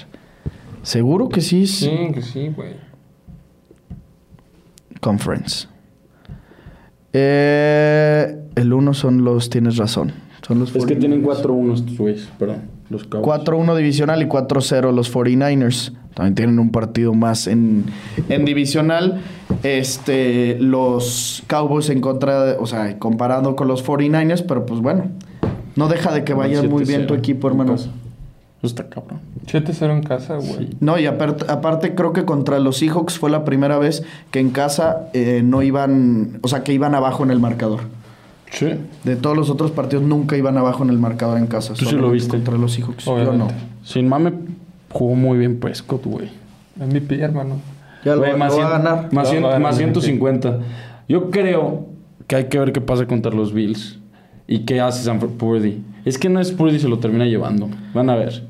¿Seguro 0.82 1.28
que 1.28 1.40
sí 1.40 1.62
es 1.62 1.70
Sí, 1.78 1.90
que 2.12 2.20
sí, 2.22 2.48
güey. 2.54 2.74
Conference? 5.00 5.68
Eh, 7.14 8.36
el 8.56 8.72
1 8.72 8.92
son 8.94 9.24
los. 9.24 9.48
Tienes 9.50 9.76
razón. 9.76 10.12
Son 10.46 10.58
los 10.58 10.74
Es 10.76 10.84
que 10.84 10.94
49ers. 10.96 10.98
tienen 10.98 11.22
4-1 11.24 11.74
estos 11.74 11.96
güeyes, 11.98 12.28
perdón. 12.38 12.62
Los 12.90 13.04
Cowboys. 13.04 13.40
4-1 13.44 13.76
divisional 13.76 14.20
y 14.20 14.26
4-0 14.26 14.92
los 14.92 15.10
49ers. 15.14 15.92
También 16.14 16.34
tienen 16.34 16.58
un 16.58 16.70
partido 16.70 17.14
más 17.14 17.46
en, 17.46 17.84
en 18.28 18.44
divisional. 18.44 19.20
Este, 19.62 20.58
los 20.60 21.42
Cowboys 21.46 21.88
en 21.90 22.00
contra, 22.00 22.44
de- 22.44 22.56
o 22.58 22.66
sea, 22.66 22.98
comparado 22.98 23.56
con 23.56 23.68
los 23.68 23.84
49ers, 23.84 24.44
pero 24.46 24.66
pues 24.66 24.80
bueno, 24.80 25.06
no 25.76 25.88
deja 25.88 26.12
de 26.12 26.24
que 26.24 26.34
vaya 26.34 26.62
muy 26.62 26.84
bien 26.84 27.06
tu 27.06 27.14
7-0 27.14 27.18
equipo, 27.18 27.50
en 27.50 27.56
Eso 28.64 28.70
está 28.74 28.88
cabrón. 28.88 29.20
7-0 29.46 29.92
en 29.92 30.02
casa, 30.02 30.36
güey. 30.36 30.70
No, 30.80 30.98
y 30.98 31.04
aparte, 31.04 31.44
aparte 31.48 31.94
creo 31.94 32.14
que 32.14 32.24
contra 32.24 32.58
los 32.60 32.78
Seahawks 32.78 33.18
fue 33.18 33.28
la 33.28 33.44
primera 33.44 33.76
vez 33.78 34.04
que 34.30 34.40
en 34.40 34.48
casa 34.48 35.10
eh, 35.12 35.42
no 35.44 35.62
iban, 35.62 36.38
o 36.40 36.48
sea, 36.48 36.64
que 36.64 36.72
iban 36.72 36.94
abajo 36.94 37.24
en 37.24 37.30
el 37.30 37.40
marcador. 37.40 37.80
Sí. 38.50 38.68
De 39.04 39.16
todos 39.16 39.36
los 39.36 39.50
otros 39.50 39.70
partidos 39.70 40.02
nunca 40.04 40.38
iban 40.38 40.56
abajo 40.56 40.82
en 40.82 40.88
el 40.88 40.98
marcador 40.98 41.36
en 41.36 41.46
casa. 41.46 41.74
Tú 41.74 41.84
sí 41.84 41.94
lo 41.94 42.10
viste. 42.10 42.30
Contra 42.30 42.56
los 42.56 42.72
Seahawks. 42.72 43.04
Yo 43.04 43.12
no. 43.16 43.22
Obviamente. 43.32 43.54
Sin 43.82 44.08
mame, 44.08 44.32
jugó 44.90 45.14
muy 45.14 45.36
bien 45.36 45.60
Prescott, 45.60 46.06
güey. 46.06 46.30
MVP, 46.76 47.20
hermano. 47.20 47.56
Ya 48.02 48.16
lo, 48.16 48.38
más, 48.38 48.56
va 48.58 48.66
a 48.66 48.70
ganar. 48.78 49.12
Más, 49.12 49.30
cien- 49.30 49.42
ganar 49.42 49.60
más 49.60 49.78
el 49.78 49.88
MVP. 49.90 50.00
150. 50.00 50.58
Yo 51.06 51.30
creo 51.30 51.86
que 52.26 52.36
hay 52.36 52.44
que 52.44 52.58
ver 52.58 52.72
qué 52.72 52.80
pasa 52.80 53.06
contra 53.06 53.30
los 53.30 53.52
Bills. 53.52 53.98
¿Y 54.46 54.60
qué 54.60 54.80
hace 54.80 55.02
Sanford 55.02 55.32
Purdy? 55.32 55.82
Es 56.04 56.18
que 56.18 56.28
no 56.28 56.38
es 56.38 56.52
Purdy, 56.52 56.78
se 56.78 56.88
lo 56.88 56.98
termina 56.98 57.24
llevando. 57.24 57.68
Van 57.94 58.10
a 58.10 58.14
ver. 58.14 58.44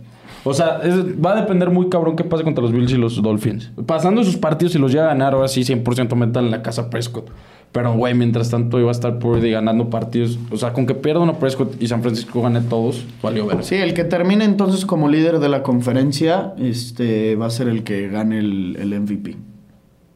O 0.45 0.53
sea, 0.55 0.81
es- 0.83 0.95
va 1.25 1.33
a 1.33 1.41
depender 1.41 1.71
muy 1.71 1.89
cabrón 1.89 2.17
qué 2.17 2.25
pase 2.25 2.45
contra 2.45 2.63
los 2.63 2.73
Bills 2.73 2.93
y 2.93 2.97
los 2.97 3.21
Dolphins. 3.23 3.73
Pasando 3.87 4.21
esos 4.21 4.37
partidos 4.37 4.75
y 4.75 4.79
los 4.79 4.93
llega 4.93 5.05
a 5.05 5.09
ganar, 5.09 5.35
ahora 5.35 5.49
sí 5.49 5.65
100% 5.65 6.15
metan 6.17 6.45
en 6.47 6.51
la 6.51 6.63
casa 6.63 6.91
Prescott. 6.91 7.31
Pero, 7.73 7.93
güey, 7.95 8.15
mientras 8.15 8.51
tanto 8.51 8.79
iba 8.79 8.89
a 8.89 8.93
estar 8.93 9.19
Purdy 9.19 9.51
ganando 9.51 9.91
partidos. 9.91 10.39
O 10.53 10.57
sea, 10.57 10.73
con 10.73 10.87
que 10.87 10.95
pierda 10.95 11.21
una 11.21 11.33
Prescott 11.41 11.75
y 11.83 11.89
San 11.89 12.03
Francisco 12.03 12.41
gane 12.41 12.61
todos, 12.61 13.05
valió 13.21 13.47
ver. 13.47 13.65
Sí, 13.65 13.75
el 13.75 13.95
que 13.95 14.05
termine 14.05 14.45
entonces 14.45 14.87
como 14.87 15.09
líder 15.09 15.41
de 15.41 15.49
la 15.49 15.65
conferencia 15.65 16.53
este, 16.59 17.35
va 17.35 17.47
a 17.47 17.51
ser 17.51 17.67
el 17.69 17.83
que 17.83 18.07
gane 18.09 18.39
el, 18.39 18.77
el 18.79 18.95
MVP. 19.01 19.37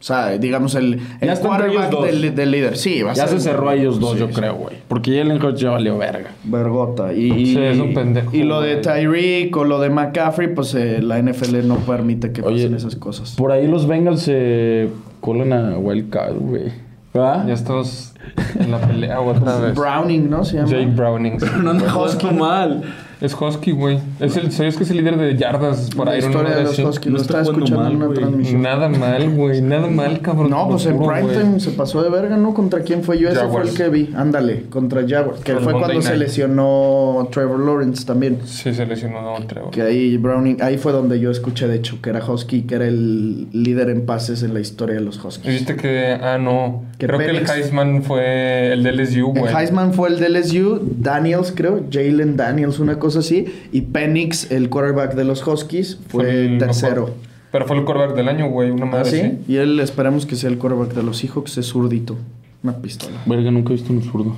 O 0.01 0.03
sea, 0.03 0.39
digamos 0.39 0.77
el, 0.77 0.95
el 1.21 1.27
Ya 1.27 1.33
está 1.33 1.49
entre 1.49 1.73
quarterback 1.75 2.05
del, 2.07 2.35
del 2.35 2.51
líder. 2.53 2.77
Sí, 2.77 3.03
va 3.03 3.11
a 3.11 3.15
Ya 3.15 3.27
ser. 3.27 3.41
se 3.41 3.51
cerró 3.51 3.69
a 3.69 3.75
ellos 3.75 3.99
dos, 3.99 4.13
Sí, 4.13 4.19
yo 4.21 4.29
sí. 4.29 4.35
creo, 4.35 4.55
güey. 4.55 4.77
Porque 4.87 5.17
Jalen 5.19 5.43
Hurts 5.45 5.61
ya 5.61 5.71
valió 5.71 5.99
verga. 5.99 6.31
Vergota. 6.45 7.13
Y, 7.13 7.33
y- 7.33 7.47
Sí, 7.55 7.59
es 7.61 7.79
un 7.81 7.95
pendejo, 7.95 8.31
Y 8.37 8.45
lo 8.45 8.61
de. 8.61 8.77
Tyreek 8.77 9.57
o 9.57 9.65
lo 9.65 9.81
de 9.81 9.91
McCaffrey, 9.91 10.55
pues 10.55 10.73
eh, 10.75 11.03
la 11.03 11.19
NFL 11.21 11.67
no 11.67 11.77
permite 11.79 12.31
que 12.31 12.43
Oye, 12.43 12.63
pasen 12.63 12.77
esas 12.77 12.95
cosas. 12.95 13.35
Por 13.37 13.51
ahí 13.51 13.67
los 13.67 13.89
Bengals 13.89 14.21
se 14.23 14.89
colan 15.21 15.53
a 15.53 15.79
Wild 15.79 16.11
Card, 16.11 16.37
güey. 16.39 16.71
¿verdad? 17.13 17.47
Ya 17.49 17.55
estamos 17.55 18.13
en 18.61 18.71
la 18.71 18.79
pelea 18.79 19.21
otra 19.21 19.59
vez. 19.59 19.75
Browning, 19.75 20.31
¿no? 20.31 20.45
Se 20.45 20.59
llama. 20.59 20.69
Jake 20.69 20.87
Browning. 20.95 21.39
No 21.63 21.71
ando 21.71 21.91
jugando 21.91 22.31
mal. 22.33 22.85
Es 23.21 23.35
Husky, 23.35 23.73
güey. 23.73 23.99
Es 24.21 24.37
el, 24.37 24.53
¿Sabías 24.53 24.77
que 24.77 24.85
es 24.85 24.91
el 24.91 24.99
líder 24.99 25.17
de 25.17 25.37
yardas 25.37 25.91
por 25.91 26.07
la 26.07 26.13
ahí? 26.13 26.19
historia 26.21 26.55
de 26.55 26.63
los. 26.63 26.79
No 26.79 26.85
Lo 26.85 26.91
está 26.93 27.41
estaba 27.41 27.43
escuchando 27.43 27.83
mal, 27.83 27.91
en 27.91 27.97
una 27.97 28.07
güey. 28.07 28.19
transmisión. 28.19 28.63
Nada 28.63 28.89
mal, 28.89 29.31
güey. 29.35 29.61
Nada 29.61 29.89
mal, 29.89 30.21
cabrón. 30.21 30.51
No, 30.51 30.69
pues 30.69 30.87
en 30.87 30.99
Primetime 30.99 31.59
se 31.59 31.73
pasó 31.73 32.03
de 32.03 32.11
verga, 32.11 32.37
¿no? 32.37 32.55
¿Contra 32.55 32.81
quién 32.81 33.03
fue 33.03 33.19
yo? 33.19 33.29
Ese 33.29 33.47
fue 33.49 33.63
el 33.63 33.75
que 33.75 33.89
vi. 33.89 34.11
Ándale, 34.17 34.67
contra 34.71 35.03
Jaguars. 35.09 35.41
Que 35.41 35.55
Con 35.55 35.65
fue 35.65 35.73
el 35.73 35.79
cuando 35.81 36.03
se 36.03 36.17
lesionó 36.17 37.29
Trevor 37.33 37.59
Lawrence 37.61 38.05
también. 38.07 38.39
Sí, 38.45 38.73
se 38.73 38.87
lesionó 38.87 39.21
no, 39.23 39.47
Trevor. 39.47 39.71
Que 39.71 39.83
ahí 39.83 40.17
Browning, 40.17 40.63
ahí 40.63 40.79
fue 40.79 40.93
donde 40.93 41.19
yo 41.19 41.31
escuché 41.31 41.67
de 41.67 41.77
hecho 41.77 42.01
que 42.01 42.11
era 42.11 42.25
Husky, 42.25 42.63
que 42.63 42.77
era 42.77 42.87
el 42.87 43.49
líder 43.53 43.91
en 43.91 44.07
pases 44.07 44.43
en 44.45 44.55
la 44.55 44.61
historia 44.61 44.95
de 44.95 45.01
los 45.01 45.23
Huskies. 45.25 45.53
viste 45.55 45.75
que, 45.77 46.13
ah, 46.23 46.39
no. 46.39 46.85
Que 46.99 47.07
Creo 47.07 47.19
que 47.19 47.31
el 47.31 47.49
Heisman 47.49 48.03
fue 48.05 48.73
el 48.73 48.83
de 48.85 48.93
LSU, 48.93 49.33
El 49.35 49.41
güey. 49.41 49.55
Heisman 49.55 49.93
fue 49.93 50.09
el 50.09 50.21
de 50.21 50.29
LSU, 50.29 50.81
Daniels 50.99 51.53
creo, 51.55 51.83
Jalen 51.91 52.37
Daniels, 52.37 52.79
una 52.79 52.99
cosa 52.99 53.08
así, 53.17 53.47
y 53.73 53.83
Penix, 53.83 54.51
el 54.51 54.69
quarterback 54.71 55.15
de 55.15 55.25
los 55.25 55.47
Huskies, 55.47 55.99
fue 56.09 56.47
el 56.47 56.59
tercero. 56.59 57.03
mejor. 57.07 57.15
Pero 57.51 57.67
fue 57.67 57.79
el 57.79 57.85
quarterback 57.85 58.17
del 58.17 58.29
año, 58.29 58.49
güey. 58.51 58.71
Una 58.71 58.85
¿Ah, 58.85 58.91
madre 58.91 59.11
sí? 59.11 59.21
así. 59.21 59.39
Y 59.49 59.57
él 59.57 59.81
esperamos 59.81 60.27
que 60.27 60.37
sea 60.37 60.51
el 60.51 60.59
quarterback 60.59 60.93
de 60.95 61.03
los 61.03 61.17
Seahawks, 61.19 61.57
es 61.59 61.67
zurdito, 61.69 62.17
una 62.63 62.77
pistola. 62.77 63.17
Verga, 63.27 63.51
nunca 63.51 63.71
he 63.71 63.77
visto 63.77 63.93
un 63.93 64.03
zurdo. 64.03 64.37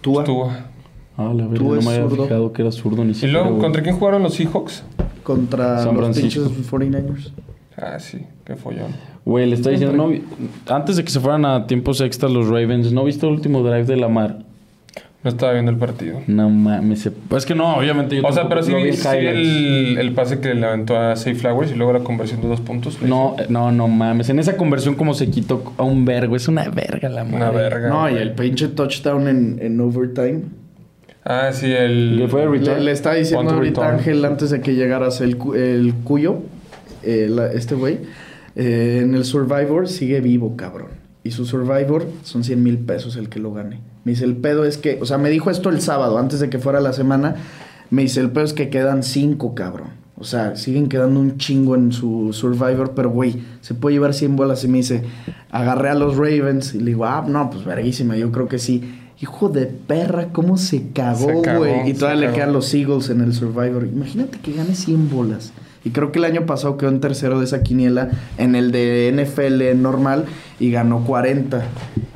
Tua, 0.00 0.22
Estuvo. 0.22 0.52
Ah, 1.16 1.32
la 1.34 1.46
verga, 1.46 1.56
Tú 1.58 1.74
no 1.74 1.80
me 1.80 1.88
había 1.96 2.08
zurdo. 2.08 2.24
fijado 2.24 2.52
que 2.52 2.62
era 2.62 2.70
zurdo 2.70 3.04
ni 3.04 3.10
¿Y 3.10 3.14
siquiera. 3.14 3.32
luego 3.40 3.50
güey. 3.50 3.60
contra 3.62 3.82
quién 3.82 3.96
jugaron 3.96 4.22
los 4.22 4.34
Seahawks? 4.34 4.84
contra 5.22 5.78
San 5.78 5.88
los 5.88 5.96
Francisco. 5.96 6.44
pinches 6.48 6.70
49ers. 6.70 7.32
Ah, 7.76 7.98
sí. 7.98 8.18
Qué 8.44 8.56
follón. 8.56 8.92
Güey, 9.24 9.46
le 9.46 9.54
está 9.56 9.70
diciendo, 9.70 9.94
no, 9.96 10.10
antes 10.74 10.96
de 10.96 11.04
que 11.04 11.10
se 11.10 11.20
fueran 11.20 11.44
a 11.44 11.66
tiempos 11.66 12.00
extras 12.00 12.32
los 12.32 12.46
Ravens, 12.48 12.92
¿no 12.92 13.04
viste 13.04 13.26
el 13.26 13.32
último 13.32 13.62
drive 13.62 13.84
de 13.84 13.96
Lamar? 13.96 14.38
No 15.24 15.30
estaba 15.30 15.52
viendo 15.52 15.72
el 15.72 15.76
partido. 15.78 16.20
No 16.28 16.48
mames. 16.48 17.00
se- 17.00 17.12
Es 17.36 17.44
que 17.44 17.54
no, 17.56 17.74
obviamente 17.76 18.14
yo 18.16 18.22
O 18.24 18.32
sea, 18.32 18.48
pero 18.48 18.62
sí, 18.62 18.72
vi 18.72 18.92
sí 18.92 19.08
el, 19.08 19.98
el 19.98 20.12
pase 20.12 20.38
que 20.38 20.54
le 20.54 20.64
aventó 20.64 20.96
a 20.96 21.16
Safe 21.16 21.34
Flowers 21.34 21.72
y 21.72 21.74
luego 21.74 21.92
la 21.92 22.00
conversión 22.04 22.40
de 22.40 22.46
dos 22.46 22.60
puntos. 22.60 23.02
No, 23.02 23.34
eh, 23.36 23.46
no, 23.48 23.72
no 23.72 23.88
mames. 23.88 24.28
En 24.30 24.38
esa 24.38 24.56
conversión 24.56 24.94
como 24.94 25.14
se 25.14 25.28
quitó 25.28 25.72
a 25.76 25.82
un 25.82 26.04
vergo. 26.04 26.36
Es 26.36 26.46
una 26.46 26.68
verga 26.68 27.08
la 27.08 27.24
madre. 27.24 27.36
Una 27.36 27.50
verga. 27.50 27.88
No, 27.88 28.08
y 28.08 28.14
el 28.14 28.32
pinche 28.32 28.68
touchdown 28.68 29.26
en, 29.26 29.58
en 29.60 29.80
overtime. 29.80 30.42
Ah, 31.24 31.50
sí, 31.52 31.66
el. 31.72 32.16
¿Le 32.16 32.28
fue 32.28 32.42
Le, 32.46 32.50
return? 32.52 32.84
le 32.84 32.92
estaba 32.92 33.16
diciendo 33.16 33.50
ahorita. 33.50 33.88
Ángel 33.90 34.24
antes 34.24 34.50
de 34.50 34.60
que 34.60 34.76
llegaras 34.76 35.20
el, 35.20 35.36
cu- 35.36 35.54
el 35.54 35.94
cuyo, 36.04 36.38
eh, 37.02 37.28
este 37.54 37.74
güey, 37.74 37.98
eh, 38.54 39.00
en 39.02 39.14
el 39.16 39.24
Survivor 39.24 39.88
sigue 39.88 40.20
vivo, 40.20 40.56
cabrón. 40.56 40.97
Y 41.24 41.30
su 41.32 41.44
Survivor 41.44 42.06
son 42.22 42.44
100 42.44 42.62
mil 42.62 42.78
pesos 42.78 43.16
el 43.16 43.28
que 43.28 43.40
lo 43.40 43.52
gane. 43.52 43.80
Me 44.04 44.12
dice, 44.12 44.24
el 44.24 44.36
pedo 44.36 44.64
es 44.64 44.78
que, 44.78 44.98
o 45.00 45.06
sea, 45.06 45.18
me 45.18 45.30
dijo 45.30 45.50
esto 45.50 45.68
el 45.68 45.80
sábado, 45.80 46.18
antes 46.18 46.40
de 46.40 46.48
que 46.48 46.58
fuera 46.58 46.80
la 46.80 46.92
semana. 46.92 47.36
Me 47.90 48.02
dice, 48.02 48.20
el 48.20 48.30
pedo 48.30 48.44
es 48.44 48.52
que 48.52 48.70
quedan 48.70 49.02
5, 49.02 49.54
cabrón. 49.54 49.88
O 50.16 50.24
sea, 50.24 50.56
siguen 50.56 50.88
quedando 50.88 51.20
un 51.20 51.38
chingo 51.38 51.76
en 51.76 51.92
su 51.92 52.32
Survivor, 52.32 52.92
pero 52.94 53.10
güey, 53.10 53.42
se 53.60 53.74
puede 53.74 53.94
llevar 53.94 54.14
100 54.14 54.36
bolas. 54.36 54.64
Y 54.64 54.68
me 54.68 54.78
dice, 54.78 55.04
agarré 55.50 55.90
a 55.90 55.94
los 55.94 56.16
Ravens 56.16 56.74
y 56.74 56.78
le 56.78 56.86
digo, 56.86 57.04
ah, 57.04 57.24
no, 57.26 57.50
pues 57.50 57.64
verguísima, 57.64 58.16
yo 58.16 58.32
creo 58.32 58.48
que 58.48 58.58
sí. 58.58 58.94
Hijo 59.20 59.48
de 59.48 59.66
perra, 59.66 60.28
cómo 60.32 60.58
se 60.58 60.90
cagó, 60.90 61.42
güey. 61.42 61.90
Y 61.90 61.94
todavía 61.94 62.28
le 62.28 62.34
quedan 62.34 62.52
los 62.52 62.72
Eagles 62.72 63.10
en 63.10 63.20
el 63.20 63.32
Survivor. 63.32 63.86
Imagínate 63.86 64.38
que 64.38 64.52
gane 64.52 64.74
100 64.74 65.10
bolas. 65.10 65.52
Y 65.88 65.90
creo 65.90 66.12
que 66.12 66.18
el 66.18 66.26
año 66.26 66.44
pasado 66.44 66.76
quedó 66.76 66.90
en 66.90 67.00
tercero 67.00 67.38
de 67.38 67.46
esa 67.46 67.62
quiniela 67.62 68.10
en 68.36 68.54
el 68.54 68.72
de 68.72 69.10
NFL 69.10 69.80
normal 69.80 70.26
y 70.60 70.70
ganó 70.70 71.02
40. 71.02 71.64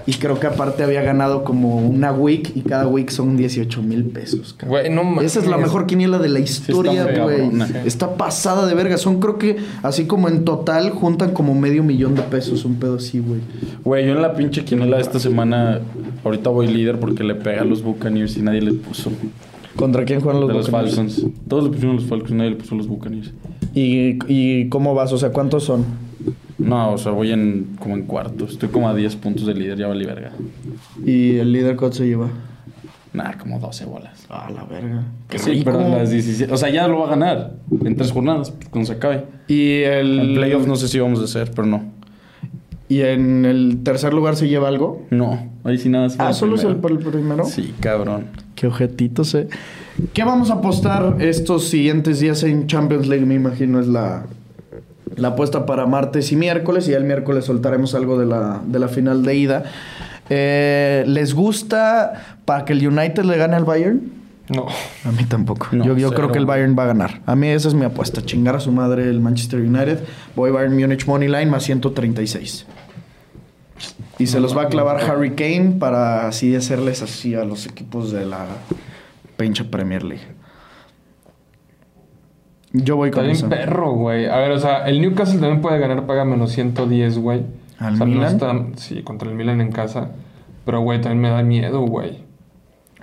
Y 0.04 0.12
creo 0.14 0.38
que 0.38 0.46
aparte 0.46 0.82
había 0.82 1.00
ganado 1.00 1.42
como 1.42 1.78
una 1.78 2.12
week 2.12 2.52
y 2.54 2.60
cada 2.60 2.86
week 2.86 3.08
son 3.08 3.38
18 3.38 3.82
mil 3.82 4.04
pesos. 4.04 4.52
cabrón. 4.52 4.82
Güey, 4.82 4.94
no. 4.94 5.22
Esa 5.22 5.38
es 5.38 5.46
la 5.46 5.56
mejor 5.56 5.86
quiniela 5.86 6.18
de 6.18 6.28
la 6.28 6.40
historia, 6.40 7.06
güey. 7.24 7.50
está 7.86 8.14
pasada 8.18 8.66
de 8.66 8.74
verga. 8.74 8.98
Son 8.98 9.20
creo 9.20 9.38
que 9.38 9.56
así 9.82 10.04
como 10.04 10.28
en 10.28 10.44
total 10.44 10.90
juntan 10.90 11.32
como 11.32 11.54
medio 11.54 11.82
millón 11.82 12.14
de 12.14 12.22
pesos. 12.22 12.66
Un 12.66 12.74
pedo 12.74 12.96
así, 12.96 13.20
güey. 13.20 13.40
Güey, 13.84 14.04
yo 14.06 14.12
en 14.12 14.20
la 14.20 14.34
pinche 14.34 14.66
quinela 14.66 14.96
de 14.96 15.02
esta 15.02 15.18
semana, 15.18 15.80
ahorita 16.24 16.50
voy 16.50 16.66
líder 16.66 17.00
porque 17.00 17.24
le 17.24 17.36
pegué 17.36 17.60
a 17.60 17.64
los 17.64 17.82
Buccaneers 17.82 18.36
y 18.36 18.42
nadie 18.42 18.60
le 18.60 18.74
puso. 18.74 19.10
¿Contra 19.76 20.04
quién 20.04 20.20
juegan 20.20 20.42
los, 20.42 20.48
de 20.50 20.54
los? 20.54 20.70
Falcons. 20.70 21.26
Todos 21.48 21.64
le 21.64 21.70
pusieron 21.70 21.96
los 21.96 22.04
Falcons 22.04 22.32
y 22.32 22.34
nadie 22.34 22.50
le 22.50 22.56
puso 22.56 22.74
los 22.74 22.86
Buccaneers. 22.86 23.32
¿Y, 23.74 24.18
¿Y 24.28 24.68
cómo 24.68 24.94
vas? 24.94 25.12
O 25.12 25.18
sea, 25.18 25.30
¿cuántos 25.30 25.64
son? 25.64 25.84
No, 26.58 26.92
o 26.92 26.98
sea, 26.98 27.12
voy 27.12 27.32
en 27.32 27.76
como 27.78 27.94
en 27.96 28.02
cuarto. 28.04 28.44
Estoy 28.44 28.68
como 28.68 28.88
a 28.88 28.94
10 28.94 29.16
puntos 29.16 29.46
de 29.46 29.54
líder, 29.54 29.78
ya 29.78 29.88
valí 29.88 30.04
verga. 30.04 30.32
¿Y 31.04 31.36
el 31.36 31.52
líder 31.52 31.76
cuánto 31.76 31.96
se 31.98 32.06
lleva? 32.06 32.28
Nah, 33.12 33.32
como 33.36 33.58
12 33.58 33.84
bolas. 33.86 34.26
Ah, 34.30 34.48
la 34.54 34.64
verga. 34.64 35.02
Qué 35.28 35.38
Sí, 35.38 35.50
rico. 35.50 35.72
pero 35.72 35.88
las 35.88 36.10
17. 36.10 36.52
O 36.52 36.56
sea, 36.56 36.70
ya 36.70 36.86
lo 36.88 37.00
va 37.00 37.06
a 37.08 37.10
ganar 37.10 37.52
en 37.84 37.96
tres 37.96 38.12
jornadas, 38.12 38.54
cuando 38.70 38.86
se 38.86 38.94
acabe. 38.94 39.24
Y 39.48 39.80
el 39.82 40.18
En 40.20 40.34
playoff 40.34 40.66
no 40.66 40.76
sé 40.76 40.88
si 40.88 40.98
vamos 40.98 41.20
a 41.20 41.24
hacer, 41.24 41.50
pero 41.54 41.66
no. 41.66 41.82
¿Y 42.88 43.00
en 43.00 43.44
el 43.44 43.80
tercer 43.82 44.12
lugar 44.14 44.36
se 44.36 44.48
lleva 44.48 44.68
algo? 44.68 45.06
No, 45.10 45.46
ahí 45.64 45.78
sí 45.78 45.88
nada. 45.88 46.08
Ah, 46.18 46.32
solo 46.32 46.56
es 46.56 46.64
el, 46.64 46.76
primero. 46.76 47.06
el 47.08 47.12
primero. 47.12 47.44
Sí, 47.46 47.74
cabrón. 47.80 48.26
Qué 48.54 48.66
objetitos, 48.66 49.34
eh. 49.34 49.48
¿Qué 50.12 50.24
vamos 50.24 50.50
a 50.50 50.54
apostar 50.54 51.16
estos 51.20 51.68
siguientes 51.68 52.20
días 52.20 52.42
en 52.42 52.66
Champions 52.66 53.06
League? 53.06 53.26
Me 53.26 53.34
imagino 53.34 53.80
es 53.80 53.86
la, 53.86 54.24
la 55.16 55.28
apuesta 55.28 55.66
para 55.66 55.86
martes 55.86 56.32
y 56.32 56.36
miércoles. 56.36 56.88
Y 56.88 56.92
ya 56.92 56.96
el 56.96 57.04
miércoles 57.04 57.44
soltaremos 57.44 57.94
algo 57.94 58.18
de 58.18 58.26
la, 58.26 58.60
de 58.64 58.78
la 58.78 58.88
final 58.88 59.22
de 59.22 59.36
ida. 59.36 59.64
Eh, 60.30 61.04
¿Les 61.06 61.34
gusta 61.34 62.38
para 62.44 62.64
que 62.64 62.72
el 62.72 62.86
United 62.86 63.24
le 63.24 63.36
gane 63.36 63.56
al 63.56 63.64
Bayern? 63.64 64.00
No. 64.48 64.66
A 65.04 65.12
mí 65.12 65.24
tampoco. 65.24 65.68
No, 65.72 65.84
yo 65.84 65.96
yo 65.96 66.12
creo 66.12 66.32
que 66.32 66.38
el 66.38 66.46
Bayern 66.46 66.76
va 66.78 66.84
a 66.84 66.86
ganar. 66.86 67.20
A 67.26 67.36
mí 67.36 67.48
esa 67.48 67.68
es 67.68 67.74
mi 67.74 67.84
apuesta. 67.84 68.22
Chingar 68.22 68.56
a 68.56 68.60
su 68.60 68.72
madre 68.72 69.08
el 69.08 69.20
Manchester 69.20 69.60
United. 69.60 70.00
Voy 70.34 70.50
Bayern 70.50 70.74
Munich 70.74 71.06
Money 71.06 71.28
Line 71.28 71.46
más 71.46 71.64
136. 71.64 72.66
Y 74.18 74.26
se 74.26 74.40
los 74.40 74.56
va 74.56 74.62
a 74.62 74.68
clavar 74.68 75.02
Harry 75.02 75.32
Kane 75.32 75.76
para 75.78 76.28
así 76.28 76.54
hacerles 76.54 77.02
así 77.02 77.34
a 77.34 77.44
los 77.44 77.66
equipos 77.66 78.12
de 78.12 78.26
la 78.26 78.46
pinche 79.36 79.64
Premier 79.64 80.02
League. 80.04 80.24
Yo 82.72 82.96
voy 82.96 83.10
Está 83.10 83.20
con 83.20 83.26
bien 83.26 83.36
eso. 83.36 83.48
perro, 83.48 83.92
güey. 83.92 84.26
A 84.26 84.36
ver, 84.38 84.52
o 84.52 84.58
sea, 84.58 84.86
el 84.88 85.00
Newcastle 85.00 85.40
también 85.40 85.60
puede 85.60 85.78
ganar, 85.78 86.06
paga 86.06 86.24
menos 86.24 86.52
110, 86.52 87.18
güey. 87.18 87.42
¿Al 87.78 87.94
O 87.94 87.96
sea, 87.96 88.06
no 88.06 88.12
Milan? 88.12 88.32
está- 88.34 88.66
sí, 88.76 89.02
contra 89.02 89.28
el 89.28 89.34
Milan 89.34 89.60
en 89.60 89.72
casa. 89.72 90.10
Pero, 90.64 90.80
güey, 90.80 91.00
también 91.00 91.20
me 91.20 91.28
da 91.30 91.42
miedo, 91.42 91.80
güey. 91.82 92.21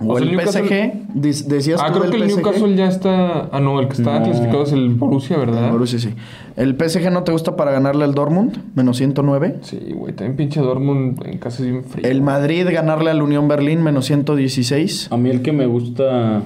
O 0.02 0.12
O 0.14 0.18
sea, 0.18 0.26
el 0.28 0.40
el 0.40 0.46
PSG. 0.46 1.48
Decías 1.48 1.80
Ah, 1.82 1.88
tú 1.92 1.98
creo 2.00 2.10
del 2.10 2.10
que 2.12 2.16
el 2.24 2.30
PSG. 2.30 2.36
Newcastle 2.42 2.76
ya 2.76 2.86
está... 2.88 3.48
Ah, 3.52 3.60
no, 3.60 3.78
el 3.80 3.86
que 3.88 3.94
está 3.94 4.18
No. 4.18 4.24
clasificado 4.24 4.62
es 4.62 4.72
el 4.72 4.88
Borussia, 4.90 5.36
¿verdad? 5.36 5.66
El 5.66 5.72
Borussia, 5.72 5.98
sí. 5.98 6.10
¿El 6.56 6.74
PSG 6.76 7.10
no 7.12 7.22
te 7.24 7.32
gusta 7.32 7.54
para 7.56 7.70
ganarle 7.70 8.04
al 8.04 8.14
Dortmund? 8.14 8.58
Menos 8.74 8.96
109. 8.96 9.56
Sí, 9.62 9.78
güey, 9.94 10.14
también 10.14 10.36
pinche 10.36 10.60
Dortmund 10.60 11.24
en 11.26 11.38
casa 11.38 11.62
es 11.62 11.70
bien 11.70 11.84
frío. 11.84 12.08
El 12.08 12.22
Madrid 12.22 12.66
ganarle 12.72 13.10
al 13.10 13.20
Unión 13.22 13.46
Berlín 13.48 13.82
menos 13.82 14.06
116. 14.06 15.08
A 15.10 15.16
mí 15.16 15.28
el 15.30 15.42
que 15.42 15.52
me 15.52 15.66
gusta 15.66 16.42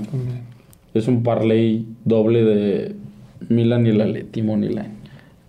es 0.92 1.06
un 1.08 1.22
parlay 1.22 1.86
doble 2.04 2.42
de 2.44 2.96
Milan 3.48 3.86
y 3.86 3.90
el 3.90 4.00
Atleti 4.00 4.42
Money 4.42 4.68
Line. 4.70 5.03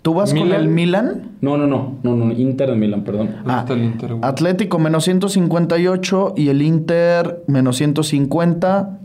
¿Tú 0.05 0.13
vas 0.13 0.35
con 0.35 0.51
el 0.51 0.67
Milan? 0.67 1.31
No, 1.41 1.57
no, 1.57 1.65
no, 1.65 1.95
no, 2.03 2.15
no, 2.15 2.31
Inter 2.31 2.69
de 2.69 2.75
Milan, 2.75 3.03
perdón. 3.03 3.37
¿Dónde 3.43 3.59
está 3.59 3.73
el 3.73 3.83
Inter, 3.85 4.13
güey? 4.13 4.23
Atlético 4.23 4.77
menos 4.77 5.03
158 5.05 6.35
y 6.37 6.49
el 6.49 6.61
Inter 6.61 7.43
menos 7.47 7.77
150 7.77 8.99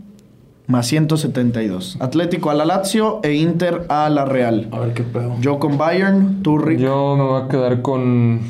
más 0.67 0.85
172. 0.85 1.97
Atlético 1.99 2.51
a 2.51 2.53
la 2.53 2.65
Lazio 2.65 3.19
e 3.23 3.33
Inter 3.33 3.87
a 3.89 4.11
la 4.11 4.25
Real. 4.25 4.67
A 4.69 4.77
ver 4.77 4.93
qué 4.93 5.01
pedo. 5.01 5.37
Yo 5.41 5.57
con 5.57 5.79
Bayern, 5.79 6.43
tú 6.43 6.59
Rick. 6.59 6.77
Yo 6.77 7.15
me 7.17 7.23
voy 7.23 7.41
a 7.41 7.47
quedar 7.47 7.81
con... 7.81 8.41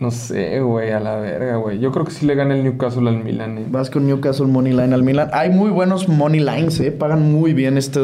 No 0.00 0.12
sé, 0.12 0.60
güey, 0.60 0.92
a 0.92 1.00
la 1.00 1.16
verga, 1.16 1.56
güey. 1.56 1.80
Yo 1.80 1.90
creo 1.90 2.04
que 2.04 2.12
sí 2.12 2.24
le 2.24 2.36
gana 2.36 2.54
el 2.54 2.62
Newcastle 2.62 3.08
al 3.08 3.22
Milan. 3.24 3.58
eh. 3.58 3.64
Vas 3.68 3.90
con 3.90 4.06
Newcastle 4.06 4.46
Money 4.46 4.72
Line 4.72 4.94
al 4.94 5.02
Milan. 5.02 5.28
Hay 5.32 5.50
muy 5.50 5.70
buenos 5.70 6.08
Money 6.08 6.38
Lines, 6.38 6.78
¿eh? 6.78 6.92
Pagan 6.92 7.32
muy 7.32 7.52
bien 7.52 7.76
este, 7.76 8.00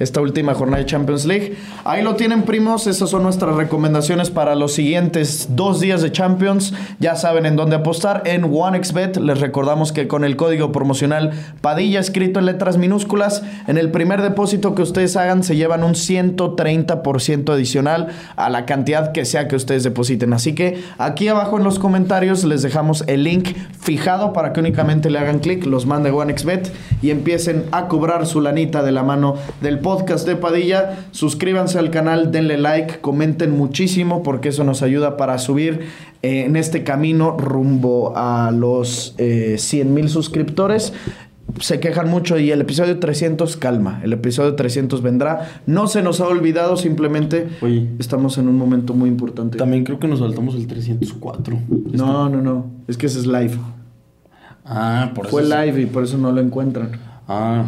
esta 0.00 0.20
última 0.22 0.54
jornada 0.54 0.78
de 0.78 0.86
Champions 0.86 1.26
League. 1.26 1.56
Ahí 1.84 2.02
lo 2.02 2.16
tienen, 2.16 2.42
primos. 2.42 2.86
Esas 2.86 3.10
son 3.10 3.22
nuestras 3.22 3.54
recomendaciones 3.54 4.30
para 4.30 4.54
los 4.54 4.72
siguientes 4.72 5.48
dos 5.50 5.78
días 5.78 6.00
de 6.00 6.10
Champions. 6.10 6.72
Ya 6.98 7.16
saben 7.16 7.44
en 7.44 7.54
dónde 7.54 7.76
apostar. 7.76 8.22
En 8.24 8.44
OneXBet 8.44 9.18
les 9.18 9.40
recordamos 9.40 9.92
que 9.92 10.08
con 10.08 10.24
el 10.24 10.36
código 10.36 10.72
promocional 10.72 11.32
Padilla 11.60 12.00
escrito 12.00 12.40
en 12.40 12.46
letras 12.46 12.78
minúsculas, 12.78 13.42
en 13.66 13.76
el 13.76 13.90
primer 13.90 14.22
depósito 14.22 14.74
que 14.74 14.82
ustedes 14.82 15.16
hagan 15.16 15.42
se 15.42 15.56
llevan 15.56 15.84
un 15.84 15.92
130% 15.92 17.52
adicional 17.52 18.08
a 18.36 18.48
la 18.48 18.64
cantidad 18.64 19.12
que 19.12 19.26
sea 19.26 19.48
que 19.48 19.56
ustedes 19.56 19.84
depositen. 19.84 20.32
Así 20.32 20.54
que 20.54 20.82
aquí 20.96 21.28
abajo 21.28 21.58
en 21.58 21.64
los 21.64 21.78
comentarios 21.78 22.44
les 22.44 22.62
dejamos 22.62 23.04
el 23.06 23.24
link 23.24 23.50
fijado 23.78 24.32
para 24.32 24.54
que 24.54 24.60
únicamente 24.60 25.10
le 25.10 25.18
hagan 25.18 25.40
clic, 25.40 25.66
los 25.66 25.84
mande 25.84 26.10
OneXBet 26.10 26.72
y 27.02 27.10
empiecen 27.10 27.66
a 27.70 27.86
cobrar 27.86 28.26
su 28.26 28.40
lanita 28.40 28.82
de 28.82 28.92
la 28.92 29.02
mano 29.02 29.34
del 29.60 29.78
podcast 29.78 29.89
de 29.98 30.36
Padilla. 30.36 31.06
Suscríbanse 31.10 31.78
al 31.78 31.90
canal, 31.90 32.30
denle 32.30 32.58
like, 32.58 33.00
comenten 33.00 33.56
muchísimo 33.56 34.22
porque 34.22 34.50
eso 34.50 34.64
nos 34.64 34.82
ayuda 34.82 35.16
para 35.16 35.38
subir 35.38 35.86
eh, 36.22 36.44
en 36.46 36.56
este 36.56 36.84
camino 36.84 37.36
rumbo 37.36 38.12
a 38.16 38.50
los 38.50 39.14
100 39.16 39.94
mil 39.94 40.08
suscriptores 40.08 40.92
se 41.58 41.80
quejan 41.80 42.08
mucho 42.08 42.38
y 42.38 42.50
el 42.50 42.60
episodio 42.60 42.98
300 42.98 43.56
calma, 43.56 44.00
el 44.04 44.12
episodio 44.12 44.54
300 44.54 45.02
vendrá. 45.02 45.48
No 45.66 45.88
se 45.88 46.02
nos 46.02 46.20
ha 46.20 46.28
olvidado, 46.28 46.76
simplemente 46.76 47.48
Oye. 47.60 47.88
estamos 47.98 48.38
en 48.38 48.48
un 48.48 48.56
momento 48.56 48.94
muy 48.94 49.08
importante. 49.08 49.58
También 49.58 49.84
creo 49.84 49.98
que 49.98 50.06
nos 50.06 50.20
saltamos 50.20 50.54
el 50.54 50.66
304. 50.66 51.58
No, 51.92 52.28
no, 52.28 52.40
no, 52.40 52.66
es 52.86 52.96
que 52.96 53.06
ese 53.06 53.18
es 53.18 53.26
live. 53.26 53.56
Ah, 54.64 55.10
por 55.14 55.26
eso. 55.26 55.32
Fue 55.32 55.42
live 55.42 55.82
y 55.82 55.86
por 55.86 56.04
eso 56.04 56.16
no 56.18 56.30
lo 56.30 56.40
encuentran. 56.40 56.92
Ah, 57.26 57.64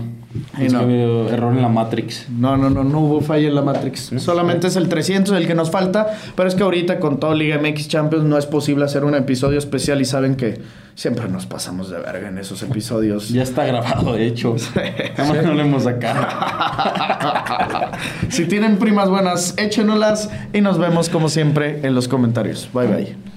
es 0.58 0.72
no. 0.72 0.78
que 0.80 0.84
había 0.84 1.34
error 1.34 1.52
en 1.52 1.62
la 1.62 1.68
Matrix. 1.68 2.26
No, 2.30 2.56
no, 2.56 2.70
no, 2.70 2.84
no 2.84 3.00
hubo 3.00 3.20
falla 3.20 3.48
en 3.48 3.54
la 3.54 3.62
Matrix. 3.62 4.12
Solamente 4.18 4.66
es 4.66 4.76
el 4.76 4.88
300 4.88 5.34
el 5.36 5.46
que 5.46 5.54
nos 5.54 5.70
falta, 5.70 6.18
pero 6.34 6.48
es 6.48 6.54
que 6.54 6.62
ahorita 6.62 7.00
con 7.00 7.20
todo 7.20 7.34
Liga 7.34 7.58
MX 7.58 7.88
Champions 7.88 8.24
no 8.24 8.38
es 8.38 8.46
posible 8.46 8.84
hacer 8.84 9.04
un 9.04 9.14
episodio 9.14 9.58
especial 9.58 10.00
y 10.00 10.04
saben 10.04 10.36
que 10.36 10.60
siempre 10.94 11.28
nos 11.28 11.46
pasamos 11.46 11.90
de 11.90 11.98
verga 11.98 12.28
en 12.28 12.38
esos 12.38 12.62
episodios. 12.62 13.28
Ya 13.28 13.42
está 13.42 13.64
grabado, 13.64 14.14
de 14.14 14.26
hecho. 14.26 14.56
Además 15.16 15.44
no 15.44 15.54
lo 15.54 15.60
hemos 15.60 15.84
sacado. 15.84 16.26
si 18.28 18.46
tienen 18.46 18.78
primas 18.78 19.08
buenas, 19.08 19.54
échenolas 19.58 20.30
y 20.52 20.60
nos 20.60 20.78
vemos 20.78 21.08
como 21.08 21.28
siempre 21.28 21.80
en 21.82 21.94
los 21.94 22.08
comentarios. 22.08 22.68
Bye 22.72 22.86
bye. 22.86 23.31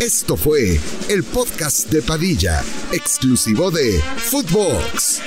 Esto 0.00 0.36
fue 0.36 0.78
el 1.08 1.24
podcast 1.24 1.88
de 1.90 2.02
Padilla, 2.02 2.62
exclusivo 2.92 3.70
de 3.70 3.98
Footbox. 4.18 5.22